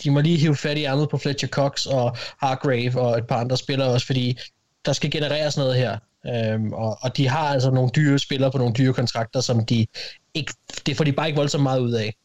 De 0.04 0.12
må 0.12 0.20
lige 0.20 0.38
hive 0.38 0.56
fat 0.56 0.78
i 0.78 0.84
andet 0.84 1.10
på 1.10 1.18
Fletcher 1.18 1.50
Cox 1.50 1.86
og 1.86 2.18
Hargrave 2.18 3.02
og 3.02 3.18
et 3.18 3.28
par 3.28 3.36
andre 3.36 3.58
spillere 3.58 3.90
også, 3.90 4.06
fordi 4.06 4.40
der 4.86 4.94
skal 4.94 5.12
genereres 5.12 5.58
noget 5.58 5.76
her. 5.76 5.98
Øhm, 6.28 6.74
og, 6.74 6.98
og 7.02 7.18
de 7.18 7.28
har 7.28 7.48
altså 7.48 7.72
nogle 7.72 7.90
dyre 7.96 8.20
spillere 8.20 8.52
på 8.52 8.58
nogle 8.58 8.74
dyre 8.74 8.94
kontrakter, 8.94 9.42
som 9.42 9.66
de 9.66 9.88
ikke, 10.34 10.54
det 10.86 10.98
får 10.98 11.04
de 11.04 11.12
bare 11.12 11.28
ikke 11.28 11.38
voldsomt 11.38 11.64
meget 11.64 11.80
ud 11.80 11.92
af. 11.92 12.16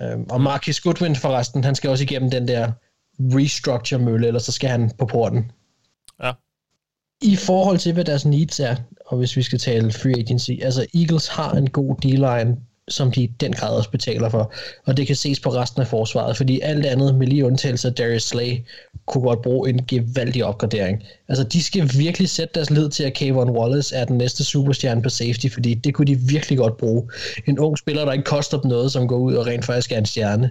Øhm, 0.00 0.26
og 0.30 0.40
Marcus 0.40 0.80
Goodwin 0.80 1.16
forresten, 1.16 1.64
han 1.64 1.74
skal 1.74 1.90
også 1.90 2.04
igennem 2.04 2.30
den 2.30 2.48
der 2.48 2.72
restructure 3.20 4.00
mølle, 4.00 4.26
eller 4.26 4.40
så 4.40 4.52
skal 4.52 4.70
han 4.70 4.90
på 4.98 5.06
porten. 5.06 5.50
Ja. 6.22 6.32
I 7.22 7.36
forhold 7.36 7.78
til, 7.78 7.92
hvad 7.92 8.04
deres 8.04 8.26
needs 8.26 8.60
er, 8.60 8.76
og 9.06 9.18
hvis 9.18 9.36
vi 9.36 9.42
skal 9.42 9.58
tale 9.58 9.92
free 9.92 10.18
agency, 10.18 10.50
altså 10.62 10.86
Eagles 10.94 11.28
har 11.28 11.52
en 11.52 11.70
god 11.70 11.96
D-line, 11.96 12.56
som 12.88 13.12
de 13.12 13.22
i 13.22 13.26
den 13.26 13.52
grad 13.52 13.76
også 13.76 13.90
betaler 13.90 14.28
for, 14.28 14.52
og 14.86 14.96
det 14.96 15.06
kan 15.06 15.16
ses 15.16 15.40
på 15.40 15.50
resten 15.50 15.82
af 15.82 15.88
forsvaret, 15.88 16.36
fordi 16.36 16.60
alt 16.60 16.86
andet, 16.86 17.14
med 17.14 17.26
lige 17.26 17.46
undtagelse 17.46 17.88
af 17.88 17.94
Darius 17.94 18.22
Slay, 18.22 18.58
kunne 19.06 19.22
godt 19.22 19.42
bruge 19.42 19.70
en 19.70 19.86
gevaldig 19.86 20.44
opgradering. 20.44 21.02
Altså, 21.28 21.44
de 21.44 21.62
skal 21.62 21.90
virkelig 21.98 22.28
sætte 22.28 22.54
deres 22.54 22.70
lid 22.70 22.90
til, 22.90 23.04
at 23.04 23.14
Kayvon 23.14 23.50
Wallace 23.50 23.96
er 23.96 24.04
den 24.04 24.18
næste 24.18 24.44
superstjerne 24.44 25.02
på 25.02 25.08
safety, 25.08 25.46
fordi 25.52 25.74
det 25.74 25.94
kunne 25.94 26.06
de 26.06 26.16
virkelig 26.16 26.58
godt 26.58 26.76
bruge. 26.76 27.10
En 27.46 27.58
ung 27.58 27.78
spiller, 27.78 28.04
der 28.04 28.12
ikke 28.12 28.24
koster 28.24 28.60
dem 28.60 28.68
noget, 28.68 28.92
som 28.92 29.08
går 29.08 29.18
ud 29.18 29.34
og 29.34 29.46
rent 29.46 29.64
faktisk 29.64 29.92
er 29.92 29.98
en 29.98 30.06
stjerne. 30.06 30.50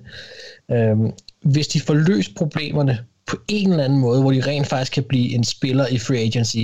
Øhm, 0.72 1.12
hvis 1.42 1.68
de 1.68 1.82
får 1.82 1.94
løst 1.94 2.36
problemerne 2.36 3.06
på 3.28 3.38
en 3.48 3.72
eller 3.72 3.84
anden 3.84 4.00
måde, 4.00 4.22
hvor 4.22 4.32
de 4.32 4.42
rent 4.42 4.68
faktisk 4.68 4.92
kan 4.92 5.04
blive 5.04 5.30
en 5.36 5.44
spiller 5.44 5.88
i 5.88 5.98
free 5.98 6.20
agency, 6.20 6.58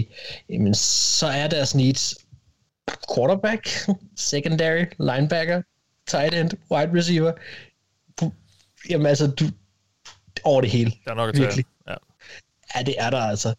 jamen, 0.49 0.75
så 0.75 1.27
er 1.27 1.47
deres 1.47 1.75
needs 1.75 2.15
quarterback, 3.15 3.69
secondary, 4.15 4.85
linebacker, 4.99 5.61
tight 6.07 6.33
end, 6.33 6.51
wide 6.71 6.91
receiver. 6.97 7.31
Jamen 8.89 9.07
altså, 9.07 9.27
du, 9.27 9.45
over 10.43 10.61
det 10.61 10.69
hele. 10.69 10.91
Der 11.05 11.11
er 11.11 11.15
nok 11.15 11.29
at. 11.29 11.37
Virkelig. 11.37 11.65
Ja. 11.87 11.95
ja, 12.75 12.83
det 12.83 12.95
er 12.97 13.09
der 13.09 13.17
altså. 13.17 13.53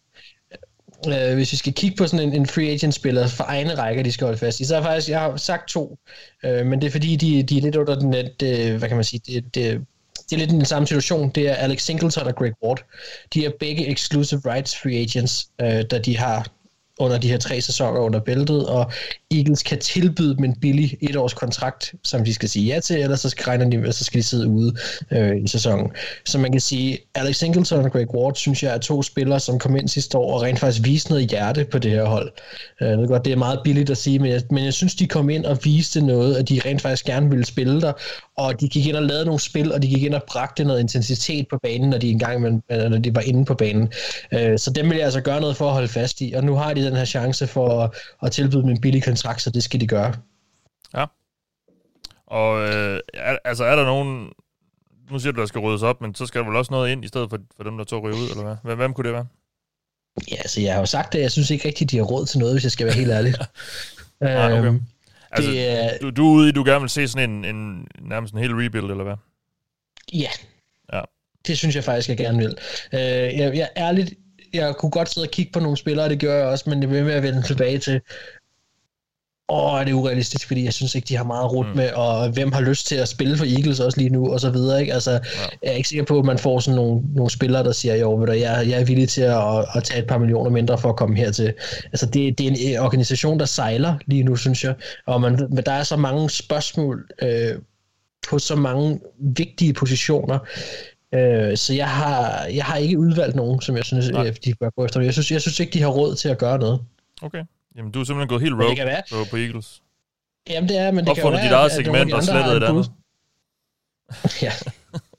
Uh, 1.07 1.33
hvis 1.33 1.51
vi 1.51 1.57
skal 1.57 1.73
kigge 1.73 1.97
på 1.97 2.07
sådan 2.07 2.27
en, 2.27 2.33
en 2.33 2.45
free 2.45 2.69
agent 2.69 2.93
spiller 2.93 3.27
for 3.27 3.43
egne 3.43 3.75
rækker, 3.75 4.03
de 4.03 4.11
skal 4.11 4.25
holde 4.25 4.39
fast 4.39 4.59
i, 4.59 4.65
så 4.65 4.75
er 4.75 4.81
faktisk, 4.81 5.09
jeg 5.09 5.19
har 5.19 5.37
sagt 5.37 5.69
to, 5.69 5.99
uh, 6.43 6.65
men 6.65 6.81
det 6.81 6.87
er 6.87 6.91
fordi, 6.91 7.15
de, 7.15 7.43
de 7.43 7.57
er 7.57 7.61
lidt 7.61 7.75
under 7.75 7.99
den, 7.99 8.13
det, 8.39 8.77
hvad 8.77 8.87
kan 8.87 8.97
man 8.97 9.03
sige, 9.03 9.21
det, 9.25 9.55
det 9.55 9.85
det 10.29 10.35
er 10.35 10.37
lidt 10.37 10.49
den 10.49 10.65
samme 10.65 10.87
situation. 10.87 11.29
Det 11.29 11.49
er 11.49 11.53
Alex 11.53 11.81
Singleton 11.81 12.27
og 12.27 12.35
Greg 12.35 12.53
Ward. 12.63 12.83
De 13.33 13.45
er 13.45 13.51
begge 13.59 13.91
exclusive 13.91 14.41
rights 14.45 14.77
free 14.77 14.95
agents, 14.95 15.47
øh, 15.61 15.83
da 15.91 15.99
de 15.99 16.17
har 16.17 16.47
under 16.99 17.17
de 17.17 17.27
her 17.27 17.37
tre 17.37 17.61
sæsoner 17.61 17.99
under 17.99 18.19
bæltet, 18.19 18.67
og 18.67 18.91
Eagles 19.31 19.63
kan 19.63 19.79
tilbyde 19.79 20.35
dem 20.35 20.43
en 20.43 20.55
billig 20.61 20.97
etårs 21.01 21.33
kontrakt, 21.33 21.93
som 22.03 22.25
de 22.25 22.33
skal 22.33 22.49
sige 22.49 22.73
ja 22.73 22.79
til, 22.79 23.01
ellers 23.01 23.19
så 23.19 23.29
skal, 23.29 23.71
de, 23.71 23.93
så 23.93 24.03
skal 24.03 24.17
de 24.17 24.23
sidde 24.23 24.47
ude 24.47 24.75
øh, 25.11 25.43
i 25.43 25.47
sæsonen. 25.47 25.91
Så 26.25 26.37
man 26.37 26.51
kan 26.51 26.61
sige, 26.61 26.97
Alex 27.15 27.35
Singleton 27.35 27.85
og 27.85 27.91
Greg 27.91 28.15
Ward, 28.15 28.35
synes 28.35 28.63
jeg, 28.63 28.73
er 28.73 28.77
to 28.77 29.03
spillere, 29.03 29.39
som 29.39 29.59
kom 29.59 29.75
ind 29.75 29.87
sidste 29.87 30.17
år 30.17 30.33
og 30.33 30.41
rent 30.41 30.59
faktisk 30.59 30.85
viste 30.85 31.09
noget 31.09 31.29
hjerte 31.29 31.65
på 31.65 31.79
det 31.79 31.91
her 31.91 32.05
hold. 32.05 32.31
Øh, 32.81 32.89
jeg 32.89 32.97
ved 32.97 33.07
godt, 33.07 33.25
det 33.25 33.33
er 33.33 33.37
meget 33.37 33.59
billigt 33.63 33.89
at 33.89 33.97
sige, 33.97 34.19
men 34.19 34.31
jeg, 34.31 34.41
men 34.51 34.65
jeg 34.65 34.73
synes, 34.73 34.95
de 34.95 35.07
kom 35.07 35.29
ind 35.29 35.45
og 35.45 35.57
viste 35.63 36.01
noget, 36.01 36.35
at 36.35 36.49
de 36.49 36.61
rent 36.65 36.81
faktisk 36.81 37.05
gerne 37.05 37.29
ville 37.29 37.45
spille 37.45 37.81
der, 37.81 37.93
og 38.37 38.61
de 38.61 38.69
gik 38.69 38.87
ind 38.87 38.95
og 38.95 39.03
lavede 39.03 39.25
nogle 39.25 39.39
spil, 39.39 39.73
og 39.73 39.81
de 39.81 39.87
gik 39.87 40.03
ind 40.03 40.13
og 40.13 40.23
bragte 40.27 40.63
noget 40.63 40.79
intensitet 40.79 41.47
på 41.49 41.59
banen, 41.63 41.89
når 41.89 41.97
de 41.97 42.09
engang 42.09 42.61
når 42.69 42.97
de 42.97 43.15
var 43.15 43.21
inde 43.21 43.45
på 43.45 43.53
banen. 43.53 43.91
Øh, 44.31 44.59
så 44.59 44.71
dem 44.71 44.89
vil 44.89 44.95
jeg 44.95 45.05
altså 45.05 45.21
gøre 45.21 45.41
noget 45.41 45.57
for 45.57 45.67
at 45.67 45.73
holde 45.73 45.87
fast 45.87 46.21
i, 46.21 46.33
og 46.33 46.43
nu 46.43 46.55
har 46.55 46.73
de 46.73 46.86
den 46.87 46.95
her 46.97 47.05
chance 47.05 47.47
for 47.47 47.83
at, 47.83 47.91
at 48.23 48.31
tilbyde 48.31 48.61
dem 48.61 48.69
en 48.69 48.81
billig 48.81 49.03
kontrakt, 49.03 49.41
så 49.41 49.49
det 49.49 49.63
skal 49.63 49.81
de 49.81 49.87
gøre. 49.87 50.13
Ja. 50.95 51.05
Og 52.27 52.61
øh, 52.61 52.99
er, 53.13 53.37
altså 53.45 53.63
er 53.63 53.75
der 53.75 53.85
nogen, 53.85 54.29
nu 55.11 55.19
siger 55.19 55.33
du, 55.33 55.39
der 55.39 55.45
skal 55.45 55.61
ryddes 55.61 55.83
op, 55.83 56.01
men 56.01 56.15
så 56.15 56.25
skal 56.25 56.41
der 56.41 56.47
vel 56.47 56.55
også 56.55 56.71
noget 56.71 56.91
ind, 56.91 57.05
i 57.05 57.07
stedet 57.07 57.29
for, 57.29 57.39
for 57.55 57.63
dem, 57.63 57.77
der 57.77 57.83
tog 57.83 58.03
ryge 58.03 58.15
ud, 58.15 58.29
eller 58.29 58.43
hvad? 58.43 58.55
Hvem, 58.63 58.77
hvem 58.77 58.93
kunne 58.93 59.05
det 59.05 59.13
være? 59.13 59.27
Ja, 60.31 60.35
altså 60.35 60.61
jeg 60.61 60.73
har 60.73 60.79
jo 60.79 60.85
sagt 60.85 61.13
det, 61.13 61.19
jeg 61.19 61.31
synes 61.31 61.49
ikke 61.49 61.67
rigtigt, 61.67 61.91
de 61.91 61.97
har 61.97 62.03
råd 62.03 62.25
til 62.25 62.39
noget, 62.39 62.53
hvis 62.53 62.63
jeg 62.63 62.71
skal 62.71 62.85
være 62.85 62.95
helt 62.95 63.11
ærlig. 63.11 63.33
ah, 64.21 64.51
okay. 64.51 64.65
Øhm, 64.65 64.81
altså, 65.31 65.51
det, 65.51 66.01
du, 66.01 66.09
du 66.09 66.27
er 66.27 66.35
ude 66.35 66.49
i, 66.49 66.51
du 66.51 66.63
gerne 66.63 66.79
vil 66.79 66.89
se 66.89 67.07
sådan 67.07 67.29
en, 67.29 67.55
en 67.55 67.87
nærmest 68.01 68.33
en 68.33 68.39
hel 68.39 68.51
rebuild, 68.51 68.91
eller 68.91 69.03
hvad? 69.03 69.15
Ja. 70.13 70.29
Ja. 70.93 71.01
det 71.47 71.57
synes 71.57 71.75
jeg 71.75 71.83
faktisk, 71.83 72.09
jeg 72.09 72.17
gerne 72.17 72.37
vil. 72.37 72.57
Øh, 72.93 72.99
jeg, 72.99 73.55
jeg 73.55 73.69
ærligt, 73.77 74.13
jeg 74.57 74.75
kunne 74.75 74.91
godt 74.91 75.13
sidde 75.13 75.25
og 75.25 75.31
kigge 75.31 75.51
på 75.51 75.59
nogle 75.59 75.77
spillere, 75.77 76.09
det 76.09 76.19
gør 76.19 76.35
jeg 76.37 76.45
også, 76.45 76.69
men 76.69 76.81
det 76.81 76.91
vil 76.91 77.05
med 77.05 77.13
at 77.13 77.23
vende 77.23 77.41
tilbage 77.41 77.77
til, 77.77 78.01
åh, 79.49 79.79
det 79.85 79.89
er 79.89 79.93
urealistisk, 79.93 80.47
fordi 80.47 80.65
jeg 80.65 80.73
synes 80.73 80.95
ikke, 80.95 81.05
de 81.05 81.17
har 81.17 81.23
meget 81.23 81.51
rundt 81.51 81.69
mm. 81.69 81.77
med, 81.77 81.91
og 81.91 82.29
hvem 82.29 82.51
har 82.51 82.61
lyst 82.61 82.87
til 82.87 82.95
at 82.95 83.07
spille 83.07 83.37
for 83.37 83.45
Eagles 83.45 83.79
også 83.79 83.97
lige 83.97 84.09
nu, 84.09 84.33
og 84.33 84.39
så 84.39 84.49
videre, 84.49 84.81
ikke? 84.81 84.93
Altså, 84.93 85.11
ja. 85.11 85.17
jeg 85.63 85.71
er 85.71 85.71
ikke 85.71 85.89
sikker 85.89 86.05
på, 86.05 86.19
at 86.19 86.25
man 86.25 86.37
får 86.37 86.59
sådan 86.59 86.75
nogle, 86.75 87.01
nogle 87.15 87.31
spillere, 87.31 87.63
der 87.63 87.71
siger, 87.71 87.95
jo, 87.95 88.15
ved 88.15 88.27
du, 88.27 88.33
jeg, 88.33 88.65
jeg 88.69 88.81
er 88.81 88.85
villig 88.85 89.09
til 89.09 89.21
at, 89.21 89.65
at 89.75 89.83
tage 89.83 90.01
et 90.01 90.07
par 90.07 90.17
millioner 90.17 90.49
mindre 90.49 90.77
for 90.77 90.89
at 90.89 90.95
komme 90.95 91.17
hertil. 91.17 91.53
Altså, 91.83 92.05
det, 92.05 92.37
det 92.37 92.47
er 92.47 92.75
en 92.75 92.79
organisation, 92.79 93.39
der 93.39 93.45
sejler 93.45 93.97
lige 94.05 94.23
nu, 94.23 94.35
synes 94.35 94.63
jeg, 94.63 94.75
og 95.05 95.21
man, 95.21 95.47
men 95.49 95.63
der 95.65 95.71
er 95.71 95.83
så 95.83 95.95
mange 95.95 96.29
spørgsmål 96.29 97.07
øh, 97.21 97.55
på 98.29 98.39
så 98.39 98.55
mange 98.55 98.99
vigtige 99.19 99.73
positioner, 99.73 100.39
Øh, 101.13 101.57
så 101.57 101.73
jeg 101.73 101.89
har, 101.89 102.45
jeg 102.45 102.65
har 102.65 102.77
ikke 102.77 102.99
udvalgt 102.99 103.35
nogen, 103.35 103.61
som 103.61 103.75
jeg 103.77 103.85
synes, 103.85 104.09
Nej. 104.09 104.33
de 104.45 104.55
bør 104.55 104.69
gå 104.69 104.85
efter. 104.85 105.01
Jeg 105.01 105.13
synes, 105.13 105.31
jeg 105.31 105.41
synes 105.41 105.59
ikke, 105.59 105.73
de 105.73 105.81
har 105.81 105.89
råd 105.89 106.15
til 106.15 106.29
at 106.29 106.37
gøre 106.37 106.59
noget. 106.59 106.81
Okay. 107.21 107.43
Jamen, 107.75 107.91
du 107.91 107.99
er 107.99 108.03
simpelthen 108.03 108.29
gået 108.29 108.41
helt 108.41 108.53
rogue 108.53 109.03
på, 109.11 109.29
på 109.29 109.37
Eagles. 109.37 109.81
Jamen, 110.49 110.69
det 110.69 110.77
er, 110.77 110.91
men 110.91 111.05
det 111.05 111.11
Opfundet 111.11 111.39
kan 111.39 111.43
dit 111.43 111.51
være, 111.51 111.59
eget 111.59 111.71
segment 111.71 112.13
og 112.13 112.23
slettet 112.23 112.57
et 112.57 112.63
andet. 112.63 112.91
ja, 114.45 114.51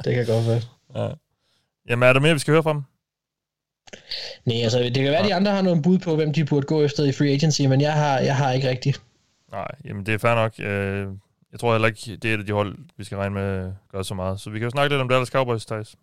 det 0.04 0.14
kan 0.14 0.26
godt 0.26 0.46
være. 0.46 0.60
Ja. 0.96 1.14
Jamen, 1.88 2.08
er 2.08 2.12
der 2.12 2.20
mere, 2.20 2.32
vi 2.32 2.38
skal 2.38 2.52
høre 2.52 2.62
fra 2.62 2.72
dem? 2.72 2.82
Nej, 4.44 4.62
altså, 4.62 4.78
det 4.78 4.94
kan 4.94 5.04
være, 5.04 5.18
at 5.18 5.24
de 5.24 5.34
andre 5.34 5.52
har 5.52 5.62
noget 5.62 5.82
bud 5.82 5.98
på, 5.98 6.16
hvem 6.16 6.32
de 6.32 6.44
burde 6.44 6.66
gå 6.66 6.82
efter 6.82 7.04
i 7.04 7.12
free 7.12 7.30
agency, 7.30 7.62
men 7.62 7.80
jeg 7.80 7.92
har, 7.92 8.18
jeg 8.18 8.36
har 8.36 8.52
ikke 8.52 8.68
rigtigt. 8.68 9.02
Nej, 9.52 9.68
jamen 9.84 10.06
det 10.06 10.14
er 10.14 10.18
fair 10.18 10.34
nok. 10.34 10.52
Øh, 10.58 11.06
jeg 11.52 11.60
tror 11.60 11.72
heller 11.72 11.88
ikke, 11.88 12.18
det 12.22 12.30
er 12.30 12.34
et 12.34 12.38
af 12.38 12.46
de 12.46 12.52
hold, 12.52 12.78
vi 12.96 13.04
skal 13.04 13.18
regne 13.18 13.34
med 13.34 13.72
gør 13.92 14.02
så 14.02 14.14
meget. 14.14 14.40
Så 14.40 14.50
vi 14.50 14.58
kan 14.58 14.66
jo 14.66 14.70
snakke 14.70 14.94
lidt 14.94 15.02
om 15.02 15.08
Dallas 15.08 15.28
Cowboys, 15.28 15.66
Thijs. 15.66 15.96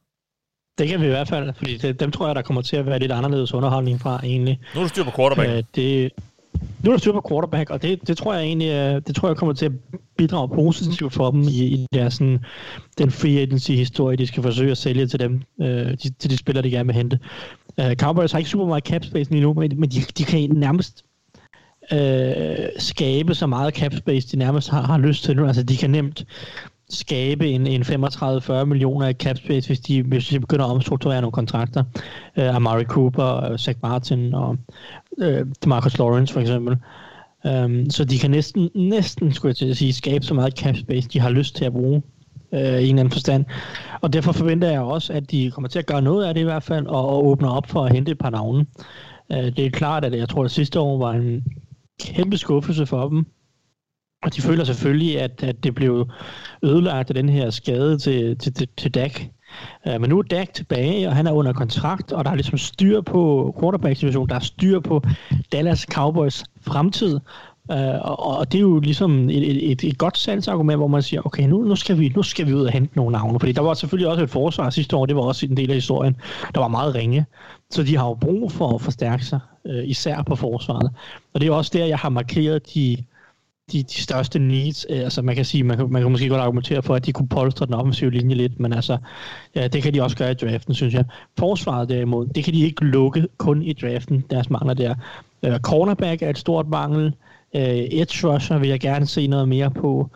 Det 0.77 0.87
kan 0.87 1.01
vi 1.01 1.05
i 1.05 1.09
hvert 1.09 1.27
fald, 1.27 1.53
fordi 1.53 1.77
det, 1.77 1.99
dem 1.99 2.11
tror 2.11 2.25
jeg, 2.25 2.35
der 2.35 2.41
kommer 2.41 2.61
til 2.61 2.77
at 2.77 2.85
være 2.85 2.99
lidt 2.99 3.11
anderledes 3.11 3.53
underholdning 3.53 4.01
fra 4.01 4.19
egentlig. 4.23 4.59
Nu 4.75 4.79
er 4.79 4.83
du 4.83 4.89
styr 4.89 5.03
på 5.03 5.11
quarterback. 5.15 5.49
Øh, 5.49 5.63
det, 5.75 6.11
nu 6.83 6.91
er 6.91 6.93
der 6.93 6.97
styr 6.97 7.11
på 7.11 7.25
quarterback, 7.29 7.69
og 7.69 7.81
det, 7.81 8.07
det 8.07 8.17
tror 8.17 8.33
jeg 8.33 8.43
egentlig, 8.43 8.69
øh, 8.69 9.01
det 9.07 9.15
tror 9.15 9.29
jeg 9.29 9.37
kommer 9.37 9.53
til 9.53 9.65
at 9.65 9.71
bidrage 10.17 10.49
positivt 10.49 11.13
for 11.13 11.31
dem 11.31 11.41
i, 11.41 11.63
i 11.63 11.87
deres, 11.93 12.13
sådan, 12.13 12.45
den 12.97 13.11
free 13.11 13.39
agency-historie, 13.39 14.17
de 14.17 14.27
skal 14.27 14.43
forsøge 14.43 14.71
at 14.71 14.77
sælge 14.77 15.07
til 15.07 15.19
dem, 15.19 15.41
øh, 15.61 15.67
de, 15.67 16.09
til 16.19 16.29
de 16.29 16.37
spillere, 16.37 16.63
de 16.63 16.71
gerne 16.71 16.85
vil 16.87 16.95
hente. 16.95 17.19
Uh, 17.77 17.93
Cowboys 17.93 18.31
har 18.31 18.39
ikke 18.39 18.49
super 18.49 18.65
meget 18.65 18.83
cap 18.83 19.03
space 19.03 19.31
lige 19.31 19.41
nu, 19.41 19.53
men, 19.53 19.79
men 19.79 19.89
de, 19.89 20.01
de 20.17 20.23
kan 20.23 20.49
nærmest 20.49 21.04
øh, 21.91 22.69
skabe 22.77 23.35
så 23.35 23.47
meget 23.47 23.73
cap 23.73 23.93
space, 23.95 24.27
de 24.27 24.37
nærmest 24.37 24.69
har, 24.69 24.81
har 24.81 24.97
lyst 24.97 25.23
til 25.23 25.35
nu. 25.35 25.47
Altså, 25.47 25.63
de 25.63 25.77
kan 25.77 25.89
nemt 25.89 26.25
skabe 26.89 27.47
en, 27.49 27.67
en 27.67 27.81
35-40 27.81 28.63
millioner 28.63 29.07
i 29.07 29.13
cap 29.13 29.37
space, 29.37 29.67
hvis 29.67 29.79
de, 29.79 30.01
hvis 30.01 30.27
de 30.27 30.39
begynder 30.39 30.65
at 30.65 30.71
omstrukturere 30.71 31.21
nogle 31.21 31.31
kontrakter. 31.31 31.83
Uh, 32.37 32.55
Amari 32.55 32.83
Cooper, 32.83 33.51
uh, 33.51 33.57
Zach 33.57 33.79
Martin 33.81 34.33
og 34.33 34.57
øh, 35.17 35.41
uh, 35.41 35.69
Marcus 35.69 35.97
Lawrence 35.97 36.33
for 36.33 36.41
eksempel. 36.41 36.77
Um, 37.43 37.89
så 37.89 38.05
de 38.05 38.19
kan 38.19 38.31
næsten, 38.31 38.69
næsten 38.75 39.33
skulle 39.33 39.49
jeg 39.49 39.55
til 39.55 39.69
at 39.69 39.77
sige, 39.77 39.93
skabe 39.93 40.25
så 40.25 40.33
meget 40.33 40.57
cap 40.57 40.75
space, 40.75 41.09
de 41.09 41.19
har 41.19 41.29
lyst 41.29 41.55
til 41.55 41.65
at 41.65 41.73
bruge 41.73 42.01
uh, 42.51 42.59
i 42.59 42.61
en 42.61 42.67
eller 42.73 42.89
anden 42.89 43.11
forstand. 43.11 43.45
Og 44.01 44.13
derfor 44.13 44.31
forventer 44.31 44.69
jeg 44.69 44.81
også, 44.81 45.13
at 45.13 45.31
de 45.31 45.51
kommer 45.51 45.67
til 45.67 45.79
at 45.79 45.85
gøre 45.85 46.01
noget 46.01 46.25
af 46.25 46.33
det 46.33 46.41
i 46.41 46.43
hvert 46.43 46.63
fald, 46.63 46.87
og, 46.87 47.09
og 47.09 47.25
åbner 47.25 47.49
op 47.49 47.67
for 47.67 47.85
at 47.85 47.93
hente 47.93 48.11
et 48.11 48.17
par 48.17 48.29
navne. 48.29 48.65
Uh, 49.29 49.37
det 49.37 49.59
er 49.59 49.69
klart, 49.69 50.05
at 50.05 50.13
jeg 50.13 50.29
tror, 50.29 50.43
at 50.43 50.51
sidste 50.51 50.79
år 50.79 50.97
var 50.97 51.11
en 51.13 51.43
kæmpe 51.99 52.37
skuffelse 52.37 52.85
for 52.85 53.09
dem. 53.09 53.25
Og 54.23 54.35
de 54.35 54.41
føler 54.41 54.63
selvfølgelig, 54.63 55.21
at, 55.21 55.43
at 55.43 55.63
det 55.63 55.75
blev 55.75 56.09
ødelagt 56.63 57.09
af 57.09 57.13
den 57.13 57.29
her 57.29 57.49
skade 57.49 57.97
til, 57.97 58.37
til, 58.37 58.53
til, 58.53 58.67
til 58.77 58.93
Dak. 58.93 59.21
Uh, 59.87 60.01
men 60.01 60.09
nu 60.09 60.17
er 60.17 60.21
Dak 60.21 60.53
tilbage, 60.53 61.07
og 61.07 61.15
han 61.15 61.27
er 61.27 61.31
under 61.31 61.53
kontrakt, 61.53 62.11
og 62.11 62.25
der 62.25 62.31
er 62.31 62.35
ligesom 62.35 62.57
styr 62.57 63.01
på 63.01 63.55
quarterback-situationen, 63.59 64.29
der 64.29 64.35
er 64.35 64.39
styr 64.39 64.79
på 64.79 65.01
Dallas 65.51 65.79
Cowboys 65.79 66.43
fremtid. 66.61 67.19
Uh, 67.69 68.01
og, 68.01 68.37
og 68.37 68.51
det 68.51 68.57
er 68.57 68.61
jo 68.61 68.79
ligesom 68.79 69.29
et, 69.29 69.71
et, 69.71 69.83
et, 69.83 69.97
godt 69.97 70.17
salgsargument, 70.17 70.79
hvor 70.79 70.87
man 70.87 71.01
siger, 71.01 71.25
okay, 71.25 71.43
nu, 71.43 71.63
nu, 71.63 71.75
skal 71.75 71.99
vi, 71.99 72.13
nu 72.15 72.23
skal 72.23 72.47
vi 72.47 72.53
ud 72.53 72.65
og 72.65 72.71
hente 72.71 72.95
nogle 72.95 73.11
navne. 73.11 73.39
Fordi 73.39 73.51
der 73.51 73.61
var 73.61 73.73
selvfølgelig 73.73 74.09
også 74.09 74.23
et 74.23 74.29
forsvar 74.29 74.69
sidste 74.69 74.95
år, 74.95 75.05
det 75.05 75.15
var 75.15 75.21
også 75.21 75.45
en 75.45 75.57
del 75.57 75.69
af 75.69 75.75
historien, 75.75 76.15
der 76.55 76.59
var 76.59 76.67
meget 76.67 76.95
ringe. 76.95 77.25
Så 77.69 77.83
de 77.83 77.97
har 77.97 78.07
jo 78.07 78.13
brug 78.13 78.51
for 78.51 78.75
at 78.75 78.81
forstærke 78.81 79.25
sig, 79.25 79.39
uh, 79.65 79.89
især 79.89 80.23
på 80.23 80.35
forsvaret. 80.35 80.91
Og 81.33 81.41
det 81.41 81.47
er 81.47 81.53
også 81.53 81.71
der, 81.73 81.85
jeg 81.85 81.97
har 81.97 82.09
markeret 82.09 82.73
de 82.73 82.97
de, 83.71 83.83
de 83.83 84.01
største 84.01 84.39
needs. 84.39 84.85
Øh, 84.89 84.99
altså 84.99 85.21
man 85.21 85.35
kan 85.35 85.45
sige, 85.45 85.63
man 85.63 85.77
kan, 85.77 85.91
man 85.91 86.01
kan 86.01 86.11
måske 86.11 86.29
godt 86.29 86.41
argumentere 86.41 86.83
for, 86.83 86.95
at 86.95 87.05
de 87.05 87.13
kunne 87.13 87.27
polstre 87.27 87.65
den 87.65 87.73
offensive 87.73 88.11
linje 88.11 88.35
lidt, 88.35 88.59
men 88.59 88.73
altså, 88.73 88.97
ja, 89.55 89.67
det 89.67 89.83
kan 89.83 89.93
de 89.93 90.03
også 90.03 90.17
gøre 90.17 90.31
i 90.31 90.33
draften, 90.33 90.73
synes 90.73 90.93
jeg. 90.93 91.05
Forsvaret 91.39 91.89
derimod, 91.89 92.27
det 92.27 92.43
kan 92.43 92.53
de 92.53 92.61
ikke 92.61 92.85
lukke 92.85 93.27
kun 93.37 93.61
i 93.61 93.73
draften, 93.73 94.23
deres 94.29 94.49
mangler 94.49 94.73
der. 94.73 94.95
Uh, 95.47 95.57
cornerback 95.57 96.21
er 96.21 96.29
et 96.29 96.37
stort 96.37 96.67
mangel. 96.67 97.13
Uh, 97.55 97.61
edge 97.61 98.27
rusher 98.27 98.57
vil 98.57 98.69
jeg 98.69 98.79
gerne 98.79 99.05
se 99.05 99.27
noget 99.27 99.49
mere 99.49 99.71
på. 99.71 100.09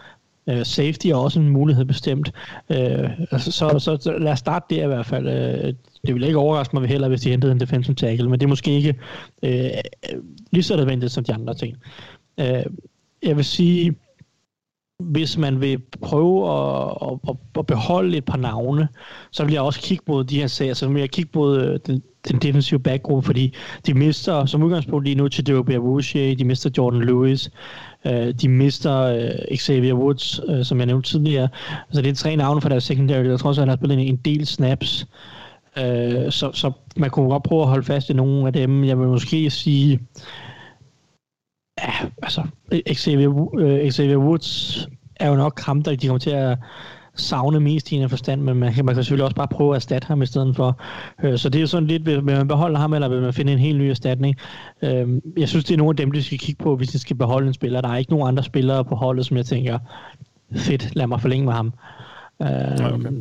Uh, 0.47 0.63
safety 0.63 1.07
er 1.07 1.15
også 1.15 1.39
en 1.39 1.49
mulighed 1.49 1.85
bestemt. 1.85 2.31
Uh, 2.69 2.77
så, 3.37 3.75
så, 3.79 3.97
så 4.01 4.17
lad 4.19 4.31
os 4.31 4.39
starte 4.39 4.75
der 4.75 4.83
i 4.83 4.87
hvert 4.87 5.05
fald. 5.05 5.27
Uh, 5.27 5.73
det 6.07 6.15
vil 6.15 6.23
ikke 6.23 6.37
overraske 6.37 6.75
mig 6.75 6.89
heller, 6.89 7.07
hvis 7.07 7.21
de 7.21 7.29
hentede 7.29 7.51
en 7.51 7.59
defensive 7.59 7.95
tackle, 7.95 8.29
men 8.29 8.39
det 8.39 8.45
er 8.45 8.49
måske 8.49 8.71
ikke 8.71 8.95
uh, 9.43 9.51
lige 10.51 10.63
så 10.63 10.75
nødvendigt 10.75 11.11
som 11.11 11.23
de 11.23 11.33
andre 11.33 11.53
ting. 11.53 11.77
Uh, 12.37 12.45
jeg 13.23 13.35
vil 13.35 13.45
sige, 13.45 13.95
hvis 14.99 15.37
man 15.37 15.61
vil 15.61 15.81
prøve 16.01 16.51
at, 16.51 17.17
at, 17.29 17.35
at 17.57 17.65
beholde 17.65 18.17
et 18.17 18.25
par 18.25 18.37
navne, 18.37 18.87
så 19.31 19.43
vil 19.43 19.53
jeg 19.53 19.61
også 19.61 19.81
kigge 19.81 20.03
mod 20.07 20.23
de 20.23 20.39
her 20.39 20.47
sager, 20.47 20.73
så 20.73 20.87
vil 20.87 20.99
jeg 20.99 21.09
kigge 21.09 21.29
mod 21.35 21.61
øh, 21.61 21.79
den, 21.87 22.01
den 22.27 22.39
defensive 22.39 22.79
backgruppe, 22.79 23.25
fordi 23.25 23.53
de 23.85 23.93
mister 23.93 24.45
som 24.45 24.63
udgangspunkt 24.63 25.05
lige 25.05 25.15
nu 25.15 25.27
til 25.27 25.47
Derby 25.47 25.75
Awuzie, 25.75 26.35
de 26.35 26.45
mister 26.45 26.69
Jordan 26.77 27.01
Lewis, 27.01 27.51
øh, 28.05 28.33
de 28.33 28.49
mister 28.49 29.01
øh, 29.01 29.57
Xavier 29.57 29.93
Woods, 29.93 30.39
øh, 30.49 30.65
som 30.65 30.77
jeg 30.77 30.85
nævnte 30.85 31.09
tidligere. 31.09 31.49
Så 31.91 32.01
det 32.01 32.09
er 32.09 32.15
tre 32.15 32.35
navne 32.35 32.61
fra 32.61 32.69
deres 32.69 32.83
secondary, 32.83 33.25
der 33.25 33.37
trods 33.37 33.57
alt 33.57 33.69
har 33.69 33.77
spillet 33.77 34.09
en 34.09 34.15
del 34.15 34.45
snaps. 34.45 35.05
Uh, 35.77 36.29
så, 36.29 36.51
så 36.53 36.71
man 36.97 37.09
kunne 37.09 37.29
godt 37.29 37.43
prøve 37.43 37.61
at 37.61 37.67
holde 37.67 37.83
fast 37.83 38.09
i 38.09 38.13
nogle 38.13 38.47
af 38.47 38.53
dem. 38.53 38.83
Jeg 38.83 38.99
vil 38.99 39.07
måske 39.07 39.49
sige, 39.49 39.99
ja, 41.83 42.07
altså, 42.23 42.43
Xavier, 42.93 43.27
uh, 43.27 43.91
Xavier 43.91 44.17
Woods 44.17 44.87
er 45.15 45.29
jo 45.29 45.35
nok 45.35 45.59
ham, 45.59 45.81
der 45.81 45.95
de 45.95 46.07
kommer 46.07 46.19
til 46.19 46.29
at 46.29 46.57
savne 47.15 47.59
mest 47.59 47.91
i 47.91 47.95
en 47.95 48.09
forstand, 48.09 48.41
men 48.41 48.57
man 48.57 48.73
kan, 48.73 48.85
man 48.85 48.95
kan 48.95 49.03
selvfølgelig 49.03 49.23
også 49.23 49.35
bare 49.35 49.47
prøve 49.47 49.71
at 49.71 49.75
erstatte 49.75 50.07
ham 50.07 50.21
i 50.21 50.25
stedet 50.25 50.55
for. 50.55 50.81
Uh, 51.23 51.35
så 51.35 51.49
det 51.49 51.59
er 51.59 51.61
jo 51.61 51.67
sådan 51.67 51.87
lidt, 51.87 52.05
vil 52.05 52.23
man 52.23 52.47
beholde 52.47 52.77
ham, 52.77 52.93
eller 52.93 53.09
vil 53.09 53.21
man 53.21 53.33
finde 53.33 53.53
en 53.53 53.59
helt 53.59 53.77
ny 53.77 53.83
erstatning? 53.83 54.35
Uh, 54.81 54.89
jeg 55.37 55.49
synes, 55.49 55.65
det 55.65 55.73
er 55.73 55.77
nogle 55.77 55.91
af 55.91 55.97
dem, 55.97 56.11
de 56.11 56.23
skal 56.23 56.39
kigge 56.39 56.63
på, 56.63 56.75
hvis 56.75 56.89
de 56.89 56.99
skal 56.99 57.15
beholde 57.15 57.47
en 57.47 57.53
spiller. 57.53 57.81
Der 57.81 57.89
er 57.89 57.97
ikke 57.97 58.11
nogen 58.11 58.27
andre 58.27 58.43
spillere 58.43 58.85
på 58.85 58.95
holdet, 58.95 59.25
som 59.25 59.37
jeg 59.37 59.45
tænker, 59.45 59.79
fedt, 60.55 60.95
lad 60.95 61.07
mig 61.07 61.21
forlænge 61.21 61.45
med 61.45 61.53
ham. 61.53 61.73
Uh, 62.39 62.93
okay. 62.93 63.11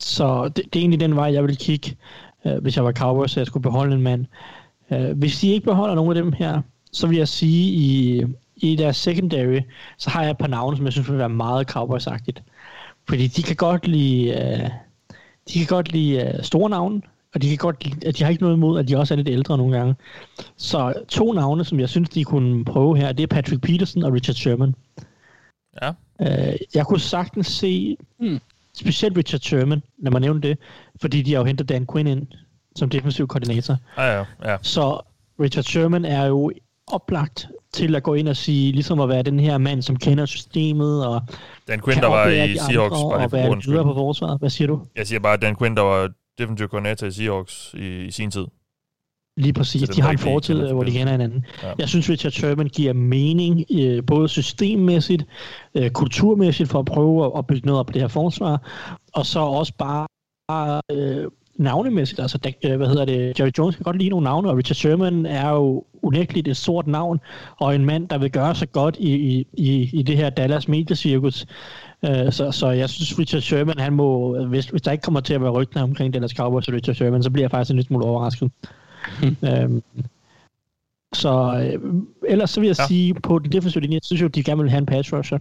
Så 0.00 0.48
det, 0.48 0.64
det 0.64 0.76
er 0.76 0.80
egentlig 0.80 1.00
den 1.00 1.16
vej, 1.16 1.32
jeg 1.32 1.42
vil 1.42 1.56
kigge, 1.56 1.96
uh, 2.44 2.56
hvis 2.62 2.76
jeg 2.76 2.84
var 2.84 2.92
Cowboys, 2.92 3.30
så 3.30 3.40
jeg 3.40 3.46
skulle 3.46 3.62
beholde 3.62 3.94
en 3.94 4.02
mand. 4.02 4.26
Hvis 5.14 5.40
de 5.40 5.48
ikke 5.48 5.64
beholder 5.64 5.94
nogen 5.94 6.16
af 6.16 6.22
dem 6.22 6.32
her, 6.32 6.60
så 6.96 7.06
vil 7.06 7.18
jeg 7.18 7.28
sige, 7.28 7.72
i, 7.72 8.22
i 8.56 8.76
deres 8.76 8.96
secondary, 8.96 9.60
så 9.98 10.10
har 10.10 10.22
jeg 10.22 10.30
et 10.30 10.38
par 10.38 10.46
navne, 10.46 10.76
som 10.76 10.84
jeg 10.84 10.92
synes 10.92 11.10
vil 11.10 11.18
være 11.18 11.28
meget 11.28 11.66
cowboys 11.68 12.06
-agtigt. 12.06 12.42
Fordi 13.08 13.26
de 13.26 13.42
kan 13.42 13.56
godt 13.56 13.88
lide, 13.88 14.30
uh, 14.30 14.70
de 15.48 15.58
kan 15.58 15.66
godt 15.66 15.92
lide 15.92 16.32
uh, 16.34 16.44
store 16.44 16.70
navne, 16.70 17.02
og 17.34 17.42
de 17.42 17.48
kan 17.48 17.56
godt 17.56 17.84
lide, 17.84 18.08
at 18.08 18.18
de 18.18 18.22
har 18.22 18.30
ikke 18.30 18.42
noget 18.42 18.56
imod, 18.56 18.78
at 18.78 18.88
de 18.88 18.96
også 18.96 19.14
er 19.14 19.16
lidt 19.16 19.28
ældre 19.28 19.58
nogle 19.58 19.78
gange. 19.78 19.94
Så 20.56 20.94
to 21.08 21.32
navne, 21.32 21.64
som 21.64 21.80
jeg 21.80 21.88
synes, 21.88 22.08
de 22.08 22.24
kunne 22.24 22.64
prøve 22.64 22.96
her, 22.96 23.12
det 23.12 23.22
er 23.22 23.26
Patrick 23.26 23.62
Peterson 23.62 24.02
og 24.02 24.12
Richard 24.12 24.34
Sherman. 24.34 24.74
Ja. 25.82 25.90
Uh, 26.18 26.56
jeg 26.74 26.86
kunne 26.86 27.00
sagtens 27.00 27.46
se, 27.46 27.96
hmm, 28.18 28.40
specielt 28.78 29.16
Richard 29.16 29.40
Sherman, 29.40 29.82
lad 29.98 30.10
mig 30.12 30.20
nævne 30.20 30.40
det, 30.40 30.58
fordi 31.00 31.22
de 31.22 31.32
har 31.32 31.40
jo 31.40 31.44
hentet 31.44 31.68
Dan 31.68 31.86
Quinn 31.92 32.08
ind 32.08 32.26
som 32.76 32.90
defensiv 32.90 33.26
koordinator. 33.28 33.76
Ja, 33.96 34.18
ja, 34.18 34.24
ja. 34.44 34.56
Så 34.62 35.00
Richard 35.40 35.64
Sherman 35.64 36.04
er 36.04 36.26
jo 36.26 36.52
oplagt 36.92 37.48
til 37.72 37.94
at 37.94 38.02
gå 38.02 38.14
ind 38.14 38.28
og 38.28 38.36
sige, 38.36 38.72
ligesom 38.72 39.00
at 39.00 39.08
være 39.08 39.22
den 39.22 39.40
her 39.40 39.58
mand, 39.58 39.82
som 39.82 39.96
kender 39.96 40.26
systemet, 40.26 41.06
og 41.06 41.22
Dan 41.68 41.80
Quinn, 41.80 42.00
der 42.00 42.08
var 42.08 42.28
i 42.28 42.56
Seahawks, 42.56 43.00
bare 43.00 43.24
og 43.24 43.32
være 43.32 43.60
videre 43.66 43.84
på 43.84 43.94
forsvaret. 43.94 44.38
Hvad 44.38 44.50
siger 44.50 44.68
du? 44.68 44.80
Jeg 44.96 45.06
siger 45.06 45.20
bare, 45.20 45.32
at 45.32 45.42
Dan 45.42 45.56
Quinn, 45.56 45.76
der 45.76 45.82
var 45.82 46.10
defensive 46.38 46.68
koordinator 46.68 47.06
i 47.06 47.10
Seahawks 47.10 47.74
i, 47.78 48.04
i 48.04 48.10
sin 48.10 48.30
tid. 48.30 48.46
Lige 49.38 49.52
præcis. 49.52 49.88
De 49.88 50.02
har 50.02 50.10
en 50.10 50.18
fortid, 50.18 50.72
hvor 50.72 50.84
de 50.84 50.90
kender 50.90 51.12
hinanden. 51.12 51.46
Ja. 51.62 51.72
Jeg 51.78 51.88
synes, 51.88 52.10
Richard 52.10 52.32
Sherman 52.32 52.68
giver 52.68 52.92
mening, 52.92 53.64
øh, 53.78 54.02
både 54.06 54.28
systemmæssigt, 54.28 55.24
øh, 55.74 55.90
kulturmæssigt, 55.90 56.68
for 56.70 56.78
at 56.78 56.84
prøve 56.84 57.38
at 57.38 57.46
bygge 57.46 57.66
noget 57.66 57.80
op 57.80 57.86
på 57.86 57.92
det 57.92 58.02
her 58.02 58.08
forsvar, 58.08 58.60
og 59.12 59.26
så 59.26 59.40
også 59.40 59.72
bare 59.78 60.80
øh, 60.92 61.26
navnemæssigt, 61.58 62.20
altså 62.20 62.38
hvad 62.62 62.88
hedder 62.88 63.04
det, 63.04 63.40
Jerry 63.40 63.50
Jones 63.58 63.76
kan 63.76 63.84
godt 63.84 63.96
lide 63.96 64.10
nogle 64.10 64.24
navne, 64.24 64.50
og 64.50 64.56
Richard 64.56 64.74
Sherman 64.74 65.26
er 65.26 65.50
jo 65.50 65.84
unægteligt 66.02 66.48
et 66.48 66.56
stort 66.56 66.86
navn, 66.86 67.20
og 67.56 67.74
en 67.74 67.84
mand, 67.84 68.08
der 68.08 68.18
vil 68.18 68.30
gøre 68.30 68.54
sig 68.54 68.72
godt 68.72 68.96
i, 68.98 69.46
i, 69.52 69.90
i 69.92 70.02
det 70.02 70.16
her 70.16 70.30
Dallas 70.30 70.68
mediecirkus. 70.68 71.46
Øh, 72.04 72.32
så, 72.32 72.52
så 72.52 72.70
jeg 72.70 72.90
synes, 72.90 73.18
Richard 73.18 73.42
Sherman, 73.42 73.78
han 73.78 73.92
må, 73.92 74.38
hvis, 74.44 74.66
hvis 74.66 74.82
der 74.82 74.92
ikke 74.92 75.02
kommer 75.02 75.20
til 75.20 75.34
at 75.34 75.40
være 75.40 75.50
rygter 75.50 75.82
omkring 75.82 76.14
Dallas 76.14 76.30
Cowboys 76.30 76.68
og 76.68 76.74
Richard 76.74 76.96
Sherman, 76.96 77.22
så 77.22 77.30
bliver 77.30 77.44
jeg 77.44 77.50
faktisk 77.50 77.70
en 77.70 77.76
lille 77.76 77.86
smule 77.86 78.04
overrasket. 78.04 78.50
øhm, 79.52 79.82
så 81.14 81.60
øh, 81.62 81.92
ellers 82.28 82.50
så 82.50 82.60
vil 82.60 82.66
jeg 82.66 82.78
ja. 82.78 82.86
sige, 82.86 83.14
på 83.14 83.38
den 83.38 83.52
defensive 83.52 83.82
linje, 83.82 83.94
jeg 83.94 84.04
synes 84.04 84.22
jo, 84.22 84.26
de 84.26 84.42
gerne 84.42 84.62
vil 84.62 84.70
have 84.70 84.78
en 84.78 84.86
pass 84.86 85.12
rusher. 85.12 85.38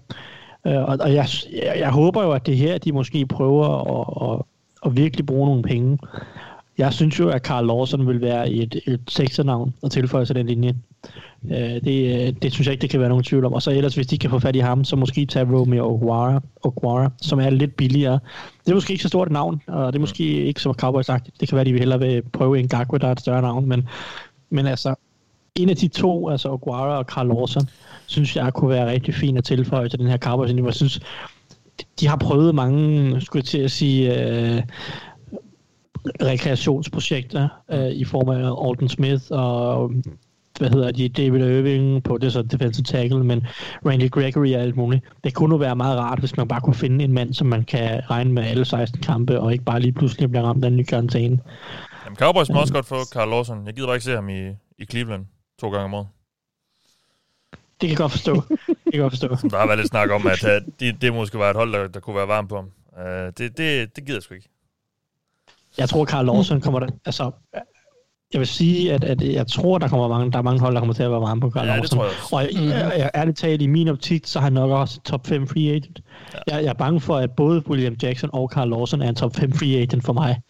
Øh, 0.68 0.84
og 0.84 0.97
og 0.99 1.13
jeg, 1.13 1.28
jeg, 1.53 1.76
jeg 1.80 1.91
håber 1.91 2.24
jo, 2.24 2.32
at 2.32 2.45
det 2.45 2.57
her, 2.57 2.78
de 2.78 2.91
måske 2.91 3.26
prøver 3.26 3.68
at, 4.01 4.39
at, 4.39 4.45
at 4.86 4.97
virkelig 4.97 5.25
bruge 5.25 5.47
nogle 5.47 5.63
penge. 5.63 5.97
Jeg 6.77 6.93
synes 6.93 7.19
jo, 7.19 7.29
at 7.29 7.41
Carl 7.41 7.67
Lawson 7.67 8.07
vil 8.07 8.21
være 8.21 8.51
et, 8.51 8.81
et 8.88 9.01
seksernavn 9.07 9.73
og 9.81 9.91
tilføje 9.91 10.25
sig 10.25 10.36
den 10.36 10.47
linje. 10.47 10.75
Øh, 11.51 11.81
det, 11.83 12.43
det 12.43 12.53
synes 12.53 12.67
jeg 12.67 12.71
ikke, 12.71 12.81
det 12.81 12.89
kan 12.89 12.99
være 12.99 13.09
nogen 13.09 13.23
tvivl 13.23 13.45
om. 13.45 13.53
Og 13.53 13.61
så 13.61 13.71
ellers, 13.71 13.95
hvis 13.95 14.07
de 14.07 14.17
kan 14.17 14.29
få 14.29 14.39
fat 14.39 14.55
i 14.55 14.59
ham, 14.59 14.83
så 14.83 14.95
måske 14.95 15.25
tage 15.25 15.45
Romeo 15.51 15.93
Oguara, 15.93 16.41
Oguara 16.63 17.11
som 17.21 17.39
er 17.39 17.49
lidt 17.49 17.75
billigere. 17.75 18.19
Det 18.65 18.71
er 18.71 18.75
måske 18.75 18.91
ikke 18.91 19.03
så 19.03 19.07
stort 19.07 19.27
et 19.27 19.31
navn, 19.31 19.61
og 19.67 19.93
det 19.93 19.99
er 19.99 20.01
måske 20.01 20.23
ikke 20.23 20.61
så 20.61 20.73
cowboys 20.73 21.05
sagt. 21.05 21.29
Det 21.39 21.49
kan 21.49 21.55
være, 21.55 21.65
de 21.65 21.71
vil 21.71 21.79
hellere 21.79 21.99
vil 21.99 22.21
prøve 22.33 22.59
en 22.59 22.67
Gagwe, 22.67 22.99
der 22.99 23.07
er 23.07 23.11
et 23.11 23.19
større 23.19 23.41
navn. 23.41 23.69
Men, 23.69 23.88
men 24.49 24.65
altså, 24.65 24.95
en 25.55 25.69
af 25.69 25.75
de 25.75 25.88
to, 25.88 26.29
altså 26.29 26.49
Oguara 26.49 26.97
og 26.97 27.05
Carl 27.05 27.27
Lawson, 27.27 27.69
synes 28.05 28.36
jeg 28.36 28.53
kunne 28.53 28.69
være 28.69 28.91
rigtig 28.91 29.13
fint 29.13 29.38
at 29.38 29.43
tilføje 29.43 29.89
til 29.89 29.99
den 29.99 30.07
her 30.07 30.17
Cowboys. 30.17 30.51
Jeg 30.51 30.73
synes, 30.73 30.99
de- 31.99 32.07
har 32.07 32.17
prøvet 32.17 32.55
mange, 32.55 33.21
skulle 33.21 33.39
jeg 33.41 33.45
til 33.45 33.57
at 33.57 33.71
sige, 33.71 34.30
øh, 34.30 34.61
rekreationsprojekter 36.21 37.47
øh, 37.71 37.88
i 37.88 38.03
form 38.03 38.30
af 38.30 38.69
Alden 38.69 38.89
Smith 38.89 39.23
og 39.30 39.91
hvad 40.59 40.69
hedder 40.69 40.91
de, 40.91 41.09
David 41.09 41.39
Irving 41.45 42.03
på 42.03 42.17
det 42.17 42.34
så 42.34 42.41
defensive 42.41 42.84
tackle, 42.84 43.23
men 43.23 43.47
Randy 43.86 44.11
Gregory 44.11 44.53
og 44.55 44.61
alt 44.61 44.76
muligt. 44.76 45.03
Det 45.23 45.34
kunne 45.34 45.49
nu 45.49 45.57
være 45.57 45.76
meget 45.76 45.99
rart, 45.99 46.19
hvis 46.19 46.38
man 46.38 46.47
bare 46.47 46.61
kunne 46.61 46.73
finde 46.76 47.03
en 47.05 47.13
mand, 47.13 47.34
som 47.34 47.47
man 47.47 47.63
kan 47.63 48.01
regne 48.09 48.34
med 48.34 48.43
alle 48.43 48.65
16 48.65 49.01
kampe, 49.01 49.39
og 49.39 49.51
ikke 49.51 49.63
bare 49.65 49.80
lige 49.80 49.91
pludselig 49.91 50.30
bliver 50.30 50.43
ramt 50.43 50.65
af 50.65 50.67
en 50.69 50.78
ny 50.78 50.84
karantæne. 50.84 51.39
Jamen, 52.05 52.17
Cowboys 52.17 52.49
må 52.49 52.59
også 52.59 52.73
godt 52.73 52.86
få 52.86 52.95
Carl 53.13 53.30
Lawson. 53.30 53.65
Jeg 53.65 53.73
gider 53.73 53.88
bare 53.88 53.95
ikke 53.95 54.05
se 54.05 54.11
ham 54.15 54.30
i, 54.30 54.47
i 54.80 54.86
Cleveland 54.91 55.26
to 55.61 55.69
gange 55.69 55.84
om 55.86 55.93
året. 55.93 56.07
Det 57.82 57.89
kan 57.89 57.89
jeg 57.89 57.97
godt 57.97 58.11
forstå. 58.11 58.34
det 58.36 58.67
kan 58.67 58.93
jeg 58.93 59.01
godt 59.01 59.13
forstå. 59.13 59.28
Der 59.28 59.57
har 59.57 59.65
været 59.65 59.80
lidt 59.80 59.88
snak 59.89 60.09
om, 60.11 60.28
at 60.28 60.43
uh, 60.43 60.49
det, 60.80 61.01
det 61.01 61.13
måske 61.13 61.38
var 61.39 61.49
et 61.49 61.55
hold, 61.55 61.73
der, 61.73 61.88
der 61.88 61.99
kunne 61.99 62.15
være 62.15 62.28
varm 62.28 62.47
på 62.47 62.55
ham. 62.55 62.69
Uh, 62.97 63.03
det, 63.38 63.57
det, 63.57 63.95
det 63.95 64.05
gider 64.05 64.15
jeg 64.15 64.23
sgu 64.23 64.34
ikke. 64.34 64.49
Jeg 65.78 65.89
tror, 65.89 66.05
Carl 66.05 66.26
Lawson 66.26 66.61
kommer 66.61 66.80
der... 66.80 66.88
Altså, 67.05 67.32
jeg 68.34 68.39
vil 68.39 68.47
sige, 68.47 68.93
at, 68.93 69.03
at 69.03 69.21
jeg 69.21 69.47
tror, 69.47 69.78
der 69.78 69.88
kommer 69.88 70.07
mange, 70.07 70.32
der 70.32 70.38
er 70.38 70.41
mange 70.41 70.59
hold, 70.59 70.73
der 70.73 70.80
kommer 70.82 70.93
til 70.93 71.03
at 71.03 71.11
være 71.11 71.21
varme 71.21 71.41
på 71.41 71.51
Carl 71.51 71.67
Ja, 71.67 71.71
det 71.73 71.78
Lawson. 71.80 71.97
tror 71.97 72.05
jeg 72.05 72.13
også. 72.21 72.36
Og 72.36 72.41
jeg, 72.43 72.69
jeg, 72.69 72.93
jeg, 72.97 73.11
ærligt 73.15 73.38
talt, 73.38 73.61
i 73.61 73.67
min 73.67 73.88
optik, 73.88 74.21
så 74.26 74.39
er 74.39 74.43
han 74.43 74.53
nok 74.53 74.71
også 74.71 74.99
top 75.01 75.28
5 75.28 75.47
free 75.47 75.69
agent. 75.69 76.01
Ja. 76.34 76.55
Jeg, 76.55 76.63
jeg 76.63 76.69
er 76.69 76.73
bange 76.73 77.01
for, 77.01 77.15
at 77.15 77.32
både 77.32 77.63
William 77.69 77.95
Jackson 78.03 78.30
og 78.34 78.49
Carl 78.53 78.69
Lawson 78.69 79.01
er 79.01 79.09
en 79.09 79.15
top 79.15 79.36
5 79.36 79.53
free 79.53 79.78
agent 79.78 80.03
for 80.05 80.13
mig. 80.13 80.41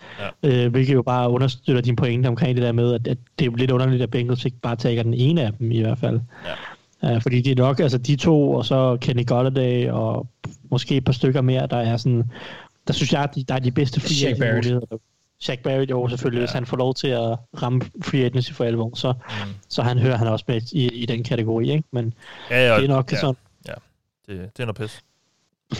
Ja. 0.43 0.65
Øh, 0.65 0.71
hvilket 0.71 0.93
jo 0.93 1.01
bare 1.01 1.29
understøtter 1.29 1.81
din 1.81 1.95
pointe 1.95 2.27
omkring 2.27 2.55
det 2.55 2.63
der 2.63 2.71
med, 2.71 2.93
at, 2.93 3.07
at 3.07 3.17
det 3.39 3.45
er 3.45 3.51
jo 3.51 3.55
lidt 3.55 3.71
underligt, 3.71 4.03
at 4.03 4.11
Bengals 4.11 4.45
ikke 4.45 4.57
bare 4.61 4.75
tager 4.75 5.03
den 5.03 5.13
ene 5.13 5.41
af 5.41 5.53
dem 5.53 5.71
i 5.71 5.81
hvert 5.81 5.99
fald. 5.99 6.19
Ja. 6.45 6.51
Uh, 7.05 7.21
fordi 7.21 7.41
det 7.41 7.51
er 7.51 7.55
nok, 7.55 7.79
altså 7.79 7.97
de 7.97 8.15
to, 8.15 8.51
og 8.51 8.65
så 8.65 8.97
Kenny 9.01 9.27
Golladay, 9.27 9.89
og 9.89 10.27
måske 10.71 10.97
et 10.97 11.05
par 11.05 11.13
stykker 11.13 11.41
mere, 11.41 11.67
der 11.67 11.77
er 11.77 11.97
sådan, 11.97 12.23
der 12.87 12.93
synes 12.93 13.13
jeg, 13.13 13.23
at 13.23 13.35
de, 13.35 13.43
der 13.43 13.55
er 13.55 13.59
de 13.59 13.71
bedste 13.71 14.01
free 14.01 14.25
agent 14.27 14.39
Barrett. 14.39 14.55
muligheder. 14.55 14.97
Shaq 15.39 15.59
Barrett, 15.59 15.91
jo 15.91 16.07
selvfølgelig, 16.07 16.39
ja. 16.39 16.45
hvis 16.45 16.51
han 16.53 16.65
får 16.65 16.77
lov 16.77 16.93
til 16.93 17.07
at 17.07 17.37
ramme 17.61 17.81
free 18.03 18.25
agency 18.25 18.51
for 18.51 18.63
alvor, 18.63 18.95
så, 18.95 19.13
Mm. 19.13 19.53
så 19.69 19.81
han 19.81 19.99
hører 19.99 20.17
han 20.17 20.27
også 20.27 20.45
med 20.47 20.61
i, 20.71 20.87
i 20.87 21.05
den 21.05 21.23
kategori, 21.23 21.71
ikke? 21.71 21.83
Men 21.91 22.13
Ja, 22.49 22.67
ja, 22.67 22.75
det 22.75 22.83
er 22.83 22.87
nok 22.87 23.11
ja, 23.11 23.19
sådan, 23.19 23.35
det, 24.27 24.49
det 24.57 24.59
er 24.59 24.65
noget 24.65 24.75
pis. 24.75 25.01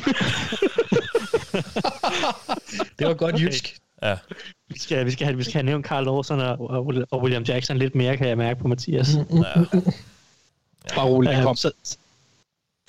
Det 2.99 3.07
var 3.07 3.13
godt 3.13 3.41
jysk. 3.41 3.77
Ja. 4.03 4.15
vi 4.69 4.79
skal, 4.79 5.05
vi 5.05 5.11
skal, 5.11 5.25
have, 5.25 5.37
vi 5.37 5.43
skal 5.43 5.53
have 5.53 5.63
nævnt 5.63 5.85
Carl 5.85 6.05
Lawson 6.05 6.39
og, 6.39 6.59
og, 7.11 7.21
William 7.21 7.43
Jackson 7.43 7.77
lidt 7.77 7.95
mere, 7.95 8.17
kan 8.17 8.27
jeg 8.27 8.37
mærke 8.37 8.59
på 8.59 8.67
Mathias. 8.67 9.17
Mm. 9.29 9.37
ja. 9.37 9.79
Bare 10.95 11.07
roligt, 11.07 11.35
det 11.35 11.43
kom. 11.43 11.55
så, 11.55 11.71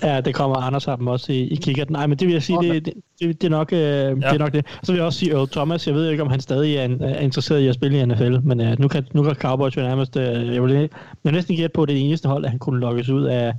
ja, 0.03 0.21
det 0.21 0.35
kommer 0.35 0.57
Anders 0.57 0.85
dem 0.85 1.07
også 1.07 1.33
i, 1.33 1.41
i 1.41 1.57
kikkerten. 1.57 1.93
Nej, 1.93 2.07
men 2.07 2.19
det 2.19 2.27
vil 2.27 2.33
jeg 2.33 2.43
sige, 2.43 2.59
Åh, 2.59 2.65
det, 2.65 2.85
det, 2.85 2.95
det, 3.21 3.45
er 3.45 3.49
nok, 3.49 3.73
øh, 3.73 3.79
ja. 3.79 4.11
det 4.11 4.23
er 4.23 4.39
nok 4.39 4.53
det. 4.53 4.67
Så 4.83 4.93
vil 4.93 4.99
jeg 4.99 5.07
også 5.07 5.19
sige 5.19 5.33
Earl 5.33 5.49
Thomas. 5.49 5.87
Jeg 5.87 5.95
ved 5.95 6.11
ikke, 6.11 6.23
om 6.23 6.31
han 6.31 6.41
stadig 6.41 6.77
er, 6.77 6.85
en, 6.85 7.03
er 7.03 7.19
interesseret 7.19 7.61
i 7.61 7.69
at 7.69 7.75
spille 7.75 8.01
i 8.01 8.05
NFL, 8.05 8.37
men 8.43 8.61
øh, 8.61 8.79
nu, 8.79 8.89
kan, 8.89 9.07
nu 9.13 9.23
kan 9.23 9.35
Cowboys 9.35 9.77
jo 9.77 9.83
nærmest... 9.83 10.17
Øh, 10.17 10.55
jeg 10.55 10.63
vil 10.63 10.91
jeg 11.25 11.33
næsten 11.33 11.57
gætte 11.57 11.75
på, 11.75 11.83
at 11.83 11.89
det 11.89 11.97
det 11.97 12.07
eneste 12.07 12.29
hold, 12.29 12.45
at 12.45 12.51
han 12.51 12.59
kunne 12.59 12.81
lokkes 12.81 13.09
ud 13.09 13.25
af 13.25 13.55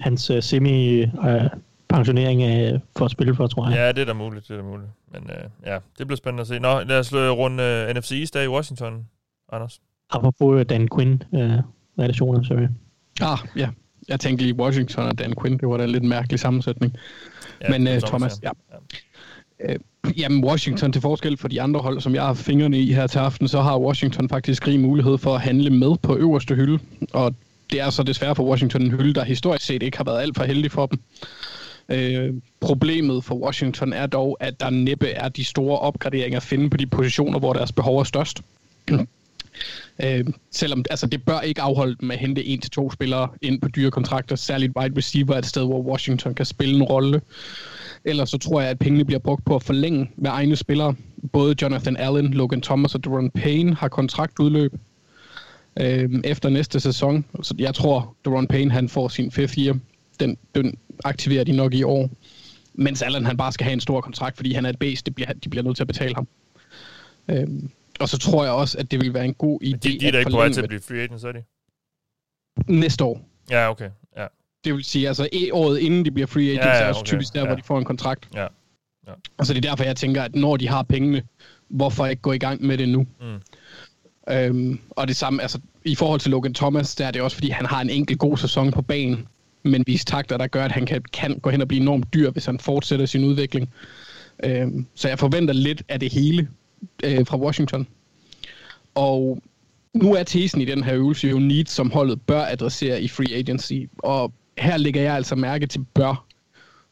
hans 0.00 0.30
øh, 0.30 0.42
semi-pensionering 0.42 2.42
øh, 2.42 2.80
for 2.96 3.04
at 3.04 3.10
spille 3.10 3.34
for, 3.34 3.46
tror 3.46 3.68
jeg. 3.68 3.76
ja, 3.76 3.88
det 3.92 3.98
er 3.98 4.04
da 4.04 4.12
muligt, 4.12 4.48
det 4.48 4.54
er 4.54 4.58
da 4.58 4.64
muligt. 4.68 4.90
Men 5.12 5.22
uh, 5.22 5.30
ja, 5.66 5.78
det 5.98 6.06
bliver 6.06 6.16
spændende 6.16 6.40
at 6.40 6.46
se. 6.46 6.58
Nå, 6.58 6.80
lad 6.80 6.98
os 6.98 7.12
øh, 7.12 7.30
runde 7.30 7.86
uh, 7.88 7.94
NFC 7.96 8.12
East 8.12 8.36
af 8.36 8.44
i 8.44 8.48
Washington, 8.48 9.06
Anders. 9.52 9.80
Apropos 10.10 10.60
øh, 10.60 10.66
Dan 10.68 10.88
Quinn 10.96 11.22
øh, 11.34 11.58
relationer, 11.98 12.42
sorry. 12.42 12.66
Ah, 13.22 13.38
ja. 13.56 13.68
Jeg 14.08 14.20
tænkte 14.20 14.44
lige 14.44 14.56
Washington 14.56 15.04
og 15.04 15.18
Dan 15.18 15.34
Quinn. 15.42 15.58
Det 15.58 15.68
var 15.68 15.76
da 15.76 15.84
en 15.84 15.90
lidt 15.90 16.04
mærkelig 16.04 16.40
sammensætning. 16.40 16.96
Ja, 17.60 17.78
Men 17.78 17.96
uh, 17.96 18.02
Thomas, 18.02 18.32
ja. 18.42 18.50
ja. 18.72 19.72
Øh, 19.72 19.78
jamen 20.18 20.44
Washington 20.44 20.92
til 20.92 21.02
forskel 21.02 21.36
for 21.36 21.48
de 21.48 21.62
andre 21.62 21.80
hold, 21.80 22.00
som 22.00 22.14
jeg 22.14 22.22
har 22.22 22.34
fingrene 22.34 22.78
i 22.78 22.92
her 22.92 23.06
til 23.06 23.18
aften, 23.18 23.48
så 23.48 23.60
har 23.60 23.78
Washington 23.78 24.28
faktisk 24.28 24.66
rig 24.66 24.80
mulighed 24.80 25.18
for 25.18 25.34
at 25.34 25.40
handle 25.40 25.70
med 25.70 25.96
på 26.02 26.16
øverste 26.16 26.54
hylde. 26.54 26.78
Og 27.12 27.34
det 27.70 27.80
er 27.80 27.90
så 27.90 28.02
desværre 28.02 28.34
for 28.34 28.44
Washington 28.44 28.82
en 28.82 28.90
hylde, 28.90 29.14
der 29.14 29.24
historisk 29.24 29.66
set 29.66 29.82
ikke 29.82 29.96
har 29.96 30.04
været 30.04 30.22
alt 30.22 30.36
for 30.36 30.44
heldig 30.44 30.70
for 30.70 30.86
dem. 30.86 30.98
Øh, 31.88 32.34
problemet 32.60 33.24
for 33.24 33.34
Washington 33.34 33.92
er 33.92 34.06
dog, 34.06 34.36
at 34.40 34.60
der 34.60 34.70
næppe 34.70 35.08
er 35.08 35.28
de 35.28 35.44
store 35.44 35.78
opgraderinger 35.78 36.36
at 36.36 36.42
finde 36.42 36.70
på 36.70 36.76
de 36.76 36.86
positioner, 36.86 37.38
hvor 37.38 37.52
deres 37.52 37.72
behov 37.72 37.98
er 37.98 38.04
størst. 38.04 38.42
Øh, 40.04 40.24
selvom 40.50 40.84
altså, 40.90 41.06
det 41.06 41.24
bør 41.24 41.40
ikke 41.40 41.60
afholde 41.60 41.96
dem 42.00 42.10
at 42.10 42.18
hente 42.18 42.44
en 42.44 42.60
til 42.60 42.70
to 42.70 42.90
spillere 42.90 43.28
ind 43.42 43.60
på 43.60 43.68
dyre 43.68 43.90
kontrakter, 43.90 44.36
særligt 44.36 44.72
wide 44.76 44.96
receiver 44.96 45.34
et 45.34 45.46
sted, 45.46 45.64
hvor 45.64 45.82
Washington 45.82 46.34
kan 46.34 46.46
spille 46.46 46.76
en 46.76 46.82
rolle. 46.82 47.20
Ellers 48.04 48.30
så 48.30 48.38
tror 48.38 48.60
jeg, 48.60 48.70
at 48.70 48.78
pengene 48.78 49.04
bliver 49.04 49.18
brugt 49.18 49.44
på 49.44 49.56
at 49.56 49.62
forlænge 49.62 50.10
med 50.16 50.30
egne 50.30 50.56
spillere. 50.56 50.94
Både 51.32 51.54
Jonathan 51.62 51.96
Allen, 51.96 52.34
Logan 52.34 52.60
Thomas 52.60 52.94
og 52.94 53.04
Duran 53.04 53.30
Payne 53.30 53.74
har 53.74 53.88
kontraktudløb 53.88 54.72
øh, 55.80 56.10
efter 56.24 56.48
næste 56.48 56.80
sæson. 56.80 57.24
Så 57.42 57.54
jeg 57.58 57.74
tror, 57.74 58.16
Duran 58.24 58.46
Payne 58.46 58.70
han 58.70 58.88
får 58.88 59.08
sin 59.08 59.30
fifth 59.30 59.58
year. 59.58 59.78
Den, 60.20 60.36
den 60.54 60.78
aktiverer 61.04 61.44
de 61.44 61.52
nok 61.52 61.74
i 61.74 61.82
år. 61.82 62.10
Mens 62.74 63.02
Allen 63.02 63.26
han 63.26 63.36
bare 63.36 63.52
skal 63.52 63.64
have 63.64 63.72
en 63.72 63.80
stor 63.80 64.00
kontrakt, 64.00 64.36
fordi 64.36 64.52
han 64.52 64.64
er 64.64 64.70
et 64.70 64.78
base. 64.78 65.04
Det 65.04 65.14
bliver, 65.14 65.32
de 65.32 65.48
bliver 65.48 65.64
nødt 65.64 65.76
til 65.76 65.82
at 65.82 65.86
betale 65.86 66.14
ham. 66.14 66.28
Øh, 67.28 67.46
og 68.00 68.08
så 68.08 68.18
tror 68.18 68.44
jeg 68.44 68.52
også, 68.52 68.78
at 68.78 68.90
det 68.90 69.00
vil 69.00 69.14
være 69.14 69.24
en 69.24 69.34
god 69.34 69.62
idé 69.62 69.70
Men 69.70 69.78
de, 69.78 69.98
de 70.00 70.06
er 70.06 70.12
da 70.12 70.18
ikke 70.18 70.30
på 70.30 70.36
vej 70.36 70.48
til 70.48 70.62
at 70.62 70.68
blive 70.68 70.80
free 70.80 71.00
agents, 71.00 71.24
er 71.24 71.32
de? 71.32 71.42
næste 72.68 73.04
år. 73.04 73.28
Ja, 73.50 73.70
okay. 73.70 73.90
Ja. 74.16 74.26
Det 74.64 74.74
vil 74.74 74.84
sige, 74.84 75.08
altså 75.08 75.28
året 75.52 75.78
inden 75.78 76.04
de 76.04 76.10
bliver 76.10 76.26
free 76.26 76.44
agents, 76.44 76.64
Ja, 76.64 76.70
ja, 76.70 76.76
ja, 76.76 76.84
er 76.84 76.88
også 76.88 77.00
okay. 77.00 77.08
typisk 77.08 77.34
der, 77.34 77.40
Ja. 77.40 77.46
hvor 77.46 77.56
de 77.56 77.62
får 77.62 77.78
en 77.78 77.84
kontrakt. 77.84 78.28
Ja. 78.34 78.46
Ja. 79.06 79.12
Og 79.38 79.46
så 79.46 79.54
det 79.54 79.64
er 79.64 79.70
derfor, 79.70 79.84
jeg 79.84 79.96
tænker, 79.96 80.22
at 80.22 80.34
når 80.34 80.56
de 80.56 80.68
har 80.68 80.82
pengene, 80.82 81.22
hvorfor 81.68 82.06
ikke 82.06 82.22
gå 82.22 82.32
i 82.32 82.38
gang 82.38 82.64
med 82.66 82.78
det 82.78 82.88
nu? 82.88 83.06
Mm. 83.20 83.40
Øhm, 84.34 84.80
og 84.90 85.08
det 85.08 85.16
samme, 85.16 85.42
altså 85.42 85.60
i 85.84 85.94
forhold 85.94 86.20
til 86.20 86.30
Logan 86.30 86.54
Thomas, 86.54 86.94
der 86.94 87.06
er 87.06 87.10
det 87.10 87.22
også, 87.22 87.36
fordi 87.36 87.48
han 87.50 87.66
har 87.66 87.80
en 87.80 87.90
enkelt 87.90 88.18
god 88.18 88.36
sæson 88.36 88.70
på 88.70 88.82
banen, 88.82 89.28
men 89.62 89.84
vist 89.86 90.08
takter, 90.08 90.36
der 90.36 90.46
gør, 90.46 90.64
at 90.64 90.72
han 90.72 90.86
kan, 90.86 91.02
kan 91.12 91.38
gå 91.38 91.50
hen 91.50 91.60
og 91.60 91.68
blive 91.68 91.80
enormt 91.80 92.14
dyr, 92.14 92.30
hvis 92.30 92.46
han 92.46 92.58
fortsætter 92.58 93.06
sin 93.06 93.24
udvikling. 93.24 93.74
Øhm, 94.44 94.86
så 94.94 95.08
jeg 95.08 95.18
forventer 95.18 95.54
lidt 95.54 95.82
af 95.88 96.00
det 96.00 96.12
hele 96.12 96.48
øh, 97.04 97.26
fra 97.26 97.36
Washington. 97.36 97.86
Og 98.94 99.42
nu 99.94 100.14
er 100.14 100.22
tesen 100.22 100.60
i 100.60 100.64
den 100.64 100.84
her 100.84 100.94
øvelse 100.94 101.28
jo 101.28 101.38
needs, 101.38 101.70
som 101.70 101.90
holdet 101.90 102.22
bør 102.22 102.44
adressere 102.44 103.02
i 103.02 103.08
free 103.08 103.34
agency. 103.34 103.72
Og 103.98 104.32
her 104.58 104.76
lægger 104.76 105.02
jeg 105.02 105.14
altså 105.14 105.34
mærke 105.34 105.66
til 105.66 105.84
bør. 105.94 106.26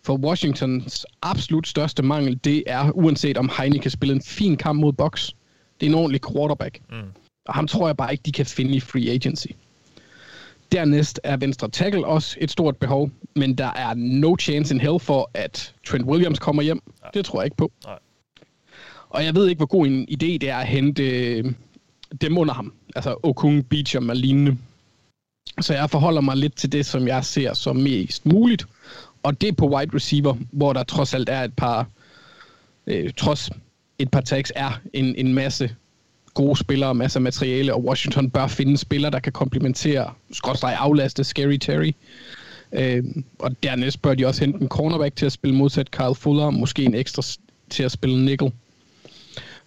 For 0.03 0.17
Washingtons 0.17 1.07
absolut 1.23 1.69
største 1.69 2.03
mangel, 2.03 2.41
det 2.45 2.65
er, 2.67 2.91
uanset 2.91 3.39
om 3.39 3.51
Heine 3.59 3.79
kan 3.79 3.91
spille 3.91 4.15
en 4.15 4.23
fin 4.23 4.57
kamp 4.57 4.81
mod 4.81 4.93
Box, 4.93 5.31
det 5.81 5.87
er 5.87 5.91
en 5.91 5.95
ordentlig 5.95 6.21
quarterback. 6.33 6.81
Mm. 6.91 6.97
Og 7.47 7.55
ham 7.55 7.67
tror 7.67 7.89
jeg 7.89 7.97
bare 7.97 8.13
ikke, 8.13 8.23
de 8.23 8.33
kan 8.33 8.47
finde 8.47 8.75
i 8.75 8.81
free 8.81 9.11
agency. 9.11 9.47
Dernæst 10.73 11.21
er 11.25 11.37
venstre 11.37 11.69
tackle 11.69 12.07
også 12.07 12.37
et 12.41 12.51
stort 12.51 12.77
behov, 12.77 13.11
men 13.37 13.55
der 13.55 13.73
er 13.77 13.95
no 13.95 14.37
chance 14.41 14.75
in 14.75 14.81
hell 14.81 15.01
for, 15.01 15.31
at 15.35 15.75
Trent 15.87 16.05
Williams 16.05 16.39
kommer 16.39 16.63
hjem. 16.63 16.81
Det 17.15 17.25
tror 17.25 17.41
jeg 17.41 17.45
ikke 17.45 17.57
på. 17.57 17.73
Nej. 17.85 17.99
Og 19.11 19.25
jeg 19.25 19.35
ved 19.35 19.49
ikke, 19.49 19.59
hvor 19.59 19.67
god 19.67 19.87
en 19.87 20.09
idé 20.11 20.39
det 20.39 20.43
er 20.43 20.57
at 20.57 20.67
hente 20.67 21.03
øh, 21.03 21.53
dem 22.21 22.39
under 22.39 22.55
ham. 22.55 22.73
Altså 22.97 23.17
Okung, 23.23 23.67
Beecham 23.69 24.09
og 24.09 24.17
lignende. 24.17 24.57
Så 25.61 25.75
jeg 25.75 25.91
forholder 25.91 26.21
mig 26.21 26.37
lidt 26.37 26.57
til 26.57 26.73
det, 26.73 26.87
som 26.87 27.09
jeg 27.09 27.25
ser 27.25 27.55
som 27.55 27.77
mest 27.77 28.27
muligt. 28.27 28.67
Og 29.23 29.41
det 29.41 29.49
er 29.49 29.53
på 29.53 29.69
wide 29.69 29.95
receiver, 29.95 30.37
hvor 30.51 30.73
der 30.73 30.83
trods 30.83 31.15
alt 31.15 31.29
er 31.29 31.43
et 31.43 31.55
par, 31.55 31.87
øh, 32.87 33.13
trods 33.17 33.51
et 33.99 34.11
par 34.11 34.21
tags, 34.21 34.53
er 34.57 34.81
en, 34.93 35.15
en 35.15 35.35
masse 35.35 35.77
gode 36.35 36.57
spillere, 36.57 36.95
masser 36.95 37.19
af 37.19 37.23
materiale, 37.23 37.75
og 37.75 37.85
Washington 37.85 38.31
bør 38.31 38.47
finde 38.47 38.77
spillere, 38.77 39.11
der 39.11 39.21
kan 39.21 39.33
komplementere, 39.33 40.13
skrådstræk 40.33 40.75
aflaste 40.79 41.25
Scary 41.25 41.57
Terry. 41.57 41.93
Øh, 42.73 43.05
og 43.39 43.63
dernæst 43.63 44.03
bør 44.03 44.15
de 44.15 44.27
også 44.27 44.41
hente 44.45 44.61
en 44.61 44.69
cornerback 44.69 45.17
til 45.17 45.27
at 45.27 45.33
spille 45.33 45.57
modsat 45.57 45.91
Kyle 45.91 46.15
Fuller, 46.15 46.51
måske 46.51 46.85
en 46.85 46.95
ekstra 46.95 47.23
til 47.71 47.83
at 47.83 47.93
spille 47.93 48.25
nickel. 48.25 48.53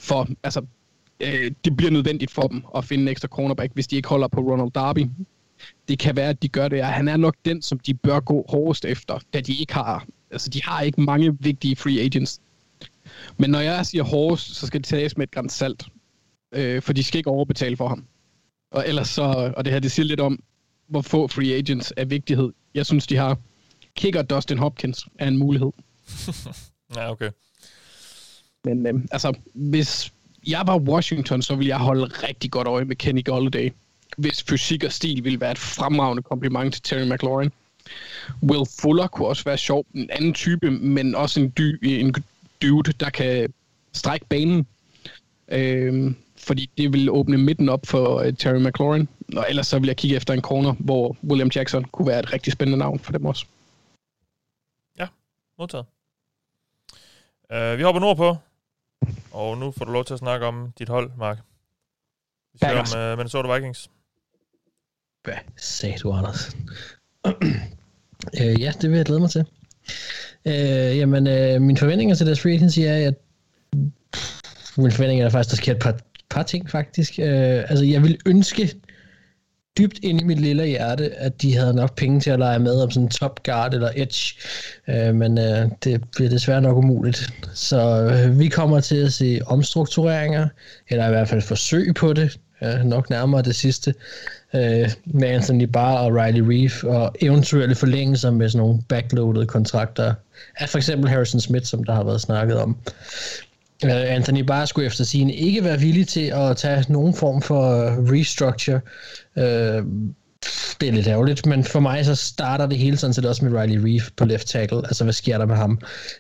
For 0.04 0.28
altså, 0.43 0.66
øh, 1.20 1.51
det 1.66 1.78
bliver 1.78 1.91
nødvendigt 1.91 2.32
for 2.32 2.47
dem 2.47 2.64
at 2.76 2.86
finde 2.86 3.01
en 3.01 3.08
ekstra 3.08 3.28
cornerback, 3.28 3.74
hvis 3.74 3.88
de 3.88 3.95
ikke 3.95 4.10
holder 4.10 4.28
på 4.28 4.41
Ronald 4.41 4.72
Darby. 4.72 5.06
Det 5.88 5.99
kan 5.99 6.16
være, 6.16 6.30
at 6.30 6.43
de 6.43 6.47
gør 6.47 6.68
det, 6.68 6.82
og 6.82 6.88
han 6.88 7.08
er 7.08 7.18
nok 7.18 7.36
den, 7.45 7.62
som 7.62 7.80
de 7.80 7.93
bør 7.93 8.20
gå 8.20 8.45
hårdest 8.49 8.86
efter, 8.86 9.20
da 9.34 9.41
de 9.41 9.56
ikke 9.56 9.74
har, 9.74 10.06
altså 10.32 10.49
de 10.49 10.64
har 10.64 10.82
ikke 10.82 11.01
mange 11.01 11.38
vigtige 11.39 11.76
free 11.76 11.99
agents. 11.99 12.41
Men 13.38 13.49
når 13.49 13.60
jeg 13.60 13.86
siger 13.86 14.04
hårdest, 14.04 14.56
så 14.56 14.68
skal 14.68 14.80
det 14.80 14.88
tages 14.88 15.18
med 15.18 15.28
et 15.28 15.32
græns 15.32 15.54
salt. 15.54 15.86
Øh, 16.51 16.82
for 16.82 16.93
de 16.93 17.04
skal 17.04 17.18
ikke 17.18 17.30
overbetale 17.30 17.78
for 17.78 17.88
ham. 17.88 18.06
Og 18.72 18.88
ellers 18.88 19.10
så, 19.10 19.54
og 19.58 19.66
det 19.66 19.74
her, 19.74 19.80
det 19.80 19.91
siger 19.91 20.06
lidt 20.06 20.20
om, 20.20 20.39
hvor 20.88 21.01
få 21.01 21.28
free 21.28 21.54
agents 21.56 21.93
er 21.97 22.06
vigtighed. 22.06 22.54
Jeg 22.74 22.86
synes, 22.86 23.08
de 23.08 23.16
har 23.16 23.38
kicker 23.95 24.22
Dustin 24.22 24.58
Hopkins 24.58 25.08
er 25.20 25.28
en 25.28 25.38
mulighed. 25.38 25.72
Ja, 26.95 27.12
okay. 27.12 27.30
Men 28.64 28.88
øh, 28.88 28.93
altså, 29.11 29.34
hvis 29.53 30.14
jeg 30.47 30.64
var 30.66 30.78
Washington, 30.78 31.41
så 31.41 31.55
ville 31.55 31.70
jeg 31.70 31.78
holde 31.78 32.05
rigtig 32.05 32.51
godt 32.51 32.68
øje 32.68 32.86
med 32.86 32.95
Kenny 32.95 33.26
Golladay. 33.26 33.70
Hvis 34.18 34.43
fysik 34.43 34.84
og 34.84 34.91
stil 34.91 35.24
ville 35.24 35.39
være 35.39 35.51
et 35.51 35.57
fremragende 35.57 36.24
kompliment 36.24 36.74
til 36.74 36.84
Terry 36.84 37.11
McLaurin. 37.11 37.51
Will 38.43 38.66
Fuller 38.82 39.07
kunne 39.07 39.28
også 39.28 39.43
være 39.43 39.57
sjov. 39.57 39.86
En 39.93 40.09
anden 40.09 40.34
type, 40.34 40.72
men 40.72 41.16
også 41.16 41.39
en, 41.39 41.49
dy, 41.49 41.80
en 41.82 42.16
dude, 42.61 42.93
der 42.93 43.09
kan 43.09 43.53
strække 43.93 44.26
banen. 44.26 44.68
Øh, 45.47 46.14
fordi 46.38 46.70
det 46.78 46.93
vil 46.93 47.11
åbne 47.11 47.38
midten 47.38 47.70
op 47.70 47.86
for 47.86 48.26
uh, 48.26 48.34
Terry 48.34 48.68
McLaurin. 48.68 49.07
Og 49.36 49.45
ellers 49.49 49.68
så 49.68 49.80
vil 49.80 49.88
jeg 49.88 49.97
kigge 49.97 50.16
efter 50.16 50.34
en 50.34 50.41
corner, 50.41 50.74
hvor 50.74 51.18
William 51.24 51.51
Jackson 51.55 51.84
kunne 51.84 52.07
være 52.07 52.20
et 52.20 52.34
rigtig 52.34 52.53
spændende 52.53 52.78
navn 52.78 52.99
for 52.99 53.11
dem 53.11 53.26
også. 53.26 53.45
Ja, 54.99 55.07
Modtaget. 55.59 55.86
Uh, 57.53 57.78
vi 57.78 57.84
hopper 57.84 57.99
nordpå, 57.99 58.38
og 59.34 59.58
nu 59.58 59.72
får 59.72 59.86
du 59.86 59.92
lov 59.92 60.06
til 60.06 60.14
at 60.14 60.20
snakke 60.20 60.46
om 60.46 60.74
dit 60.80 60.90
hold, 60.90 61.12
Mark. 61.18 61.38
Vi 62.54 62.58
skal 62.58 62.68
Packers. 62.68 62.94
om 62.94 63.12
uh, 63.12 63.18
Minnesota 63.18 63.54
Vikings. 63.54 63.90
Hvad 65.24 65.34
sagde 65.58 65.98
du, 65.98 66.12
Anders? 66.12 66.56
øh, 68.42 68.62
ja, 68.62 68.74
det 68.82 68.90
vil 68.90 68.98
jeg 68.98 69.06
glæde 69.06 69.20
mig 69.20 69.30
til. 69.30 69.46
Øh, 70.46 70.98
jamen, 70.98 71.28
øh, 71.28 71.62
mine 71.62 71.78
forventninger 71.78 72.16
til 72.16 72.26
deres 72.26 72.42
free 72.42 72.54
agency 72.54 72.80
er, 72.80 73.08
at 73.08 73.16
mine 74.78 74.92
forventninger 74.92 75.26
er 75.26 75.30
faktisk, 75.30 75.52
der 75.52 75.58
sker 75.58 75.72
et 75.74 75.80
par, 75.80 76.00
par 76.30 76.44
ting, 76.44 76.70
faktisk. 76.70 77.20
Øh, 77.20 77.60
altså, 77.70 77.86
jeg 77.86 78.04
vil 78.04 78.18
ønske 78.26 78.76
dybt 79.78 80.00
ind 80.04 80.22
i 80.22 80.24
mit 80.24 80.40
lille 80.40 80.66
hjerte, 80.66 81.14
at 81.14 81.42
de 81.42 81.56
havde 81.58 81.74
nok 81.74 81.96
penge 81.96 82.20
til 82.20 82.30
at 82.30 82.40
lege 82.40 82.60
med 82.60 82.82
om 82.82 82.92
sådan 82.92 83.04
en 83.04 83.10
top 83.10 83.44
guard 83.44 83.74
eller 83.74 83.90
edge, 83.96 84.36
øh, 84.88 85.16
men 85.16 85.38
øh, 85.38 85.70
det 85.84 86.04
bliver 86.16 86.30
desværre 86.30 86.62
nok 86.62 86.78
umuligt. 86.78 87.34
Så 87.54 88.04
øh, 88.04 88.40
vi 88.40 88.48
kommer 88.48 88.80
til 88.80 89.06
at 89.06 89.14
se 89.14 89.40
omstruktureringer, 89.46 90.48
eller 90.90 91.08
i 91.08 91.10
hvert 91.10 91.30
fald 91.30 91.42
forsøg 91.42 91.94
på 91.96 92.14
det, 92.14 92.40
øh, 92.64 92.86
nok 92.86 93.10
nærmere 93.10 93.42
det 93.42 93.56
sidste, 93.56 93.94
øh, 94.54 94.90
med 95.06 95.28
Anthony 95.28 95.64
Barr 95.64 95.98
og 95.98 96.16
Riley 96.16 96.42
Reef, 96.42 96.84
og 96.84 97.16
eventuelle 97.22 97.76
forlængelser 97.76 98.32
med 98.32 98.50
sådan 98.50 98.66
nogle 98.66 98.82
backloaded 98.90 99.46
kontrakter 99.46 100.14
af 100.58 100.70
for 100.70 100.78
eksempel 100.78 101.10
Harrison 101.10 101.42
Smith, 101.42 101.66
som 101.66 101.84
der 101.84 101.94
har 101.94 102.04
været 102.04 102.22
snakket 102.22 102.60
om. 102.60 102.78
Uh, 103.84 104.16
Anthony 104.16 104.40
Barr 104.40 104.66
skulle 104.66 104.88
efter 104.88 105.04
sin 105.04 105.30
ikke 105.30 105.64
være 105.64 105.80
villig 105.80 106.08
til 106.08 106.32
at 106.36 106.58
tage 106.58 106.86
nogen 106.90 107.14
form 107.14 107.42
for 107.42 107.62
øh, 107.62 107.98
restructure. 107.98 108.82
Uh, 109.36 109.86
det 110.82 110.90
er 110.90 110.92
lidt 110.92 111.08
ærgerligt, 111.08 111.46
men 111.46 111.64
for 111.64 111.80
mig 111.80 112.06
så 112.06 112.16
starter 112.16 112.66
det 112.66 112.78
hele 112.78 112.98
sådan 112.98 113.14
set 113.14 113.26
også 113.26 113.46
med 113.46 113.62
Riley 113.62 113.78
Reef 113.78 114.10
på 114.18 114.26
left 114.26 114.48
tackle. 114.48 114.78
Altså, 114.78 115.04
hvad 115.04 115.14
sker 115.14 115.38
der 115.38 115.46
med 115.46 115.56
ham? 115.56 115.78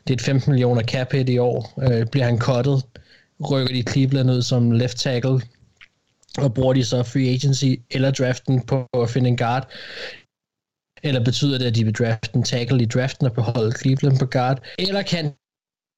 Det 0.07 0.09
er 0.09 0.13
et 0.13 0.21
15 0.21 0.51
millioner 0.51 0.81
cap 0.81 1.11
hit 1.11 1.29
i 1.29 1.37
år. 1.37 1.73
Øh, 1.91 2.05
bliver 2.07 2.25
han 2.25 2.39
cuttet? 2.39 2.83
Rykker 3.51 3.73
de 3.73 3.91
Cleveland 3.91 4.31
ud 4.31 4.41
som 4.41 4.71
left 4.71 4.97
tackle? 4.97 5.41
Og 6.37 6.53
bruger 6.53 6.73
de 6.73 6.85
så 6.85 7.03
free 7.03 7.29
agency 7.29 7.65
eller 7.91 8.11
draften 8.11 8.61
på 8.61 8.87
at 8.93 9.09
finde 9.09 9.29
en 9.29 9.37
guard? 9.37 9.71
Eller 11.03 11.23
betyder 11.23 11.57
det, 11.57 11.65
at 11.65 11.75
de 11.75 11.83
vil 11.83 11.93
drafte 11.93 12.29
en 12.35 12.43
tackle 12.43 12.83
i 12.83 12.85
draften 12.85 13.25
og 13.25 13.33
beholde 13.33 13.77
Cleveland 13.77 14.19
på 14.19 14.25
guard? 14.25 14.59
Eller 14.79 15.01
kan 15.01 15.31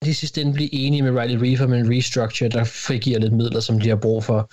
de 0.04 0.14
sidste 0.14 0.42
ende 0.42 0.54
blive 0.54 0.74
enige 0.74 1.02
med 1.02 1.22
Riley 1.22 1.38
Reef 1.42 1.62
om 1.62 1.74
en 1.74 1.98
restructure, 1.98 2.50
der 2.50 2.64
frigiver 2.64 3.20
lidt 3.20 3.34
midler, 3.34 3.60
som 3.60 3.80
de 3.80 3.90
har 3.90 3.96
brug 3.96 4.24
for. 4.24 4.50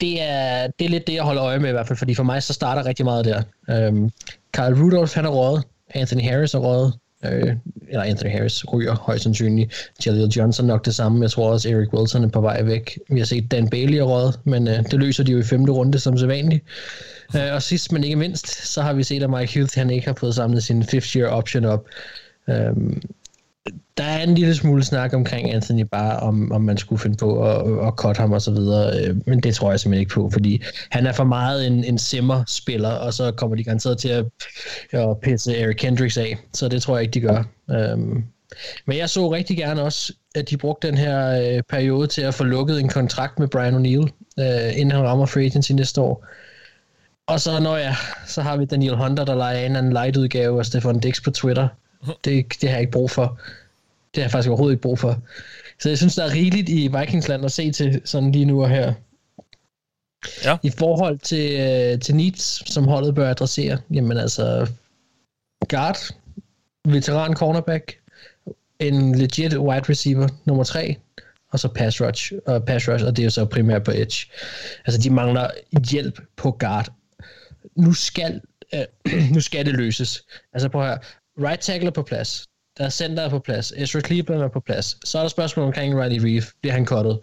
Det 0.00 0.22
er, 0.22 0.66
det 0.78 0.84
er 0.84 0.88
lidt 0.88 1.06
det, 1.06 1.14
jeg 1.14 1.22
holder 1.22 1.44
øje 1.44 1.58
med 1.58 1.68
i 1.68 1.72
hvert 1.72 1.86
fald, 1.86 1.98
fordi 1.98 2.14
for 2.14 2.22
mig 2.22 2.42
så 2.42 2.52
starter 2.52 2.86
rigtig 2.86 3.04
meget 3.04 3.24
der. 3.24 3.42
Øhm, 3.70 4.10
Kyle 4.52 4.82
Rudolph, 4.82 5.14
han 5.14 5.24
er 5.24 5.28
røget. 5.28 5.64
Anthony 5.90 6.22
Harris 6.22 6.54
er 6.54 6.58
røget. 6.58 6.92
Øh, 7.24 7.56
eller 7.88 8.02
Anthony 8.02 8.30
Harris 8.30 8.72
ryger 8.72 8.94
højst 8.94 9.22
sandsynligt. 9.22 9.90
Jaleel 10.06 10.28
Johnson 10.28 10.66
nok 10.66 10.84
det 10.84 10.94
samme. 10.94 11.22
Jeg 11.22 11.30
tror 11.30 11.50
også, 11.50 11.70
Eric 11.70 11.92
Wilson 11.92 12.24
er 12.24 12.28
på 12.28 12.40
vej 12.40 12.62
væk. 12.62 12.98
Vi 13.10 13.18
har 13.18 13.26
set 13.26 13.50
Dan 13.50 13.68
Bailey 13.68 13.98
er 13.98 14.02
røget, 14.02 14.40
men 14.44 14.68
øh, 14.68 14.84
det 14.90 14.94
løser 14.94 15.24
de 15.24 15.32
jo 15.32 15.38
i 15.38 15.42
femte 15.42 15.72
runde 15.72 15.98
som 15.98 16.18
sædvanligt. 16.18 16.64
Øh, 17.36 17.54
og 17.54 17.62
sidst, 17.62 17.92
men 17.92 18.04
ikke 18.04 18.16
mindst, 18.16 18.68
så 18.68 18.82
har 18.82 18.92
vi 18.92 19.02
set, 19.02 19.22
at 19.22 19.30
Mike 19.30 19.54
Hughes 19.54 19.74
han 19.74 19.90
ikke 19.90 20.06
har 20.06 20.14
fået 20.14 20.34
samlet 20.34 20.62
sin 20.64 20.84
fifth 20.84 21.16
year 21.16 21.28
option 21.28 21.64
op. 21.64 21.86
Øhm, 22.48 23.02
der 23.96 24.04
er 24.04 24.22
en 24.22 24.34
lille 24.34 24.54
smule 24.54 24.84
snak 24.84 25.14
omkring 25.14 25.54
Anthony 25.54 25.80
bare 25.80 26.20
om, 26.20 26.52
om 26.52 26.60
man 26.60 26.76
skulle 26.76 27.00
finde 27.00 27.16
på 27.16 27.50
at, 27.50 27.86
at 27.86 27.92
cut 27.96 28.16
ham 28.16 28.32
og 28.32 28.42
så 28.42 28.50
videre, 28.50 29.00
øh, 29.00 29.16
men 29.26 29.40
det 29.40 29.54
tror 29.54 29.70
jeg 29.70 29.80
simpelthen 29.80 30.00
ikke 30.00 30.14
på, 30.14 30.30
fordi 30.32 30.62
han 30.90 31.06
er 31.06 31.12
for 31.12 31.24
meget 31.24 31.66
en, 31.66 31.84
en 31.84 31.98
simmer-spiller, 31.98 32.90
og 32.90 33.14
så 33.14 33.32
kommer 33.32 33.56
de 33.56 33.64
garanteret 33.64 33.98
til 33.98 34.08
at, 34.08 34.24
at 34.92 35.18
pisse 35.20 35.56
Eric 35.56 35.76
Kendricks 35.76 36.16
af, 36.16 36.38
så 36.54 36.68
det 36.68 36.82
tror 36.82 36.96
jeg 36.96 37.02
ikke, 37.02 37.14
de 37.14 37.20
gør. 37.20 37.44
Um, 37.92 38.24
men 38.86 38.98
jeg 38.98 39.10
så 39.10 39.32
rigtig 39.32 39.56
gerne 39.56 39.82
også, 39.82 40.12
at 40.34 40.50
de 40.50 40.56
brugte 40.56 40.88
den 40.88 40.98
her 40.98 41.42
øh, 41.42 41.62
periode 41.68 42.06
til 42.06 42.22
at 42.22 42.34
få 42.34 42.44
lukket 42.44 42.80
en 42.80 42.88
kontrakt 42.88 43.38
med 43.38 43.48
Brian 43.48 43.74
O'Neill, 43.74 44.08
øh, 44.42 44.78
inden 44.78 44.90
han 44.92 45.04
rammer 45.04 45.26
free 45.26 45.44
agency 45.44 45.72
næste 45.72 46.00
år. 46.00 46.26
Og 47.26 47.40
så, 47.40 47.60
når 47.60 47.76
ja, 47.76 47.96
så 48.26 48.42
har 48.42 48.56
vi 48.56 48.64
Daniel 48.64 48.96
Hunter, 48.96 49.24
der 49.24 49.34
leger 49.34 49.58
en 49.58 49.64
eller 49.64 49.78
anden 49.78 49.92
light-udgave 49.92 50.58
af 50.58 50.66
Stefan 50.66 51.00
Dix 51.00 51.22
på 51.22 51.30
Twitter. 51.30 51.68
Det, 52.24 52.46
det 52.60 52.68
har 52.68 52.76
jeg 52.76 52.80
ikke 52.80 52.92
brug 52.92 53.10
for. 53.10 53.40
Det 54.14 54.22
har 54.22 54.22
jeg 54.22 54.30
faktisk 54.30 54.48
overhovedet 54.48 54.74
ikke 54.74 54.82
brug 54.82 54.98
for. 54.98 55.22
Så 55.80 55.88
jeg 55.88 55.98
synes, 55.98 56.14
der 56.14 56.24
er 56.24 56.32
rigeligt 56.32 56.68
i 56.68 56.90
Vikingsland 56.98 57.44
at 57.44 57.52
se 57.52 57.72
til 57.72 58.00
sådan 58.04 58.32
lige 58.32 58.44
nu 58.44 58.62
og 58.62 58.68
her. 58.68 58.94
Ja. 60.44 60.56
I 60.62 60.70
forhold 60.70 61.18
til, 61.18 61.60
øh, 61.60 62.00
til 62.00 62.14
needs, 62.14 62.72
som 62.72 62.84
holdet 62.84 63.14
bør 63.14 63.30
adressere, 63.30 63.78
jamen 63.90 64.16
altså, 64.16 64.70
guard, 65.68 65.96
veteran 66.84 67.34
cornerback, 67.34 67.98
en 68.78 69.14
legit 69.14 69.58
wide 69.58 69.84
receiver, 69.88 70.28
nummer 70.44 70.64
tre, 70.64 70.96
og 71.50 71.58
så 71.58 71.68
pass 71.68 72.00
rush, 72.00 72.32
og 72.46 72.64
pass 72.64 72.88
rush, 72.88 73.04
og 73.04 73.16
det 73.16 73.22
er 73.22 73.26
jo 73.26 73.30
så 73.30 73.44
primært 73.44 73.84
på 73.84 73.90
edge. 73.90 74.30
Altså, 74.86 75.00
de 75.00 75.10
mangler 75.10 75.50
hjælp 75.90 76.20
på 76.36 76.50
guard. 76.50 76.92
Nu 77.74 77.92
skal, 77.92 78.40
øh, 78.74 78.84
nu 79.34 79.40
skal 79.40 79.66
det 79.66 79.74
løses. 79.74 80.24
Altså, 80.52 80.68
prøv 80.68 80.82
her. 80.82 80.98
Right 81.38 81.60
tackle 81.60 81.86
er 81.86 81.92
på 81.92 82.02
plads. 82.02 82.46
Der 82.78 82.84
er 82.84 82.88
center 82.88 83.22
er 83.22 83.28
på 83.28 83.38
plads. 83.38 83.72
Ezra 83.76 84.00
Cleveland 84.00 84.42
er 84.42 84.48
på 84.48 84.60
plads. 84.60 84.96
Så 85.04 85.18
er 85.18 85.22
der 85.22 85.28
spørgsmål 85.28 85.66
omkring 85.66 86.02
Riley 86.02 86.20
Reef. 86.24 86.50
Bliver 86.60 86.72
han 86.72 86.86
cuttet? 86.86 87.18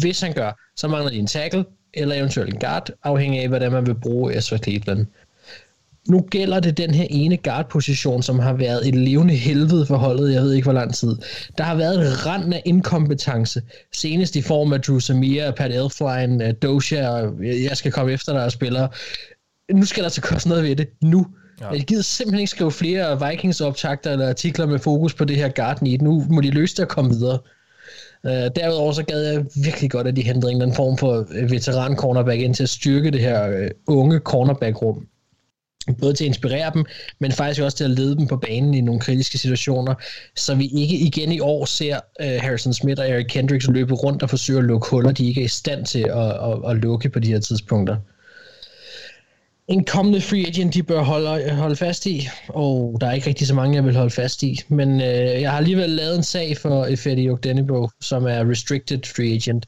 Hvis 0.00 0.20
han 0.20 0.32
gør, 0.32 0.52
så 0.76 0.88
mangler 0.88 1.10
de 1.10 1.18
en 1.18 1.26
tackle, 1.26 1.64
eller 1.94 2.14
eventuelt 2.14 2.54
en 2.54 2.60
guard, 2.60 2.90
afhængig 3.04 3.40
af, 3.40 3.48
hvordan 3.48 3.72
man 3.72 3.86
vil 3.86 3.94
bruge 3.94 4.36
Ezra 4.36 4.56
Cleveland. 4.56 5.06
Nu 6.08 6.20
gælder 6.20 6.60
det 6.60 6.76
den 6.76 6.94
her 6.94 7.06
ene 7.10 7.36
guard-position, 7.36 8.22
som 8.22 8.38
har 8.38 8.52
været 8.52 8.88
et 8.88 8.94
levende 8.94 9.34
helvede 9.34 9.86
for 9.86 9.96
holdet, 9.96 10.32
jeg 10.32 10.42
ved 10.42 10.52
ikke 10.52 10.64
hvor 10.64 10.72
lang 10.72 10.94
tid. 10.94 11.16
Der 11.58 11.64
har 11.64 11.74
været 11.74 12.06
et 12.06 12.26
rand 12.26 12.54
af 12.54 12.62
inkompetence, 12.64 13.62
senest 13.92 14.36
i 14.36 14.42
form 14.42 14.72
af 14.72 14.80
Drew 14.80 14.98
Samir, 14.98 15.50
Pat 15.50 15.70
Elfline, 15.70 16.52
Doja, 16.52 17.08
og 17.08 17.34
jeg 17.42 17.76
skal 17.76 17.92
komme 17.92 18.12
efter 18.12 18.32
dig 18.32 18.44
og 18.44 18.52
spiller. 18.52 18.88
Nu 19.72 19.84
skal 19.84 20.00
der 20.00 20.06
altså 20.06 20.20
så 20.20 20.28
koste 20.28 20.48
noget 20.48 20.64
ved 20.64 20.76
det. 20.76 20.88
Nu. 21.02 21.26
Ja. 21.60 21.70
Jeg 21.70 21.80
gider 21.80 22.02
simpelthen 22.02 22.40
ikke 22.40 22.50
skrive 22.50 22.72
flere 22.72 23.28
Vikings-optagter 23.30 24.12
eller 24.12 24.28
artikler 24.28 24.66
med 24.66 24.78
fokus 24.78 25.14
på 25.14 25.24
det 25.24 25.36
her 25.36 25.48
Garden 25.48 25.86
i. 25.86 25.96
Nu 25.96 26.24
må 26.30 26.40
de 26.40 26.50
løse 26.50 26.76
det 26.76 26.82
og 26.84 26.88
komme 26.88 27.10
videre. 27.10 27.38
Uh, 28.24 28.30
derudover 28.30 28.92
så 28.92 29.02
gad 29.02 29.22
jeg 29.22 29.44
virkelig 29.64 29.90
godt, 29.90 30.06
at 30.06 30.16
de 30.16 30.22
henter 30.22 30.48
en 30.48 30.54
eller 30.54 30.64
anden 30.64 30.76
form 30.76 30.98
for 30.98 31.26
øh, 31.30 31.50
veteran 31.50 31.96
cornerback 31.96 32.40
ind 32.40 32.54
til 32.54 32.62
at 32.62 32.68
styrke 32.68 33.10
det 33.10 33.20
her 33.20 33.68
uh, 33.86 33.96
unge 33.96 34.18
cornerback-rum. 34.18 35.06
Både 36.00 36.14
til 36.14 36.24
at 36.24 36.28
inspirere 36.28 36.70
dem, 36.74 36.84
men 37.18 37.32
faktisk 37.32 37.62
også 37.62 37.76
til 37.76 37.84
at 37.84 37.90
lede 37.90 38.16
dem 38.16 38.26
på 38.26 38.36
banen 38.36 38.74
i 38.74 38.80
nogle 38.80 39.00
kritiske 39.00 39.38
situationer, 39.38 39.94
så 40.36 40.54
vi 40.54 40.66
ikke 40.66 40.96
igen 40.96 41.32
i 41.32 41.40
år 41.40 41.64
ser 41.64 42.00
uh, 42.20 42.26
Harrison 42.26 42.72
Smith 42.72 43.00
og 43.00 43.08
Eric 43.08 43.26
Kendricks 43.26 43.68
løbe 43.68 43.94
rundt 43.94 44.22
og 44.22 44.30
forsøge 44.30 44.58
at 44.58 44.64
lukke 44.64 44.90
huller, 44.90 45.12
de 45.12 45.26
ikke 45.26 45.40
er 45.40 45.44
i 45.44 45.48
stand 45.48 45.86
til 45.86 46.00
at, 46.02 46.28
at, 46.28 46.70
at 46.70 46.76
lukke 46.76 47.08
på 47.08 47.18
de 47.18 47.28
her 47.28 47.40
tidspunkter 47.40 47.96
en 49.68 49.84
kommende 49.84 50.20
free 50.20 50.46
agent, 50.46 50.74
de 50.74 50.82
bør 50.82 51.02
holde, 51.02 51.50
holde 51.50 51.76
fast 51.76 52.06
i. 52.06 52.28
Og 52.48 52.98
der 53.00 53.06
er 53.06 53.12
ikke 53.12 53.26
rigtig 53.26 53.46
så 53.46 53.54
mange, 53.54 53.76
jeg 53.76 53.84
vil 53.84 53.96
holde 53.96 54.10
fast 54.10 54.42
i. 54.42 54.60
Men 54.68 55.00
øh, 55.00 55.40
jeg 55.42 55.50
har 55.50 55.58
alligevel 55.58 55.90
lavet 55.90 56.16
en 56.16 56.22
sag 56.22 56.56
for 56.56 56.88
Fede 56.96 57.30
Ogdenebo, 57.30 57.88
som 58.00 58.26
er 58.26 58.50
restricted 58.50 59.00
free 59.16 59.34
agent. 59.34 59.66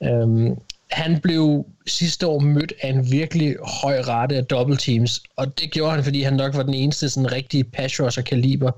Um, 0.00 0.58
han 0.90 1.20
blev 1.20 1.66
sidste 1.86 2.26
år 2.26 2.38
mødt 2.38 2.72
af 2.82 2.88
en 2.88 3.12
virkelig 3.12 3.56
høj 3.82 4.00
rate 4.00 4.36
af 4.36 4.44
double 4.44 4.76
teams, 4.76 5.22
og 5.36 5.60
det 5.60 5.70
gjorde 5.70 5.94
han, 5.94 6.04
fordi 6.04 6.22
han 6.22 6.32
nok 6.32 6.56
var 6.56 6.62
den 6.62 6.74
eneste 6.74 7.08
sådan 7.08 7.32
rigtige 7.32 7.64
pass 7.64 8.00
rusher 8.00 8.22
kaliber, 8.22 8.70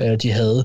øh, 0.00 0.16
de 0.22 0.32
havde. 0.32 0.64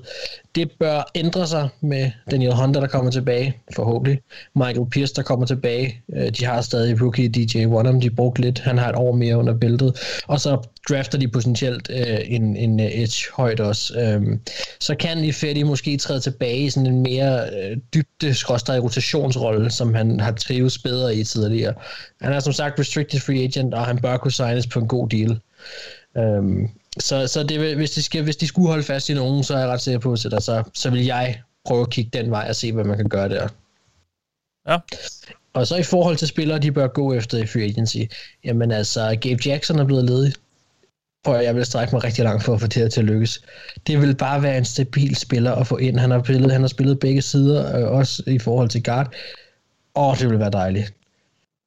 Det 0.56 0.72
bør 0.80 1.12
ændre 1.16 1.48
sig 1.48 1.70
med 1.82 2.12
Daniel 2.32 2.54
Hunter, 2.54 2.80
der 2.80 2.88
kommer 2.88 3.12
tilbage, 3.12 3.58
forhåbentlig. 3.76 4.22
Michael 4.56 4.90
Pierce, 4.92 5.14
der 5.14 5.22
kommer 5.22 5.46
tilbage. 5.46 6.02
Øh, 6.16 6.30
de 6.30 6.46
har 6.46 6.62
stadig 6.62 7.02
rookie 7.02 7.30
DJ 7.30 7.66
Wanham, 7.66 8.02
de 8.02 8.10
brugte 8.10 8.42
lidt. 8.42 8.60
Han 8.60 8.78
har 8.78 8.90
et 8.90 8.96
år 8.96 9.12
mere 9.12 9.38
under 9.38 9.54
bæltet. 9.54 10.00
Og 10.28 10.40
så 10.40 10.68
drafter 10.90 11.18
de 11.18 11.28
potentielt 11.28 11.90
øh, 11.94 12.20
en, 12.24 12.58
en 12.58 12.80
øh, 12.80 12.86
edge 12.86 13.32
højt 13.34 13.60
også. 13.60 14.00
Øh, 14.00 14.38
så 14.80 14.96
kan 14.96 15.24
Ifedi 15.24 15.64
måske 15.64 15.98
træde 15.98 16.20
tilbage 16.20 16.58
i 16.58 16.70
sådan 16.70 16.88
en 16.88 17.02
mere 17.02 17.42
øh, 17.42 17.78
dybde 17.94 18.34
skråstrej 18.34 18.80
rotationsrolle, 18.80 19.72
som 19.72 19.94
han 19.94 20.20
har 20.20 20.32
trives 20.32 20.78
bedre 20.78 21.16
i 21.16 21.24
tidligere. 21.24 21.74
Han 22.22 22.34
er 22.34 22.40
som 22.40 22.54
sagt 22.54 22.80
restricted 22.80 23.20
free 23.20 23.44
agent, 23.44 23.74
og 23.74 23.86
han 23.86 23.98
bør 23.98 24.18
kunne 24.18 24.32
signes 24.32 24.68
på 24.68 24.80
en 24.80 24.88
god 24.88 25.10
deal. 25.10 25.40
Øhm, 26.18 26.70
så, 27.00 27.28
så 27.28 27.44
det, 27.44 27.76
hvis, 27.76 27.92
de 27.92 28.04
skal, 28.04 28.24
hvis 28.24 28.38
de 28.38 28.48
skulle 28.48 28.68
holde 28.68 28.84
fast 28.84 29.10
i 29.10 29.14
nogen, 29.14 29.44
så 29.44 29.54
er 29.54 29.60
jeg 29.60 29.68
ret 29.68 29.82
sikker 29.82 30.00
på, 30.00 30.12
at 30.12 30.20
så, 30.20 30.64
så 30.74 30.90
vil 30.90 31.06
jeg 31.06 31.42
prøve 31.66 31.82
at 31.82 31.90
kigge 31.90 32.12
den 32.14 32.32
vej 32.32 32.46
og 32.50 32.56
se, 32.56 32.74
hvad 32.74 32.84
man 32.84 32.98
kan 32.98 33.10
gøre 33.10 33.30
der. 33.30 33.48
Ja. 34.68 34.78
Og 35.54 35.68
så 35.68 35.76
i 35.76 35.84
forhold 35.84 36.16
til 36.18 36.28
spillere, 36.28 36.60
de 36.60 36.72
bør 36.72 36.88
gå 36.88 37.14
efter 37.14 37.38
i 37.38 37.46
free 37.46 37.64
agency, 37.64 37.98
jamen 38.44 38.72
altså, 38.72 39.18
Gabe 39.22 39.42
Jackson 39.46 39.80
er 39.80 39.86
blevet 39.86 40.06
ledig. 40.06 40.34
Prøv 41.24 41.42
jeg 41.44 41.56
vil 41.56 41.66
strække 41.66 41.96
mig 41.96 42.04
rigtig 42.04 42.24
langt 42.24 42.44
for 42.44 42.54
at 42.54 42.62
få 42.62 42.68
det 42.68 42.76
her 42.76 42.90
til 42.90 43.02
at 43.02 43.06
lykkes. 43.06 43.42
Det 43.88 44.02
vil 44.02 44.16
bare 44.16 44.44
være 44.44 44.58
en 44.58 44.66
stabil 44.66 45.16
spiller 45.16 45.56
at 45.56 45.68
få 45.68 45.78
ind. 45.78 46.00
Han 46.00 46.12
har 46.12 46.24
spillet, 46.24 46.52
han 46.52 46.62
har 46.62 46.68
spillet 46.68 47.00
begge 47.00 47.22
sider, 47.22 47.80
øh, 47.80 47.92
også 47.92 48.24
i 48.28 48.40
forhold 48.40 48.70
til 48.70 48.84
guard. 48.84 49.14
Og 49.94 50.18
det 50.20 50.30
vil 50.30 50.40
være 50.40 50.50
dejligt. 50.50 50.94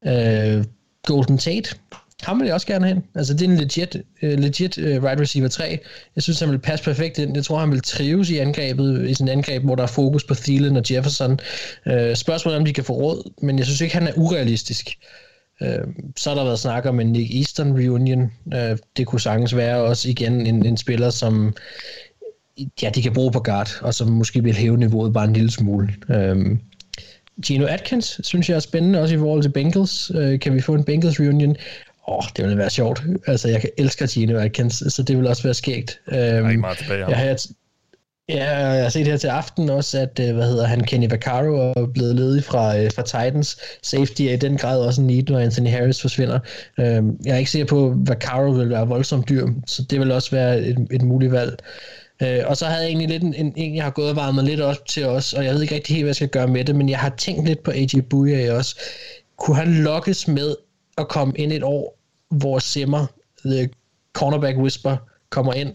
Øh, 0.07 0.65
Golden 1.07 1.39
Tate, 1.39 1.77
ham 2.23 2.41
vil 2.41 2.47
jeg 2.47 2.55
også 2.55 2.67
gerne 2.67 2.87
have. 2.87 3.03
Altså, 3.15 3.35
det 3.35 3.43
er 3.43 3.49
en 3.49 3.57
legit, 3.57 3.97
uh, 4.23 4.29
legit 4.29 4.79
øh, 4.79 4.97
uh, 4.97 5.05
right 5.05 5.21
receiver 5.21 5.49
3. 5.49 5.79
Jeg 6.17 6.23
synes, 6.23 6.41
han 6.41 6.51
vil 6.51 6.59
passe 6.59 6.85
perfekt 6.85 7.19
ind. 7.19 7.35
Jeg 7.35 7.45
tror, 7.45 7.59
han 7.59 7.71
vil 7.71 7.83
trives 7.83 8.31
i 8.31 8.39
angrebet, 8.39 9.09
i 9.09 9.15
sin 9.15 9.29
angreb, 9.29 9.63
hvor 9.63 9.75
der 9.75 9.83
er 9.83 9.87
fokus 9.87 10.25
på 10.25 10.35
Thielen 10.35 10.77
og 10.77 10.83
Jefferson. 10.91 11.33
Uh, 11.87 12.15
spørgsmålet 12.15 12.57
er, 12.57 12.61
om 12.61 12.65
de 12.65 12.73
kan 12.73 12.85
få 12.85 12.93
råd, 12.93 13.33
men 13.43 13.59
jeg 13.59 13.67
synes 13.67 13.81
ikke, 13.81 13.95
han 13.95 14.07
er 14.07 14.13
urealistisk. 14.17 14.91
Uh, 15.61 15.67
så 16.17 16.31
har 16.31 16.37
der 16.37 16.45
været 16.45 16.59
snak 16.59 16.87
om 16.87 17.01
en 17.01 17.07
Nick 17.07 17.35
Eastern 17.35 17.73
reunion. 17.73 18.33
Uh, 18.47 18.79
det 18.97 19.07
kunne 19.07 19.21
sagtens 19.21 19.57
være 19.57 19.77
også 19.77 20.09
igen 20.09 20.47
en, 20.47 20.67
en 20.67 20.77
spiller, 20.77 21.11
som 21.11 21.55
ja, 22.83 22.91
de 22.91 23.03
kan 23.03 23.13
bruge 23.13 23.33
på 23.33 23.41
guard, 23.41 23.79
og 23.81 23.95
som 23.95 24.09
måske 24.09 24.43
vil 24.43 24.55
hæve 24.55 24.77
niveauet 24.77 25.13
bare 25.13 25.25
en 25.25 25.33
lille 25.33 25.51
smule. 25.51 25.89
Uh, 26.09 26.57
Gino 27.45 27.67
Atkins 27.67 28.21
synes 28.23 28.49
jeg 28.49 28.57
er 28.57 28.61
spændende, 28.61 29.01
også 29.01 29.15
i 29.15 29.19
forhold 29.19 29.43
til 29.43 29.53
Bengals. 29.53 30.11
Uh, 30.11 30.39
kan 30.39 30.55
vi 30.55 30.61
få 30.61 30.75
en 30.75 30.85
Bengals 30.85 31.21
reunion? 31.21 31.57
Åh, 32.09 32.15
oh, 32.19 32.25
det 32.37 32.45
ville 32.45 32.59
være 32.59 32.71
sjovt. 32.71 33.03
Altså, 33.27 33.49
jeg 33.49 33.63
elsker 33.79 34.07
Gino 34.07 34.39
Atkins, 34.39 34.83
så 34.89 35.03
det 35.03 35.19
vil 35.19 35.27
også 35.27 35.43
være 35.43 35.55
skægt. 35.55 36.01
Um, 36.07 36.15
Der 36.15 36.21
er 36.21 36.49
ikke 36.49 36.61
meget 36.61 36.79
tilbage. 36.79 37.09
jeg 37.09 37.17
har, 37.17 37.47
ja, 38.29 38.57
jeg 38.59 38.83
har 38.83 38.89
set 38.89 39.07
her 39.07 39.17
til 39.17 39.29
aften 39.29 39.71
også, 39.71 39.99
at 39.99 40.21
øh, 40.21 40.35
hvad 40.35 40.49
hedder 40.49 40.67
han, 40.67 40.85
Kenny 40.85 41.11
Vaccaro 41.11 41.55
er 41.55 41.87
blevet 41.95 42.17
ledig 42.17 42.45
fra, 42.45 42.79
øh, 42.79 42.91
fra 42.91 43.03
Titans. 43.03 43.59
Safety 43.83 44.23
er 44.23 44.33
i 44.33 44.37
den 44.37 44.57
grad 44.57 44.81
også 44.81 45.01
en 45.01 45.07
need, 45.07 45.23
når 45.23 45.39
Anthony 45.39 45.69
Harris 45.69 46.01
forsvinder. 46.01 46.39
Um, 46.79 47.19
jeg 47.25 47.35
er 47.35 47.39
ikke 47.39 47.51
sikker 47.51 47.67
på, 47.67 47.91
at 47.91 47.97
Vaccaro 47.97 48.51
vil 48.51 48.71
være 48.71 48.89
voldsomt 48.89 49.29
dyr, 49.29 49.47
så 49.67 49.83
det 49.83 50.01
vil 50.01 50.13
også 50.13 50.31
være 50.31 50.61
et, 50.61 50.87
et 50.91 51.03
muligt 51.03 51.33
valg. 51.33 51.59
Uh, 52.23 52.47
og 52.47 52.57
så 52.57 52.67
havde 52.67 52.81
jeg 52.81 52.89
egentlig 52.89 53.09
lidt 53.09 53.23
en, 53.23 53.35
en, 53.35 53.53
en, 53.57 53.77
jeg 53.77 53.85
har 53.85 53.91
gået 53.91 54.11
og 54.11 54.17
varmet 54.17 54.45
lidt 54.45 54.61
op 54.61 54.87
til 54.87 55.07
os, 55.07 55.33
og 55.33 55.45
jeg 55.45 55.55
ved 55.55 55.63
ikke 55.63 55.75
rigtig 55.75 55.95
helt, 55.97 56.05
hvad 56.05 56.09
jeg 56.09 56.17
skal 56.17 56.29
gøre 56.29 56.49
med 56.49 56.65
det, 56.65 56.75
men 56.75 56.89
jeg 56.89 56.99
har 56.99 57.15
tænkt 57.19 57.49
lidt 57.49 57.63
på 57.63 57.71
AJ 57.71 58.01
Bouye 58.11 58.53
også. 58.53 58.81
Kunne 59.39 59.57
han 59.57 59.75
lokkes 59.75 60.29
med 60.29 60.55
at 60.99 61.09
komme 61.09 61.35
ind 61.37 61.53
et 61.53 61.63
år, 61.63 61.99
hvor 62.31 62.59
Simmer, 62.59 63.07
the 63.45 63.69
cornerback 64.13 64.59
whisper, 64.59 64.97
kommer 65.31 65.53
ind, 65.53 65.75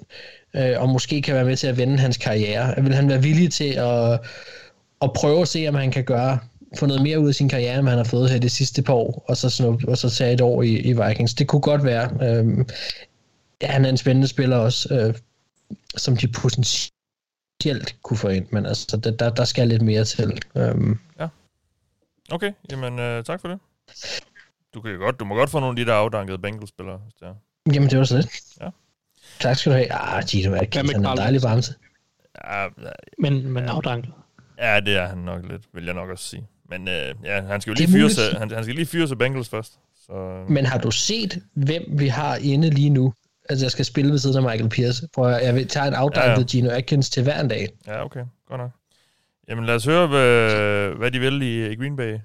øh, 0.56 0.82
og 0.82 0.90
måske 0.90 1.22
kan 1.22 1.36
være 1.36 1.46
med 1.46 1.58
til 1.58 1.68
at 1.68 1.78
vende 1.78 2.00
hans 2.00 2.18
karriere. 2.18 2.84
Vil 2.84 2.94
han 2.94 3.10
være 3.10 3.22
villig 3.22 3.54
til 3.54 3.74
at, 3.74 4.20
at 5.02 5.14
prøve 5.16 5.42
at 5.42 5.48
se, 5.48 5.66
om 5.68 5.76
han 5.76 5.92
kan 5.92 6.04
gøre 6.04 6.40
få 6.76 6.86
noget 6.86 7.02
mere 7.02 7.20
ud 7.20 7.28
af 7.28 7.36
sin 7.36 7.50
karriere, 7.50 7.80
end 7.80 7.88
han 7.88 7.98
har 7.98 8.04
fået 8.04 8.30
her 8.30 8.40
det 8.40 8.52
sidste 8.52 8.82
par 8.82 8.94
år, 8.94 9.26
og 9.28 9.38
så, 9.38 9.50
snup, 9.50 9.84
og 9.84 9.98
så 9.98 10.10
tage 10.10 10.34
et 10.34 10.42
år 10.42 10.62
i, 10.62 10.78
i 10.78 10.94
Vikings. 10.94 11.34
Det 11.34 11.48
kunne 11.48 11.62
godt 11.62 11.84
være. 11.84 12.10
Øh, 12.22 12.66
ja, 13.62 13.68
han 13.68 13.86
er 13.86 13.90
en 13.90 13.98
spændende 13.98 14.28
spiller 14.28 14.58
også, 14.58 14.94
øh, 14.96 15.14
som 15.98 16.18
de 16.18 16.28
potentielt 16.28 17.96
kunne 18.02 18.18
få 18.18 18.28
ind, 18.28 18.46
men 18.52 18.66
altså, 18.66 18.98
der, 18.98 19.12
der, 19.12 19.30
der 19.30 19.46
skal 19.46 19.68
lidt 19.68 19.82
mere 19.82 20.04
til. 20.04 20.40
Øh, 20.56 20.96
Okay, 22.32 22.52
jamen 22.72 23.00
øh, 23.00 23.24
tak 23.24 23.42
for 23.42 23.48
det. 23.48 23.60
Du, 24.78 24.82
kan 24.82 24.98
godt, 24.98 25.20
du 25.20 25.26
må 25.26 25.36
godt 25.36 25.50
få 25.50 25.60
nogle 25.60 25.80
af 25.80 25.86
de 25.86 25.92
der 25.92 25.98
afdankede 25.98 26.38
Bengals-spillere. 26.38 26.98
Hvis 26.98 27.14
det 27.14 27.28
er. 27.28 27.34
Jamen, 27.74 27.90
det 27.90 27.98
var 27.98 28.04
så 28.04 28.16
lidt. 28.16 28.30
Ja. 28.62 28.70
Tak 29.40 29.56
skal 29.58 29.72
du 29.72 29.76
have. 29.78 29.94
Ah, 29.94 30.24
Gino 30.24 30.56
han 30.56 30.68
er 30.76 31.12
en 31.12 31.18
dejlig 31.18 31.44
varmse. 31.44 31.74
Ja, 32.46 32.68
Men, 33.20 33.52
men 33.52 33.64
afdanket. 33.64 34.12
ja, 34.58 34.80
det 34.80 34.96
er 34.98 35.08
han 35.08 35.18
nok 35.18 35.42
lidt, 35.52 35.62
vil 35.74 35.86
jeg 35.86 35.94
nok 35.94 36.10
også 36.10 36.24
sige. 36.28 36.48
Men 36.70 36.88
øh, 36.88 37.16
ja, 37.24 37.42
han 37.42 37.62
skal 37.62 37.72
jo 37.72 37.74
er 37.74 37.78
lige 37.78 37.92
fyre 37.92 38.10
sig, 38.10 38.40
han, 38.40 38.52
han 38.52 38.64
skal 38.64 38.76
lige 38.76 38.86
fyre 38.86 39.08
sig 39.08 39.18
Bengals 39.18 39.50
først. 39.50 39.80
Så, 40.06 40.44
Men 40.50 40.66
har 40.66 40.78
du 40.78 40.92
set, 40.92 41.44
hvem 41.54 41.84
vi 41.88 42.08
har 42.08 42.36
inde 42.36 42.70
lige 42.70 42.90
nu? 42.90 43.14
Altså, 43.50 43.66
jeg 43.66 43.72
skal 43.72 43.86
spille 43.86 44.12
ved 44.12 44.20
siden 44.20 44.36
af 44.38 44.42
Michael 44.44 44.70
Pierce. 44.70 45.08
Prøv 45.14 45.34
at, 45.34 45.46
jeg 45.46 45.56
vil 45.56 45.68
tage 45.68 45.88
en 45.88 45.94
afdanket 45.94 46.24
Ja, 46.24 46.30
ja, 46.30 46.34
ja. 46.34 46.40
ja. 46.40 46.46
Gino 46.46 46.70
Atkins 46.70 47.10
til 47.10 47.24
hver 47.24 47.42
en 47.42 47.48
dag. 47.48 47.70
ja, 47.88 48.06
okay, 48.06 48.24
godt 48.48 48.60
nok. 48.62 48.72
Jamen 49.50 49.66
lad 49.66 49.76
os 49.76 49.86
høre, 49.86 50.08
hvad, 50.08 50.90
hvad 50.98 51.12
de 51.12 51.20
vil 51.20 51.42
i, 51.42 51.72
i 51.72 51.76
Green 51.76 51.96
Bay, 51.96 52.18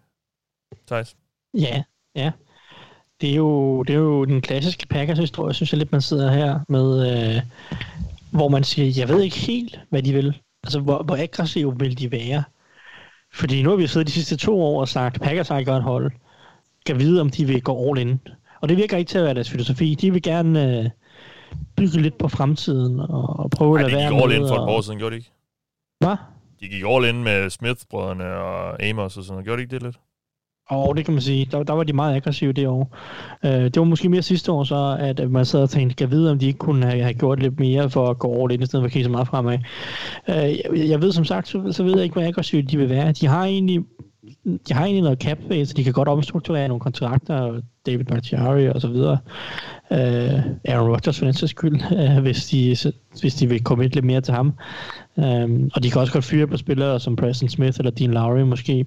Thijs. 0.87 1.17
Ja, 1.55 1.83
ja. 2.15 2.31
Det 3.23 3.31
er 3.31 3.35
jo, 3.37 3.83
det 3.83 3.93
er 3.95 3.99
jo 3.99 4.25
den 4.25 4.41
klassiske 4.41 4.87
Packers-historie, 4.87 5.55
synes 5.55 5.73
jeg 5.73 5.79
lidt, 5.79 5.93
man 5.93 6.01
sidder 6.01 6.33
her 6.33 6.61
med, 6.69 7.11
øh, 7.37 7.43
hvor 8.31 8.49
man 8.49 8.65
siger, 8.65 8.93
jeg 8.97 9.09
ved 9.09 9.23
ikke 9.23 9.37
helt, 9.37 9.81
hvad 9.91 10.03
de 10.03 10.13
vil. 10.13 10.39
Altså, 10.65 10.81
hvor, 10.81 11.03
hvor 11.03 11.17
aggressive 11.17 11.79
vil 11.79 11.99
de 11.99 12.13
være? 12.13 12.43
Fordi 13.35 13.63
nu 13.63 13.71
har 13.71 13.77
vi 13.77 13.87
siddet 13.87 14.07
de 14.07 14.13
sidste 14.13 14.37
to 14.37 14.63
år 14.63 14.81
og 14.81 14.89
sagt, 14.89 15.21
Packers 15.21 15.49
har 15.49 15.59
et 15.59 15.67
godt 15.67 15.83
hold. 15.83 16.13
Kan 16.87 16.99
vide, 16.99 17.21
om 17.21 17.31
de 17.31 17.45
vil 17.45 17.63
gå 17.63 17.89
all 17.91 17.99
in. 18.01 18.21
Og 18.61 18.69
det 18.69 18.77
virker 18.77 18.97
ikke 18.97 19.09
til 19.09 19.19
at 19.19 19.25
være 19.25 19.35
deres 19.35 19.51
filosofi. 19.51 19.95
De 19.95 20.13
vil 20.13 20.23
gerne 20.23 20.79
øh, 20.79 20.91
bygge 21.77 22.01
lidt 22.03 22.19
på 22.19 22.29
fremtiden 22.29 23.01
og, 23.01 23.39
og 23.41 23.51
prøve 23.51 23.79
Ej, 23.79 23.85
at 23.85 23.91
de 23.91 23.97
lade 23.97 24.03
gik 24.09 24.13
være 24.13 24.23
all 24.23 24.33
in 24.33 24.41
med 24.41 24.49
for 24.49 24.55
et 24.55 24.61
at- 24.61 24.67
par 24.67 24.73
år 24.73 24.81
siden, 24.81 24.99
gjorde 24.99 25.13
de 25.15 25.19
ikke? 25.19 25.31
Hvad? 26.01 26.17
De 26.61 26.69
gik 26.69 26.83
all 26.87 27.05
in 27.09 27.25
med 27.25 27.51
Smith-brødrene 27.51 28.25
og 28.25 28.83
Amos 28.83 29.17
og 29.17 29.25
sådan 29.25 29.33
noget. 29.33 29.45
Gjorde 29.45 29.57
de 29.59 29.63
ikke 29.63 29.75
det 29.75 29.83
lidt? 29.83 29.97
Og 30.69 30.97
det 30.97 31.05
kan 31.05 31.15
man 31.15 31.21
sige. 31.21 31.49
Der, 31.51 31.63
der 31.63 31.73
var 31.73 31.85
de 31.85 31.93
meget 31.93 32.17
aggressive 32.17 32.53
det 32.53 32.67
år. 32.69 32.97
Uh, 33.45 33.51
det 33.51 33.77
var 33.77 33.85
måske 33.85 34.09
mere 34.09 34.23
sidste 34.23 34.53
år 34.53 34.65
så, 34.65 34.97
at 35.01 35.31
man 35.31 35.45
sad 35.45 35.63
og 35.63 35.71
tænkte, 35.71 35.97
kan 35.97 36.11
vide, 36.11 36.31
om 36.31 36.39
de 36.39 36.47
ikke 36.47 36.59
kunne 36.59 36.87
have, 36.87 37.03
have 37.03 37.15
gjort 37.15 37.41
lidt 37.41 37.61
mere 37.61 37.91
for 37.91 38.11
at 38.11 38.19
gå 38.19 38.29
over 38.29 38.51
in, 38.51 38.63
i 38.63 38.67
stedet 38.67 38.83
for 38.83 38.87
at 38.87 38.93
kigge 38.93 39.05
så 39.05 39.11
meget 39.11 39.29
fremad. 39.29 39.59
Uh, 40.29 40.35
jeg, 40.35 40.63
jeg 40.75 41.03
ved 41.03 41.13
som 41.13 41.25
sagt, 41.25 41.49
så, 41.49 41.73
så 41.73 41.83
ved 41.83 41.95
jeg 41.95 42.03
ikke, 42.03 42.13
hvor 42.13 42.23
aggressive 42.23 42.63
de 42.63 42.77
vil 42.77 42.89
være. 42.89 43.13
De 43.13 43.27
har 43.27 43.45
egentlig 43.45 43.81
de 44.69 44.75
har 44.75 44.85
egentlig 44.85 45.03
noget 45.03 45.19
cap 45.19 45.39
space, 45.45 45.67
så 45.67 45.75
de 45.75 45.85
kan 45.85 45.93
godt 45.93 46.09
omstrukturere 46.09 46.69
nogle 46.69 46.81
kontrakter, 46.81 47.61
David 47.87 48.05
Bakhtiari 48.05 48.69
og 48.69 48.81
så 48.81 48.89
videre. 48.89 49.19
Uh, 49.91 50.41
Aaron 50.65 50.91
Rodgers 50.91 51.19
for 51.19 51.25
den 51.25 51.35
sags 51.35 51.51
skyld, 51.51 51.81
uh, 51.93 52.23
hvis, 52.23 52.47
de, 52.47 52.77
hvis 53.21 53.35
de 53.35 53.49
vil 53.49 53.65
komme 53.65 53.89
lidt 53.89 54.05
mere 54.05 54.21
til 54.21 54.35
ham. 54.35 54.53
Um, 55.17 55.71
og 55.75 55.83
de 55.83 55.91
kan 55.91 56.01
også 56.01 56.13
godt 56.13 56.25
fyre 56.25 56.47
på 56.47 56.57
spillere 56.57 57.01
som 57.01 57.17
Preston 57.17 57.49
Smith 57.49 57.79
eller 57.79 57.91
Dean 57.91 58.11
Lowry 58.11 58.41
måske. 58.41 58.87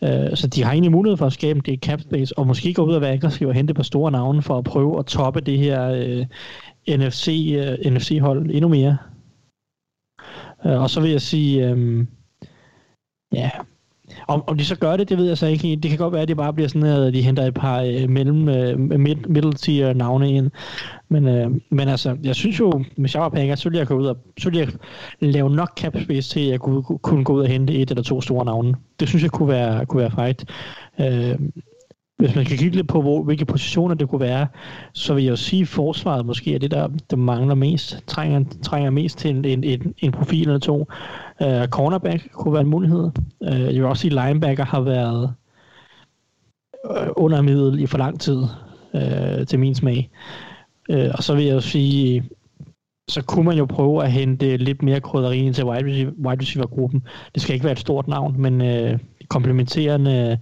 Uh, 0.00 0.08
så 0.34 0.48
de 0.54 0.62
har 0.62 0.72
egentlig 0.72 0.92
mulighed 0.92 1.16
for 1.16 1.26
at 1.26 1.32
skabe 1.32 1.60
det 1.60 1.80
cap 1.80 2.00
space, 2.00 2.38
og 2.38 2.46
måske 2.46 2.74
gå 2.74 2.84
ud 2.84 2.94
og 2.94 3.00
være 3.00 3.12
aggressiv 3.12 3.48
og 3.48 3.54
hente 3.54 3.74
på 3.74 3.82
store 3.82 4.10
navne 4.10 4.42
for 4.42 4.58
at 4.58 4.64
prøve 4.64 4.98
at 4.98 5.06
toppe 5.06 5.40
det 5.40 5.58
her 5.58 5.90
uh, 5.90 6.26
NFC, 6.96 7.54
uh, 7.58 7.92
NFC-hold 7.92 8.50
endnu 8.50 8.68
mere. 8.68 8.96
Uh, 10.64 10.82
og 10.82 10.90
så 10.90 11.00
vil 11.00 11.10
jeg 11.10 11.20
sige, 11.20 11.72
um, 11.72 12.08
ja, 13.32 13.50
om, 14.28 14.44
om 14.46 14.58
de 14.58 14.64
så 14.64 14.76
gør 14.76 14.96
det, 14.96 15.08
det 15.08 15.18
ved 15.18 15.26
jeg 15.26 15.38
så 15.38 15.46
ikke. 15.46 15.76
Det 15.76 15.90
kan 15.90 15.98
godt 15.98 16.12
være, 16.12 16.22
at 16.22 16.28
det 16.28 16.36
bare 16.36 16.52
bliver 16.52 16.68
sådan, 16.68 16.88
at 16.88 17.14
de 17.14 17.22
henter 17.22 17.42
et 17.42 17.54
par 17.54 17.80
øh, 17.80 18.10
mellem, 18.10 18.48
øh, 18.48 18.78
mid, 18.78 19.16
middle 19.28 19.52
tier 19.52 19.92
navne 19.92 20.30
ind. 20.30 20.50
Men, 21.08 21.28
øh, 21.28 21.50
men 21.70 21.88
altså, 21.88 22.16
jeg 22.22 22.34
synes 22.34 22.60
jo, 22.60 22.84
hvis 22.96 23.14
jeg 23.14 23.22
var 23.22 23.28
Packers, 23.28 23.58
så 23.58 23.68
ville 23.68 23.78
jeg 23.78 23.86
gå 23.86 23.94
ud 23.94 24.06
og 24.06 24.16
så 24.38 24.50
ville 24.50 24.60
jeg 24.60 24.68
lave 25.20 25.50
nok 25.50 25.78
cap 25.78 25.96
space 26.02 26.30
til, 26.30 26.40
at 26.40 26.50
jeg 26.50 26.60
kunne, 26.60 26.82
kunne 26.82 27.24
gå 27.24 27.32
ud 27.32 27.40
og 27.40 27.48
hente 27.48 27.74
et 27.74 27.90
eller 27.90 28.02
to 28.02 28.20
store 28.20 28.44
navne. 28.44 28.74
Det 29.00 29.08
synes 29.08 29.22
jeg 29.22 29.30
kunne 29.30 29.48
være, 29.48 29.86
kunne 29.86 30.00
være 30.00 30.10
fejt. 30.10 30.44
Øh, 31.00 31.38
hvis 32.22 32.34
man 32.34 32.44
kan 32.44 32.56
kigge 32.56 32.76
lidt 32.76 32.88
på, 32.88 33.02
hvor, 33.02 33.22
hvilke 33.22 33.44
positioner 33.44 33.94
det 33.94 34.08
kunne 34.08 34.20
være, 34.20 34.46
så 34.92 35.14
vil 35.14 35.24
jeg 35.24 35.30
jo 35.30 35.36
sige, 35.36 35.62
at 35.62 35.68
forsvaret 35.68 36.26
måske 36.26 36.54
er 36.54 36.58
det, 36.58 36.70
der, 36.70 36.88
der 37.10 37.16
mangler 37.16 37.54
mest, 37.54 38.04
trænger, 38.06 38.44
trænger 38.62 38.90
mest 38.90 39.18
til 39.18 39.30
en, 39.30 39.44
en, 39.44 39.64
en, 39.64 39.94
en 39.98 40.12
profil 40.12 40.46
eller 40.46 40.58
to. 40.58 40.78
Uh, 41.40 41.66
cornerback 41.66 42.32
kunne 42.32 42.52
være 42.52 42.62
en 42.62 42.68
mulighed. 42.68 43.10
Uh, 43.40 43.48
jeg 43.48 43.74
vil 43.74 43.84
også 43.84 44.00
sige, 44.00 44.20
at 44.20 44.26
linebacker 44.26 44.64
har 44.64 44.80
været 44.80 45.34
øh, 46.90 47.02
uh, 47.02 47.08
under 47.16 47.42
middel 47.42 47.80
i 47.80 47.86
for 47.86 47.98
lang 47.98 48.20
tid, 48.20 48.42
uh, 48.94 49.46
til 49.46 49.58
min 49.58 49.74
smag. 49.74 50.10
Uh, 50.92 51.10
og 51.14 51.22
så 51.22 51.34
vil 51.34 51.44
jeg 51.44 51.54
jo 51.54 51.60
sige, 51.60 52.24
så 53.08 53.22
kunne 53.22 53.44
man 53.44 53.58
jo 53.58 53.64
prøve 53.66 54.04
at 54.04 54.12
hente 54.12 54.56
lidt 54.56 54.82
mere 54.82 55.00
krydderi 55.00 55.38
ind 55.38 55.54
til 55.54 55.64
wide 55.64 55.86
receiver, 55.86 56.12
wide 56.26 56.40
receiver 56.40 56.66
gruppen. 56.66 57.02
Det 57.34 57.42
skal 57.42 57.54
ikke 57.54 57.64
være 57.64 57.72
et 57.72 57.78
stort 57.78 58.08
navn, 58.08 58.34
men 58.38 58.60
uh, 58.60 58.98
komplementerende 59.28 60.38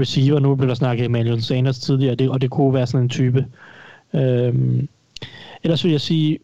receiver. 0.00 0.38
Nu 0.38 0.54
blev 0.54 0.68
der 0.68 0.74
snakket 0.74 1.04
Emmanuel 1.04 1.42
Sanders 1.42 1.78
tidligere, 1.78 2.14
det, 2.14 2.30
og 2.30 2.40
det 2.40 2.50
kunne 2.50 2.74
være 2.74 2.86
sådan 2.86 3.04
en 3.04 3.08
type. 3.08 3.46
Øhm, 4.14 4.88
ellers 5.62 5.84
vil 5.84 5.90
jeg 5.90 6.00
sige, 6.00 6.38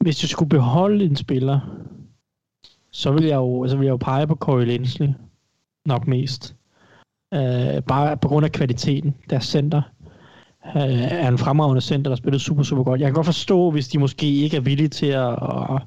hvis 0.00 0.18
du 0.18 0.28
skulle 0.28 0.48
beholde 0.48 1.04
en 1.04 1.16
spiller, 1.16 1.60
så 2.90 3.12
vil 3.12 3.24
jeg 3.24 3.36
jo, 3.36 3.68
så 3.68 3.76
vil 3.76 3.84
jeg 3.84 3.92
jo 3.92 3.96
pege 3.96 4.26
på 4.26 4.34
Corey 4.34 4.64
Linsley 4.64 5.08
nok 5.86 6.06
mest. 6.06 6.56
Øh, 7.34 7.82
bare 7.82 8.16
på 8.16 8.28
grund 8.28 8.44
af 8.44 8.52
kvaliteten. 8.52 9.14
Deres 9.30 9.44
center 9.44 9.82
øh, 10.76 11.02
er 11.02 11.28
en 11.28 11.38
fremragende 11.38 11.80
center, 11.80 12.10
der 12.10 12.16
spiller 12.16 12.38
super, 12.38 12.62
super 12.62 12.84
godt. 12.84 13.00
Jeg 13.00 13.06
kan 13.06 13.14
godt 13.14 13.26
forstå, 13.26 13.70
hvis 13.70 13.88
de 13.88 13.98
måske 13.98 14.26
ikke 14.26 14.56
er 14.56 14.60
villige 14.60 14.88
til 14.88 15.06
at, 15.06 15.32
at 15.32 15.82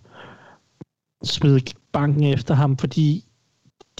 smide 1.24 1.62
banken 1.92 2.24
efter 2.24 2.54
ham, 2.54 2.78
fordi 2.78 3.26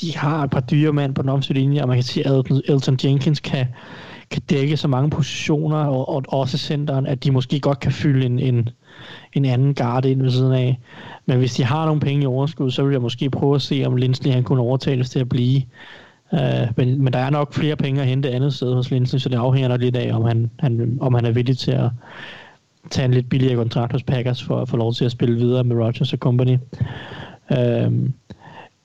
de 0.02 0.18
har 0.18 0.44
et 0.44 0.50
par 0.50 0.60
dyre 0.60 0.94
mand 0.94 1.16
på 1.16 1.22
den 1.22 1.30
offensive 1.30 1.58
linje, 1.58 1.82
og 1.82 1.88
man 1.88 1.98
kan 1.98 2.04
se, 2.04 2.28
at 2.28 2.32
Elton, 2.32 2.62
Elton 2.68 2.98
Jenkins 3.04 3.40
kan, 3.40 3.66
kan 4.30 4.42
dække 4.50 4.78
så 4.78 4.88
mange 4.88 5.10
positioner, 5.10 5.78
og, 5.78 6.10
og 6.10 6.24
også 6.28 6.58
centeren, 6.58 7.06
at 7.06 7.24
de 7.24 7.32
måske 7.32 7.60
godt 7.60 7.80
kan 7.80 7.92
fylde 7.92 8.26
en, 8.26 8.40
en, 8.40 8.70
en 9.34 9.46
anden 9.46 9.74
garde 9.74 10.12
ind 10.12 10.22
ved 10.22 10.32
siden 10.32 10.54
af. 10.54 10.80
Men 11.26 11.38
hvis 11.38 11.54
de 11.54 11.64
har 11.64 11.86
nogle 11.86 12.02
penge 12.02 12.24
i 12.24 12.26
overskud, 12.26 12.72
så 12.72 12.84
vil 12.84 12.92
jeg 12.92 13.02
måske 13.02 13.30
prøve 13.30 13.56
at 13.56 13.62
se, 13.62 13.84
om 13.86 13.96
Lindsley 13.96 14.32
han 14.32 14.44
kunne 14.44 14.62
overtales 14.62 15.10
til 15.10 15.20
at 15.20 15.30
blive. 15.30 15.62
Uh, 16.32 16.40
men, 16.78 17.04
men 17.04 17.14
der 17.14 17.20
er 17.20 17.30
nok 17.30 17.54
flere 17.54 17.76
penge 17.76 18.02
at 18.02 18.08
hente 18.08 18.32
andet 18.32 18.54
sted 18.54 18.74
hos 18.74 18.92
Lindsley, 18.92 19.20
så 19.20 19.30
det 19.30 19.36
afhænger 19.38 19.70
nok 19.70 19.82
lidt 19.82 19.96
af, 19.96 20.16
om 20.16 20.24
han, 20.24 20.52
han, 20.60 20.98
om 21.02 21.14
han 21.14 21.26
er 21.26 21.32
villig 21.32 21.58
til 21.58 21.72
at 21.72 21.90
tage 22.90 23.06
en 23.06 23.14
lidt 23.14 23.30
billigere 23.30 23.56
kontrakt 23.56 23.92
hos 23.92 24.04
Packers 24.04 24.44
for 24.44 24.62
at 24.62 24.70
få 24.70 24.78
lov 24.78 24.94
til 24.94 25.06
at 25.06 25.12
spille 25.12 25.36
videre 25.36 25.64
med 25.64 25.76
Rodgers 25.76 26.14
og 26.14 26.20
company. 26.20 26.58
Uh, 27.50 27.94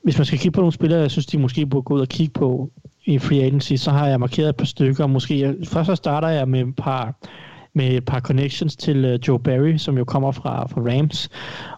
hvis 0.06 0.18
man 0.18 0.24
skal 0.24 0.38
kigge 0.38 0.54
på 0.54 0.60
nogle 0.60 0.72
spillere, 0.72 1.00
jeg 1.00 1.10
synes, 1.10 1.26
de 1.26 1.38
måske 1.38 1.66
burde 1.66 1.82
gå 1.82 1.94
ud 1.94 2.00
og 2.00 2.08
kigge 2.08 2.32
på 2.32 2.70
i 3.04 3.18
free 3.18 3.42
agency, 3.42 3.74
så 3.74 3.90
har 3.90 4.06
jeg 4.06 4.20
markeret 4.20 4.48
et 4.48 4.56
par 4.56 4.64
stykker. 4.64 5.06
Måske, 5.06 5.56
først 5.64 5.86
så 5.86 5.94
starter 5.94 6.28
jeg 6.28 6.48
med 6.48 6.60
et 6.60 6.76
par 6.76 7.14
med 7.74 7.90
et 7.90 8.04
par 8.04 8.20
connections 8.20 8.76
til 8.76 9.04
øh, 9.04 9.18
Joe 9.28 9.38
Barry, 9.38 9.76
som 9.76 9.98
jo 9.98 10.04
kommer 10.04 10.32
fra, 10.32 10.66
fra 10.66 10.80
Rams. 10.80 11.28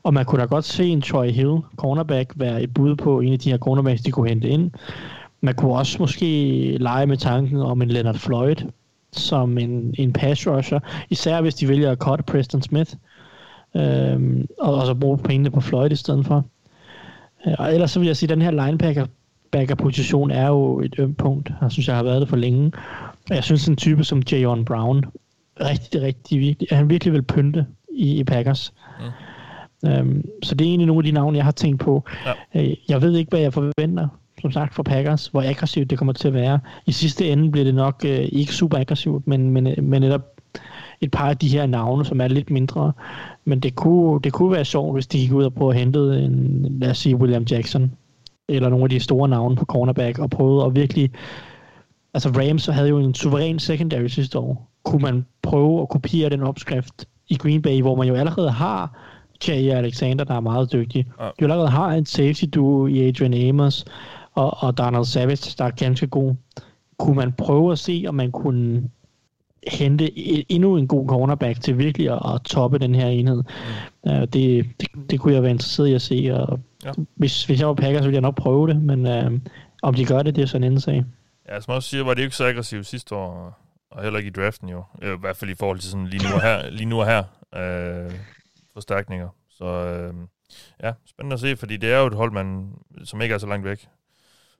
Og 0.02 0.14
man 0.14 0.24
kunne 0.24 0.40
da 0.40 0.46
godt 0.46 0.64
se 0.64 0.84
en 0.84 1.02
Troy 1.02 1.30
Hill, 1.30 1.58
cornerback, 1.76 2.32
være 2.36 2.62
et 2.62 2.74
bud 2.74 2.96
på 2.96 3.20
en 3.20 3.32
af 3.32 3.38
de 3.38 3.50
her 3.50 3.58
cornerbacks, 3.58 4.02
de 4.02 4.10
kunne 4.10 4.28
hente 4.28 4.48
ind. 4.48 4.70
Man 5.40 5.54
kunne 5.54 5.72
også 5.72 5.96
måske 6.00 6.76
lege 6.80 7.06
med 7.06 7.16
tanken 7.16 7.56
om 7.56 7.82
en 7.82 7.88
Leonard 7.88 8.14
Floyd 8.14 8.56
som 9.12 9.58
en, 9.58 9.94
en 9.98 10.12
pass 10.12 10.46
rusher, 10.46 10.80
især 11.10 11.40
hvis 11.40 11.54
de 11.54 11.68
vælger 11.68 11.90
at 11.90 11.98
cut 11.98 12.24
Preston 12.24 12.62
Smith, 12.62 12.94
øhm, 13.76 14.46
og, 14.60 14.74
og 14.74 14.86
så 14.86 14.94
bruge 14.94 15.18
pengene 15.18 15.50
på 15.50 15.60
Floyd 15.60 15.90
i 15.90 15.96
stedet 15.96 16.26
for. 16.26 16.44
Og 17.58 17.74
ellers 17.74 17.90
så 17.90 17.98
vil 18.00 18.06
jeg 18.06 18.16
sige, 18.16 18.26
at 18.26 18.36
den 18.36 18.42
her 18.42 18.50
linebacker 18.50 19.06
backer 19.50 19.74
position 19.74 20.30
er 20.30 20.46
jo 20.48 20.80
et 20.80 20.94
ømt 20.98 21.16
punkt. 21.16 21.52
Jeg 21.62 21.72
synes, 21.72 21.88
jeg 21.88 21.96
har 21.96 22.02
været 22.02 22.20
det 22.20 22.28
for 22.28 22.36
længe. 22.36 22.72
Og 23.30 23.36
jeg 23.36 23.44
synes, 23.44 23.68
en 23.68 23.76
type 23.76 24.04
som 24.04 24.22
Jayon 24.32 24.64
Brown, 24.64 25.04
rigtig, 25.60 26.02
rigtig 26.02 26.40
virkelig, 26.40 26.68
han 26.72 26.90
virkelig 26.90 27.12
vil 27.12 27.22
pynte 27.22 27.66
i, 27.92 28.18
i 28.18 28.24
Packers. 28.24 28.72
Mm. 29.82 29.88
Øhm, 29.88 30.28
så 30.42 30.54
det 30.54 30.64
er 30.64 30.68
egentlig 30.68 30.86
nogle 30.86 31.00
af 31.00 31.04
de 31.04 31.12
navne, 31.12 31.36
jeg 31.36 31.44
har 31.44 31.52
tænkt 31.52 31.80
på. 31.80 32.04
Ja. 32.54 32.62
Øh, 32.62 32.76
jeg 32.88 33.02
ved 33.02 33.16
ikke, 33.16 33.30
hvad 33.30 33.40
jeg 33.40 33.52
forventer, 33.52 34.08
som 34.40 34.52
sagt, 34.52 34.74
for 34.74 34.82
Packers, 34.82 35.26
hvor 35.26 35.42
aggressivt 35.42 35.90
det 35.90 35.98
kommer 35.98 36.12
til 36.12 36.28
at 36.28 36.34
være. 36.34 36.60
I 36.86 36.92
sidste 36.92 37.28
ende 37.28 37.50
bliver 37.50 37.64
det 37.64 37.74
nok 37.74 38.04
øh, 38.06 38.28
ikke 38.32 38.52
super 38.52 38.78
aggressivt, 38.78 39.26
men, 39.26 39.50
men, 39.50 39.74
men 39.82 40.02
netop 40.02 40.37
et 41.00 41.10
par 41.10 41.28
af 41.28 41.36
de 41.36 41.48
her 41.48 41.66
navne, 41.66 42.04
som 42.04 42.20
er 42.20 42.28
lidt 42.28 42.50
mindre. 42.50 42.92
Men 43.44 43.60
det 43.60 43.74
kunne, 43.74 44.20
det 44.24 44.32
kunne 44.32 44.52
være 44.52 44.64
sjovt, 44.64 44.96
hvis 44.96 45.06
de 45.06 45.18
gik 45.18 45.32
ud 45.32 45.44
og 45.44 45.54
prøvede 45.54 45.74
at 45.74 45.80
hente 45.80 45.98
en, 45.98 46.66
lad 46.80 46.90
os 46.90 46.98
sige, 46.98 47.16
William 47.16 47.42
Jackson, 47.42 47.92
eller 48.48 48.68
nogle 48.68 48.84
af 48.84 48.90
de 48.90 49.00
store 49.00 49.28
navne 49.28 49.56
på 49.56 49.64
cornerback, 49.64 50.18
og 50.18 50.30
prøvede 50.30 50.66
at 50.66 50.74
virkelig... 50.74 51.10
Altså 52.14 52.28
Rams 52.28 52.66
havde 52.66 52.88
jo 52.88 52.98
en 52.98 53.14
suveræn 53.14 53.58
secondary 53.58 54.06
sidste 54.06 54.38
år. 54.38 54.70
Kunne 54.82 55.02
man 55.02 55.26
prøve 55.42 55.82
at 55.82 55.88
kopiere 55.88 56.30
den 56.30 56.42
opskrift 56.42 57.06
i 57.28 57.36
Green 57.36 57.62
Bay, 57.62 57.80
hvor 57.80 57.96
man 57.96 58.08
jo 58.08 58.14
allerede 58.14 58.50
har 58.50 58.98
Jay 59.48 59.70
Alexander, 59.70 60.24
der 60.24 60.34
er 60.34 60.40
meget 60.40 60.72
dygtig. 60.72 61.06
Ja. 61.20 61.24
Jo 61.24 61.44
allerede 61.44 61.68
har 61.68 61.92
en 61.92 62.06
safety 62.06 62.44
duo 62.54 62.86
i 62.86 63.08
Adrian 63.08 63.48
Amos 63.48 63.84
og, 64.34 64.62
og 64.62 64.78
Donald 64.78 65.04
Savage, 65.04 65.54
der 65.58 65.64
er 65.64 65.70
ganske 65.70 66.06
god. 66.06 66.34
Kunne 66.98 67.16
man 67.16 67.32
prøve 67.32 67.72
at 67.72 67.78
se, 67.78 68.04
om 68.08 68.14
man 68.14 68.32
kunne 68.32 68.82
hente 69.66 70.18
endnu 70.52 70.76
en 70.76 70.88
god 70.88 71.08
cornerback 71.08 71.60
til 71.60 71.78
virkelig 71.78 72.10
at, 72.10 72.34
at 72.34 72.42
toppe 72.42 72.78
den 72.78 72.94
her 72.94 73.06
enhed. 73.06 73.42
Mm. 74.04 74.10
Uh, 74.10 74.20
det, 74.20 74.66
det, 74.80 74.88
det 75.10 75.20
kunne 75.20 75.34
jeg 75.34 75.42
være 75.42 75.50
interesseret 75.50 75.88
i 75.88 75.94
at 75.94 76.02
se, 76.02 76.30
og 76.34 76.60
ja. 76.84 76.92
hvis, 77.14 77.44
hvis 77.44 77.60
jeg 77.60 77.68
var 77.68 77.74
Packers, 77.74 78.00
så 78.00 78.04
ville 78.04 78.14
jeg 78.14 78.22
nok 78.22 78.36
prøve 78.36 78.68
det, 78.68 78.82
men 78.82 79.06
uh, 79.06 79.40
om 79.82 79.94
de 79.94 80.04
gør 80.04 80.22
det, 80.22 80.36
det 80.36 80.42
er 80.42 80.46
sådan 80.46 80.62
en 80.62 80.66
anden 80.66 80.80
sag. 80.80 81.04
Ja, 81.48 81.60
som 81.60 81.74
også 81.74 81.88
siger, 81.88 82.04
var 82.04 82.14
det 82.14 82.22
ikke 82.22 82.36
så 82.36 82.46
aggressivt 82.46 82.86
sidste 82.86 83.14
år, 83.14 83.58
og 83.90 84.02
heller 84.02 84.18
ikke 84.18 84.28
i 84.28 84.42
draften 84.42 84.68
jo. 84.68 84.84
I 85.02 85.06
hvert 85.20 85.36
fald 85.36 85.50
i 85.50 85.54
forhold 85.54 85.78
til 85.78 85.90
sådan 85.90 86.06
lige 86.06 86.28
nu 86.28 86.34
og 86.34 86.42
her, 86.42 86.70
lige 86.70 86.86
nu 86.86 87.00
og 87.00 87.06
her 87.06 87.22
uh, 87.56 88.12
forstærkninger. 88.72 89.28
Så 89.50 89.64
uh, 89.64 90.16
ja, 90.82 90.92
spændende 91.06 91.34
at 91.34 91.40
se, 91.40 91.56
fordi 91.56 91.76
det 91.76 91.92
er 91.92 91.98
jo 91.98 92.06
et 92.06 92.14
hold, 92.14 92.32
man, 92.32 92.72
som 93.04 93.20
ikke 93.20 93.34
er 93.34 93.38
så 93.38 93.46
langt 93.46 93.64
væk. 93.64 93.88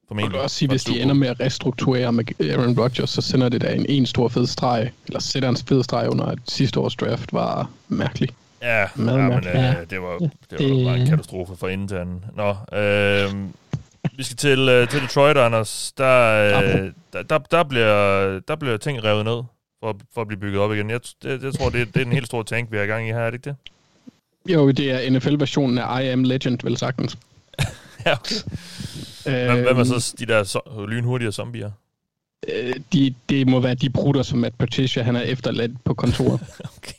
Formentlig. 0.08 0.24
Jeg 0.24 0.38
kan 0.38 0.42
også 0.44 0.56
sige, 0.56 0.68
hvis 0.68 0.84
de 0.84 1.00
ender 1.00 1.14
med 1.14 1.28
at 1.28 1.40
restrukturere 1.40 2.12
med 2.12 2.24
Aaron 2.40 2.78
Rodgers, 2.78 3.10
så 3.10 3.22
sender 3.22 3.48
det 3.48 3.60
da 3.60 3.72
en, 3.74 3.86
en 3.88 4.06
stor 4.06 4.28
fed 4.28 4.46
streg, 4.46 4.90
eller 5.06 5.20
sætter 5.20 5.48
en 5.48 5.56
fed 5.56 5.82
streg 5.82 6.08
under, 6.08 6.24
at 6.24 6.38
sidste 6.48 6.80
års 6.80 6.96
draft 6.96 7.32
var 7.32 7.70
mærkelig. 7.88 8.28
Ja, 8.62 8.80
ja 8.80 8.86
men 8.94 9.08
øh, 9.08 9.42
det 9.42 9.52
var, 9.52 9.80
det 9.90 10.00
var 10.00 10.18
det... 10.58 10.84
bare 10.84 10.98
en 10.98 11.06
katastrofe 11.06 11.56
for 11.56 11.68
inden 11.68 11.88
til 11.88 11.96
anden. 11.96 12.24
Nå, 12.36 12.56
øh, 12.78 13.34
vi 14.16 14.22
skal 14.22 14.36
til, 14.36 14.68
øh, 14.68 14.88
til 14.88 15.00
Detroit, 15.00 15.36
Anders. 15.36 15.92
Der, 15.98 16.44
øh, 16.44 16.92
der, 17.12 17.22
der, 17.22 17.38
der, 17.38 17.62
bliver, 17.62 18.40
der 18.48 18.56
bliver 18.56 18.76
ting 18.76 19.04
revet 19.04 19.24
ned 19.24 19.42
for, 19.80 19.98
for 20.14 20.20
at 20.20 20.26
blive 20.26 20.40
bygget 20.40 20.60
op 20.60 20.72
igen. 20.72 20.90
Jeg, 20.90 21.00
det, 21.22 21.42
jeg 21.42 21.54
tror, 21.54 21.70
det, 21.70 21.94
det 21.94 22.02
er 22.02 22.06
en 22.06 22.12
helt 22.12 22.26
stor 22.26 22.42
tank, 22.42 22.72
vi 22.72 22.76
har 22.76 22.84
i 22.84 22.86
gang 22.86 23.08
i 23.08 23.12
her, 23.12 23.18
er 23.18 23.30
det 23.30 23.34
ikke 23.34 23.50
det? 23.50 23.56
Jo, 24.52 24.70
det 24.70 24.90
er 24.90 25.10
NFL-versionen 25.10 25.78
af 25.78 26.02
I 26.02 26.06
Am 26.06 26.24
Legend, 26.24 26.58
vel 26.62 26.76
sagtens. 26.76 27.18
ja, 28.06 28.12
okay. 28.12 28.34
Hvem, 29.24 29.62
hvem 29.62 29.78
er 29.78 29.84
så 29.84 30.14
de 30.18 30.26
der 30.26 30.44
so- 30.44 30.86
lynhurtige 30.86 31.32
zombier? 31.32 31.70
Øh, 32.48 32.74
de, 32.92 33.14
det 33.28 33.48
må 33.48 33.60
være 33.60 33.74
de 33.74 33.90
brutter, 33.90 34.22
som 34.22 34.38
Matt 34.38 34.58
Patricia 34.58 35.02
han 35.02 35.16
er 35.16 35.20
efterladt 35.20 35.84
på 35.84 35.94
kontoret. 35.94 36.40
okay. 36.76 36.92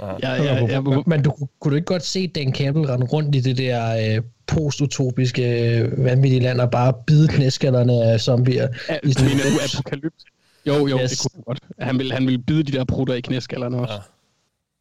Ja, 0.00 0.34
ja, 0.34 0.42
ja, 0.42 0.66
ja, 0.66 0.80
men 1.06 1.22
du, 1.22 1.48
kunne 1.60 1.70
du 1.70 1.76
ikke 1.76 1.86
godt 1.86 2.04
se 2.04 2.26
Dan 2.26 2.54
Campbell 2.54 2.86
rende 2.86 3.06
rundt 3.06 3.34
i 3.34 3.40
det 3.40 3.58
der 3.58 4.16
øh, 4.16 4.22
post-utopiske 4.46 5.76
øh, 5.78 6.04
vanvittige 6.04 6.42
land 6.42 6.60
og 6.60 6.70
bare 6.70 6.94
bide 7.06 7.28
knæskallerne 7.28 7.92
af 7.92 8.20
zombier? 8.20 8.68
Ja, 8.88 8.98
i 9.04 9.12
sådan 9.12 9.28
mener 9.28 9.42
du 9.42 9.76
apokalypse? 9.76 10.26
Jo, 10.66 10.86
jo, 10.86 10.98
yes. 11.00 11.10
det 11.10 11.32
kunne 11.32 11.42
godt. 11.42 11.60
Han 11.78 11.98
vil, 11.98 12.12
han 12.12 12.26
vil 12.26 12.38
bide 12.38 12.62
de 12.62 12.72
der 12.72 12.84
prutter 12.84 13.14
i 13.14 13.20
knæskallerne 13.20 13.78
også. 13.78 13.94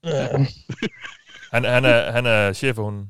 Ja. 0.03 0.21
Ja. 0.21 0.27
han, 1.53 1.65
han, 1.65 1.85
er, 1.85 2.11
han 2.11 2.25
er 2.25 2.53
chef 2.53 2.75
for 2.75 2.83
hunden. 2.83 3.09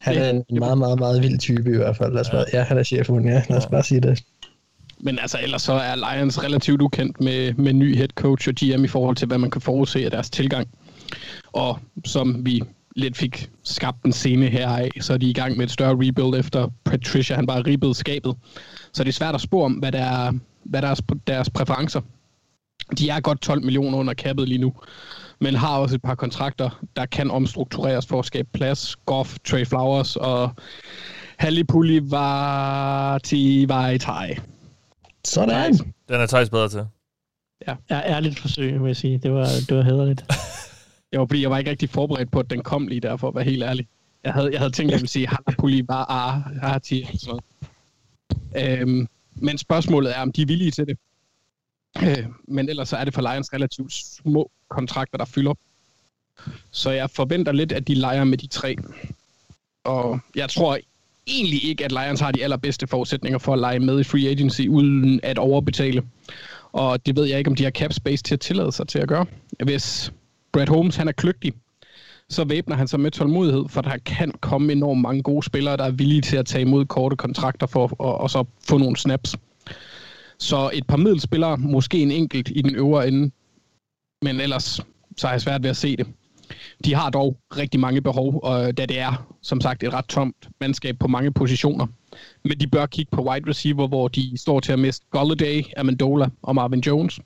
Han 0.00 0.16
er 0.16 0.30
en 0.30 0.44
meget, 0.58 0.78
meget, 0.78 0.98
meget 0.98 1.22
vild 1.22 1.38
type 1.38 1.70
i 1.72 1.76
hvert 1.76 1.96
fald. 1.96 2.12
Lad 2.12 2.20
os 2.20 2.30
bare, 2.30 2.44
ja, 2.52 2.62
han 2.62 2.78
er 2.78 2.82
chefen, 2.82 3.24
ja. 3.28 3.42
Lad 3.48 3.58
os 3.58 3.66
bare 3.66 3.82
sige 3.82 4.00
det. 4.00 4.22
Men 5.00 5.18
altså, 5.18 5.38
ellers 5.42 5.62
så 5.62 5.72
er 5.72 5.94
Lions 5.96 6.44
relativt 6.44 6.82
ukendt 6.82 7.20
med, 7.20 7.54
med 7.54 7.72
ny 7.72 7.96
head 7.96 8.08
coach 8.08 8.48
og 8.48 8.54
GM 8.54 8.84
i 8.84 8.88
forhold 8.88 9.16
til, 9.16 9.28
hvad 9.28 9.38
man 9.38 9.50
kan 9.50 9.60
forudse 9.60 10.04
af 10.04 10.10
deres 10.10 10.30
tilgang. 10.30 10.68
Og 11.52 11.78
som 12.04 12.46
vi 12.46 12.62
lidt 12.96 13.16
fik 13.16 13.50
skabt 13.62 14.04
en 14.04 14.12
scene 14.12 14.46
her 14.46 14.68
af, 14.68 14.90
så 15.00 15.12
er 15.12 15.16
de 15.16 15.30
i 15.30 15.32
gang 15.32 15.56
med 15.56 15.64
et 15.64 15.70
større 15.70 15.96
rebuild 16.08 16.40
efter 16.40 16.68
Patricia, 16.84 17.36
han 17.36 17.46
bare 17.46 17.62
ribbede 17.62 17.94
skabet. 17.94 18.34
Så 18.92 19.04
det 19.04 19.08
er 19.08 19.12
svært 19.12 19.34
at 19.34 19.40
spå 19.40 19.64
om, 19.64 19.72
hvad, 19.72 19.92
der 19.92 20.04
er, 20.04 20.32
hvad 20.64 20.82
der 20.82 20.88
er 20.88 20.94
deres 21.26 21.50
præferencer. 21.50 22.00
De 22.98 23.08
er 23.08 23.20
godt 23.20 23.40
12 23.40 23.64
millioner 23.64 23.98
under 23.98 24.14
kappet 24.14 24.48
lige 24.48 24.60
nu 24.60 24.74
men 25.40 25.54
har 25.54 25.78
også 25.78 25.94
et 25.94 26.02
par 26.02 26.14
kontrakter, 26.14 26.84
der 26.96 27.06
kan 27.06 27.30
omstruktureres 27.30 28.06
for 28.06 28.18
at 28.18 28.24
skabe 28.24 28.48
plads. 28.52 28.96
Goff, 28.96 29.38
Trey 29.44 29.66
Flowers 29.66 30.16
og 30.16 30.50
Hallipulli 31.38 32.10
var 32.10 33.18
til 33.18 33.68
Vejtai. 33.68 34.36
Sådan. 35.24 35.74
Den 36.08 36.20
er 36.20 36.26
Thijs 36.26 36.50
bedre 36.50 36.68
til. 36.68 36.86
Ja. 37.66 37.76
ja, 37.90 38.00
ærligt 38.00 38.38
forsøg, 38.38 38.80
vil 38.80 38.88
jeg 38.88 38.96
sige. 38.96 39.18
Det 39.18 39.32
var, 39.32 39.46
det 39.68 39.76
var 39.76 39.82
hederligt. 39.82 40.24
jeg 41.12 41.20
var, 41.20 41.26
fordi 41.26 41.42
jeg 41.42 41.50
var 41.50 41.58
ikke 41.58 41.70
rigtig 41.70 41.90
forberedt 41.90 42.30
på, 42.30 42.40
at 42.40 42.50
den 42.50 42.62
kom 42.62 42.86
lige 42.86 43.00
der, 43.00 43.16
for 43.16 43.28
at 43.28 43.34
være 43.34 43.44
helt 43.44 43.62
ærlig. 43.62 43.88
Jeg 44.24 44.32
havde, 44.32 44.50
jeg 44.52 44.58
havde 44.60 44.72
tænkt, 44.72 44.90
at 44.90 44.92
jeg 44.92 45.00
ville 45.00 45.10
sige, 45.10 45.28
Hallipulli 45.28 45.82
var 45.88 46.04
Arti. 46.62 47.06
Øhm, 48.56 49.08
men 49.34 49.58
spørgsmålet 49.58 50.16
er, 50.16 50.20
om 50.22 50.32
de 50.32 50.42
er 50.42 50.46
villige 50.46 50.70
til 50.70 50.86
det. 50.86 50.98
Øh, 52.02 52.26
men 52.48 52.68
ellers 52.68 52.88
så 52.88 52.96
er 52.96 53.04
det 53.04 53.14
for 53.14 53.32
Lions 53.32 53.52
relativt 53.52 53.92
små 53.92 54.50
kontrakter, 54.70 55.18
der 55.18 55.24
fylder. 55.24 55.54
Så 56.70 56.90
jeg 56.90 57.10
forventer 57.10 57.52
lidt, 57.52 57.72
at 57.72 57.88
de 57.88 57.94
leger 57.94 58.24
med 58.24 58.38
de 58.38 58.46
tre. 58.46 58.76
Og 59.84 60.20
jeg 60.36 60.50
tror 60.50 60.78
egentlig 61.26 61.64
ikke, 61.64 61.84
at 61.84 61.92
Lions 61.92 62.20
har 62.20 62.32
de 62.32 62.44
allerbedste 62.44 62.86
forudsætninger 62.86 63.38
for 63.38 63.52
at 63.52 63.58
lege 63.58 63.78
med 63.78 64.00
i 64.00 64.04
free 64.04 64.28
agency, 64.28 64.62
uden 64.68 65.20
at 65.22 65.38
overbetale. 65.38 66.02
Og 66.72 67.06
det 67.06 67.16
ved 67.16 67.24
jeg 67.24 67.38
ikke, 67.38 67.50
om 67.50 67.54
de 67.54 67.64
har 67.64 67.70
cap 67.70 67.92
space 67.92 68.22
til 68.22 68.34
at 68.34 68.40
tillade 68.40 68.72
sig 68.72 68.88
til 68.88 68.98
at 68.98 69.08
gøre. 69.08 69.26
Hvis 69.64 70.12
Brad 70.52 70.68
Holmes 70.68 70.96
han 70.96 71.08
er 71.08 71.12
kløgtig, 71.12 71.52
så 72.28 72.44
væbner 72.44 72.76
han 72.76 72.88
sig 72.88 73.00
med 73.00 73.10
tålmodighed, 73.10 73.64
for 73.68 73.80
der 73.80 73.96
kan 74.06 74.32
komme 74.40 74.72
enormt 74.72 75.00
mange 75.00 75.22
gode 75.22 75.42
spillere, 75.42 75.76
der 75.76 75.84
er 75.84 75.90
villige 75.90 76.22
til 76.22 76.36
at 76.36 76.46
tage 76.46 76.62
imod 76.62 76.86
korte 76.86 77.16
kontrakter 77.16 77.66
for 77.66 77.92
og, 77.98 78.18
og 78.18 78.30
så 78.30 78.44
få 78.68 78.78
nogle 78.78 78.96
snaps. 78.96 79.36
Så 80.38 80.70
et 80.74 80.86
par 80.86 80.96
middelspillere, 80.96 81.56
måske 81.56 81.98
en 81.98 82.10
enkelt 82.10 82.52
i 82.54 82.62
den 82.62 82.74
øvre 82.74 83.08
ende, 83.08 83.30
men 84.22 84.40
ellers 84.40 84.80
så 85.16 85.26
har 85.26 85.34
jeg 85.34 85.40
svært 85.40 85.62
ved 85.62 85.70
at 85.70 85.76
se 85.76 85.96
det. 85.96 86.06
De 86.84 86.94
har 86.94 87.10
dog 87.10 87.36
rigtig 87.56 87.80
mange 87.80 88.00
behov, 88.00 88.40
og 88.42 88.76
da 88.76 88.86
det 88.86 88.98
er, 88.98 89.26
som 89.42 89.60
sagt, 89.60 89.82
et 89.82 89.92
ret 89.92 90.08
tomt 90.08 90.48
mandskab 90.60 90.98
på 90.98 91.08
mange 91.08 91.32
positioner. 91.32 91.86
Men 92.44 92.60
de 92.60 92.66
bør 92.66 92.86
kigge 92.86 93.10
på 93.10 93.22
wide 93.22 93.50
receiver, 93.50 93.88
hvor 93.88 94.08
de 94.08 94.38
står 94.38 94.60
til 94.60 94.72
at 94.72 94.78
miste 94.78 95.06
Golladay, 95.10 95.62
Amendola 95.76 96.28
og 96.42 96.54
Marvin 96.54 96.80
Jones. 96.80 97.20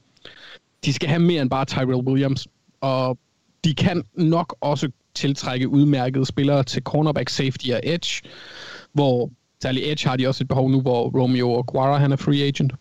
De 0.84 0.92
skal 0.92 1.08
have 1.08 1.22
mere 1.22 1.42
end 1.42 1.50
bare 1.50 1.64
Tyrell 1.64 1.94
Williams, 1.94 2.48
og 2.80 3.18
de 3.64 3.74
kan 3.74 4.04
nok 4.14 4.56
også 4.60 4.90
tiltrække 5.14 5.68
udmærkede 5.68 6.26
spillere 6.26 6.62
til 6.62 6.82
cornerback, 6.82 7.28
safety 7.28 7.68
og 7.68 7.80
edge, 7.82 8.22
hvor 8.92 9.30
særlig 9.62 9.82
edge 9.92 10.08
har 10.08 10.16
de 10.16 10.28
også 10.28 10.44
et 10.44 10.48
behov 10.48 10.70
nu, 10.70 10.80
hvor 10.80 11.20
Romeo 11.20 11.52
og 11.52 11.66
Guara 11.66 11.98
han 11.98 12.12
er 12.12 12.16
free 12.16 12.42
agent. 12.42 12.72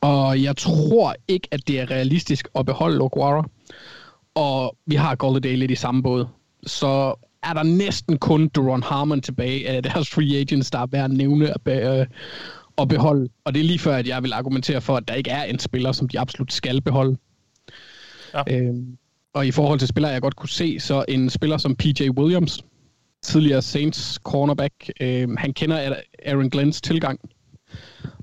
Og 0.00 0.42
jeg 0.42 0.56
tror 0.56 1.14
ikke, 1.28 1.48
at 1.50 1.68
det 1.68 1.80
er 1.80 1.90
realistisk 1.90 2.48
at 2.54 2.66
beholde 2.66 3.00
Oguara. 3.00 3.48
Og 4.34 4.76
vi 4.86 4.94
har 4.94 5.14
Golladay 5.14 5.56
lidt 5.56 5.70
i 5.70 5.74
samme 5.74 6.02
båd. 6.02 6.26
Så 6.66 7.14
er 7.42 7.52
der 7.54 7.62
næsten 7.62 8.18
kun 8.18 8.48
Duron 8.48 8.82
Harmon 8.82 9.20
tilbage 9.20 9.68
af 9.68 9.82
deres 9.82 10.10
free 10.10 10.40
agents, 10.40 10.70
der 10.70 10.78
er 10.78 10.86
værd 10.86 11.04
at 11.04 11.10
nævne 11.10 11.54
at, 11.54 11.62
be, 11.64 11.72
øh, 11.72 12.06
at 12.78 12.88
beholde. 12.88 13.28
Og 13.44 13.54
det 13.54 13.60
er 13.60 13.64
lige 13.64 13.78
før, 13.78 13.96
at 13.96 14.08
jeg 14.08 14.22
vil 14.22 14.32
argumentere 14.32 14.80
for, 14.80 14.96
at 14.96 15.08
der 15.08 15.14
ikke 15.14 15.30
er 15.30 15.42
en 15.42 15.58
spiller, 15.58 15.92
som 15.92 16.08
de 16.08 16.20
absolut 16.20 16.52
skal 16.52 16.80
beholde. 16.80 17.16
Ja. 18.34 18.42
Øhm, 18.50 18.98
og 19.34 19.46
i 19.46 19.50
forhold 19.50 19.78
til 19.78 19.88
spillere, 19.88 20.12
jeg 20.12 20.22
godt 20.22 20.36
kunne 20.36 20.48
se, 20.48 20.80
så 20.80 21.04
en 21.08 21.30
spiller 21.30 21.56
som 21.56 21.76
PJ 21.76 22.08
Williams, 22.08 22.64
tidligere 23.22 23.62
Saints 23.62 24.18
cornerback, 24.24 24.90
øh, 25.00 25.30
han 25.38 25.52
kender 25.52 25.94
Aaron 26.26 26.50
Glens 26.50 26.80
tilgang. 26.80 27.20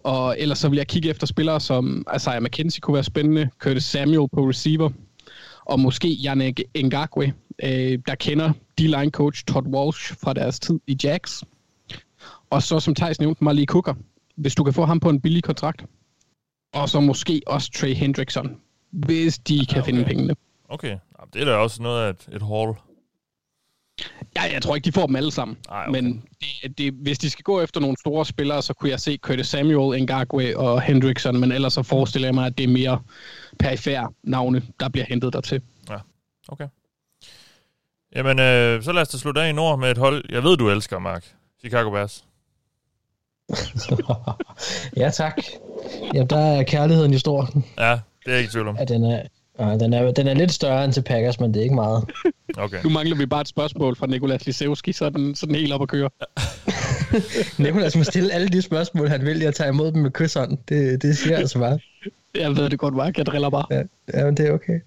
Og 0.04 0.40
ellers 0.40 0.58
så 0.58 0.70
vil 0.70 0.78
jeg 0.78 0.88
kigge 0.88 1.10
efter 1.10 1.28
spillere 1.28 1.60
som 1.60 2.06
Isaiah 2.16 2.44
McKenzie 2.44 2.82
kunne 2.82 2.94
være 2.94 3.04
spændende, 3.04 3.50
Curtis 3.60 3.84
Samuel 3.84 4.30
på 4.34 4.50
receiver, 4.50 4.90
og 5.66 5.80
måske 5.80 6.18
Yannick 6.26 6.62
Ngakwe, 6.84 7.34
øh, 7.64 8.00
der 8.08 8.16
kender 8.16 8.52
D-line 8.80 9.12
coach 9.12 9.46
Todd 9.46 9.68
Walsh 9.68 10.14
fra 10.24 10.34
deres 10.34 10.60
tid 10.60 10.80
i 10.88 10.98
Jacks. 11.04 11.44
Og 12.50 12.64
så 12.64 12.80
som 12.80 12.96
Thijs 12.96 13.20
nævnte, 13.20 13.44
Marley 13.44 13.66
Cooker, 13.66 13.94
hvis 14.36 14.56
du 14.56 14.64
kan 14.64 14.74
få 14.74 14.86
ham 14.86 15.00
på 15.00 15.10
en 15.10 15.22
billig 15.22 15.44
kontrakt. 15.44 15.86
Og 16.74 16.90
så 16.90 17.00
måske 17.00 17.42
også 17.48 17.72
Trey 17.72 17.94
Hendrickson, 17.94 18.58
hvis 18.92 19.40
de 19.40 19.66
kan 19.66 19.82
okay. 19.82 19.86
finde 19.86 20.06
pengene. 20.06 20.36
Okay, 20.70 20.98
det 21.34 21.42
er 21.42 21.46
da 21.46 21.56
også 21.56 21.82
noget 21.82 22.06
af 22.06 22.10
et, 22.10 22.36
et 22.36 22.42
haul. 22.42 22.76
Ja, 24.36 24.42
jeg 24.54 24.62
tror 24.62 24.76
ikke, 24.76 24.86
de 24.86 24.92
får 24.92 25.06
dem 25.08 25.16
alle 25.16 25.32
sammen. 25.32 25.58
Ej, 25.70 25.86
okay. 25.88 26.02
Men 26.02 26.24
det, 26.42 26.78
det, 26.78 26.94
hvis 26.94 27.20
de 27.20 27.30
skal 27.30 27.44
gå 27.44 27.62
efter 27.62 27.82
nogle 27.82 27.98
store 28.00 28.26
spillere, 28.26 28.62
så 28.62 28.74
kunne 28.74 28.90
jeg 28.90 29.00
se 29.00 29.18
Curtis 29.18 29.48
Samuel, 29.48 30.04
Ngakwe 30.04 30.58
og 30.58 30.82
Hendrickson, 30.82 31.40
men 31.40 31.52
ellers 31.52 31.74
så 31.74 31.84
forestiller 31.84 32.28
jeg 32.28 32.36
mig, 32.36 32.46
at 32.46 32.58
det 32.58 32.64
er 32.64 32.68
mere 32.68 33.02
perifære 33.60 34.12
navne, 34.24 34.62
der 34.80 34.90
bliver 34.90 35.06
hentet 35.10 35.34
dertil. 35.34 35.62
Ja, 35.90 35.98
okay. 36.48 36.68
Jamen, 38.16 38.40
øh, 38.40 38.84
så 38.84 38.92
lad 38.92 39.02
os 39.02 39.08
da 39.08 39.18
slutte 39.18 39.42
af 39.42 39.50
i 39.50 39.52
nord 39.52 39.80
med 39.80 39.92
et 39.92 39.98
hold, 39.98 40.26
jeg 40.30 40.44
ved, 40.44 40.58
du 40.58 40.70
elsker, 40.70 41.00
Mark. 41.00 41.26
Chicago 41.60 41.90
Bears. 41.90 42.26
ja, 44.98 45.10
tak. 45.10 45.42
Jamen, 46.14 46.28
der 46.28 46.38
er 46.38 46.64
kærligheden 46.64 47.14
i 47.14 47.18
stor. 47.18 47.50
Ja, 47.78 47.92
det 47.92 48.28
er 48.28 48.32
jeg 48.32 48.40
ikke 48.40 48.52
tvivl 48.52 48.68
om. 48.68 48.78
Ja, 48.78 48.86
den 48.86 49.04
er, 49.04 49.24
Ja, 49.60 49.78
den, 49.78 49.94
er, 49.94 50.12
den 50.12 50.28
er 50.28 50.34
lidt 50.34 50.52
større 50.52 50.86
end 50.86 50.94
til 50.94 51.02
Packers, 51.02 51.40
men 51.40 51.54
det 51.54 51.60
er 51.60 51.64
ikke 51.64 51.76
meget. 51.76 52.04
Okay. 52.58 52.84
Nu 52.84 52.90
mangler 52.90 53.16
vi 53.16 53.26
bare 53.26 53.42
et 53.42 53.48
spørgsmål 53.48 53.96
fra 53.96 54.08
Nikolas 54.08 54.46
Lisewski, 54.46 54.94
så 54.94 55.06
er 55.06 55.10
den, 55.10 55.36
så 55.36 55.46
den 55.46 55.56
helt 55.56 55.74
op 55.74 55.82
at 55.82 55.88
køre. 55.88 56.10
Nikolas 57.64 57.96
må 57.96 58.04
stille 58.04 58.34
alle 58.34 58.48
de 58.48 58.62
spørgsmål, 58.62 59.08
han 59.08 59.26
vil, 59.26 59.40
jeg 59.40 59.56
tager 59.56 59.70
imod 59.70 59.92
dem 59.92 60.02
med 60.02 60.12
kysshånd. 60.12 60.58
Det, 60.70 61.02
det 61.02 61.18
siger 61.18 61.38
altså 61.38 61.60
bare. 61.60 61.80
Jeg 62.36 62.56
ved 62.56 62.70
det 62.70 62.80
godt, 62.80 62.94
Mark. 62.94 63.18
Jeg 63.18 63.26
driller 63.26 63.50
bare. 63.50 63.66
Ja, 63.72 63.82
ja 64.14 64.26
men 64.26 64.38
det 64.38 64.48
er 64.48 64.52
okay. 64.52 64.80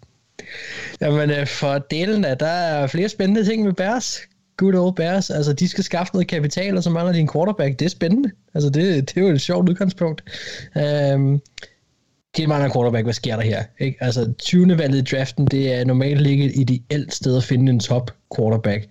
Jamen, 1.00 1.30
øh, 1.30 1.46
for 1.46 1.78
delen 1.78 2.24
af, 2.24 2.38
der 2.38 2.46
er 2.46 2.86
flere 2.86 3.08
spændende 3.08 3.44
ting 3.44 3.64
med 3.64 3.72
Bears. 3.72 4.20
Good 4.56 4.74
old 4.74 4.94
Bears. 4.94 5.30
Altså, 5.30 5.52
de 5.52 5.68
skal 5.68 5.84
skaffe 5.84 6.12
noget 6.12 6.28
kapital, 6.28 6.76
og 6.76 6.82
så 6.82 6.90
mangler 6.90 7.12
de 7.12 7.18
en 7.18 7.28
quarterback. 7.32 7.78
Det 7.78 7.84
er 7.84 7.88
spændende. 7.88 8.30
Altså, 8.54 8.70
det, 8.70 9.08
det 9.08 9.16
er 9.16 9.26
jo 9.26 9.34
et 9.34 9.40
sjovt 9.40 9.68
udgangspunkt. 9.68 10.22
Um, 11.14 11.42
helt 12.36 12.48
mange 12.48 12.70
quarterback, 12.72 13.04
hvad 13.04 13.14
sker 13.14 13.36
der 13.36 13.42
her? 13.42 13.64
Ikke? 13.80 13.98
Altså, 14.00 14.32
20. 14.38 14.78
valget 14.78 14.98
i 14.98 15.16
draften, 15.16 15.46
det 15.46 15.74
er 15.74 15.84
normalt 15.84 16.26
ikke 16.26 16.44
et 16.44 16.70
ideelt 16.70 17.14
sted 17.14 17.36
at 17.36 17.44
finde 17.44 17.72
en 17.72 17.80
top 17.80 18.10
quarterback. 18.36 18.88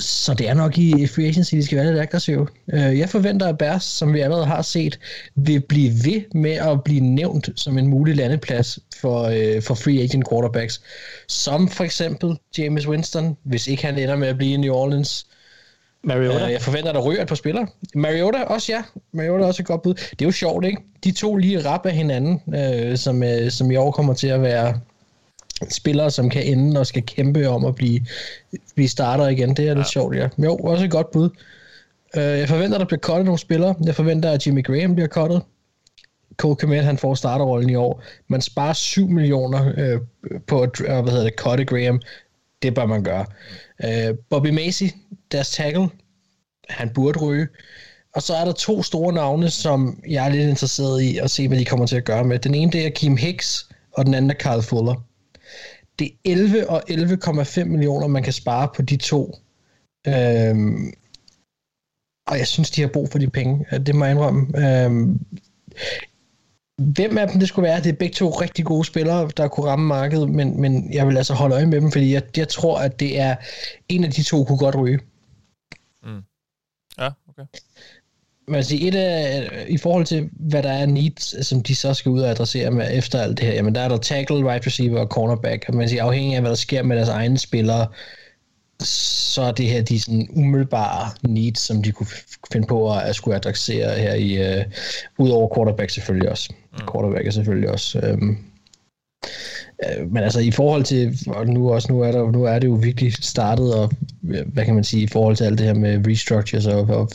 Så 0.00 0.34
det 0.34 0.48
er 0.48 0.54
nok 0.54 0.78
i 0.78 1.06
free 1.06 1.26
agency, 1.26 1.54
de 1.54 1.64
skal 1.64 1.78
være 1.78 1.86
lidt 1.86 2.00
aggressive. 2.00 2.48
Øh, 2.72 2.98
jeg 2.98 3.08
forventer, 3.08 3.46
at 3.46 3.58
Bears, 3.58 3.84
som 3.84 4.14
vi 4.14 4.20
allerede 4.20 4.46
har 4.46 4.62
set, 4.62 4.98
vil 5.34 5.60
blive 5.60 5.90
ved 6.04 6.22
med 6.34 6.52
at 6.52 6.84
blive 6.84 7.00
nævnt 7.00 7.50
som 7.56 7.78
en 7.78 7.86
mulig 7.86 8.16
landeplads 8.16 8.78
for, 9.00 9.22
øh, 9.22 9.62
for 9.62 9.74
free 9.74 10.02
agent 10.02 10.28
quarterbacks. 10.30 10.82
Som 11.28 11.68
for 11.68 11.84
eksempel 11.84 12.38
James 12.58 12.88
Winston, 12.88 13.36
hvis 13.44 13.66
ikke 13.66 13.86
han 13.86 13.98
ender 13.98 14.16
med 14.16 14.28
at 14.28 14.36
blive 14.36 14.52
i 14.52 14.56
New 14.56 14.74
Orleans. 14.74 15.26
Mariota. 16.04 16.44
Jeg 16.44 16.62
forventer, 16.62 16.92
der 16.92 17.00
ryger 17.00 17.22
et 17.22 17.28
par 17.28 17.34
spillere. 17.34 17.66
Mariota 17.94 18.42
også, 18.42 18.72
ja. 18.72 18.82
Mariota 19.12 19.44
også 19.44 19.62
et 19.62 19.66
godt 19.66 19.82
bud. 19.82 19.94
Det 19.94 20.22
er 20.22 20.24
jo 20.24 20.30
sjovt, 20.30 20.64
ikke? 20.64 20.82
De 21.04 21.12
to 21.12 21.36
lige 21.36 21.68
rap 21.68 21.86
af 21.86 21.92
hinanden, 21.92 22.42
uh, 22.46 22.96
som, 22.96 23.22
uh, 23.22 23.48
som 23.48 23.70
i 23.70 23.76
år 23.76 23.90
kommer 23.90 24.14
til 24.14 24.26
at 24.26 24.42
være 24.42 24.80
spillere, 25.70 26.10
som 26.10 26.30
kan 26.30 26.42
ende 26.42 26.80
og 26.80 26.86
skal 26.86 27.02
kæmpe 27.02 27.48
om 27.48 27.64
at 27.64 27.74
blive, 27.74 28.00
blive 28.74 28.88
starter 28.88 29.28
igen. 29.28 29.48
Det 29.48 29.58
er 29.58 29.68
ja. 29.68 29.74
lidt 29.74 29.88
sjovt, 29.88 30.16
ja. 30.16 30.28
Jo, 30.38 30.56
også 30.56 30.84
et 30.84 30.90
godt 30.90 31.10
bud. 31.10 31.30
Uh, 32.16 32.22
jeg 32.22 32.48
forventer, 32.48 32.78
der 32.78 32.84
bliver 32.84 33.00
cuttet 33.00 33.24
nogle 33.24 33.38
spillere. 33.38 33.74
Jeg 33.84 33.94
forventer, 33.94 34.30
at 34.30 34.46
Jimmy 34.46 34.64
Graham 34.64 34.94
bliver 34.94 35.08
cuttet. 35.08 35.42
Cole 36.36 36.56
Komet, 36.56 36.84
han 36.84 36.98
får 36.98 37.14
starterrollen 37.14 37.70
i 37.70 37.74
år. 37.74 38.02
Man 38.28 38.40
sparer 38.40 38.72
7 38.72 39.08
millioner 39.08 39.94
uh, 39.94 40.00
på 40.46 40.62
at 40.62 40.80
uh, 40.80 40.86
hvad 40.86 41.12
hedder 41.12 41.24
det, 41.24 41.34
cutte 41.38 41.64
Graham. 41.64 42.00
Det 42.62 42.74
bør 42.74 42.86
man 42.86 43.04
gøre. 43.04 43.26
Uh, 43.84 44.16
Bobby 44.30 44.48
Macy, 44.48 44.84
deres 45.32 45.50
tackle, 45.50 45.88
han 46.68 46.90
burde 46.90 47.18
ryge. 47.18 47.48
Og 48.14 48.22
så 48.22 48.34
er 48.34 48.44
der 48.44 48.52
to 48.52 48.82
store 48.82 49.12
navne, 49.12 49.50
som 49.50 50.02
jeg 50.08 50.26
er 50.26 50.28
lidt 50.28 50.48
interesseret 50.48 51.02
i 51.02 51.18
at 51.18 51.30
se, 51.30 51.48
hvad 51.48 51.58
de 51.58 51.64
kommer 51.64 51.86
til 51.86 51.96
at 51.96 52.04
gøre 52.04 52.24
med. 52.24 52.38
Den 52.38 52.54
ene, 52.54 52.72
det 52.72 52.86
er 52.86 52.90
Kim 52.90 53.16
Hicks, 53.16 53.68
og 53.92 54.06
den 54.06 54.14
anden 54.14 54.30
er 54.30 54.34
Carl 54.34 54.62
Fuller. 54.62 54.94
Det 55.98 56.06
er 56.06 56.30
11 56.32 56.70
og 56.70 56.82
11,5 56.90 57.64
millioner, 57.64 58.06
man 58.06 58.22
kan 58.22 58.32
spare 58.32 58.68
på 58.76 58.82
de 58.82 58.96
to. 58.96 59.34
Øhm, 60.06 60.92
og 62.26 62.38
jeg 62.38 62.46
synes, 62.46 62.70
de 62.70 62.80
har 62.80 62.88
brug 62.88 63.08
for 63.10 63.18
de 63.18 63.30
penge. 63.30 63.66
Det 63.86 63.94
må 63.94 64.04
jeg 64.04 64.12
indrømme. 64.12 64.68
Øhm, 64.84 65.20
hvem 66.78 67.18
af 67.18 67.28
dem 67.28 67.38
det 67.38 67.48
skulle 67.48 67.68
være, 67.68 67.80
det 67.80 67.88
er 67.88 67.96
begge 67.96 68.14
to 68.14 68.30
rigtig 68.30 68.64
gode 68.64 68.84
spillere, 68.84 69.30
der 69.36 69.48
kunne 69.48 69.66
ramme 69.66 69.86
markedet, 69.86 70.28
men, 70.28 70.60
men 70.60 70.92
jeg 70.92 71.06
vil 71.06 71.16
altså 71.16 71.34
holde 71.34 71.54
øje 71.54 71.66
med 71.66 71.80
dem, 71.80 71.92
fordi 71.92 72.14
jeg, 72.14 72.22
jeg 72.36 72.48
tror, 72.48 72.78
at 72.78 73.00
det 73.00 73.20
er 73.20 73.36
en 73.88 74.04
af 74.04 74.10
de 74.10 74.22
to 74.22 74.44
kunne 74.44 74.58
godt 74.58 74.76
ryge. 74.76 75.00
Mm. 76.04 76.22
Ja, 76.98 77.10
okay. 77.28 77.44
Men 78.46 78.54
altså, 78.54 78.76
et 78.80 78.94
af, 78.94 79.50
i 79.68 79.78
forhold 79.78 80.04
til, 80.04 80.30
hvad 80.32 80.62
der 80.62 80.72
er 80.72 80.86
needs, 80.86 81.46
som 81.46 81.62
de 81.62 81.76
så 81.76 81.94
skal 81.94 82.10
ud 82.10 82.20
og 82.20 82.30
adressere 82.30 82.70
med 82.70 82.98
efter 82.98 83.20
alt 83.20 83.38
det 83.38 83.46
her, 83.46 83.54
jamen 83.54 83.74
der 83.74 83.80
er 83.80 83.88
der 83.88 83.96
tackle, 83.96 84.50
right 84.50 84.66
receiver 84.66 85.00
og 85.00 85.06
cornerback, 85.06 85.64
og 85.68 85.74
man 85.74 85.88
siger, 85.88 86.04
afhængig 86.04 86.34
af, 86.34 86.40
hvad 86.40 86.50
der 86.50 86.56
sker 86.56 86.82
med 86.82 86.96
deres 86.96 87.08
egne 87.08 87.38
spillere, 87.38 87.86
så 88.82 89.42
er 89.42 89.52
det 89.52 89.66
her 89.66 89.82
de 89.82 90.00
sådan 90.00 90.28
umiddelbare 90.30 91.10
needs, 91.22 91.60
som 91.60 91.82
de 91.82 91.92
kunne 91.92 92.06
finde 92.52 92.66
på 92.66 92.92
at, 92.92 93.02
at 93.02 93.16
skulle 93.16 93.36
adressere 93.36 93.98
her 93.98 94.14
i, 94.14 94.58
uh, 94.58 94.64
ud 95.18 95.30
over 95.30 95.54
quarterback 95.54 95.90
selvfølgelig 95.90 96.30
også. 96.30 96.52
Mm. 96.72 96.78
Quarterback 96.92 97.26
er 97.26 97.30
selvfølgelig 97.30 97.70
også. 97.70 97.98
Um, 98.12 98.30
uh, 98.30 98.36
Øh, 99.86 100.12
men 100.12 100.22
altså 100.22 100.40
i 100.40 100.50
forhold 100.50 100.84
til, 100.84 101.18
og 101.26 101.46
nu 101.46 101.72
også, 101.72 101.92
nu 101.92 102.00
er, 102.00 102.12
der, 102.12 102.30
nu 102.30 102.44
er 102.44 102.58
det 102.58 102.68
jo 102.68 102.72
virkelig 102.72 103.12
startet, 103.20 103.74
og 103.74 103.90
øh, 104.30 104.52
hvad 104.52 104.64
kan 104.64 104.74
man 104.74 104.84
sige, 104.84 105.02
i 105.02 105.06
forhold 105.06 105.36
til 105.36 105.44
alt 105.44 105.58
det 105.58 105.66
her 105.66 105.74
med 105.74 106.06
restructures 106.06 106.66
og, 106.66 106.80
og 106.80 107.10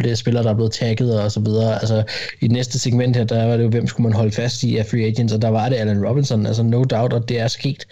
flere 0.00 0.16
spillere, 0.16 0.44
der 0.44 0.50
er 0.50 0.54
blevet 0.54 0.72
tagget 0.72 1.20
og 1.20 1.32
så 1.32 1.40
videre. 1.40 1.74
Altså, 1.74 2.02
i 2.40 2.44
det 2.44 2.50
næste 2.50 2.78
segment 2.78 3.16
her, 3.16 3.24
der 3.24 3.44
var 3.44 3.56
det 3.56 3.64
jo, 3.64 3.68
hvem 3.68 3.86
skulle 3.86 4.08
man 4.08 4.16
holde 4.16 4.32
fast 4.32 4.62
i 4.62 4.76
af 4.76 4.86
free 4.86 5.06
agents, 5.06 5.32
og 5.32 5.42
der 5.42 5.48
var 5.48 5.68
det 5.68 5.76
Allen 5.76 6.06
Robinson, 6.06 6.46
altså 6.46 6.62
no 6.62 6.84
doubt, 6.84 7.12
og 7.12 7.28
det 7.28 7.40
er 7.40 7.48
sket. 7.48 7.86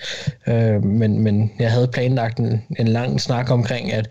Øh, 0.47 0.85
men, 0.85 1.23
men 1.23 1.53
jeg 1.59 1.73
havde 1.73 1.89
planlagt 1.89 2.39
en, 2.39 2.63
en 2.79 2.89
lang 2.89 3.21
snak 3.21 3.51
omkring, 3.51 3.93
at 3.93 4.09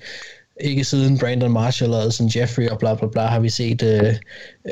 ikke 0.59 0.83
siden 0.83 1.17
Brandon 1.17 1.51
Marshall 1.51 1.93
og 1.93 2.13
sådan 2.13 2.31
Jeffrey 2.35 2.67
og 2.67 2.79
bla 2.79 2.95
bla 2.95 3.07
bla, 3.07 3.25
har 3.25 3.39
vi 3.39 3.49
set 3.49 3.83
øh, 3.83 4.15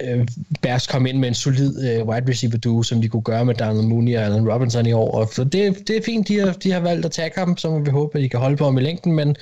øh, 0.03 0.27
Bears 0.61 0.87
komme 0.87 1.09
ind 1.09 1.19
med 1.19 1.27
en 1.27 1.33
solid 1.33 1.89
øh, 1.89 2.07
wide 2.07 2.29
receiver 2.29 2.57
duo, 2.57 2.83
som 2.83 3.01
de 3.01 3.09
kunne 3.09 3.21
gøre 3.21 3.45
med 3.45 3.55
Daniel 3.55 3.87
Mooney 3.87 4.17
og 4.17 4.23
Allen 4.23 4.51
Robinson 4.51 4.85
i 4.85 4.91
år. 4.91 5.11
Og 5.11 5.27
så 5.33 5.43
det, 5.43 5.87
det 5.87 5.97
er 5.97 6.01
fint, 6.05 6.27
de 6.27 6.39
har, 6.39 6.51
de 6.51 6.71
har 6.71 6.79
valgt 6.79 7.05
at 7.05 7.11
tage 7.11 7.31
ham, 7.35 7.57
så 7.57 7.69
må 7.69 7.79
vi 7.79 7.89
håbe, 7.89 8.17
at 8.17 8.23
de 8.23 8.29
kan 8.29 8.39
holde 8.39 8.57
på 8.57 8.65
ham 8.65 8.77
i 8.77 8.81
længden, 8.81 9.13
men 9.13 9.35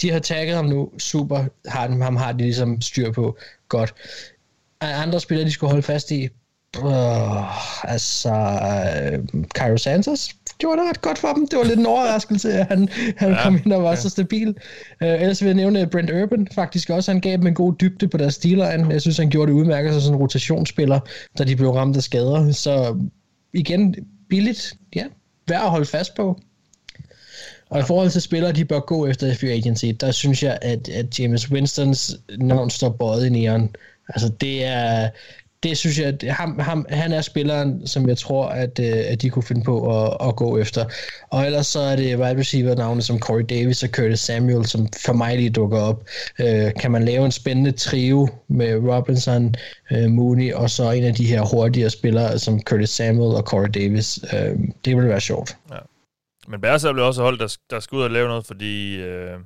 de 0.00 0.10
har 0.10 0.18
tagget 0.18 0.56
ham 0.56 0.64
nu, 0.64 0.90
super, 0.98 1.44
har 1.66 2.02
ham 2.02 2.16
har 2.16 2.32
de 2.32 2.38
ligesom 2.38 2.80
styr 2.80 3.12
på, 3.12 3.36
godt. 3.68 3.94
Andre 4.80 5.20
spillere, 5.20 5.46
de 5.46 5.52
skulle 5.52 5.70
holde 5.70 5.82
fast 5.82 6.10
i, 6.10 6.28
øh, 6.84 7.90
altså, 7.92 8.30
øh, 8.32 9.44
Cairo 9.54 9.76
Santos 9.76 10.30
det 10.60 10.68
ret 10.90 11.00
godt 11.00 11.18
for 11.18 11.32
dem. 11.32 11.48
Det 11.48 11.58
var 11.58 11.64
lidt 11.64 11.78
en 11.78 11.86
overraskelse, 11.86 12.52
at 12.52 12.66
han, 12.66 12.88
han 13.16 13.30
ja, 13.30 13.42
kom 13.42 13.60
ind 13.64 13.72
og 13.72 13.82
var 13.82 13.90
ja. 13.90 13.96
så 13.96 14.10
stabil. 14.10 14.48
Uh, 15.00 15.08
ellers 15.08 15.42
vil 15.42 15.46
jeg 15.46 15.56
nævne 15.56 15.86
Brent 15.86 16.10
Urban 16.10 16.48
faktisk 16.54 16.90
også. 16.90 17.12
Han 17.12 17.20
gav 17.20 17.36
dem 17.36 17.46
en 17.46 17.54
god 17.54 17.74
dybde 17.80 18.08
på 18.08 18.16
deres 18.16 18.34
steelline. 18.34 18.88
Jeg 18.90 19.00
synes, 19.00 19.16
han 19.16 19.30
gjorde 19.30 19.52
det 19.52 19.58
udmærket 19.58 19.92
som 19.92 20.00
sådan 20.00 20.14
en 20.14 20.20
rotationsspiller, 20.20 21.00
da 21.38 21.44
de 21.44 21.56
blev 21.56 21.70
ramt 21.70 21.96
af 21.96 22.02
skader. 22.02 22.52
Så 22.52 22.96
igen, 23.52 23.94
billigt. 24.28 24.74
Ja, 24.94 25.04
værd 25.48 25.62
at 25.62 25.70
holde 25.70 25.86
fast 25.86 26.14
på. 26.14 26.40
Og 27.70 27.80
i 27.80 27.82
forhold 27.82 28.10
til 28.10 28.22
spillere, 28.22 28.52
de 28.52 28.64
bør 28.64 28.80
gå 28.80 29.06
efter 29.06 29.34
free 29.34 29.50
agency, 29.50 29.86
der 30.00 30.10
synes 30.10 30.42
jeg, 30.42 30.58
at, 30.62 30.88
at 30.88 31.20
James 31.20 31.50
Winstons 31.50 32.16
navn 32.38 32.70
står 32.70 32.88
bøjet 32.88 33.26
i 33.26 33.30
næren. 33.30 33.70
Altså 34.08 34.28
det 34.28 34.64
er, 34.64 35.08
det 35.68 35.78
synes 35.78 35.98
jeg, 35.98 36.06
at 36.06 36.22
ham, 36.22 36.58
ham, 36.58 36.86
han 36.88 37.12
er 37.12 37.20
spilleren, 37.20 37.86
som 37.86 38.08
jeg 38.08 38.18
tror, 38.18 38.46
at, 38.46 38.78
øh, 38.78 39.12
at 39.12 39.22
de 39.22 39.30
kunne 39.30 39.42
finde 39.42 39.64
på 39.64 40.04
at, 40.04 40.28
at 40.28 40.36
gå 40.36 40.58
efter. 40.58 40.84
Og 41.30 41.46
ellers 41.46 41.66
så 41.66 41.80
er 41.80 41.96
det 41.96 42.18
wide 42.18 42.38
receiver 42.38 42.74
navne 42.74 43.02
som 43.02 43.18
Corey 43.18 43.44
Davis 43.48 43.82
og 43.82 43.88
Curtis 43.88 44.20
Samuel, 44.20 44.66
som 44.66 44.88
for 45.06 45.12
mig 45.12 45.36
lige 45.36 45.50
dukker 45.50 45.78
op. 45.78 46.04
Øh, 46.40 46.74
kan 46.80 46.90
man 46.90 47.04
lave 47.04 47.24
en 47.24 47.32
spændende 47.32 47.72
trio 47.72 48.28
med 48.48 48.74
Robinson, 48.74 49.54
øh, 49.92 50.10
Mooney 50.10 50.52
og 50.52 50.70
så 50.70 50.90
en 50.90 51.04
af 51.04 51.14
de 51.14 51.26
her 51.26 51.42
hurtigere 51.54 51.90
spillere 51.90 52.38
som 52.38 52.62
Curtis 52.62 52.90
Samuel 52.90 53.36
og 53.36 53.42
Corey 53.42 53.68
Davis, 53.74 54.18
øh, 54.32 54.58
det 54.84 54.96
ville 54.96 55.08
være 55.08 55.20
sjovt. 55.20 55.56
Ja. 55.70 55.78
Men 56.48 56.60
Bears 56.60 56.84
er 56.84 57.02
også 57.02 57.22
hold, 57.22 57.38
der, 57.38 57.56
der 57.70 57.80
skal 57.80 57.96
ud 57.96 58.02
og 58.02 58.10
lave 58.10 58.28
noget, 58.28 58.46
fordi 58.46 58.96
øh, 58.96 59.38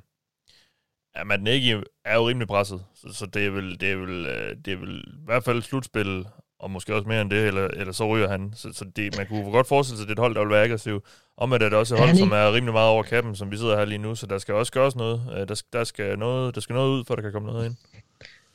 ja, 1.17 1.23
Matt 1.23 1.43
Nagy 1.43 1.83
er 2.05 2.15
jo 2.15 2.27
rimelig 2.27 2.47
presset. 2.47 2.83
Så, 2.95 3.13
så 3.13 3.25
det, 3.25 3.45
er 3.45 3.49
vel, 3.49 3.79
det, 3.79 3.91
er 3.91 3.95
vel, 3.95 4.25
øh, 4.25 4.55
det 4.65 4.73
er 4.73 4.77
vel 4.77 5.03
i 5.07 5.25
hvert 5.25 5.43
fald 5.43 5.61
slutspil, 5.61 6.25
og 6.59 6.71
måske 6.71 6.95
også 6.95 7.07
mere 7.07 7.21
end 7.21 7.29
det, 7.29 7.47
eller, 7.47 7.67
eller 7.67 7.93
så 7.93 8.07
ryger 8.07 8.27
han. 8.27 8.53
Så, 8.55 8.73
så 8.73 8.85
det, 8.95 9.17
man 9.17 9.27
kunne 9.27 9.51
godt 9.51 9.67
forestille 9.67 9.97
sig, 9.97 10.03
at 10.03 10.09
det 10.09 10.13
er 10.19 10.21
et 10.21 10.25
hold, 10.25 10.35
der 10.35 10.41
vil 10.41 10.49
være 10.49 10.63
aggressiv. 10.63 11.03
Om 11.37 11.53
at 11.53 11.61
det 11.61 11.73
er 11.73 11.77
også 11.77 11.95
et 11.95 11.99
hold, 11.99 12.15
som 12.15 12.31
er 12.31 12.53
rimelig 12.53 12.73
meget 12.73 12.89
over 12.89 13.03
kappen, 13.03 13.35
som 13.35 13.51
vi 13.51 13.57
sidder 13.57 13.77
her 13.77 13.85
lige 13.85 13.97
nu, 13.97 14.15
så 14.15 14.25
der 14.25 14.37
skal 14.37 14.53
også 14.53 14.71
gøres 14.71 14.95
noget. 14.95 15.21
Øh, 15.33 15.47
der, 15.47 15.61
der, 15.73 15.83
skal 15.83 16.19
noget 16.19 16.55
der 16.55 16.61
skal 16.61 16.73
noget 16.73 16.89
ud, 16.89 17.03
for 17.07 17.15
der 17.15 17.21
kan 17.21 17.31
komme 17.31 17.47
noget 17.47 17.65
ind. 17.65 17.75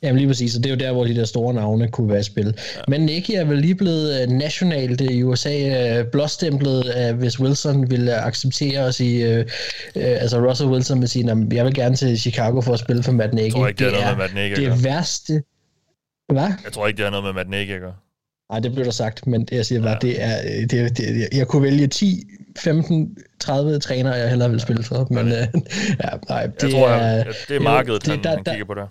Jamen 0.03 0.17
lige 0.17 0.27
præcis, 0.27 0.55
og 0.55 0.63
det 0.63 0.69
er 0.69 0.75
jo 0.75 0.79
der, 0.79 0.91
hvor 0.91 1.05
de 1.05 1.15
der 1.15 1.25
store 1.25 1.53
navne 1.53 1.87
kunne 1.87 2.09
være 2.09 2.19
i 2.19 2.23
spil. 2.23 2.45
Ja. 2.45 2.81
Men 2.87 3.01
Nicky 3.01 3.31
er 3.31 3.45
vel 3.45 3.57
lige 3.57 3.75
blevet 3.75 4.27
uh, 4.27 4.33
nationalt 4.33 5.01
i 5.01 5.23
USA 5.23 5.99
uh, 5.99 6.07
blåstemplet, 6.11 7.15
hvis 7.15 7.39
Wilson 7.39 7.91
vil 7.91 8.07
uh, 8.07 8.25
acceptere 8.27 8.79
os 8.79 8.99
i, 8.99 9.23
uh, 9.23 9.39
uh, 9.39 9.43
altså 9.95 10.49
Russell 10.49 10.69
Wilson 10.69 11.01
vil 11.01 11.09
sige, 11.09 11.47
jeg 11.51 11.65
vil 11.65 11.73
gerne 11.73 11.95
til 11.95 12.19
Chicago 12.19 12.61
for 12.61 12.73
at 12.73 12.79
spille 12.79 13.03
for 13.03 13.11
Matt 13.11 13.33
Nagy. 13.33 13.43
Jeg 13.43 13.51
tror 13.51 13.67
ikke, 13.67 13.85
det, 13.85 13.93
det 13.93 13.99
er 13.99 14.03
noget 14.03 14.17
med 14.17 14.23
Matt 14.23 14.35
Nagy 14.35 14.65
Det 14.65 14.83
værste. 14.83 15.43
Hvad? 16.33 16.51
Jeg 16.63 16.71
tror 16.71 16.87
ikke, 16.87 16.97
det 16.97 17.05
har 17.05 17.11
noget 17.11 17.23
med 17.23 17.33
Matt 17.33 17.49
Nagy 17.49 17.71
at 17.71 17.81
gøre. 17.81 17.95
Nej, 18.51 18.59
det 18.59 18.73
blev 18.73 18.85
der 18.85 18.91
sagt, 18.91 19.27
men 19.27 19.47
jeg 19.51 19.65
siger 19.65 19.81
bare, 19.81 19.97
ja. 20.03 20.07
det 20.07 20.23
er, 20.23 20.67
det, 20.67 20.97
det, 20.97 21.27
jeg 21.33 21.47
kunne 21.47 21.63
vælge 21.63 21.87
10, 21.87 22.23
15, 22.59 23.17
30 23.39 23.79
trænere, 23.79 24.13
jeg 24.13 24.29
hellere 24.29 24.49
vil 24.49 24.59
spille 24.59 24.83
for, 24.83 25.07
men 25.09 25.27
ja, 25.33 25.45
nej, 26.29 26.45
det 26.45 26.63
jeg 26.63 26.71
tror, 26.71 26.87
er, 26.87 27.23
det 27.47 27.55
er 27.55 27.59
markedet, 27.59 28.05
det, 28.05 28.11
han, 28.11 28.23
der, 28.23 28.29
han 28.29 28.43
kigger 28.43 28.65
på 28.65 28.73
der 28.73 28.87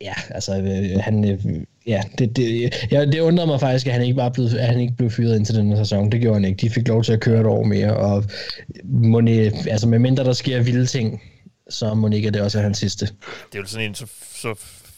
ja, 0.00 0.12
altså 0.30 0.56
øh, 0.58 1.00
han, 1.00 1.30
øh, 1.30 1.38
ja, 1.86 2.02
det, 2.18 2.36
det, 2.36 2.74
ja, 2.90 3.04
det 3.04 3.20
undrer 3.20 3.46
mig 3.46 3.60
faktisk, 3.60 3.86
at 3.86 3.92
han 3.92 4.02
ikke 4.02 4.14
bare 4.14 4.30
blev, 4.30 4.46
at 4.58 4.66
han 4.66 4.80
ikke 4.80 4.94
blev 4.96 5.10
fyret 5.10 5.36
ind 5.36 5.46
til 5.46 5.54
den 5.54 5.76
sæson. 5.76 6.12
Det 6.12 6.20
gjorde 6.20 6.34
han 6.34 6.44
ikke. 6.44 6.60
De 6.60 6.70
fik 6.70 6.88
lov 6.88 7.02
til 7.02 7.12
at 7.12 7.20
køre 7.20 7.40
et 7.40 7.46
år 7.46 7.64
mere, 7.64 7.96
og 7.96 8.24
Moni, 8.84 9.38
altså 9.68 9.88
med 9.88 9.98
mindre 9.98 10.24
der 10.24 10.32
sker 10.32 10.62
vilde 10.62 10.86
ting, 10.86 11.22
så 11.68 11.94
må 11.94 12.08
ikke, 12.08 12.30
det 12.30 12.42
også 12.42 12.58
er 12.58 12.62
hans 12.62 12.78
sidste. 12.78 13.06
Det 13.06 13.54
er 13.54 13.58
jo 13.58 13.66
sådan 13.66 13.88
en, 13.88 13.94
så, 13.94 14.06
så, 14.34 14.54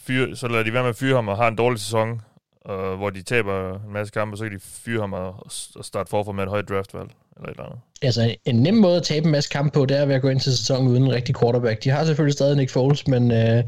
fyr, 0.07 0.35
så 0.35 0.47
lader 0.47 0.63
de 0.63 0.73
være 0.73 0.83
med 0.83 0.89
at 0.89 0.95
fyre 0.95 1.15
ham 1.15 1.27
og 1.27 1.37
har 1.37 1.47
en 1.47 1.55
dårlig 1.55 1.79
sæson, 1.79 2.21
og 2.65 2.97
hvor 2.97 3.09
de 3.09 3.21
taber 3.21 3.73
en 3.73 3.93
masse 3.93 4.13
kampe, 4.13 4.37
så 4.37 4.43
kan 4.43 4.53
de 4.53 4.59
fyre 4.59 5.01
ham 5.01 5.13
og, 5.13 5.45
og 5.75 5.85
starte 5.85 6.09
forfra 6.09 6.31
med 6.31 6.43
et 6.43 6.49
højt 6.49 6.69
draftvalg 6.69 7.09
eller 7.37 7.49
et 7.49 7.51
eller 7.51 7.65
andet. 7.65 7.79
Altså, 8.01 8.35
en 8.45 8.55
nem 8.55 8.73
måde 8.73 8.97
at 8.97 9.03
tabe 9.03 9.25
en 9.25 9.31
masse 9.31 9.49
kampe 9.49 9.71
på, 9.71 9.85
det 9.85 9.99
er 9.99 10.05
ved 10.05 10.15
at 10.15 10.21
gå 10.21 10.29
ind 10.29 10.39
til 10.39 10.57
sæsonen 10.57 10.87
uden 10.87 11.03
en 11.03 11.11
rigtig 11.11 11.35
quarterback. 11.39 11.83
De 11.83 11.89
har 11.89 12.05
selvfølgelig 12.05 12.33
stadig 12.33 12.57
Nick 12.57 12.71
Foles, 12.71 13.07
men 13.07 13.31
øh, 13.31 13.37
ja. 13.37 13.63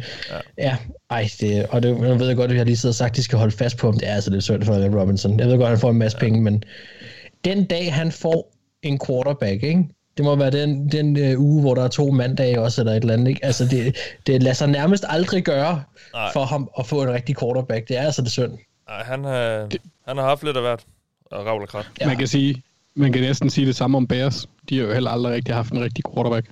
ja, 0.57 0.77
ej, 1.09 1.29
det, 1.39 1.65
og 1.69 1.83
det, 1.83 1.89
jeg 1.89 2.19
ved 2.19 2.35
godt, 2.35 2.51
at 2.51 2.57
jeg 2.57 2.65
lige 2.65 2.77
sidder 2.77 2.91
og 2.91 2.95
sagt, 2.95 3.09
at 3.09 3.15
de 3.15 3.23
skal 3.23 3.37
holde 3.37 3.57
fast 3.57 3.77
på 3.77 3.87
ham. 3.87 3.99
Det 3.99 4.09
er 4.09 4.15
altså 4.15 4.31
lidt 4.31 4.43
svært 4.43 4.65
for 4.65 4.73
Allen 4.73 4.99
Robinson. 4.99 5.39
Jeg 5.39 5.47
ved 5.47 5.57
godt, 5.57 5.63
at 5.63 5.69
han 5.69 5.79
får 5.79 5.89
en 5.89 5.97
masse 5.97 6.17
ja. 6.21 6.25
penge, 6.25 6.41
men 6.41 6.63
den 7.45 7.65
dag, 7.65 7.93
han 7.93 8.11
får 8.11 8.53
en 8.83 8.99
quarterback, 9.07 9.63
ikke? 9.63 9.87
Det 10.17 10.25
må 10.25 10.35
være 10.35 10.51
den, 10.51 10.89
den 10.89 11.35
uh, 11.35 11.41
uge, 11.41 11.61
hvor 11.61 11.75
der 11.75 11.83
er 11.83 11.87
to 11.87 12.11
mandage 12.11 12.61
også, 12.61 12.81
eller 12.81 12.93
et 12.93 13.01
eller 13.01 13.13
andet. 13.13 13.27
Ikke? 13.27 13.45
Altså, 13.45 13.65
det, 13.65 13.97
det 14.27 14.43
lader 14.43 14.53
sig 14.53 14.67
nærmest 14.67 15.05
aldrig 15.07 15.43
gøre 15.43 15.83
Nej. 16.13 16.29
for 16.33 16.43
ham 16.43 16.69
at 16.79 16.85
få 16.85 17.03
en 17.03 17.13
rigtig 17.13 17.37
quarterback. 17.39 17.87
Det 17.87 17.97
er 17.97 18.01
altså 18.01 18.21
det 18.21 18.31
synd. 18.31 18.51
Han, 19.05 19.23
har, 19.23 19.69
han 20.07 20.17
har 20.17 20.23
haft 20.23 20.43
lidt 20.43 20.57
af 20.57 20.63
hvert. 20.63 20.85
Og 21.31 21.45
ravl 21.45 21.61
og 21.61 21.67
krat. 21.67 21.91
Ja. 22.01 22.07
Man 22.07 22.17
kan 22.17 22.27
sige, 22.27 22.63
man 22.95 23.13
kan 23.13 23.21
næsten 23.21 23.49
sige 23.49 23.67
det 23.67 23.75
samme 23.75 23.97
om 23.97 24.07
Bears. 24.07 24.49
De 24.69 24.77
har 24.77 24.85
jo 24.85 24.93
heller 24.93 25.11
aldrig 25.11 25.33
rigtig 25.33 25.55
haft 25.55 25.71
en 25.71 25.81
rigtig 25.81 26.03
quarterback. 26.13 26.47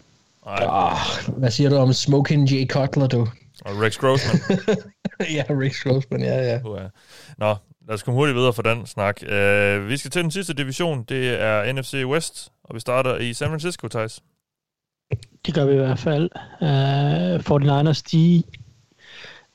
Nej. 0.45 0.66
Oh, 0.68 1.38
hvad 1.38 1.52
siger 1.52 1.70
du 1.70 1.76
om 1.76 1.94
Smoking 1.94 2.52
J. 2.52 2.68
Cutler, 2.68 3.07
du? 3.07 3.28
Og 3.66 3.82
Rex 3.82 3.98
Grossman. 3.98 4.60
ja, 5.36 5.44
Rex 5.49 5.84
Grossman, 5.84 6.22
ja, 6.22 6.36
ja. 6.36 6.60
Uh, 6.64 6.80
Nå, 7.38 7.56
lad 7.88 7.94
os 7.94 8.03
komme 8.03 8.16
hurtigt 8.18 8.38
videre 8.38 8.53
for 8.53 8.61
den 8.61 8.86
snak. 8.86 9.22
Uh, 9.22 9.88
vi 9.88 9.98
skal 9.98 10.11
til 10.11 10.24
den 10.24 10.32
sidste 10.32 10.53
division. 10.53 11.03
Det 11.03 11.41
er 11.41 11.74
NFC 11.74 12.03
West, 12.06 12.52
og 12.64 12.76
vi 12.76 12.80
starter 12.80 13.18
i 13.18 13.34
San 13.34 13.48
Francisco, 13.48 13.88
Thijs. 13.88 14.22
Det 15.45 15.53
gør 15.53 15.66
vi 15.66 15.74
i 15.74 15.78
hvert 15.78 15.99
fald. 15.99 16.30
Uh, 16.61 17.90
49ers, 17.90 18.02
de 18.11 18.44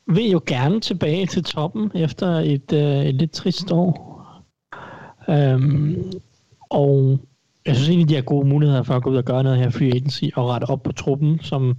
vil 0.07 0.31
jo 0.31 0.41
gerne 0.47 0.81
tilbage 0.81 1.27
til 1.27 1.45
toppen 1.45 1.91
efter 1.95 2.29
et, 2.29 2.73
øh, 2.73 3.07
et 3.07 3.15
lidt 3.15 3.33
trist 3.33 3.73
år. 3.73 4.15
Øhm, 5.29 6.13
og 6.71 7.21
jeg 7.67 7.77
synes 7.77 7.89
egentlig, 7.89 8.09
de 8.09 8.15
har 8.15 8.23
gode 8.23 8.49
muligheder 8.49 8.83
for 8.83 8.95
at 8.95 9.03
gå 9.03 9.11
ud 9.11 9.17
og 9.17 9.25
gøre 9.25 9.43
noget 9.43 9.59
her 9.59 9.71
free 9.71 9.95
agency 9.95 10.25
og 10.35 10.49
rette 10.49 10.65
op 10.65 10.83
på 10.83 10.93
truppen, 10.93 11.39
som 11.43 11.77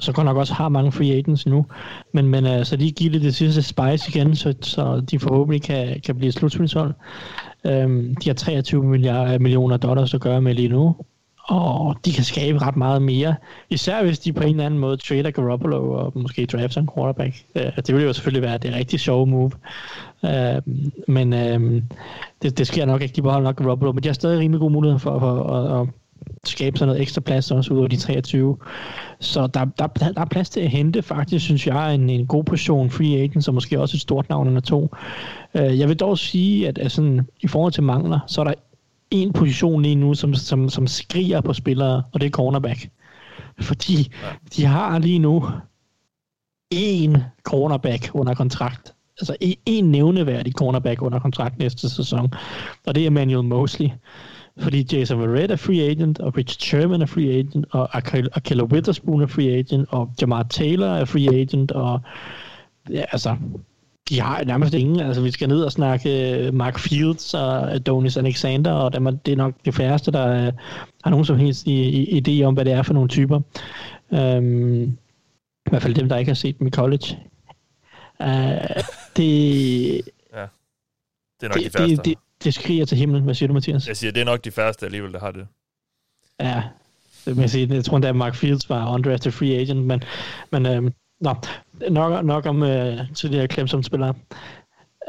så 0.00 0.12
godt 0.12 0.24
nok 0.24 0.36
også 0.36 0.54
har 0.54 0.68
mange 0.68 0.92
free 0.92 1.12
agents 1.12 1.46
nu. 1.46 1.66
Men, 2.12 2.28
men 2.28 2.46
øh, 2.46 2.64
så 2.64 2.76
de 2.76 2.92
give 2.92 3.12
det 3.12 3.22
det 3.22 3.34
sidste 3.34 3.62
spice 3.62 4.08
igen, 4.08 4.36
så, 4.36 4.54
så 4.62 5.00
de 5.10 5.18
forhåbentlig 5.18 5.62
kan, 5.62 6.00
kan 6.00 6.16
blive 6.16 6.28
et 6.28 6.34
slutspilshold. 6.34 6.94
Øhm, 7.66 8.14
de 8.14 8.28
har 8.28 8.34
23 8.34 8.84
milliarder, 8.84 9.34
øh, 9.34 9.40
millioner 9.40 9.76
dollars 9.76 10.14
at 10.14 10.20
gøre 10.20 10.42
med 10.42 10.54
lige 10.54 10.68
nu, 10.68 10.96
og 11.52 11.96
de 12.04 12.12
kan 12.12 12.24
skabe 12.24 12.58
ret 12.58 12.76
meget 12.76 13.02
mere. 13.02 13.34
Især 13.70 14.04
hvis 14.04 14.18
de 14.18 14.32
på 14.32 14.42
en 14.42 14.48
eller 14.48 14.66
anden 14.66 14.80
måde 14.80 14.96
trader 14.96 15.30
Garoppolo 15.30 15.92
og 15.92 16.12
måske 16.14 16.46
drafter 16.46 16.80
en 16.80 16.88
quarterback. 16.94 17.34
Øh, 17.54 17.76
det 17.76 17.94
ville 17.94 18.06
jo 18.06 18.12
selvfølgelig 18.12 18.42
være 18.42 18.58
det 18.58 18.74
rigtig 18.74 19.00
sjove 19.00 19.26
move. 19.26 19.50
Øh, 20.24 20.62
men 21.08 21.32
øh, 21.32 21.82
det, 22.42 22.58
det 22.58 22.66
sker 22.66 22.84
nok 22.84 23.02
ikke. 23.02 23.16
De 23.16 23.22
beholder 23.22 23.44
nok 23.44 23.56
Garoppolo, 23.56 23.92
men 23.92 24.02
de 24.02 24.08
har 24.08 24.12
stadig 24.12 24.38
rimelig 24.38 24.60
gode 24.60 24.72
muligheder 24.72 24.98
for, 24.98 25.18
for 25.18 25.44
at, 25.44 25.80
at 25.80 25.88
skabe 26.44 26.78
sådan 26.78 26.88
noget 26.88 27.02
ekstra 27.02 27.20
plads 27.20 27.50
også 27.50 27.74
ud 27.74 27.78
over 27.78 27.88
de 27.88 27.96
23. 27.96 28.56
Så 29.20 29.46
der, 29.46 29.64
der, 29.64 29.86
der 29.86 30.20
er 30.20 30.24
plads 30.24 30.50
til 30.50 30.60
at 30.60 30.70
hente 30.70 31.02
faktisk, 31.02 31.44
synes 31.44 31.66
jeg, 31.66 31.94
en, 31.94 32.10
en 32.10 32.26
god 32.26 32.44
position 32.44 32.90
free 32.90 33.18
agent, 33.18 33.44
som 33.44 33.54
måske 33.54 33.80
også 33.80 33.96
et 33.96 34.00
stort 34.00 34.28
navn 34.28 34.48
under 34.48 34.60
to. 34.60 34.94
Jeg 35.54 35.88
vil 35.88 35.96
dog 35.96 36.18
sige, 36.18 36.68
at, 36.68 36.78
at 36.78 36.92
sådan, 36.92 37.26
i 37.40 37.46
forhold 37.46 37.72
til 37.72 37.82
mangler, 37.82 38.18
så 38.26 38.40
er 38.40 38.44
der 38.44 38.54
en 39.12 39.32
position 39.32 39.82
lige 39.82 39.94
nu, 39.94 40.14
som, 40.14 40.34
som, 40.34 40.68
som 40.68 40.86
skriger 40.86 41.40
på 41.40 41.52
spillere, 41.52 42.02
og 42.12 42.20
det 42.20 42.26
er 42.26 42.30
cornerback. 42.30 42.90
Fordi 43.60 44.12
ja. 44.22 44.28
de 44.56 44.64
har 44.64 44.98
lige 44.98 45.18
nu 45.18 45.44
en 46.70 47.16
cornerback 47.42 48.10
under 48.14 48.34
kontrakt. 48.34 48.94
Altså 49.20 49.36
en, 49.66 49.84
nævneværdig 49.84 50.52
cornerback 50.52 51.02
under 51.02 51.18
kontrakt 51.18 51.58
næste 51.58 51.90
sæson. 51.90 52.32
Og 52.86 52.94
det 52.94 53.02
er 53.02 53.06
Emmanuel 53.06 53.44
Mosley. 53.44 53.88
Fordi 54.58 54.86
Jason 54.92 55.20
Verrett 55.20 55.52
er 55.52 55.56
free 55.56 55.82
agent, 55.82 56.18
og 56.18 56.36
Rich 56.36 56.60
Sherman 56.60 57.02
er 57.02 57.06
free 57.06 57.30
agent, 57.30 57.66
og 57.70 57.96
Akella 58.36 58.64
Witherspoon 58.64 59.22
er 59.22 59.26
free 59.26 59.50
agent, 59.58 59.88
og 59.88 60.10
Jamar 60.20 60.42
Taylor 60.42 60.86
er 60.86 61.04
free 61.04 61.40
agent, 61.40 61.72
og 61.72 62.00
ja, 62.90 63.04
altså, 63.12 63.36
de 64.12 64.20
har 64.20 64.44
nærmest 64.44 64.74
ingen. 64.74 65.00
Altså, 65.00 65.22
vi 65.22 65.30
skal 65.30 65.48
ned 65.48 65.62
og 65.62 65.72
snakke 65.72 66.32
øh, 66.32 66.54
Mark 66.54 66.78
Fields 66.78 67.34
og 67.34 67.72
Adonis 67.72 68.16
Alexander, 68.16 68.72
og 68.72 68.92
dem 68.92 69.06
er, 69.06 69.10
det 69.10 69.32
er 69.32 69.36
nok 69.36 69.54
de 69.64 69.72
færreste, 69.72 70.12
der 70.12 70.48
uh, 70.48 70.54
har 71.04 71.10
nogen 71.10 71.24
som 71.24 71.36
helst 71.38 71.66
i, 71.66 71.72
i, 71.72 72.20
idé 72.20 72.44
om, 72.44 72.54
hvad 72.54 72.64
det 72.64 72.72
er 72.72 72.82
for 72.82 72.94
nogle 72.94 73.08
typer. 73.08 73.40
Um, 74.10 74.82
I 75.66 75.70
hvert 75.70 75.82
fald 75.82 75.94
dem, 75.94 76.08
der 76.08 76.16
ikke 76.16 76.28
har 76.28 76.34
set 76.34 76.58
dem 76.58 76.66
i 76.66 76.70
college. 76.70 77.18
Uh, 78.20 78.26
det, 79.16 79.94
ja. 80.36 80.46
det 81.40 81.42
er 81.42 81.48
nok 81.48 81.54
det, 81.54 81.64
de 81.64 81.70
færreste. 81.70 81.96
Det, 81.96 82.04
det, 82.04 82.18
det 82.44 82.54
skriger 82.54 82.84
til 82.84 82.98
himlen. 82.98 83.24
Hvad 83.24 83.34
siger 83.34 83.46
du, 83.46 83.54
Mathias? 83.54 83.88
Jeg 83.88 83.96
siger, 83.96 84.12
det 84.12 84.20
er 84.20 84.24
nok 84.24 84.44
de 84.44 84.50
færreste 84.50 84.86
alligevel, 84.86 85.12
der 85.12 85.20
har 85.20 85.30
det. 85.30 85.46
Ja, 86.40 86.62
det 87.24 87.36
jeg, 87.36 87.50
sige, 87.50 87.74
jeg 87.74 87.84
tror 87.84 87.96
endda, 87.96 88.08
at 88.08 88.16
Mark 88.16 88.34
Fields 88.34 88.70
var 88.70 88.94
undrafted 88.94 89.32
free 89.32 89.54
agent, 89.54 89.86
men, 89.86 90.02
men 90.50 90.66
øhm, 90.66 90.92
Nå, 91.22 91.34
nok, 91.90 92.24
nok 92.24 92.46
om 92.46 92.62
øh, 92.62 92.98
tidligere 93.14 93.46
Clemson-spillere. 93.46 94.14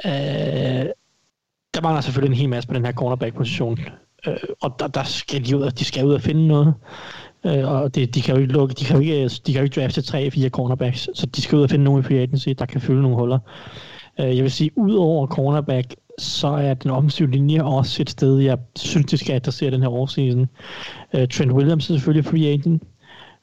Øh, 0.06 0.86
der 1.74 1.82
mangler 1.82 2.02
selvfølgelig 2.02 2.36
en 2.36 2.40
hel 2.40 2.50
masse 2.50 2.68
på 2.68 2.74
den 2.74 2.86
her 2.86 2.92
cornerback-position. 2.92 3.80
Øh, 4.28 4.36
og 4.62 4.76
der, 4.80 4.88
der 4.88 5.04
skal 5.04 5.46
de 5.46 5.58
ud, 5.58 5.72
de 5.72 5.86
skal 5.86 6.06
ud 6.06 6.14
og 6.14 6.22
finde 6.22 6.48
noget. 6.48 6.74
Øh, 7.46 7.72
og 7.72 7.96
det, 7.96 8.16
de 8.16 8.22
kan 8.22 8.36
jo 8.36 8.42
ikke 8.42 8.54
lukke, 8.54 8.74
de 8.74 8.86
kan 8.86 8.96
jo 8.96 9.02
ikke, 9.02 9.28
de 9.28 9.54
kan 9.54 9.60
jo 9.60 9.64
ikke 9.64 9.82
drafte 9.82 10.02
tre, 10.02 10.32
fire 10.32 10.50
cornerbacks, 10.50 11.10
så 11.14 11.26
de 11.26 11.42
skal 11.42 11.58
ud 11.58 11.64
og 11.64 11.70
finde 11.70 11.86
nogen 11.86 12.00
i 12.00 12.04
free 12.04 12.20
agency, 12.20 12.50
der 12.50 12.66
kan 12.66 12.82
fylde 12.82 13.02
nogle 13.02 13.18
huller. 13.18 13.40
Øh, 14.20 14.36
jeg 14.38 14.44
vil 14.44 14.52
sige, 14.52 14.72
ud 14.78 14.94
over 14.94 15.28
cornerback, 15.28 15.96
så 16.20 16.48
er 16.48 16.74
den 16.74 16.92
offensive 16.92 17.32
linje 17.32 17.64
også 17.64 18.02
et 18.02 18.10
sted, 18.10 18.40
jeg 18.40 18.58
synes, 18.76 19.06
de 19.06 19.18
skal 19.18 19.36
adressere 19.36 19.72
den 19.72 19.82
her 19.82 19.90
årseason. 19.90 20.50
Øh, 21.14 21.28
Trent 21.28 21.52
Williams 21.52 21.90
er 21.90 21.94
selvfølgelig 21.94 22.26
free 22.26 22.48
agent, 22.48 22.84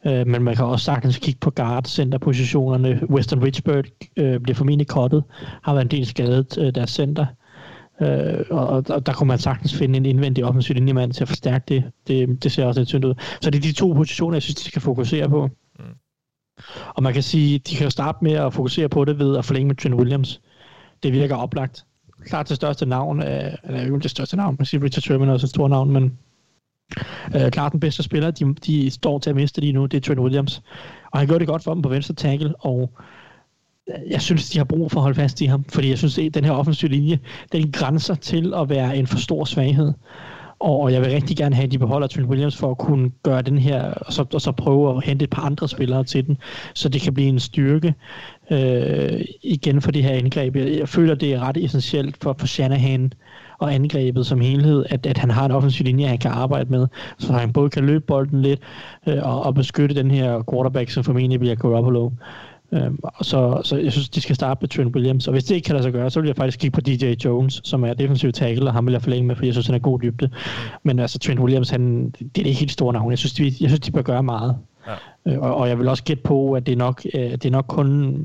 uh, 0.05 0.27
men 0.27 0.43
man 0.43 0.57
kan 0.57 0.65
også 0.65 0.85
sagtens 0.85 1.19
kigge 1.19 1.39
på 1.41 1.51
guard 1.51 1.85
centerpositionerne. 1.85 3.01
Weston 3.11 3.43
Richburg 3.43 3.85
uh, 4.21 4.43
bliver 4.43 4.55
formentlig 4.55 4.87
kottet, 4.87 5.25
har 5.63 5.73
været 5.73 5.85
en 5.85 5.91
del 5.91 6.07
skadet 6.07 6.59
uh, 6.59 6.69
deres 6.69 6.91
center. 6.91 7.27
Uh, 8.01 8.07
og, 8.51 8.85
og 8.89 9.07
der 9.07 9.13
kunne 9.13 9.29
man 9.29 9.39
sagtens 9.39 9.75
finde 9.75 9.97
en 9.97 10.07
indvendig 10.07 10.45
offensiv 10.45 10.75
linjemand 10.75 11.13
til 11.13 11.25
at 11.25 11.29
forstærke 11.29 11.65
det. 11.69 11.85
det. 12.07 12.43
Det 12.43 12.53
ser 12.53 12.65
også 12.65 12.81
lidt 12.81 12.89
synd 12.89 13.05
ud. 13.05 13.15
Så 13.41 13.51
det 13.51 13.59
er 13.59 13.63
de 13.63 13.73
to 13.73 13.93
positioner, 13.93 14.35
jeg 14.35 14.43
synes, 14.43 14.57
de 14.57 14.65
skal 14.65 14.83
fokusere 14.83 15.29
på. 15.29 15.49
Mm. 15.79 15.85
Og 16.89 17.03
man 17.03 17.13
kan 17.13 17.23
sige, 17.23 17.59
de 17.59 17.75
kan 17.75 17.85
jo 17.85 17.91
starte 17.91 18.19
med 18.23 18.33
at 18.33 18.55
fokusere 18.55 18.89
på 18.89 19.05
det 19.05 19.19
ved 19.19 19.37
at 19.37 19.45
forlænge 19.45 19.67
med 19.69 19.77
Trent 19.77 19.95
Williams. 19.95 20.41
Det 21.03 21.13
virker 21.13 21.37
oplagt 21.37 21.85
klart 22.27 22.49
det 22.49 22.57
største 22.57 22.87
navn, 22.87 23.23
øh, 23.23 23.53
eller 23.65 23.87
jo 23.87 23.97
det 23.97 24.11
største 24.11 24.37
navn, 24.37 24.57
man 24.59 24.67
siger 24.67 24.85
Richard 24.85 25.03
Sherman 25.03 25.29
er 25.29 25.33
også 25.33 25.47
et 25.47 25.51
stort 25.51 25.71
navn, 25.71 25.91
men 25.91 26.19
øh, 27.37 27.51
klart 27.51 27.73
den 27.73 27.81
bedste 27.81 28.03
spiller, 28.03 28.31
de, 28.31 28.55
de 28.55 28.91
står 28.91 29.19
til 29.19 29.31
at 29.31 29.37
miste 29.37 29.61
lige 29.61 29.73
nu, 29.73 29.87
det 29.87 29.97
er 29.97 30.01
Trent 30.01 30.21
Williams. 30.21 30.63
Og 31.11 31.19
han 31.19 31.29
gjorde 31.29 31.41
det 31.41 31.49
godt 31.49 31.65
for 31.65 31.75
dem 31.75 31.83
på 31.83 31.89
venstre 31.89 32.15
tackle, 32.15 32.55
og 32.59 32.91
øh, 33.89 34.11
jeg 34.11 34.23
synes, 34.23 34.51
de 34.51 34.59
har 34.59 34.65
brug 34.65 34.91
for 34.91 35.01
at 35.01 35.03
holde 35.03 35.17
fast 35.17 35.41
i 35.41 35.45
ham, 35.47 35.65
fordi 35.65 35.89
jeg 35.89 35.99
synes, 35.99 36.19
at 36.19 36.35
den 36.35 36.45
her 36.45 36.53
offensive 36.53 36.91
linje, 36.91 37.19
den 37.53 37.73
grænser 37.73 38.15
til 38.15 38.55
at 38.57 38.69
være 38.69 38.97
en 38.97 39.07
for 39.07 39.19
stor 39.19 39.45
svaghed. 39.45 39.93
Og 40.61 40.93
jeg 40.93 41.01
vil 41.01 41.11
rigtig 41.11 41.37
gerne 41.37 41.55
have, 41.55 41.65
at 41.65 41.73
de 41.73 41.79
beholder 41.79 42.07
Trent 42.07 42.29
Williams 42.29 42.57
for 42.57 42.71
at 42.71 42.79
kunne 42.79 43.11
gøre 43.23 43.43
den 43.43 43.59
her, 43.59 43.83
og 43.83 44.13
så, 44.13 44.25
og 44.35 44.41
så 44.41 44.53
prøve 44.53 44.97
at 44.97 45.05
hente 45.05 45.25
et 45.25 45.31
par 45.31 45.43
andre 45.43 45.69
spillere 45.69 46.05
til 46.05 46.27
den, 46.27 46.39
så 46.75 46.89
det 46.89 47.01
kan 47.01 47.15
blive 47.15 47.29
en 47.29 47.41
styrke 47.41 47.95
øh, 48.51 49.25
igen 49.43 49.81
for 49.81 49.91
det 49.91 50.03
her 50.03 50.11
angreb. 50.11 50.57
Jeg, 50.57 50.79
jeg 50.79 50.89
føler, 50.89 51.15
det 51.15 51.33
er 51.33 51.41
ret 51.41 51.65
essentielt 51.65 52.17
for, 52.23 52.37
for 52.39 52.47
Shanahan 52.47 53.13
og 53.61 53.75
angrebet 53.75 54.27
som 54.27 54.41
helhed, 54.41 54.85
at, 54.89 55.07
at 55.07 55.19
han 55.19 55.31
har 55.31 55.45
en 55.45 55.53
offensiv 55.53 55.85
linje, 55.85 56.07
han 56.07 56.19
kan 56.19 56.31
arbejde 56.31 56.71
med, 56.71 56.87
så 57.19 57.33
han 57.33 57.53
både 57.53 57.71
kan 57.71 57.85
løbe 57.85 58.05
bolden 58.07 58.43
lidt 58.43 58.61
øh, 59.07 59.19
og, 59.23 59.43
og 59.43 59.55
beskytte 59.55 59.95
den 59.95 60.11
her 60.11 60.43
quarterback, 60.53 60.91
som 60.91 61.05
formentlig 61.05 61.41
bliver 61.41 61.55
Garoppolo. 61.55 62.11
Øhm, 62.73 62.99
så, 63.23 63.61
så 63.65 63.77
jeg 63.77 63.93
synes, 63.93 64.09
de 64.09 64.21
skal 64.21 64.37
starte 64.37 64.59
med 64.61 64.69
Trent 64.69 64.95
Williams. 64.95 65.27
Og 65.27 65.33
hvis 65.33 65.45
det 65.45 65.55
ikke 65.55 65.67
kan 65.67 65.75
lade 65.75 65.83
sig 65.83 65.93
gøre, 65.93 66.11
så 66.11 66.21
vil 66.21 66.27
jeg 66.27 66.37
faktisk 66.37 66.59
kigge 66.59 66.75
på 66.75 66.81
DJ 66.81 67.15
Jones, 67.25 67.61
som 67.65 67.85
er 67.85 67.95
defensiv 67.95 68.33
tackle, 68.33 68.67
og 68.67 68.73
ham 68.73 68.87
vil 68.87 68.93
jeg 68.93 69.03
forlænge 69.03 69.27
med, 69.27 69.35
fordi 69.35 69.47
jeg 69.47 69.55
synes, 69.55 69.67
han 69.67 69.75
er 69.75 69.79
god 69.79 70.01
dybde. 70.01 70.31
Men 70.83 70.99
altså, 70.99 71.19
Trent 71.19 71.41
Williams, 71.41 71.71
han, 71.71 72.11
det 72.11 72.39
er 72.39 72.43
det 72.43 72.55
helt 72.55 72.73
store 72.73 72.93
navn. 72.93 73.11
Jeg 73.11 73.19
synes, 73.19 73.33
de, 73.33 73.45
jeg 73.45 73.71
synes, 73.71 73.81
de 73.81 73.93
bør 73.93 74.03
gøre 74.03 74.23
meget. 74.23 74.57
Ja. 74.87 75.33
Øh, 75.33 75.41
og, 75.41 75.55
og, 75.55 75.69
jeg 75.69 75.79
vil 75.79 75.89
også 75.89 76.05
gætte 76.05 76.23
på, 76.23 76.53
at 76.53 76.67
det 76.67 76.73
er 76.73 76.77
nok, 76.77 77.03
øh, 77.15 77.31
det 77.31 77.45
er 77.45 77.51
nok 77.51 77.65
kun... 77.69 78.17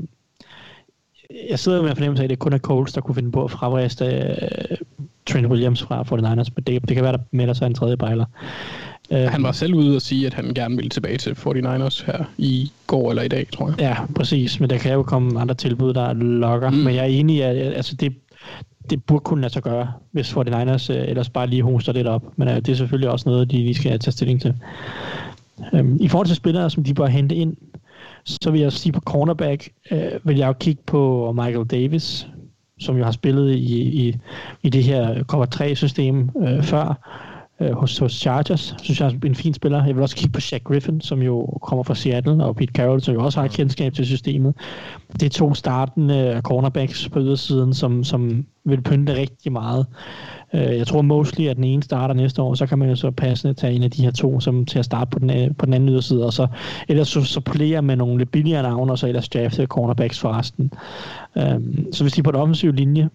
Jeg 1.49 1.59
sidder 1.59 1.81
med 1.81 1.95
fornemmelse 1.95 2.23
af, 2.23 2.25
at 2.25 2.29
det 2.29 2.39
kun 2.39 2.53
er 2.53 2.57
Coles, 2.57 2.93
der 2.93 3.01
kunne 3.01 3.15
finde 3.15 3.31
på 3.31 3.43
at 3.43 3.51
fravriste 3.51 4.35
uh, 4.71 4.77
Trent 5.29 5.47
Williams 5.47 5.83
fra 5.83 6.01
49ers, 6.01 6.49
men 6.55 6.63
det, 6.67 6.81
det 6.87 6.95
kan 6.95 7.03
være, 7.03 7.11
der 7.11 7.23
melder 7.31 7.53
sig 7.53 7.65
en 7.65 7.73
tredje 7.73 7.97
bejler. 7.97 8.25
Han 9.11 9.43
var 9.43 9.51
selv 9.51 9.73
ude 9.73 9.95
og 9.95 10.01
sige, 10.01 10.27
at 10.27 10.33
han 10.33 10.53
gerne 10.53 10.75
ville 10.75 10.89
tilbage 10.89 11.17
til 11.17 11.31
49ers 11.31 12.05
her 12.05 12.23
i 12.37 12.71
går 12.87 13.09
eller 13.09 13.23
i 13.23 13.27
dag, 13.27 13.47
tror 13.53 13.67
jeg. 13.67 13.79
Ja, 13.79 13.95
præcis. 14.15 14.59
Men 14.59 14.69
der 14.69 14.77
kan 14.77 14.93
jo 14.93 15.03
komme 15.03 15.39
andre 15.39 15.55
tilbud, 15.55 15.93
der 15.93 16.13
lokker. 16.13 16.69
Mm. 16.69 16.77
Men 16.77 16.95
jeg 16.95 17.01
er 17.01 17.09
enig 17.09 17.35
i, 17.35 17.41
at 17.41 17.55
altså, 17.57 17.95
det, 17.95 18.13
det 18.89 19.03
burde 19.03 19.23
kunne 19.23 19.41
lade 19.41 19.53
sig 19.53 19.63
gøre, 19.63 19.91
hvis 20.11 20.33
49ers 20.33 20.93
øh, 20.93 21.09
ellers 21.09 21.29
bare 21.29 21.47
lige 21.47 21.63
hoster 21.63 21.93
lidt 21.93 22.07
op. 22.07 22.23
Men 22.35 22.47
øh, 22.47 22.55
det 22.55 22.69
er 22.69 22.75
selvfølgelig 22.75 23.09
også 23.09 23.29
noget, 23.29 23.51
de 23.51 23.57
lige 23.57 23.75
skal 23.75 23.99
tage 23.99 24.11
stilling 24.11 24.41
til. 24.41 24.53
Øhm, 25.73 25.97
I 26.01 26.07
forhold 26.07 26.27
til 26.27 26.35
spillere, 26.35 26.69
som 26.69 26.83
de 26.83 26.93
bør 26.93 27.05
hente 27.05 27.35
ind, 27.35 27.55
så 28.25 28.51
vil 28.51 28.61
jeg 28.61 28.71
sige 28.71 28.93
på 28.93 28.99
cornerback, 28.99 29.69
øh, 29.91 30.11
vil 30.23 30.37
jeg 30.37 30.47
jo 30.47 30.53
kigge 30.53 30.81
på 30.85 31.31
Michael 31.35 31.65
Davis, 31.65 32.27
som 32.79 32.97
jo 32.97 33.03
har 33.03 33.11
spillet 33.11 33.55
i, 33.55 34.07
i, 34.07 34.17
i 34.63 34.69
det 34.69 34.83
her 34.83 35.23
cover 35.23 35.45
3-system 35.45 36.29
øh, 36.41 36.63
før 36.63 37.09
øh, 37.61 37.71
hos, 37.71 37.97
hos 37.97 38.13
Chargers, 38.13 38.75
synes 38.83 38.99
jeg 38.99 39.07
er 39.07 39.25
en 39.25 39.35
fin 39.35 39.53
spiller. 39.53 39.85
Jeg 39.85 39.95
vil 39.95 40.01
også 40.01 40.15
kigge 40.15 40.33
på 40.33 40.39
Shaq 40.39 40.63
Griffin, 40.63 41.01
som 41.01 41.21
jo 41.21 41.59
kommer 41.61 41.83
fra 41.83 41.95
Seattle, 41.95 42.45
og 42.45 42.55
Pete 42.55 42.73
Carroll, 42.73 43.01
som 43.01 43.13
jo 43.13 43.23
også 43.23 43.41
har 43.41 43.47
kendskab 43.47 43.93
til 43.93 44.05
systemet. 44.05 44.55
Det 45.13 45.23
er 45.23 45.29
to 45.29 45.53
startende 45.53 46.33
øh, 46.35 46.41
cornerbacks 46.41 47.09
på 47.09 47.19
ydersiden, 47.19 47.73
som, 47.73 48.03
som 48.03 48.45
vil 48.65 48.81
pynte 48.81 49.15
rigtig 49.15 49.51
meget. 49.51 49.85
Øh, 50.55 50.77
jeg 50.77 50.87
tror 50.87 51.01
mostly, 51.01 51.47
at 51.47 51.55
den 51.55 51.63
ene 51.63 51.83
starter 51.83 52.13
næste 52.13 52.41
år, 52.41 52.53
så 52.53 52.65
kan 52.65 52.79
man 52.79 52.89
jo 52.89 52.95
så 52.95 53.11
passende 53.11 53.53
tage 53.53 53.73
en 53.73 53.83
af 53.83 53.91
de 53.91 54.03
her 54.03 54.11
to 54.11 54.39
som 54.39 54.65
til 54.65 54.79
at 54.79 54.85
starte 54.85 55.09
på 55.09 55.19
den, 55.19 55.29
øh, 55.29 55.55
på 55.57 55.65
den 55.65 55.73
anden 55.73 55.89
yderside, 55.89 56.25
og 56.25 56.33
så 56.33 56.47
ellers 56.87 57.07
så 57.07 57.21
supplere 57.21 57.81
med 57.81 57.95
nogle 57.95 58.17
lidt 58.17 58.31
billigere 58.31 58.63
navne, 58.63 58.91
og 58.91 58.99
så 58.99 59.07
ellers 59.07 59.29
drafte 59.29 59.65
cornerbacks 59.65 60.19
for 60.19 60.29
resten. 60.29 60.71
Um, 61.35 61.41
øhm, 61.41 61.93
så 61.93 62.03
hvis 62.03 62.13
de 62.13 62.19
er 62.19 62.23
på 62.23 62.31
den 62.31 62.39
offensive 62.39 62.75
linje, 62.75 63.09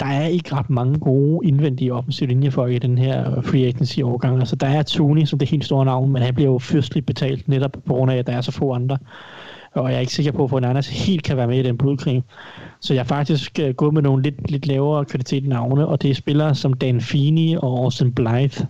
der 0.00 0.06
er 0.06 0.26
ikke 0.26 0.54
ret 0.54 0.70
mange 0.70 0.98
gode 0.98 1.46
indvendige 1.48 1.92
offensive 1.92 2.28
linjefolk 2.28 2.72
i 2.72 2.78
den 2.78 2.98
her 2.98 3.40
free 3.40 3.66
agency 3.66 4.00
overgang. 4.00 4.38
Altså, 4.38 4.56
der 4.56 4.66
er 4.66 4.82
Tony 4.82 5.24
som 5.24 5.38
det 5.38 5.50
helt 5.50 5.64
store 5.64 5.84
navn, 5.84 6.12
men 6.12 6.22
han 6.22 6.34
bliver 6.34 6.50
jo 6.50 6.58
fyrstligt 6.58 7.06
betalt 7.06 7.48
netop 7.48 7.76
på 7.86 7.94
grund 7.94 8.10
af, 8.10 8.16
at 8.16 8.26
der 8.26 8.32
er 8.32 8.40
så 8.40 8.52
få 8.52 8.72
andre. 8.72 8.98
Og 9.76 9.90
jeg 9.90 9.96
er 9.96 10.00
ikke 10.00 10.12
sikker 10.12 10.32
på, 10.32 10.44
at 10.44 10.50
Fernandes 10.50 10.88
helt 11.06 11.22
kan 11.22 11.36
være 11.36 11.46
med 11.46 11.58
i 11.58 11.62
den 11.62 11.78
blodkrig. 11.78 12.22
Så 12.80 12.94
jeg 12.94 13.00
er 13.00 13.04
faktisk 13.04 13.58
øh, 13.58 13.74
gået 13.74 13.94
med 13.94 14.02
nogle 14.02 14.22
lidt, 14.22 14.50
lidt 14.50 14.66
lavere 14.66 15.04
kvalitet 15.04 15.48
navne, 15.48 15.86
og 15.86 16.02
det 16.02 16.10
er 16.10 16.14
spillere 16.14 16.54
som 16.54 16.72
Dan 16.72 17.00
Feeney 17.00 17.56
og 17.56 17.78
Austin 17.78 18.12
Blythe, 18.12 18.66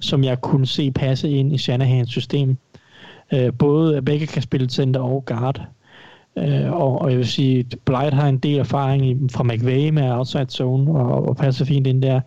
som 0.00 0.24
jeg 0.24 0.40
kunne 0.40 0.66
se 0.66 0.90
passe 0.90 1.30
ind 1.30 1.52
i 1.52 1.58
Shanahans 1.58 2.10
system. 2.10 2.56
Uh, 3.32 3.54
både 3.58 4.02
begge 4.02 4.26
kan 4.26 4.42
spille 4.42 4.70
center 4.70 5.00
og 5.00 5.24
guard. 5.26 5.62
Øh, 6.38 6.72
og, 6.72 7.02
og 7.02 7.10
jeg 7.10 7.18
vil 7.18 7.26
sige, 7.26 7.58
at 7.58 7.78
Blight 7.84 8.14
har 8.14 8.28
en 8.28 8.38
del 8.38 8.58
erfaring 8.58 9.06
i, 9.06 9.16
fra 9.32 9.44
McVay 9.44 9.90
med 9.90 10.12
outside 10.12 10.50
zone, 10.50 10.90
og, 10.90 11.28
og 11.28 11.36
passer 11.36 11.64
fint 11.64 11.86
ind 11.86 12.02
der. 12.02 12.20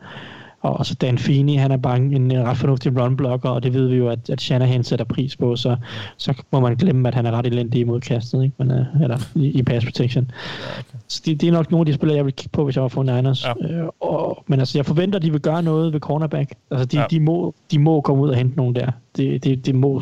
Og 0.62 0.86
så 0.86 0.96
Dan 0.96 1.18
Feeney, 1.18 1.60
han 1.60 1.72
er 1.72 1.78
bare 1.78 1.98
en, 1.98 2.32
ret 2.48 2.58
fornuftig 2.58 3.02
runblocker, 3.02 3.50
og 3.50 3.64
det 3.64 3.74
ved 3.74 3.88
vi 3.88 3.96
jo, 3.96 4.10
at, 4.10 4.30
at 4.30 4.42
Shanahan 4.42 4.84
sætter 4.84 5.06
pris 5.06 5.36
på, 5.36 5.56
så, 5.56 5.76
så 6.18 6.34
må 6.52 6.60
man 6.60 6.76
glemme, 6.76 7.08
at 7.08 7.16
han 7.16 7.26
er 7.26 7.32
ret 7.32 7.46
elendig 7.46 7.82
imod 7.82 8.02
kastet, 8.02 8.44
ikke? 8.44 8.56
Men, 8.58 8.72
uh, 8.72 9.02
eller 9.02 9.18
i, 9.36 9.48
i 9.48 9.64
pass 9.64 9.86
protection. 9.86 10.32
Ja, 10.34 10.80
okay. 10.80 10.98
Så 11.08 11.22
det, 11.26 11.42
det, 11.42 11.48
er 11.48 11.52
nok 11.52 11.72
nogle 11.72 11.82
af 11.82 11.86
de 11.86 11.94
spillere, 11.94 12.18
jeg 12.18 12.26
vil 12.26 12.34
kigge 12.34 12.52
på, 12.54 12.64
hvis 12.64 12.76
jeg 12.76 12.82
var 12.82 12.88
for 12.88 13.04
Niners. 13.04 13.46
Ja. 13.46 13.54
Øh, 13.70 13.88
og, 14.00 14.44
men 14.48 14.60
altså, 14.60 14.78
jeg 14.78 14.86
forventer, 14.86 15.20
at 15.20 15.24
de 15.24 15.32
vil 15.32 15.42
gøre 15.42 15.64
noget 15.64 15.94
ved 15.94 16.00
cornerback. 16.00 16.54
Altså, 16.72 16.86
de, 16.86 17.00
ja. 17.00 17.06
de, 17.10 17.20
må, 17.20 17.56
de 17.72 17.80
må 17.80 18.02
komme 18.02 18.24
ud 18.24 18.30
og 18.30 18.36
hente 18.36 18.58
nogen 18.58 18.76
der. 18.76 18.92
Det, 19.18 19.44
det, 19.44 19.66
det, 19.66 19.76
må, 19.76 20.02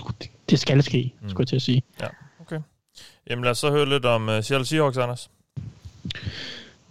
det, 0.50 0.60
skal 0.60 0.84
ske, 0.84 1.14
mm. 1.22 1.30
skulle 1.30 1.42
jeg 1.42 1.48
til 1.48 1.56
at 1.56 1.62
sige. 1.62 1.84
Ja. 2.02 2.08
Jamen 3.30 3.44
lad 3.44 3.52
os 3.52 3.58
så 3.58 3.72
høre 3.72 3.90
lidt 3.90 4.06
om 4.06 4.28
uh, 4.28 4.42
Seattle 4.42 4.66
Seahawks, 4.66 4.98
Anders. 4.98 5.30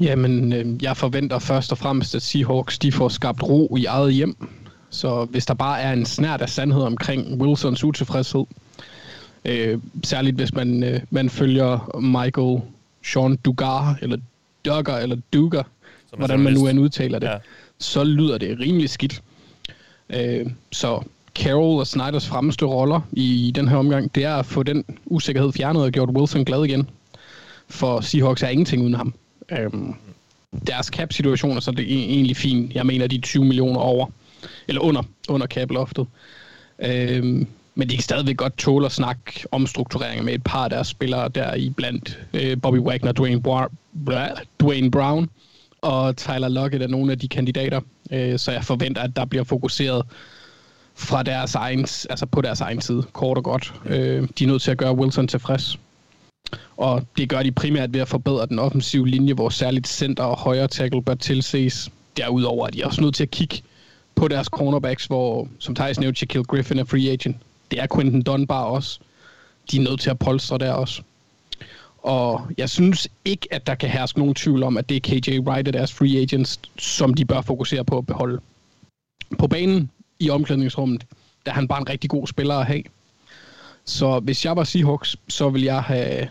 Jamen, 0.03 0.53
øh, 0.53 0.83
jeg 0.83 0.97
forventer 0.97 1.39
først 1.39 1.73
og 1.73 1.79
fremmest, 1.79 2.15
at 2.15 2.23
Seahawks 2.23 2.79
de 2.79 2.93
får 2.93 3.09
skabt 3.09 3.43
ro 3.43 3.77
i 3.77 3.85
eget 3.85 4.15
hjem. 4.15 4.49
Så 4.91 5.25
hvis 5.25 5.47
der 5.47 5.55
bare 5.55 5.81
er 5.81 5.93
en 5.93 6.07
snært 6.07 6.43
af 6.43 6.49
sandhed 6.49 6.83
omkring 6.83 7.43
Wilsons 7.43 7.85
utilfredshed, 7.85 8.45
øh, 9.45 9.79
særligt 10.05 10.37
hvis 10.37 10.55
man, 10.55 10.85
øh, 10.85 11.01
man 11.11 11.31
følger 11.31 11.99
Michael 12.01 12.61
Sean 13.05 13.37
Dugar, 13.37 13.99
eller 14.03 14.17
Duggar, 14.65 14.99
eller 14.99 15.17
Dugar, 15.33 15.67
hvordan 16.17 16.41
man 16.41 16.53
nu 16.53 16.67
end 16.67 16.81
udtaler 16.81 17.19
det, 17.19 17.27
ja. 17.27 17.37
så 17.79 18.05
lyder 18.05 18.39
det 18.39 18.61
rimelig 18.61 18.91
skidt. 18.91 19.23
Øh, 20.11 20.47
så 20.73 21.03
Carroll 21.35 21.81
og 21.81 21.87
Snyders 21.87 22.27
fremmeste 22.29 22.67
roller 22.67 23.01
i 23.13 23.53
den 23.55 23.69
her 23.69 23.77
omgang, 23.77 24.15
det 24.15 24.25
er 24.25 24.35
at 24.35 24.47
få 24.47 24.63
den 24.63 24.85
usikkerhed 25.07 25.53
fjernet 25.53 25.83
og 25.83 25.91
gjort 25.91 26.09
Wilson 26.11 26.45
glad 26.45 26.65
igen. 26.65 26.91
For 27.69 28.01
Seahawks 28.01 28.43
er 28.43 28.49
ingenting 28.49 28.83
uden 28.83 28.95
ham. 28.95 29.15
Øhm, 29.59 29.95
deres 30.67 30.87
cap-situation 30.87 31.57
er 31.57 31.61
så 31.61 31.71
det 31.71 31.93
er 31.93 32.05
egentlig 32.05 32.37
fint. 32.37 32.75
Jeg 32.75 32.87
mener, 32.87 33.07
de 33.07 33.17
er 33.17 33.21
20 33.21 33.45
millioner 33.45 33.81
over. 33.81 34.07
Eller 34.69 34.81
under, 34.81 35.03
under 35.29 35.47
cap-loftet. 35.47 36.07
Øhm, 36.79 37.47
men 37.75 37.89
de 37.89 37.95
kan 37.97 38.03
stadigvæk 38.03 38.37
godt 38.37 38.59
tåle 38.59 38.87
at 38.87 38.93
snakke 38.93 39.45
om 39.51 39.67
struktureringer 39.67 40.25
med 40.25 40.35
et 40.35 40.45
par 40.45 40.65
af 40.65 40.71
deres 40.71 40.89
spillere, 40.89 41.29
der 41.29 41.55
i 41.55 41.71
blandt 41.71 42.19
øh, 42.35 42.61
Bobby 42.63 42.79
Wagner, 42.79 43.13
Dwayne, 43.13 43.43
Bar- 43.43 43.71
Dwayne 44.61 44.91
Brown 44.91 45.29
og 45.83 46.17
Tyler 46.17 46.49
Lockett 46.49 46.83
er 46.83 46.89
nogle 46.89 47.13
af 47.13 47.19
de 47.19 47.29
kandidater. 47.29 47.81
Øh, 48.11 48.39
så 48.39 48.53
jeg 48.53 48.65
forventer, 48.65 49.03
at 49.03 49.17
der 49.17 49.25
bliver 49.25 49.45
fokuseret 49.45 50.07
fra 50.95 51.23
deres 51.23 51.55
egen, 51.55 51.81
altså 51.81 52.27
på 52.27 52.41
deres 52.41 52.61
egen 52.61 52.81
side, 52.81 53.03
kort 53.13 53.37
og 53.37 53.45
godt. 53.45 53.75
Øh, 53.87 54.29
de 54.39 54.45
er 54.45 54.49
nødt 54.49 54.63
til 54.63 54.71
at 54.71 54.79
gøre 54.79 54.97
Wilson 54.97 55.29
tilfreds. 55.29 55.79
Og 56.77 57.07
det 57.17 57.29
gør 57.29 57.43
de 57.43 57.53
primært 57.53 57.93
ved 57.93 58.01
at 58.01 58.09
forbedre 58.09 58.47
den 58.47 58.59
offensive 58.59 59.09
linje, 59.09 59.35
hvor 59.35 59.49
særligt 59.49 59.89
center 59.89 60.25
og 60.25 60.39
højre 60.39 60.69
tackle 60.69 61.03
bør 61.03 61.15
tilses. 61.15 61.91
Derudover 62.17 62.67
er 62.67 62.71
de 62.71 62.85
også 62.85 63.01
nødt 63.01 63.15
til 63.15 63.23
at 63.23 63.31
kigge 63.31 63.63
på 64.15 64.29
deres 64.29 64.47
cornerbacks, 64.47 65.07
hvor, 65.07 65.49
som 65.59 65.75
Thijs 65.75 66.01
nævnte, 66.01 66.19
Shaquille 66.19 66.45
Griffin 66.45 66.79
er 66.79 66.85
free 66.85 67.11
agent. 67.11 67.37
Det 67.71 67.81
er 67.81 67.87
Quentin 67.95 68.23
Dunbar 68.23 68.65
også. 68.65 68.99
De 69.71 69.77
er 69.77 69.81
nødt 69.81 70.01
til 70.01 70.11
at 70.11 70.19
polstre 70.19 70.59
der 70.59 70.73
også. 70.73 71.03
Og 71.99 72.47
jeg 72.59 72.71
synes 72.71 73.09
ikke, 73.25 73.49
at 73.51 73.67
der 73.67 73.75
kan 73.75 73.89
herske 73.89 74.19
nogen 74.19 74.35
tvivl 74.35 74.63
om, 74.63 74.77
at 74.77 74.89
det 74.89 74.97
er 74.97 75.01
KJ 75.01 75.39
Wright 75.39 75.69
og 75.69 75.75
deres 75.75 75.93
free 75.93 76.21
agents, 76.23 76.61
som 76.79 77.15
de 77.15 77.25
bør 77.25 77.41
fokusere 77.41 77.85
på 77.85 77.99
at 77.99 78.07
beholde. 78.07 78.41
På 79.39 79.47
banen 79.47 79.91
i 80.19 80.31
omklædningsrummet, 80.31 81.07
der 81.47 81.51
er 81.51 81.55
han 81.55 81.69
bare 81.69 81.81
en 81.81 81.89
rigtig 81.89 82.11
god 82.11 82.27
spiller 82.27 82.55
at 82.55 82.67
have. 82.67 82.83
Så 83.85 84.21
hvis 84.21 84.45
jeg 84.45 84.57
var 84.57 84.65
Seahawks, 84.65 85.17
så 85.29 85.51
vil 85.51 85.63
jeg 85.63 85.83
have, 85.83 86.29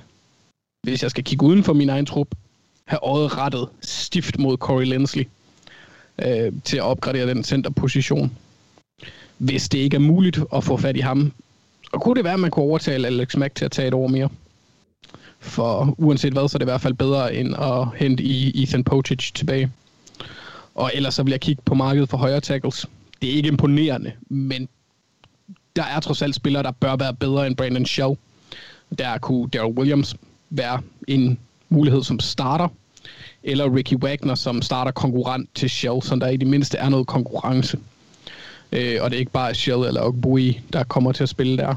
hvis 0.83 1.03
jeg 1.03 1.11
skal 1.11 1.23
kigge 1.23 1.45
uden 1.45 1.63
for 1.63 1.73
min 1.73 1.89
egen 1.89 2.05
trup, 2.05 2.27
have 2.85 2.99
øjet 3.03 3.37
rettet 3.37 3.69
stift 3.81 4.39
mod 4.39 4.57
Corey 4.57 4.85
Lensley 4.85 5.27
øh, 6.25 6.53
til 6.63 6.77
at 6.77 6.83
opgradere 6.83 7.27
den 7.27 7.43
centerposition. 7.43 8.31
Hvis 9.37 9.69
det 9.69 9.77
ikke 9.77 9.95
er 9.95 9.99
muligt 9.99 10.39
at 10.53 10.63
få 10.63 10.77
fat 10.77 10.97
i 10.97 10.99
ham, 10.99 11.31
og 11.91 12.01
kunne 12.01 12.15
det 12.15 12.23
være, 12.23 12.33
at 12.33 12.39
man 12.39 12.51
kunne 12.51 12.65
overtale 12.65 13.07
Alex 13.07 13.35
Mack 13.35 13.55
til 13.55 13.65
at 13.65 13.71
tage 13.71 13.87
et 13.87 13.93
år 13.93 14.07
mere. 14.07 14.29
For 15.39 15.95
uanset 15.97 16.33
hvad, 16.33 16.49
så 16.49 16.57
er 16.57 16.59
det 16.59 16.65
i 16.65 16.71
hvert 16.71 16.81
fald 16.81 16.93
bedre 16.93 17.35
end 17.35 17.55
at 17.55 17.87
hente 17.95 18.23
i 18.23 18.63
Ethan 18.63 18.83
Potic 18.83 19.31
tilbage. 19.33 19.71
Og 20.75 20.91
ellers 20.93 21.13
så 21.13 21.23
vil 21.23 21.31
jeg 21.31 21.41
kigge 21.41 21.61
på 21.65 21.73
markedet 21.73 22.09
for 22.09 22.17
højre 22.17 22.41
tackles. 22.41 22.85
Det 23.21 23.29
er 23.29 23.33
ikke 23.33 23.47
imponerende, 23.47 24.11
men 24.29 24.69
der 25.75 25.83
er 25.83 25.99
trods 25.99 26.21
alt 26.21 26.35
spillere, 26.35 26.63
der 26.63 26.71
bør 26.71 26.95
være 26.95 27.13
bedre 27.13 27.47
end 27.47 27.55
Brandon 27.55 27.85
Shaw. 27.85 28.15
Der 28.97 29.17
kunne 29.17 29.49
Daryl 29.49 29.77
Williams 29.77 30.15
være 30.49 30.81
en 31.07 31.39
mulighed 31.69 32.03
som 32.03 32.19
starter, 32.19 32.67
eller 33.43 33.75
Ricky 33.75 33.95
Wagner 33.95 34.35
som 34.35 34.61
starter 34.61 34.91
konkurrent 34.91 35.49
til 35.55 35.69
Shell, 35.69 36.01
så 36.01 36.15
der 36.15 36.27
i 36.27 36.37
det 36.37 36.47
mindste 36.47 36.77
er 36.77 36.89
noget 36.89 37.07
konkurrence. 37.07 37.79
Øh, 38.71 38.97
og 39.01 39.09
det 39.09 39.15
er 39.15 39.19
ikke 39.19 39.31
bare 39.31 39.55
Shell 39.55 39.83
eller 39.83 40.01
Ogbui, 40.01 40.59
der 40.73 40.83
kommer 40.83 41.11
til 41.11 41.23
at 41.23 41.29
spille 41.29 41.57
der. 41.57 41.75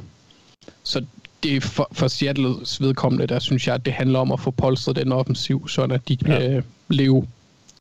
Så 0.83 1.05
det 1.43 1.57
er 1.57 1.61
for, 1.61 1.89
for 1.93 2.09
Seattles 2.09 2.81
vedkommende, 2.81 3.27
der 3.27 3.39
synes 3.39 3.67
jeg, 3.67 3.75
at 3.75 3.85
det 3.85 3.93
handler 3.93 4.19
om 4.19 4.33
at 4.33 4.41
få 4.41 4.51
polstret 4.51 4.97
den 4.97 5.13
offensiv, 5.13 5.69
så 5.69 5.83
at 5.83 6.09
de 6.09 6.17
kan 6.17 6.43
ja. 6.43 6.57
øh, 6.57 6.63
leve 6.89 7.27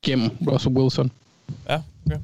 gennem 0.01 0.29
Russell 0.47 0.75
Wilson. 0.75 1.11
Ja, 1.69 1.81
okay. 2.05 2.17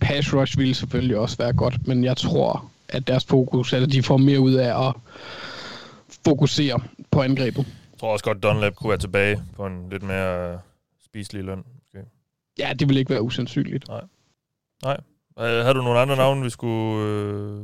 Pass 0.00 0.34
rush 0.34 0.58
ville 0.58 0.74
selvfølgelig 0.74 1.16
også 1.16 1.36
være 1.36 1.52
godt, 1.52 1.86
men 1.86 2.04
jeg 2.04 2.16
tror, 2.16 2.70
at 2.88 3.06
deres 3.06 3.24
fokus, 3.24 3.72
at 3.72 3.92
de 3.92 4.02
får 4.02 4.16
mere 4.16 4.40
ud 4.40 4.52
af 4.54 4.88
at 4.88 4.94
fokusere 6.24 6.80
på 7.10 7.22
angrebet. 7.22 7.66
Jeg 7.92 7.98
tror 8.00 8.12
også 8.12 8.24
godt, 8.24 8.42
Dunlap 8.42 8.74
kunne 8.74 8.88
være 8.90 8.98
tilbage 8.98 9.42
på 9.56 9.66
en 9.66 9.90
lidt 9.90 10.02
mere 10.02 10.52
øh, 10.52 10.58
spiselig 11.04 11.44
løn. 11.44 11.58
Okay. 11.94 12.04
Ja, 12.58 12.72
det 12.78 12.88
vil 12.88 12.96
ikke 12.96 13.10
være 13.10 13.22
usandsynligt. 13.22 13.88
Nej. 13.88 14.02
Nej. 14.84 14.96
Øh, 15.40 15.64
Har 15.64 15.72
du 15.72 15.82
nogle 15.82 15.98
andre 16.00 16.16
navne, 16.16 16.42
vi 16.44 16.50
skulle... 16.50 17.04
Øh, 17.08 17.60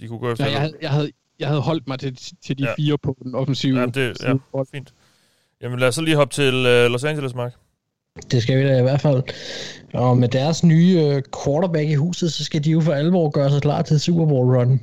de 0.00 0.08
kunne 0.08 0.18
gå 0.18 0.32
efter? 0.32 0.44
Ja, 0.46 0.50
jeg, 0.52 0.60
havde, 0.60 0.74
jeg, 0.82 0.90
havde, 0.90 1.10
jeg 1.38 1.48
havde 1.48 1.60
holdt 1.60 1.88
mig 1.88 1.98
til, 1.98 2.16
til 2.16 2.58
de 2.58 2.62
Ja. 2.62 2.68
ja. 2.68 2.74
fire 2.78 2.98
på 2.98 3.16
den 3.22 3.34
offensive 3.34 3.78
Ja, 3.80 3.86
det, 3.86 3.96
ja, 3.96 4.14
side. 4.14 4.40
fint. 4.72 4.94
Jamen 5.60 5.78
lad 5.78 5.88
os 5.88 5.94
så 5.94 6.02
lige 6.02 6.16
hoppe 6.16 6.32
til 6.34 6.54
øh, 6.54 6.90
Los 6.90 7.04
Angeles, 7.04 7.34
Mark. 7.34 7.54
Det 8.30 8.42
skal 8.42 8.58
vi 8.58 8.68
da 8.68 8.78
i 8.78 8.82
hvert 8.82 9.00
fald. 9.00 9.22
Og 9.94 10.18
med 10.18 10.28
deres 10.28 10.64
nye 10.64 11.00
øh, 11.00 11.22
quarterback 11.44 11.88
i 11.88 11.94
huset, 11.94 12.32
så 12.32 12.44
skal 12.44 12.64
de 12.64 12.70
jo 12.70 12.80
for 12.80 12.92
alvor 12.92 13.30
gøre 13.30 13.50
sig 13.50 13.62
klar 13.62 13.82
til 13.82 14.00
Super 14.00 14.26
Bowl 14.26 14.56
run. 14.56 14.80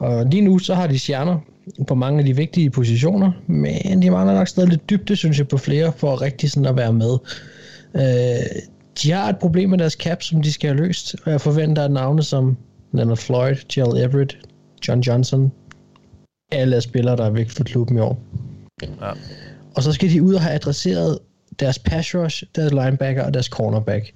Og 0.00 0.26
lige 0.26 0.42
nu, 0.42 0.58
så 0.58 0.74
har 0.74 0.86
de 0.86 0.98
stjerner 0.98 1.38
på 1.86 1.94
mange 1.94 2.18
af 2.18 2.24
de 2.24 2.36
vigtige 2.36 2.70
positioner, 2.70 3.32
men 3.46 4.02
de 4.02 4.10
mangler 4.10 4.34
nok 4.34 4.48
stadig 4.48 4.68
lidt 4.68 4.90
dybde, 4.90 5.16
synes 5.16 5.38
jeg, 5.38 5.48
på 5.48 5.56
flere, 5.56 5.92
for 5.96 6.22
rigtig 6.22 6.50
sådan 6.50 6.66
at 6.66 6.76
være 6.76 6.92
med. 6.92 7.18
Øh, 7.94 8.62
de 9.02 9.10
har 9.10 9.28
et 9.28 9.38
problem 9.38 9.70
med 9.70 9.78
deres 9.78 9.92
cap, 9.92 10.22
som 10.22 10.42
de 10.42 10.52
skal 10.52 10.70
have 10.70 10.86
løst, 10.86 11.16
og 11.24 11.30
jeg 11.30 11.40
forventer, 11.40 11.84
at 11.84 11.90
navne 11.90 12.22
som 12.22 12.56
Leonard 12.92 13.16
Floyd, 13.16 13.56
Gerald 13.72 13.98
Everett, 14.04 14.38
John 14.88 15.00
Johnson, 15.00 15.52
alle 16.52 16.76
er 16.76 16.80
spillere, 16.80 17.16
der 17.16 17.24
er 17.24 17.30
vigtige 17.30 17.56
for 17.56 17.64
klubben 17.64 17.96
i 17.96 18.00
år. 18.00 18.18
Ja. 18.82 19.12
Og 19.76 19.82
så 19.82 19.92
skal 19.92 20.10
de 20.10 20.22
ud 20.22 20.34
og 20.34 20.40
have 20.40 20.54
adresseret 20.54 21.18
deres 21.60 21.78
pass 21.78 22.14
rush, 22.14 22.44
deres 22.56 22.72
linebacker 22.72 23.24
og 23.24 23.34
deres 23.34 23.46
cornerback. 23.46 24.12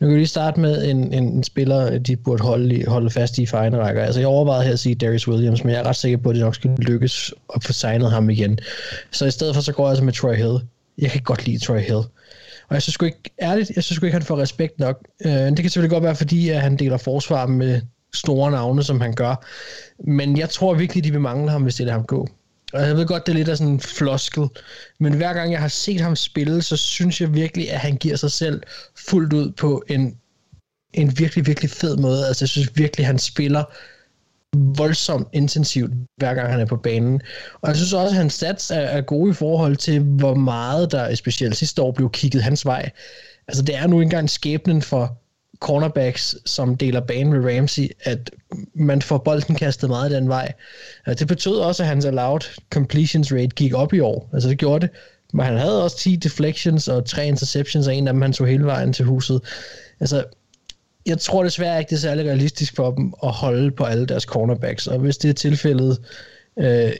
Nu 0.00 0.06
kan 0.06 0.14
vi 0.14 0.18
lige 0.18 0.28
starte 0.28 0.60
med 0.60 0.90
en, 0.90 1.12
en, 1.12 1.24
en 1.24 1.44
spiller, 1.44 1.98
de 1.98 2.16
burde 2.16 2.42
holde, 2.42 2.84
holde 2.88 3.10
fast 3.10 3.38
i 3.38 3.46
for 3.46 3.58
egne 3.58 3.78
rækker. 3.78 4.02
Altså, 4.02 4.20
jeg 4.20 4.28
overvejede 4.28 4.64
her 4.64 4.72
at 4.72 4.78
sige 4.78 4.94
Darius 4.94 5.28
Williams, 5.28 5.64
men 5.64 5.72
jeg 5.72 5.80
er 5.80 5.86
ret 5.86 5.96
sikker 5.96 6.18
på, 6.18 6.30
at 6.30 6.36
det 6.36 6.44
nok 6.44 6.54
skal 6.54 6.70
lykkes 6.70 7.34
at 7.54 7.64
få 7.64 7.72
signet 7.72 8.10
ham 8.10 8.30
igen. 8.30 8.58
Så 9.10 9.26
i 9.26 9.30
stedet 9.30 9.54
for, 9.54 9.62
så 9.62 9.72
går 9.72 9.84
jeg 9.84 9.90
altså 9.90 10.04
med 10.04 10.12
Troy 10.12 10.34
Hill. 10.34 10.58
Jeg 10.98 11.10
kan 11.10 11.20
godt 11.22 11.46
lide 11.46 11.58
Troy 11.58 11.78
Hill. 11.78 12.02
Og 12.68 12.74
jeg 12.74 12.82
synes 12.82 12.94
sgu 12.94 13.06
ikke, 13.06 13.30
ærligt, 13.42 13.70
jeg 13.76 13.84
synes 13.84 13.96
sgu 13.96 14.06
ikke, 14.06 14.14
han 14.14 14.22
får 14.22 14.38
respekt 14.38 14.78
nok. 14.78 14.98
Øh, 15.26 15.32
det 15.32 15.56
kan 15.56 15.70
selvfølgelig 15.70 15.90
godt 15.90 16.04
være, 16.04 16.16
fordi 16.16 16.48
at 16.48 16.60
han 16.60 16.76
deler 16.76 16.96
forsvar 16.96 17.46
med 17.46 17.80
store 18.14 18.50
navne, 18.50 18.82
som 18.82 19.00
han 19.00 19.14
gør. 19.14 19.46
Men 20.04 20.38
jeg 20.38 20.48
tror 20.48 20.74
virkelig, 20.74 21.04
de 21.04 21.10
vil 21.10 21.20
mangle 21.20 21.50
ham, 21.50 21.62
hvis 21.62 21.74
det 21.74 21.86
lader 21.86 21.98
ham 21.98 22.06
gå. 22.06 22.28
Og 22.72 22.82
jeg 22.82 22.96
ved 22.96 23.06
godt, 23.06 23.26
det 23.26 23.32
er 23.32 23.36
lidt 23.36 23.48
af 23.48 23.56
sådan 23.56 23.72
en 23.72 23.80
floskel, 23.80 24.48
men 25.00 25.14
hver 25.14 25.32
gang 25.32 25.52
jeg 25.52 25.60
har 25.60 25.68
set 25.68 26.00
ham 26.00 26.16
spille, 26.16 26.62
så 26.62 26.76
synes 26.76 27.20
jeg 27.20 27.34
virkelig, 27.34 27.70
at 27.72 27.78
han 27.78 27.96
giver 27.96 28.16
sig 28.16 28.30
selv 28.32 28.62
fuldt 28.96 29.32
ud 29.32 29.52
på 29.52 29.82
en, 29.88 30.16
en 30.94 31.18
virkelig, 31.18 31.46
virkelig 31.46 31.70
fed 31.70 31.96
måde. 31.96 32.26
Altså 32.26 32.44
jeg 32.44 32.48
synes 32.48 32.70
virkelig, 32.74 33.06
han 33.06 33.18
spiller 33.18 33.64
voldsomt 34.56 35.28
intensivt, 35.32 35.92
hver 36.16 36.34
gang 36.34 36.50
han 36.50 36.60
er 36.60 36.66
på 36.66 36.76
banen. 36.76 37.20
Og 37.60 37.68
jeg 37.68 37.76
synes 37.76 37.92
også, 37.92 38.14
at 38.14 38.16
hans 38.16 38.34
stats 38.34 38.70
er, 38.70 38.80
er 38.80 39.00
gode 39.00 39.30
i 39.30 39.34
forhold 39.34 39.76
til, 39.76 40.00
hvor 40.00 40.34
meget 40.34 40.92
der 40.92 41.14
specielt 41.14 41.56
sidste 41.56 41.82
år 41.82 41.92
blev 41.92 42.10
kigget 42.10 42.42
hans 42.42 42.64
vej. 42.64 42.90
Altså 43.48 43.62
det 43.62 43.76
er 43.76 43.86
nu 43.86 44.00
engang 44.00 44.30
skæbnen 44.30 44.82
for 44.82 45.18
cornerbacks, 45.60 46.36
som 46.44 46.76
deler 46.76 47.00
banen 47.00 47.32
med 47.32 47.56
Ramsey, 47.56 47.88
at 48.00 48.30
man 48.74 49.02
får 49.02 49.18
bolden 49.18 49.54
kastet 49.54 49.90
meget 49.90 50.10
den 50.10 50.28
vej. 50.28 50.52
Det 51.06 51.28
betød 51.28 51.56
også, 51.56 51.82
at 51.82 51.88
hans 51.88 52.04
allowed 52.04 52.40
completions 52.70 53.32
rate 53.32 53.48
gik 53.48 53.74
op 53.74 53.92
i 53.92 54.00
år. 54.00 54.30
Altså 54.32 54.48
det 54.48 54.58
gjorde 54.58 54.86
det. 54.86 54.90
Men 55.32 55.46
han 55.46 55.56
havde 55.56 55.84
også 55.84 55.96
10 55.96 56.16
deflections 56.16 56.88
og 56.88 57.04
3 57.04 57.26
interceptions, 57.26 57.86
og 57.86 57.94
en 57.94 58.08
af 58.08 58.12
dem 58.12 58.22
han 58.22 58.32
tog 58.32 58.46
hele 58.46 58.64
vejen 58.64 58.92
til 58.92 59.04
huset. 59.04 59.40
Altså, 60.00 60.24
jeg 61.06 61.18
tror 61.18 61.42
desværre 61.42 61.78
ikke, 61.78 61.90
det 61.90 61.96
er 61.96 62.00
særlig 62.00 62.24
realistisk 62.24 62.76
for 62.76 62.90
dem 62.90 63.14
at 63.22 63.30
holde 63.30 63.70
på 63.70 63.84
alle 63.84 64.06
deres 64.06 64.22
cornerbacks, 64.22 64.86
og 64.86 64.98
hvis 64.98 65.16
det 65.16 65.28
er 65.28 65.34
tilfældet, 65.34 65.98
øh, 66.00 66.06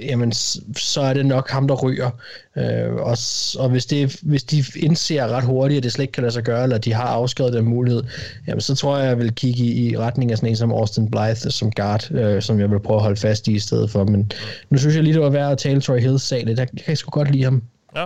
jamen, 0.02 0.32
s- 0.32 0.60
så 0.76 1.00
er 1.00 1.14
det 1.14 1.26
nok 1.26 1.50
ham, 1.50 1.68
der 1.68 1.74
ryger. 1.74 2.10
Øh, 2.56 2.92
og, 2.94 3.16
og 3.58 3.68
hvis, 3.70 3.86
det, 3.86 4.16
hvis 4.22 4.44
de 4.44 4.64
indser 4.76 5.28
ret 5.28 5.44
hurtigt, 5.44 5.76
at 5.78 5.82
det 5.82 5.92
slet 5.92 6.02
ikke 6.02 6.12
kan 6.12 6.22
lade 6.22 6.32
sig 6.32 6.42
gøre, 6.42 6.62
eller 6.62 6.78
de 6.78 6.92
har 6.92 7.04
afskrevet 7.04 7.52
den 7.52 7.64
mulighed, 7.64 8.02
jamen, 8.46 8.60
så 8.60 8.74
tror 8.74 8.98
jeg, 8.98 9.06
jeg 9.08 9.18
vil 9.18 9.34
kigge 9.34 9.64
i, 9.64 9.88
i 9.90 9.96
retning 9.98 10.30
af 10.32 10.36
sådan 10.38 10.48
en 10.50 10.56
som 10.56 10.72
Austin 10.72 11.10
Blythe 11.10 11.50
som 11.50 11.70
guard, 11.70 12.10
øh, 12.10 12.42
som 12.42 12.60
jeg 12.60 12.70
vil 12.70 12.80
prøve 12.80 12.96
at 12.96 13.02
holde 13.02 13.20
fast 13.20 13.48
i 13.48 13.52
i 13.54 13.58
stedet 13.58 13.90
for. 13.90 14.04
Men 14.04 14.32
nu 14.70 14.78
synes 14.78 14.94
jeg 14.94 15.04
lige, 15.04 15.14
det 15.14 15.22
var 15.22 15.30
værd 15.30 15.52
at 15.52 15.58
tale 15.58 15.80
Troy 15.80 15.98
Hills 16.00 16.22
sag 16.22 16.44
lidt. 16.46 16.58
Jeg, 16.58 16.68
jeg 16.74 16.84
kan 16.84 16.96
sgu 16.96 17.10
godt 17.10 17.30
lide 17.30 17.44
ham. 17.44 17.62
Ja. 17.96 18.04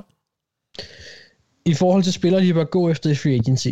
I 1.66 1.74
forhold 1.74 2.02
til 2.02 2.12
spillere, 2.12 2.42
de 2.42 2.54
bør 2.54 2.64
gå 2.64 2.90
efter 2.90 3.10
i 3.10 3.14
free 3.14 3.34
agency, 3.34 3.68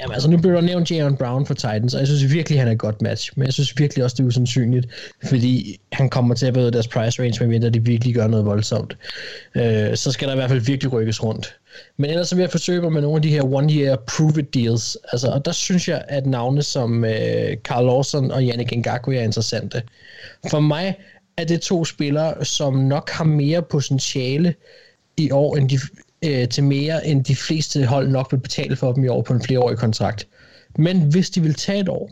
Jamen 0.00 0.14
altså, 0.14 0.30
nu 0.30 0.36
blev 0.36 0.54
der 0.54 0.60
nævnt 0.60 0.90
Jaron 0.90 1.16
Brown 1.16 1.46
for 1.46 1.54
Titans, 1.54 1.94
og 1.94 2.00
jeg 2.00 2.08
synes 2.08 2.32
virkelig, 2.32 2.58
han 2.58 2.68
er 2.68 2.72
et 2.72 2.78
godt 2.78 3.02
match. 3.02 3.30
Men 3.36 3.46
jeg 3.46 3.52
synes 3.52 3.78
virkelig 3.78 4.04
også, 4.04 4.14
det 4.14 4.22
er 4.22 4.26
usandsynligt, 4.26 4.86
fordi 5.24 5.80
han 5.92 6.10
kommer 6.10 6.34
til 6.34 6.46
at 6.46 6.54
være 6.56 6.70
deres 6.70 6.88
price 6.88 7.22
range, 7.22 7.36
medmindre 7.40 7.70
de 7.70 7.84
virkelig 7.84 8.14
gør 8.14 8.26
noget 8.26 8.46
voldsomt. 8.46 8.96
Øh, 9.54 9.96
så 9.96 10.12
skal 10.12 10.28
der 10.28 10.34
i 10.34 10.36
hvert 10.36 10.50
fald 10.50 10.60
virkelig 10.60 10.92
rykkes 10.92 11.22
rundt. 11.22 11.56
Men 11.96 12.10
ellers 12.10 12.28
så 12.28 12.34
vil 12.34 12.42
jeg 12.42 12.50
forsøge 12.50 12.90
med 12.90 13.02
nogle 13.02 13.16
af 13.16 13.22
de 13.22 13.30
her 13.30 13.42
one-year 13.42 13.96
prove-it 13.96 14.54
deals. 14.54 14.96
Altså, 15.12 15.28
og 15.28 15.44
der 15.44 15.52
synes 15.52 15.88
jeg, 15.88 16.04
at 16.08 16.26
navne 16.26 16.62
som 16.62 17.04
øh, 17.04 17.56
Carl 17.64 17.86
Lawson 17.86 18.30
og 18.30 18.42
Yannick 18.42 18.76
Ngakwe 18.76 19.16
er 19.16 19.22
interessante. 19.22 19.82
For 20.50 20.60
mig 20.60 20.96
er 21.36 21.44
det 21.44 21.60
to 21.60 21.84
spillere, 21.84 22.44
som 22.44 22.74
nok 22.74 23.10
har 23.10 23.24
mere 23.24 23.62
potentiale 23.62 24.54
i 25.16 25.30
år, 25.30 25.56
end 25.56 25.68
de, 25.68 25.78
øh, 26.26 26.48
til 26.48 26.64
mere, 26.64 27.06
end 27.06 27.24
de 27.24 27.36
fleste 27.36 27.86
hold 27.86 28.08
nok 28.08 28.32
vil 28.32 28.38
betale 28.38 28.76
for 28.76 28.92
dem 28.92 29.04
i 29.04 29.08
år 29.08 29.22
på 29.22 29.32
en 29.32 29.42
flereårig 29.42 29.78
kontrakt. 29.78 30.28
Men 30.78 31.00
hvis 31.00 31.30
de 31.30 31.42
vil 31.42 31.54
tage 31.54 31.80
et 31.80 31.88
år, 31.88 32.10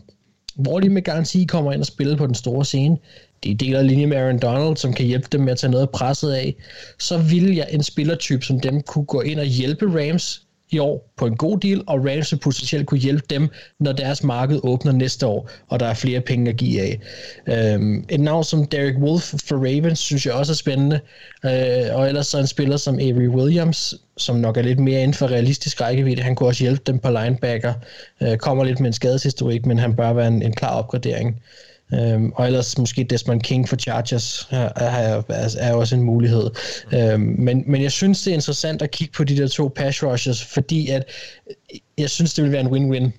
hvor 0.55 0.79
de 0.79 0.89
med 0.89 1.01
garanti 1.01 1.45
kommer 1.45 1.73
ind 1.73 1.81
og 1.81 1.87
spiller 1.87 2.17
på 2.17 2.27
den 2.27 2.35
store 2.35 2.65
scene, 2.65 2.97
de 3.43 3.55
deler 3.55 3.81
linje 3.81 4.05
med 4.05 4.17
Aaron 4.17 4.39
Donald, 4.39 4.77
som 4.77 4.93
kan 4.93 5.05
hjælpe 5.05 5.27
dem 5.31 5.41
med 5.41 5.51
at 5.51 5.57
tage 5.57 5.71
noget 5.71 5.89
presset 5.89 6.31
af, 6.31 6.55
så 6.99 7.17
vil 7.17 7.55
jeg 7.55 7.67
en 7.71 7.83
spillertype 7.83 8.45
som 8.45 8.59
dem 8.59 8.81
kunne 8.81 9.05
gå 9.05 9.21
ind 9.21 9.39
og 9.39 9.45
hjælpe 9.45 9.85
Rams 9.85 10.41
i 10.73 10.79
år 10.79 11.13
på 11.17 11.25
en 11.25 11.37
god 11.37 11.59
deal, 11.59 11.83
og 11.87 12.05
Rams 12.05 12.31
vil 12.31 12.39
potentielt 12.39 12.87
kunne 12.87 12.99
hjælpe 12.99 13.25
dem, 13.29 13.49
når 13.79 13.91
deres 13.91 14.23
marked 14.23 14.59
åbner 14.63 14.91
næste 14.91 15.27
år, 15.27 15.49
og 15.67 15.79
der 15.79 15.85
er 15.85 15.93
flere 15.93 16.21
penge 16.21 16.49
at 16.49 16.57
give 16.57 16.81
af. 16.81 16.99
Øhm, 17.47 18.05
et 18.09 18.19
navn 18.19 18.43
som 18.43 18.65
Derek 18.65 18.95
Wolf 18.97 19.33
for 19.47 19.55
Ravens, 19.55 19.99
synes 19.99 20.25
jeg 20.25 20.33
også 20.33 20.53
er 20.53 20.55
spændende, 20.55 20.99
øh, 21.45 21.95
og 21.95 22.07
ellers 22.07 22.27
så 22.27 22.39
en 22.39 22.47
spiller 22.47 22.77
som 22.77 22.99
Avery 22.99 23.27
Williams, 23.27 23.95
som 24.17 24.35
nok 24.35 24.57
er 24.57 24.61
lidt 24.61 24.79
mere 24.79 25.01
inden 25.01 25.13
for 25.13 25.27
realistisk 25.27 25.81
rækkevidde, 25.81 26.21
han 26.21 26.35
kunne 26.35 26.49
også 26.49 26.63
hjælpe 26.63 26.83
dem 26.87 26.99
på 26.99 27.09
linebacker, 27.09 27.73
øh, 28.21 28.37
kommer 28.37 28.63
lidt 28.63 28.79
med 28.79 28.87
en 28.87 28.93
skadeshistorik, 28.93 29.65
men 29.65 29.79
han 29.79 29.95
bør 29.95 30.13
være 30.13 30.27
en, 30.27 30.41
en 30.41 30.53
klar 30.53 30.75
opgradering. 30.75 31.41
Øhm, 31.93 32.31
og 32.35 32.45
ellers 32.45 32.77
måske 32.77 33.03
Desmond 33.03 33.41
King 33.41 33.69
for 33.69 33.75
Chargers 33.75 34.47
er, 34.51 34.69
er, 34.75 35.21
er, 35.29 35.55
er 35.59 35.73
også 35.73 35.95
en 35.95 36.01
mulighed. 36.01 36.49
Øhm, 36.93 37.35
men, 37.39 37.63
men 37.67 37.81
jeg 37.81 37.91
synes, 37.91 38.21
det 38.21 38.31
er 38.31 38.35
interessant 38.35 38.81
at 38.81 38.91
kigge 38.91 39.11
på 39.11 39.23
de 39.23 39.37
der 39.37 39.47
to 39.47 39.67
pass 39.75 40.03
rushers, 40.03 40.43
fordi 40.43 40.89
at 40.89 41.05
øh, 41.49 41.79
jeg 41.97 42.09
synes, 42.09 42.33
det 42.33 42.43
vil 42.43 42.51
være 42.51 42.61
en 42.61 42.67
win-win. 42.67 43.11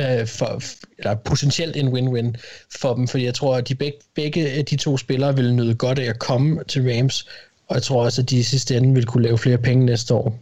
Øh, 0.00 0.26
for, 0.26 0.62
eller 0.98 1.14
potentielt 1.14 1.76
en 1.76 1.88
win-win 1.88 2.34
for 2.80 2.94
dem, 2.94 3.08
fordi 3.08 3.24
jeg 3.24 3.34
tror, 3.34 3.56
at 3.56 3.68
de 3.68 3.74
begge, 3.74 3.98
begge 4.14 4.50
af 4.50 4.64
de 4.64 4.76
to 4.76 4.96
spillere 4.96 5.36
vil 5.36 5.54
nyde 5.54 5.74
godt 5.74 5.98
af 5.98 6.04
at 6.04 6.18
komme 6.18 6.64
til 6.68 6.82
Rams, 6.82 7.26
og 7.68 7.74
jeg 7.74 7.82
tror 7.82 8.04
også, 8.04 8.22
at 8.22 8.30
de 8.30 8.38
i 8.38 8.42
sidste 8.42 8.76
ende 8.76 8.94
vil 8.94 9.04
kunne 9.04 9.22
lave 9.22 9.38
flere 9.38 9.58
penge 9.58 9.86
næste 9.86 10.14
år. 10.14 10.38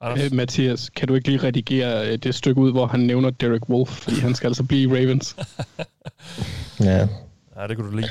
Anders? 0.00 0.24
Øh, 0.24 0.34
Mathias, 0.34 0.90
kan 0.90 1.08
du 1.08 1.14
ikke 1.14 1.28
lige 1.28 1.42
redigere 1.42 2.08
øh, 2.12 2.18
det 2.18 2.34
stykke 2.34 2.60
ud, 2.60 2.72
hvor 2.72 2.86
han 2.86 3.00
nævner 3.00 3.30
Derek 3.30 3.68
Wolf, 3.68 3.88
fordi 3.88 4.20
han 4.20 4.34
skal 4.34 4.46
altså 4.46 4.62
blive 4.62 4.82
i 4.82 5.04
Ravens? 5.04 5.36
Ja, 6.80 7.08
Ja, 7.56 7.66
det 7.66 7.76
kunne 7.76 7.90
du 7.90 7.96
lide. 7.96 8.08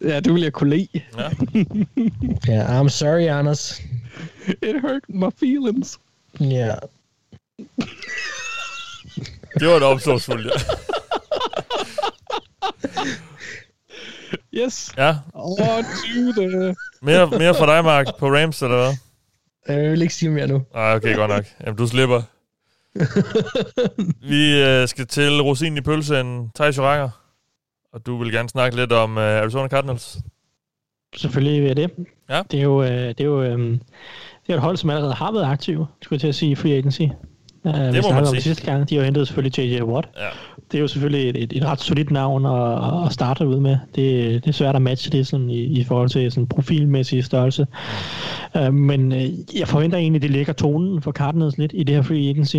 Ja, 0.00 0.20
det 0.20 0.34
vil 0.34 0.42
jeg 0.42 0.52
kunne 0.52 0.70
lide. 0.76 0.88
Ja. 1.18 1.28
ja 2.54 2.82
I'm 2.82 2.88
sorry, 2.88 3.38
Anders. 3.38 3.80
It 4.48 4.80
hurt 4.80 5.02
my 5.08 5.30
feelings. 5.40 5.98
Ja. 6.40 6.74
Det 9.60 9.68
var 9.68 9.78
da 9.78 9.84
omsorgsfuldt, 9.84 10.46
ja. 10.46 10.50
Yes. 14.54 14.92
ja. 14.96 15.16
On 15.34 15.84
to 15.84 16.32
the... 16.42 16.74
Mere, 17.02 17.30
mere 17.30 17.54
for 17.54 17.66
dig, 17.66 17.84
Mark, 17.84 18.06
på 18.18 18.26
Rams, 18.26 18.62
eller 18.62 18.76
hvad? 18.76 18.96
Jeg 19.68 19.90
vil 19.90 20.02
ikke 20.02 20.14
sige 20.14 20.30
mere 20.30 20.46
nu. 20.46 20.62
Nej, 20.74 20.94
okay, 20.94 21.16
godt 21.16 21.30
nok. 21.30 21.44
Jamen, 21.60 21.76
du 21.76 21.86
slipper. 21.86 22.22
Vi 24.30 24.62
øh, 24.62 24.88
skal 24.88 25.06
til 25.06 25.40
Rosin 25.42 25.76
i 25.76 25.80
pølsen, 25.80 26.50
Thijs 26.54 26.78
Joranger. 26.78 27.10
Og 27.92 28.06
du 28.06 28.18
vil 28.18 28.32
gerne 28.32 28.48
snakke 28.48 28.76
lidt 28.76 28.92
om 28.92 29.18
øh, 29.18 29.42
Arizona 29.42 29.68
Cardinals. 29.68 30.18
Selvfølgelig 31.16 31.60
vil 31.62 31.66
jeg 31.66 31.76
det. 31.76 31.90
Ja. 32.30 32.42
Det 32.50 32.58
er 32.58 32.64
jo, 32.64 32.82
øh, 32.82 32.88
det 32.90 33.20
er 33.20 33.24
jo 33.24 33.42
øh, 33.42 33.58
det 34.46 34.48
er 34.48 34.54
et 34.54 34.60
hold, 34.60 34.76
som 34.76 34.90
allerede 34.90 35.14
har 35.14 35.32
været 35.32 35.44
aktiv, 35.44 35.86
skulle 36.02 36.16
jeg 36.16 36.20
til 36.20 36.28
at 36.28 36.34
sige, 36.34 36.50
i 36.50 36.54
free 36.54 36.72
agency. 36.72 37.02
Uh, 37.64 37.74
det 37.74 38.02
må 38.02 38.12
man 38.12 38.26
sige. 38.26 38.34
det 38.34 38.42
sidste 38.42 38.64
gang. 38.64 38.90
De 38.90 38.94
har 38.94 39.00
jo 39.00 39.04
hentet 39.04 39.26
selvfølgelig 39.26 39.58
J.J. 39.58 39.82
Watt. 39.82 40.08
Ja. 40.16 40.28
Det 40.72 40.78
er 40.78 40.82
jo 40.82 40.88
selvfølgelig 40.88 41.28
et, 41.28 41.36
et, 41.42 41.52
et 41.56 41.64
ret 41.64 41.80
solidt 41.80 42.10
navn 42.10 42.46
at, 42.46 43.06
at 43.06 43.12
starte 43.12 43.46
ud 43.46 43.60
med. 43.60 43.76
Det, 43.94 44.44
det 44.44 44.48
er 44.48 44.52
svært 44.52 44.76
at 44.76 44.82
matche 44.82 45.10
det 45.10 45.26
sådan, 45.26 45.50
i, 45.50 45.60
i 45.60 45.84
forhold 45.84 46.08
til 46.08 46.32
sådan 46.32 46.46
profilmæssig 46.46 47.24
størrelse. 47.24 47.66
Uh, 48.60 48.74
men 48.74 49.12
uh, 49.12 49.58
jeg 49.58 49.68
forventer 49.68 49.98
egentlig, 49.98 50.18
at 50.18 50.22
det 50.22 50.30
lægger 50.30 50.52
tonen 50.52 51.02
for 51.02 51.12
Cardinals 51.12 51.58
lidt 51.58 51.72
i 51.74 51.84
det 51.84 51.94
her 51.94 52.02
free 52.02 52.28
agency. 52.28 52.56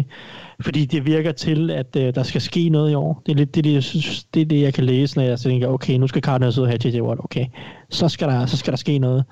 Fordi 0.60 0.85
det 0.85 1.06
virker 1.06 1.31
til, 1.31 1.72
at 1.72 1.95
uh, 1.95 2.02
der 2.02 2.23
skal 2.23 2.41
ske 2.41 2.69
noget 2.69 2.91
i 2.91 2.94
år. 2.94 3.22
Det 3.26 3.31
er 3.31 3.35
lidt 3.35 3.56
det, 3.56 3.64
det, 3.64 3.73
jeg 3.73 3.84
synes, 3.84 4.23
det, 4.23 4.41
er 4.41 4.45
det, 4.45 4.61
jeg 4.61 4.73
kan 4.73 4.84
læse, 4.84 5.18
når 5.18 5.23
jeg 5.23 5.40
tænker, 5.40 5.68
okay, 5.68 5.98
nu 5.98 6.07
skal 6.07 6.22
Cardinals 6.22 6.57
ud 6.57 6.64
og 6.64 6.69
have 6.69 6.80
J.J. 6.85 7.02
Watt. 7.02 7.19
Okay, 7.23 7.45
så 7.90 8.10
skal 8.10 8.27
der, 8.27 8.45
så 8.45 8.57
skal 8.57 8.72
der 8.72 8.77
ske 8.77 8.99
noget. 8.99 9.23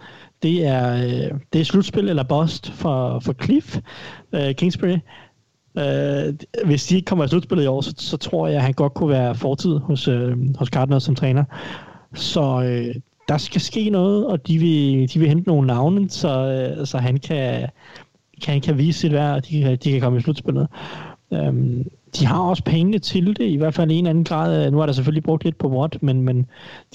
Det 0.43 0.65
er, 0.67 0.97
det 1.53 1.61
er 1.61 1.65
slutspil 1.65 2.09
eller 2.09 2.23
bust 2.23 2.71
for, 2.71 3.19
for 3.19 3.33
Cliff 3.43 3.77
uh, 4.33 4.51
Kingsbury. 4.57 4.97
Øh, 5.77 6.33
hvis 6.65 6.85
de 6.87 6.95
ikke 6.95 7.05
kommer 7.05 7.25
i 7.25 7.27
slutspillet 7.27 7.63
i 7.63 7.67
år, 7.67 7.81
så, 7.81 7.93
så 7.97 8.17
tror 8.17 8.47
jeg, 8.47 8.55
at 8.55 8.61
han 8.63 8.73
godt 8.73 8.93
kunne 8.93 9.09
være 9.09 9.35
fortid 9.35 9.77
hos, 9.79 10.07
øh, 10.07 10.57
hos 10.57 10.67
Cardinals 10.67 11.03
som 11.03 11.15
træner. 11.15 11.43
Så 12.13 12.61
øh, 12.65 12.95
der 13.27 13.37
skal 13.37 13.61
ske 13.61 13.89
noget, 13.89 14.27
og 14.27 14.47
de 14.47 14.57
vil, 14.57 15.13
de 15.13 15.19
vil 15.19 15.27
hente 15.29 15.47
nogle 15.47 15.67
navne, 15.67 16.09
så, 16.09 16.45
øh, 16.79 16.85
så 16.87 16.97
han 16.97 17.17
kan, 17.17 17.67
kan, 18.43 18.61
kan 18.61 18.77
vise 18.77 18.99
sit 18.99 19.11
værd, 19.11 19.35
og 19.35 19.47
de, 19.47 19.61
kan- 19.61 19.77
de 19.83 19.91
kan 19.91 20.01
komme 20.01 20.19
i 20.19 20.21
slutspillet. 20.21 20.67
Øhm, 21.33 21.87
de 22.19 22.25
har 22.25 22.39
også 22.39 22.63
pengene 22.63 22.99
til 22.99 23.27
det, 23.27 23.45
i 23.45 23.55
hvert 23.55 23.73
fald 23.73 23.91
i 23.91 23.95
en 23.95 24.07
anden 24.07 24.23
grad. 24.23 24.71
Nu 24.71 24.77
har 24.77 24.85
der 24.85 24.93
selvfølgelig 24.93 25.23
brugt 25.23 25.43
lidt 25.43 25.57
på 25.57 25.67
Watt, 25.67 26.03
men, 26.03 26.21
men 26.21 26.47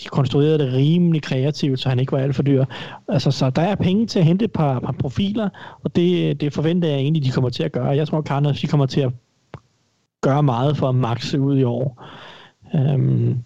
de 0.02 0.08
konstruerede 0.08 0.58
det 0.58 0.72
rimelig 0.72 1.22
kreativt, 1.22 1.80
så 1.80 1.88
han 1.88 1.98
ikke 2.00 2.12
var 2.12 2.18
alt 2.18 2.36
for 2.36 2.42
dyr. 2.42 2.64
Altså, 3.08 3.30
så 3.30 3.50
der 3.50 3.62
er 3.62 3.74
penge 3.74 4.06
til 4.06 4.18
at 4.18 4.24
hente 4.24 4.44
et 4.44 4.52
par, 4.52 4.80
par 4.80 4.92
profiler, 4.92 5.48
og 5.84 5.96
det, 5.96 6.40
det 6.40 6.52
forventer 6.52 6.88
jeg 6.88 6.98
egentlig, 6.98 7.24
de 7.24 7.30
kommer 7.30 7.50
til 7.50 7.62
at 7.62 7.72
gøre. 7.72 7.86
Jeg 7.86 8.08
tror, 8.08 8.22
Cardinals 8.22 8.60
de 8.60 8.66
kommer 8.66 8.86
til 8.86 9.00
at 9.00 9.12
gøre 10.20 10.42
meget 10.42 10.76
for 10.76 10.88
at 10.88 10.94
maxe 10.94 11.40
ud 11.40 11.58
i 11.58 11.62
år. 11.62 12.04
Øhm, 12.74 13.36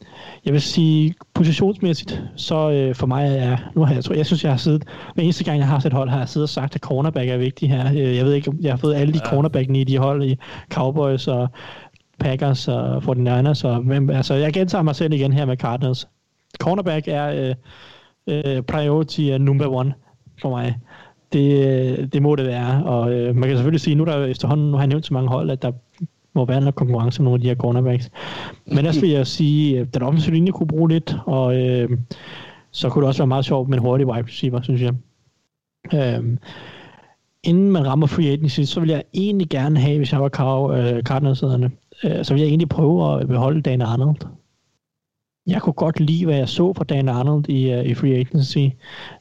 jeg 0.44 0.52
vil 0.52 0.60
sige, 0.60 1.14
positionsmæssigt, 1.34 2.22
så 2.36 2.70
øh, 2.70 2.94
for 2.94 3.06
mig 3.06 3.36
er, 3.36 3.56
nu 3.74 3.84
har 3.84 3.94
jeg, 3.94 4.05
tror, 4.05 4.14
jeg 4.14 4.26
synes, 4.26 4.44
jeg 4.44 4.52
har 4.52 4.56
siddet, 4.59 4.84
hver 5.14 5.24
eneste 5.24 5.44
gang, 5.44 5.59
jeg 5.59 5.66
har 5.68 5.78
set 5.78 5.92
hold, 5.92 6.09
har 6.09 6.18
jeg 6.18 6.28
siddet 6.28 6.44
og 6.44 6.48
sagt, 6.48 6.74
at 6.74 6.80
cornerback 6.80 7.28
er 7.28 7.36
vigtig 7.36 7.70
her. 7.70 7.90
Øh, 7.92 8.16
Jeg 8.16 8.24
ved 8.24 8.32
ikke, 8.34 8.52
jeg 8.60 8.72
har 8.72 8.76
fået 8.76 8.94
alle 8.94 9.12
de 9.12 9.20
Ja. 9.24 9.30
cornerbackene 9.30 9.80
i 9.80 9.84
de 9.84 9.98
hold, 9.98 10.24
i 10.24 10.36
Cowboys 10.72 11.28
og 11.28 11.48
Packers 12.18 12.68
og 12.68 12.97
49ers, 12.97 13.64
og 13.64 13.76
hvem, 13.82 14.10
altså, 14.10 14.34
jeg 14.34 14.52
gentager 14.52 14.82
mig 14.82 14.97
selv 14.97 15.12
igen 15.12 15.32
her 15.32 15.44
med 15.44 15.56
Cardinals. 15.56 16.09
Cornerback 16.60 17.09
er 17.09 17.55
øh, 18.28 18.44
øh, 18.56 18.62
priority 18.62 19.20
er 19.20 19.38
number 19.38 19.68
one 19.68 19.92
for 20.42 20.51
mig. 20.51 20.74
Det, 21.32 21.66
øh, 21.66 22.06
det 22.12 22.22
må 22.22 22.36
det 22.36 22.47
være, 22.47 22.84
og 22.84 23.12
øh, 23.12 23.36
man 23.36 23.48
kan 23.48 23.56
selvfølgelig 23.56 23.80
sige, 23.80 23.94
nu 23.94 24.05
er 24.05 24.10
der 24.16 24.24
efterhånden, 24.26 24.70
nu 24.70 24.76
har 24.76 24.82
jeg 24.82 24.88
nævnt 24.88 25.06
så 25.06 25.14
mange 25.14 25.28
hold, 25.28 25.51
at 25.51 25.62
der 25.62 25.72
må 26.35 26.44
være 26.44 26.61
noget 26.61 26.74
konkurrence 26.74 27.23
med 27.23 27.24
nogle 27.24 27.39
af 27.39 27.40
de 27.40 27.48
her 27.48 27.55
cornerbacks. 27.55 28.11
Men 28.66 28.78
ellers 28.78 29.02
vil 29.02 29.11
jeg 29.11 29.27
sige, 29.27 29.74
øh, 29.77 29.81
at 29.81 29.94
den 29.94 30.02
offensive 30.02 30.35
linje 30.35 30.52
kunne 30.52 30.66
bruge 30.66 30.89
lidt, 30.89 31.16
og 31.27 31.57
øh, 31.57 31.90
så 32.70 32.89
kunne 32.89 33.02
det 33.02 33.09
også 33.09 33.23
være 33.23 33.27
meget 33.27 33.44
sjovt 33.44 33.69
med 33.69 33.78
en 33.78 33.85
hurtig 33.85 34.07
wide 34.07 34.24
receiver, 34.24 34.62
synes 34.62 34.82
jeg. 34.82 34.94
Øh, 35.94 36.39
inden 37.43 37.70
man 37.70 37.86
rammer 37.86 38.07
free 38.07 38.32
agency, 38.32 38.61
så 38.61 38.81
vil 38.81 38.89
jeg 38.89 39.02
egentlig 39.15 39.48
gerne 39.48 39.81
have, 39.81 39.97
hvis 39.97 40.12
jeg 40.12 40.20
var 40.20 40.31
Car- 40.36 40.73
øh, 40.73 40.97
øh 42.05 42.24
så 42.24 42.35
vil 42.35 42.40
jeg 42.40 42.48
egentlig 42.48 42.69
prøve 42.69 43.20
at 43.20 43.28
beholde 43.28 43.62
Dan 43.62 43.82
Arnold. 43.82 44.16
Jeg 45.51 45.62
kunne 45.62 45.72
godt 45.72 46.01
lide, 46.01 46.24
hvad 46.24 46.36
jeg 46.36 46.48
så 46.48 46.72
fra 46.72 46.85
Dan 46.85 47.09
Arnold 47.09 47.48
i, 47.48 47.74
uh, 47.74 47.85
i 47.85 47.94
free 47.94 48.14
agency. 48.14 48.59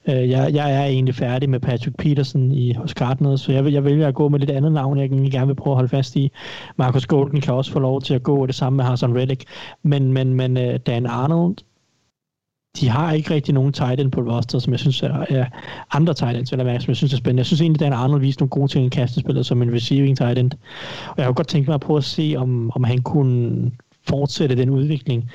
Uh, 0.07 0.30
jeg, 0.30 0.53
jeg 0.53 0.76
er 0.76 0.85
egentlig 0.85 1.15
færdig 1.15 1.49
med 1.49 1.60
Patrick 1.60 1.97
Peterson 1.97 2.51
i, 2.51 2.73
hos 2.73 2.91
Cardinals, 2.91 3.41
så 3.41 3.51
jeg, 3.51 3.65
vil, 3.65 3.73
jeg 3.73 3.84
vælger 3.84 4.07
at 4.07 4.15
gå 4.15 4.30
med 4.30 4.39
lidt 4.39 4.51
andet 4.51 4.72
navn, 4.72 4.97
jeg 4.97 5.06
egentlig 5.06 5.31
gerne 5.31 5.47
vil 5.47 5.56
prøve 5.56 5.72
at 5.72 5.76
holde 5.77 5.89
fast 5.89 6.15
i. 6.15 6.31
Marcus 6.77 7.06
Golden 7.06 7.41
kan 7.41 7.53
også 7.53 7.72
få 7.72 7.80
lov 7.80 8.01
til 8.01 8.14
at 8.14 8.23
gå, 8.23 8.41
og 8.41 8.47
det 8.47 8.56
samme 8.56 8.77
med 8.77 8.85
Hassan 8.85 9.15
Reddick. 9.15 9.43
Men, 9.84 10.14
men, 10.14 10.34
men 10.34 10.57
uh, 10.57 10.76
Dan 10.85 11.06
Arnold, 11.06 11.56
de 12.80 12.89
har 12.89 13.14
ikke 13.14 13.34
rigtig 13.34 13.53
nogen 13.53 13.73
tight 13.73 13.99
end 13.99 14.11
på 14.11 14.22
roster, 14.22 14.60
som 14.60 14.73
jeg 14.73 14.80
synes 14.80 15.03
er, 15.03 15.26
er 15.30 15.45
andre 15.91 16.14
tight 16.14 16.38
ends, 16.38 16.51
eller 16.51 16.64
hvad, 16.64 16.80
som 16.80 16.89
jeg 16.89 16.97
synes 16.97 17.14
er 17.14 17.18
spændende. 17.18 17.39
Jeg 17.39 17.45
synes 17.45 17.61
egentlig, 17.61 17.80
Dan 17.80 17.93
Arnold 17.93 18.22
viste 18.22 18.41
nogle 18.41 18.49
gode 18.49 18.68
ting 18.68 18.85
i 18.85 18.89
kastespillet 18.89 19.45
som 19.45 19.61
en 19.61 19.73
receiving 19.73 20.18
tight 20.18 20.39
end. 20.39 20.51
Og 21.07 21.15
jeg 21.18 21.26
kunne 21.26 21.34
godt 21.34 21.47
tænke 21.47 21.68
mig 21.68 21.73
at 21.73 21.81
prøve 21.81 21.97
at 21.97 22.03
se, 22.03 22.34
om, 22.38 22.72
om 22.76 22.84
han 22.84 23.01
kunne 23.01 23.72
fortsætte 24.07 24.56
den 24.56 24.69
udvikling 24.69 25.31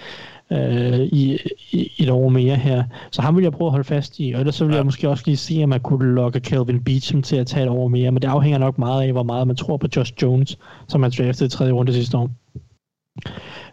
øh, 0.54 1.00
i, 1.00 1.38
i, 1.70 1.90
et 1.98 2.10
år 2.10 2.28
mere 2.28 2.56
her. 2.56 2.84
Så 3.10 3.22
ham 3.22 3.36
vil 3.36 3.42
jeg 3.42 3.52
prøve 3.52 3.68
at 3.68 3.72
holde 3.72 3.84
fast 3.84 4.18
i, 4.18 4.32
og 4.32 4.40
ellers 4.40 4.54
så 4.54 4.64
vil 4.64 4.72
ja. 4.72 4.76
jeg 4.76 4.84
måske 4.84 5.08
også 5.08 5.24
lige 5.26 5.36
se, 5.36 5.60
om 5.62 5.68
man 5.68 5.80
kunne 5.80 6.14
lokke 6.14 6.40
Calvin 6.40 6.84
Beecham 6.84 7.22
til 7.22 7.36
at 7.36 7.46
tage 7.46 7.64
et 7.64 7.70
år 7.70 7.88
mere, 7.88 8.10
men 8.10 8.22
det 8.22 8.28
afhænger 8.28 8.58
nok 8.58 8.78
meget 8.78 9.02
af, 9.02 9.12
hvor 9.12 9.22
meget 9.22 9.46
man 9.46 9.56
tror 9.56 9.76
på 9.76 9.86
Josh 9.96 10.12
Jones, 10.22 10.58
som 10.88 11.00
man 11.00 11.12
draftede 11.18 11.46
i 11.46 11.50
tredje 11.50 11.72
runde 11.72 11.92
sidste 11.92 12.18
år. 12.18 12.30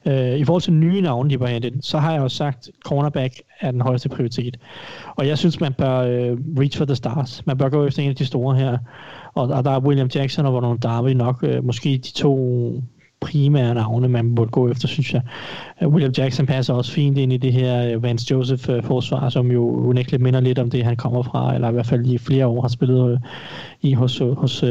Øh, 0.05 0.39
I 0.39 0.43
forhold 0.43 0.61
til 0.61 0.73
nye 0.73 1.01
navne, 1.01 1.29
de 1.29 1.39
var 1.39 1.47
hentet, 1.47 1.85
så 1.85 1.97
har 1.97 2.13
jeg 2.13 2.21
også 2.21 2.37
sagt, 2.37 2.67
at 2.67 2.73
cornerback 2.85 3.33
er 3.59 3.71
den 3.71 3.81
højeste 3.81 4.09
prioritet. 4.09 4.57
Og 5.15 5.27
jeg 5.27 5.37
synes, 5.37 5.59
man 5.59 5.73
bør 5.73 5.97
øh, 5.97 6.37
reach 6.59 6.77
for 6.77 6.85
the 6.85 6.95
stars. 6.95 7.45
Man 7.45 7.57
bør 7.57 7.69
gå 7.69 7.85
efter 7.85 8.03
en 8.03 8.09
af 8.09 8.15
de 8.15 8.25
store 8.25 8.55
her. 8.55 8.77
Og, 9.33 9.47
og 9.47 9.63
der 9.63 9.71
er 9.71 9.79
William 9.79 10.09
Jackson 10.15 10.45
og 10.45 10.53
Ronald 10.53 10.79
Darby 10.79 11.09
nok 11.09 11.43
øh, 11.43 11.65
måske 11.65 11.89
de 11.89 12.11
to 12.11 12.73
primære 13.21 13.73
navne, 13.73 14.07
man 14.07 14.35
burde 14.35 14.51
gå 14.51 14.69
efter, 14.69 14.87
synes 14.87 15.13
jeg. 15.13 15.21
Uh, 15.81 15.93
William 15.93 16.13
Jackson 16.17 16.45
passer 16.45 16.73
også 16.73 16.91
fint 16.91 17.17
ind 17.17 17.33
i 17.33 17.37
det 17.37 17.53
her 17.53 17.95
uh, 17.95 18.03
Vance 18.03 18.27
Joseph-forsvar, 18.31 19.29
som 19.29 19.51
jo 19.51 19.69
unægteligt 19.69 20.23
minder 20.23 20.39
lidt 20.39 20.59
om 20.59 20.69
det, 20.69 20.83
han 20.83 20.95
kommer 20.97 21.23
fra, 21.23 21.55
eller 21.55 21.69
i 21.69 21.71
hvert 21.71 21.85
fald 21.85 22.05
i 22.05 22.17
flere 22.17 22.47
år 22.47 22.61
har 22.61 22.67
spillet 22.67 23.19
i 23.81 23.93
hos, 23.93 24.17
hos 24.17 24.63
uh, 24.63 24.69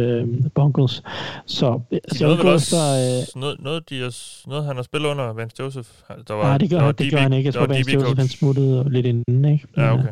Bungles. 0.55 1.02
Så 1.47 1.81
De 1.90 2.01
altså, 2.05 2.24
jeg 2.24 2.28
nåede 2.28 2.36
vil 2.36 2.44
vel 2.44 2.47
gå 2.47 2.52
også 2.52 2.77
efter... 2.77 3.36
Uh, 3.36 3.40
noget, 3.40 3.56
noget, 3.60 3.90
de 3.90 3.98
er, 4.05 4.48
noget, 4.48 4.64
han 4.64 4.77
har 4.77 4.82
spillet 4.82 5.09
under 5.09 5.32
Vance 5.32 5.56
Joseph. 5.60 5.89
Der 6.28 6.35
var, 6.35 6.43
nej, 6.43 6.59
det 6.59 6.70
gør, 6.70 6.77
der 6.77 6.85
var 6.85 6.93
det 6.93 7.06
DB 7.06 7.14
gør 7.14 7.18
han 7.18 7.32
ikke. 7.32 7.47
Jeg 7.47 7.55
tror, 7.55 7.66
Vance 7.66 7.93
Joseph 7.93 8.18
han 8.18 8.28
smuttede 8.28 8.85
lidt 8.90 9.06
inden, 9.06 9.44
ikke? 9.44 9.66
Ja, 9.77 9.94
okay. 9.94 10.09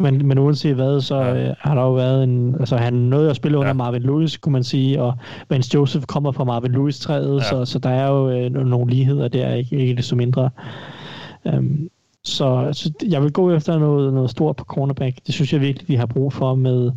Men, 0.00 0.26
men 0.26 0.38
uanset 0.38 0.74
hvad, 0.74 1.00
så 1.00 1.14
øh, 1.22 1.54
har 1.58 1.74
der 1.74 1.82
jo 1.82 1.92
været 1.92 2.24
en... 2.24 2.54
Altså, 2.60 2.76
han 2.76 2.92
nåede 2.94 3.30
at 3.30 3.36
spille 3.36 3.58
under 3.58 3.68
Ja. 3.68 3.72
Marvin 3.74 4.02
Lewis, 4.02 4.36
kunne 4.36 4.52
man 4.52 4.64
sige, 4.64 5.02
og 5.02 5.14
Vance 5.48 5.70
Joseph 5.74 6.04
kommer 6.04 6.32
fra 6.32 6.44
Marvin 6.44 6.72
Lewis-træet, 6.72 7.36
Ja. 7.38 7.42
så, 7.42 7.64
så 7.64 7.78
der 7.78 7.90
er 7.90 8.08
jo 8.10 8.30
øh, 8.30 8.46
no- 8.46 8.64
nogle 8.64 8.90
ligheder 8.90 9.28
der, 9.28 9.54
ikke, 9.54 9.76
ikke 9.76 9.94
desto 9.96 10.16
mindre. 10.16 10.50
Um, 11.44 11.88
så, 12.24 12.68
så 12.72 12.92
jeg 13.08 13.22
vil 13.22 13.32
gå 13.32 13.52
efter 13.52 13.78
noget, 13.78 14.14
noget 14.14 14.30
stort 14.30 14.56
på 14.56 14.64
cornerback. 14.64 15.16
Det 15.26 15.34
synes 15.34 15.52
jeg 15.52 15.60
virkelig, 15.60 15.88
de 15.88 15.96
har 15.96 16.06
brug 16.06 16.32
for 16.32 16.54
med... 16.54 16.92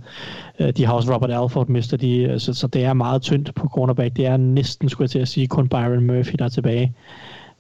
Øh, 0.59 0.69
de 0.77 0.85
har 0.85 0.93
også 0.93 1.13
Robert 1.13 1.31
Alford, 1.31 1.67
mister 1.67 1.97
de, 1.97 2.17
øh, 2.17 2.39
så, 2.39 2.53
så 2.53 2.67
det 2.67 2.83
er 2.83 2.93
meget 2.93 3.21
tyndt 3.21 3.55
på 3.55 3.67
cornerback. 3.67 4.15
Det 4.15 4.25
er 4.25 4.37
næsten, 4.37 4.89
skulle 4.89 5.05
jeg 5.05 5.09
til 5.09 5.19
at 5.19 5.27
sige, 5.27 5.47
kun 5.47 5.69
Byron 5.69 6.03
Murphy, 6.07 6.35
der 6.39 6.45
er 6.45 6.49
tilbage. 6.49 6.93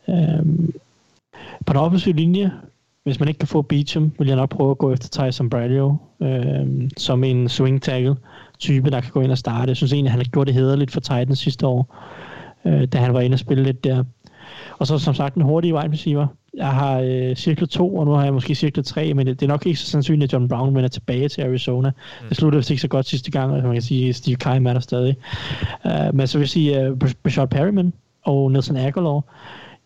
Um, 0.07 0.73
på 1.65 1.73
den 1.73 1.81
offensive 1.81 2.15
linje, 2.15 2.51
hvis 3.03 3.19
man 3.19 3.27
ikke 3.27 3.37
kan 3.37 3.47
få 3.47 3.61
Beecham, 3.61 4.11
vil 4.19 4.27
jeg 4.27 4.35
nok 4.35 4.49
prøve 4.49 4.71
at 4.71 4.77
gå 4.77 4.91
efter 4.91 5.09
Tyson 5.09 5.49
Bradio 5.49 5.97
øh, 6.21 6.89
som 6.97 7.23
en 7.23 7.49
swing 7.49 7.81
tackle 7.81 8.15
type, 8.59 8.91
der 8.91 9.01
kan 9.01 9.11
gå 9.11 9.21
ind 9.21 9.31
og 9.31 9.37
starte. 9.37 9.69
Jeg 9.69 9.77
synes 9.77 9.93
egentlig, 9.93 10.11
han 10.11 10.19
har 10.19 10.25
gjort 10.25 10.47
det 10.47 10.55
hederligt 10.55 10.91
for 10.91 10.99
Titans 10.99 11.39
sidste 11.39 11.67
år, 11.67 11.95
øh, 12.65 12.85
da 12.87 12.97
han 12.97 13.13
var 13.13 13.21
inde 13.21 13.35
og 13.35 13.39
spille 13.39 13.63
lidt 13.63 13.83
der. 13.83 14.03
Og 14.79 14.87
så 14.87 14.97
som 14.97 15.13
sagt 15.13 15.35
en 15.35 15.41
hurtig 15.41 15.73
wide 15.73 15.91
receiver. 15.91 16.27
Jeg 16.57 16.67
har 16.67 16.99
øh, 16.99 17.35
cirklet 17.35 17.69
to, 17.69 17.95
og 17.95 18.05
nu 18.05 18.11
har 18.11 18.23
jeg 18.23 18.33
måske 18.33 18.55
cirklet 18.55 18.85
tre, 18.85 19.13
men 19.13 19.27
det, 19.27 19.39
det 19.39 19.45
er 19.45 19.49
nok 19.49 19.65
ikke 19.65 19.79
så 19.79 19.85
sandsynligt, 19.85 20.29
at 20.29 20.33
John 20.33 20.47
Brown 20.47 20.75
vender 20.75 20.89
tilbage 20.89 21.29
til 21.29 21.41
Arizona. 21.41 21.89
Mm. 21.89 22.27
Det 22.27 22.37
sluttede 22.37 22.59
vist 22.59 22.69
ikke 22.69 22.81
så 22.81 22.87
godt 22.87 23.05
sidste 23.05 23.31
gang, 23.31 23.51
og 23.51 23.63
man 23.63 23.73
kan 23.73 23.81
sige, 23.81 24.09
at 24.09 24.15
Steve 24.15 24.35
Keim 24.35 24.67
er 24.67 24.73
der 24.73 24.79
stadig. 24.79 25.15
Uh, 25.85 26.15
men 26.15 26.27
så 26.27 26.37
vil 26.37 26.43
jeg 26.43 26.49
sige 26.49 26.91
uh, 26.91 26.97
Brashard 27.23 27.49
Perryman 27.49 27.93
og 28.23 28.51
Nelson 28.51 28.77
Aguilar. 28.77 29.21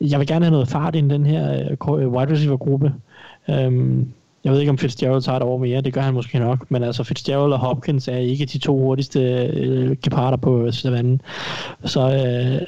Jeg 0.01 0.19
vil 0.19 0.27
gerne 0.27 0.45
have 0.45 0.51
noget 0.51 0.67
fart 0.67 0.95
i 0.95 1.01
den 1.01 1.25
her 1.25 1.75
uh, 1.87 2.13
wide 2.13 2.31
receiver-gruppe. 2.31 2.93
Um, 3.47 4.07
jeg 4.43 4.53
ved 4.53 4.59
ikke, 4.59 4.69
om 4.69 4.77
Fitzgerald 4.77 5.21
tager 5.21 5.35
et 5.35 5.43
over 5.43 5.57
mere. 5.57 5.81
Det 5.81 5.93
gør 5.93 6.01
han 6.01 6.13
måske 6.13 6.39
nok. 6.39 6.71
Men 6.71 6.83
altså, 6.83 7.03
Fitzgerald 7.03 7.53
og 7.53 7.59
Hopkins 7.59 8.07
er 8.07 8.17
ikke 8.17 8.45
de 8.45 8.57
to 8.57 8.79
hurtigste 8.79 9.19
øh, 9.19 9.95
geparder 10.03 10.37
på 10.37 10.71
savannen. 10.71 11.21
Så, 11.85 12.01
øh, 12.01 12.67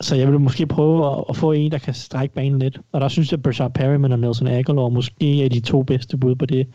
så 0.00 0.16
jeg 0.16 0.28
vil 0.28 0.40
måske 0.40 0.66
prøve 0.66 1.12
at, 1.12 1.24
at, 1.28 1.36
få 1.36 1.52
en, 1.52 1.72
der 1.72 1.78
kan 1.78 1.94
strække 1.94 2.34
banen 2.34 2.58
lidt. 2.58 2.80
Og 2.92 3.00
der 3.00 3.08
synes 3.08 3.32
jeg, 3.32 3.38
at 3.38 3.42
Brashard 3.42 3.74
Perryman 3.74 4.12
og 4.12 4.18
Nelson 4.18 4.46
Aguilar 4.46 4.88
måske 4.88 5.44
er 5.44 5.48
de 5.48 5.60
to 5.60 5.82
bedste 5.82 6.16
bud 6.16 6.34
på 6.34 6.46
det 6.46 6.66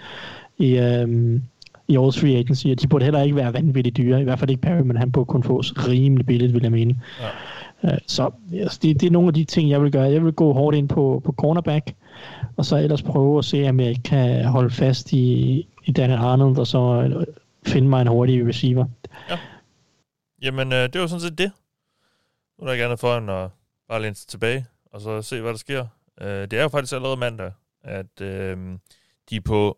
i, 0.58 0.78
øh, 0.78 1.40
i 1.88 1.98
årets 1.98 2.20
free 2.20 2.38
agency, 2.38 2.68
og 2.68 2.82
de 2.82 2.88
burde 2.88 3.06
heller 3.06 3.22
ikke 3.22 3.36
være 3.36 3.54
vanvittigt 3.54 3.98
dyre. 3.98 4.22
I 4.22 4.24
hvert 4.24 4.40
fald 4.40 4.50
ikke 4.50 4.62
Perry, 4.62 4.82
men 4.82 4.98
han 4.98 5.12
burde 5.12 5.26
kun 5.26 5.44
fås 5.44 5.74
rimelig 5.88 6.26
billigt, 6.26 6.54
vil 6.54 6.62
jeg 6.62 6.72
mene. 6.72 6.96
Ja. 7.84 7.92
Uh, 7.92 7.98
så 8.08 8.30
altså, 8.54 8.80
det, 8.82 9.02
det 9.02 9.08
er 9.08 9.12
nogle 9.12 9.28
af 9.28 9.34
de 9.34 9.44
ting, 9.44 9.70
jeg 9.70 9.82
vil 9.82 9.92
gøre. 9.92 10.12
Jeg 10.12 10.26
vil 10.26 10.34
gå 10.34 10.54
hårdt 10.54 10.78
ind 10.78 10.90
på, 10.90 11.22
på 11.26 11.32
cornerback, 11.32 11.94
og 12.58 12.66
så 12.66 12.78
ellers 12.78 13.02
prøve 13.02 13.38
at 13.38 13.46
se, 13.46 13.70
om 13.70 13.80
jeg 13.80 13.96
kan 14.06 14.46
holde 14.46 14.70
fast 14.70 15.14
i, 15.14 15.68
i 15.86 15.92
Daniel 15.92 16.20
Arnold, 16.20 16.58
og 16.58 16.68
så 16.68 16.80
øh, 16.80 17.26
finde 17.68 17.88
mig 17.88 18.02
en 18.02 18.08
hurtig 18.08 18.48
receiver. 18.48 18.86
Ja. 19.30 19.40
Jamen, 20.42 20.74
øh, 20.74 20.94
det 20.94 21.02
var 21.02 21.08
sådan 21.08 21.22
set 21.22 21.38
det. 21.38 21.52
Nu 22.60 22.66
er 22.66 22.70
der 22.70 22.78
gerne 22.78 22.98
for 22.98 23.18
end 23.18 23.32
at 23.32 23.50
bare 23.90 24.02
læne 24.02 24.16
sig 24.16 24.28
tilbage, 24.28 24.66
og 24.92 25.02
så 25.02 25.22
se, 25.22 25.42
hvad 25.42 25.52
der 25.52 25.58
sker. 25.58 25.88
Øh, 26.22 26.28
det 26.28 26.54
er 26.54 26.62
jo 26.62 26.70
faktisk 26.70 26.94
allerede 26.94 27.18
mandag, 27.18 27.52
at 27.84 28.22
øh, 28.22 28.58
de 29.30 29.42
på, 29.42 29.78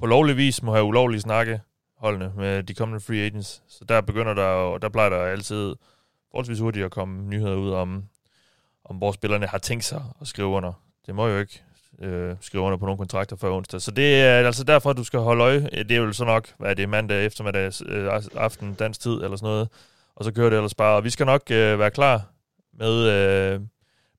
på 0.00 0.06
lovlig 0.06 0.36
vis 0.36 0.62
må 0.62 0.72
have 0.72 0.84
ulovlige 0.84 1.20
snakke 1.20 1.60
holdene 1.96 2.32
med 2.36 2.62
de 2.62 2.74
kommende 2.74 3.00
free 3.00 3.26
agents. 3.26 3.62
Så 3.68 3.84
der 3.84 4.00
begynder 4.00 4.34
der, 4.34 4.44
og 4.44 4.82
der 4.82 4.88
plejer 4.88 5.10
der 5.10 5.18
altid 5.18 5.74
forholdsvis 6.30 6.58
hurtigt 6.58 6.84
at 6.84 6.90
komme 6.90 7.22
nyheder 7.22 7.56
ud 7.56 7.70
om, 7.70 8.04
om 8.84 8.96
hvor 8.96 9.12
spillerne 9.12 9.46
har 9.46 9.58
tænkt 9.58 9.84
sig 9.84 10.02
at 10.20 10.26
skrive 10.26 10.48
under. 10.48 10.72
Det 11.06 11.14
må 11.14 11.26
jo 11.26 11.38
ikke 11.38 11.62
øh, 12.02 12.34
skrive 12.40 12.62
under 12.62 12.78
på 12.78 12.84
nogle 12.84 12.98
kontrakter 12.98 13.36
før 13.36 13.50
onsdag. 13.50 13.80
Så 13.80 13.90
det 13.90 14.20
er 14.20 14.40
øh, 14.40 14.46
altså 14.46 14.64
derfor, 14.64 14.92
du 14.92 15.04
skal 15.04 15.20
holde 15.20 15.44
øje. 15.44 15.68
Øh, 15.72 15.84
det 15.88 15.90
er 15.90 15.96
jo 15.96 16.12
så 16.12 16.24
nok, 16.24 16.48
hvad 16.58 16.70
er 16.70 16.74
det, 16.74 16.88
mandag 16.88 17.26
eftermiddag, 17.26 17.72
øh, 17.86 18.20
aften, 18.36 18.74
dansk 18.74 19.00
tid 19.00 19.12
eller 19.12 19.36
sådan 19.36 19.46
noget. 19.46 19.68
Og 20.16 20.24
så 20.24 20.32
kører 20.32 20.50
det 20.50 20.56
ellers 20.56 20.74
bare. 20.74 20.96
Og 20.96 21.04
vi 21.04 21.10
skal 21.10 21.26
nok 21.26 21.42
øh, 21.50 21.78
være 21.78 21.90
klar 21.90 22.26
med, 22.78 22.92
øh, 22.92 23.60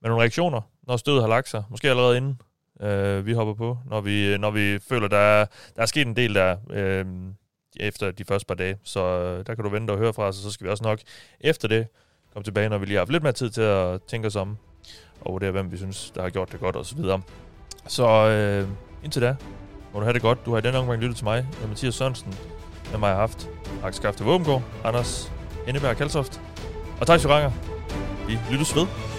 med 0.02 0.10
nogle 0.10 0.22
reaktioner, 0.22 0.62
når 0.88 0.98
stødet 0.98 1.22
har 1.22 1.30
lagt 1.30 1.50
sig. 1.50 1.64
Måske 1.70 1.90
allerede 1.90 2.18
inden 2.18 2.42
øh, 2.82 3.26
vi 3.26 3.34
hopper 3.34 3.54
på, 3.54 3.78
når 3.86 4.02
vi, 4.02 4.34
øh, 4.34 4.40
når 4.40 4.52
vi 4.52 4.80
føler, 4.80 5.08
der 5.08 5.18
er, 5.18 5.46
der 5.76 5.82
er 5.82 5.86
sket 5.86 6.08
en 6.08 6.16
del 6.16 6.36
der 6.36 6.58
øh, 6.70 7.06
efter 7.80 8.12
de 8.12 8.26
første 8.26 8.48
par 8.48 8.56
dage. 8.56 8.78
Så 8.84 9.00
øh, 9.00 9.46
der 9.48 9.56
kan 9.56 9.64
du 9.64 9.70
vente 9.70 9.92
og 9.92 9.98
høre 9.98 10.14
fra 10.14 10.24
os, 10.24 10.38
og 10.38 10.44
så 10.44 10.52
skal 10.52 10.66
vi 10.66 10.72
også 10.72 10.84
nok 10.84 11.00
efter 11.40 11.68
det 11.68 11.88
komme 12.34 12.44
tilbage, 12.44 12.70
når 12.70 12.78
vi 12.78 12.86
lige 12.86 12.96
har 12.96 13.02
haft 13.02 13.12
lidt 13.12 13.24
mere 13.24 13.34
tid 13.34 13.50
til 13.50 13.62
at 13.62 14.04
tænke 14.04 14.28
os 14.28 14.36
om, 14.36 14.58
og 15.22 15.32
vurdere, 15.32 15.52
hvem 15.52 15.72
vi 15.72 15.78
synes, 15.78 16.12
der 16.16 16.22
har 16.22 16.30
gjort 16.30 16.52
det 16.52 16.60
godt, 16.60 16.76
og 16.76 16.86
så 17.88 18.08
øh, 18.08 18.68
indtil 19.04 19.22
da, 19.22 19.36
må 19.94 20.00
du 20.00 20.06
have 20.06 20.14
det 20.14 20.22
godt. 20.22 20.46
Du 20.46 20.52
har 20.52 20.58
i 20.58 20.62
denne 20.62 20.78
omgang 20.78 21.02
lyttet 21.02 21.18
til 21.18 21.26
mig, 21.26 21.48
og 21.64 21.70
Mathias 21.70 21.96
Sørensen. 21.96 22.36
Med 22.92 23.00
mig 23.00 23.10
har 23.10 23.18
haft 23.20 23.50
Max 23.82 23.96
Skafte 23.96 24.24
Våbengård, 24.24 24.62
Anders 24.84 25.32
Enneberg 25.68 25.98
Kalsoft 25.98 26.42
og 27.00 27.08
Thijs 27.08 27.24
Joranger. 27.24 27.52
Vi 28.28 28.40
lyttes 28.52 28.76
ved. 28.76 29.19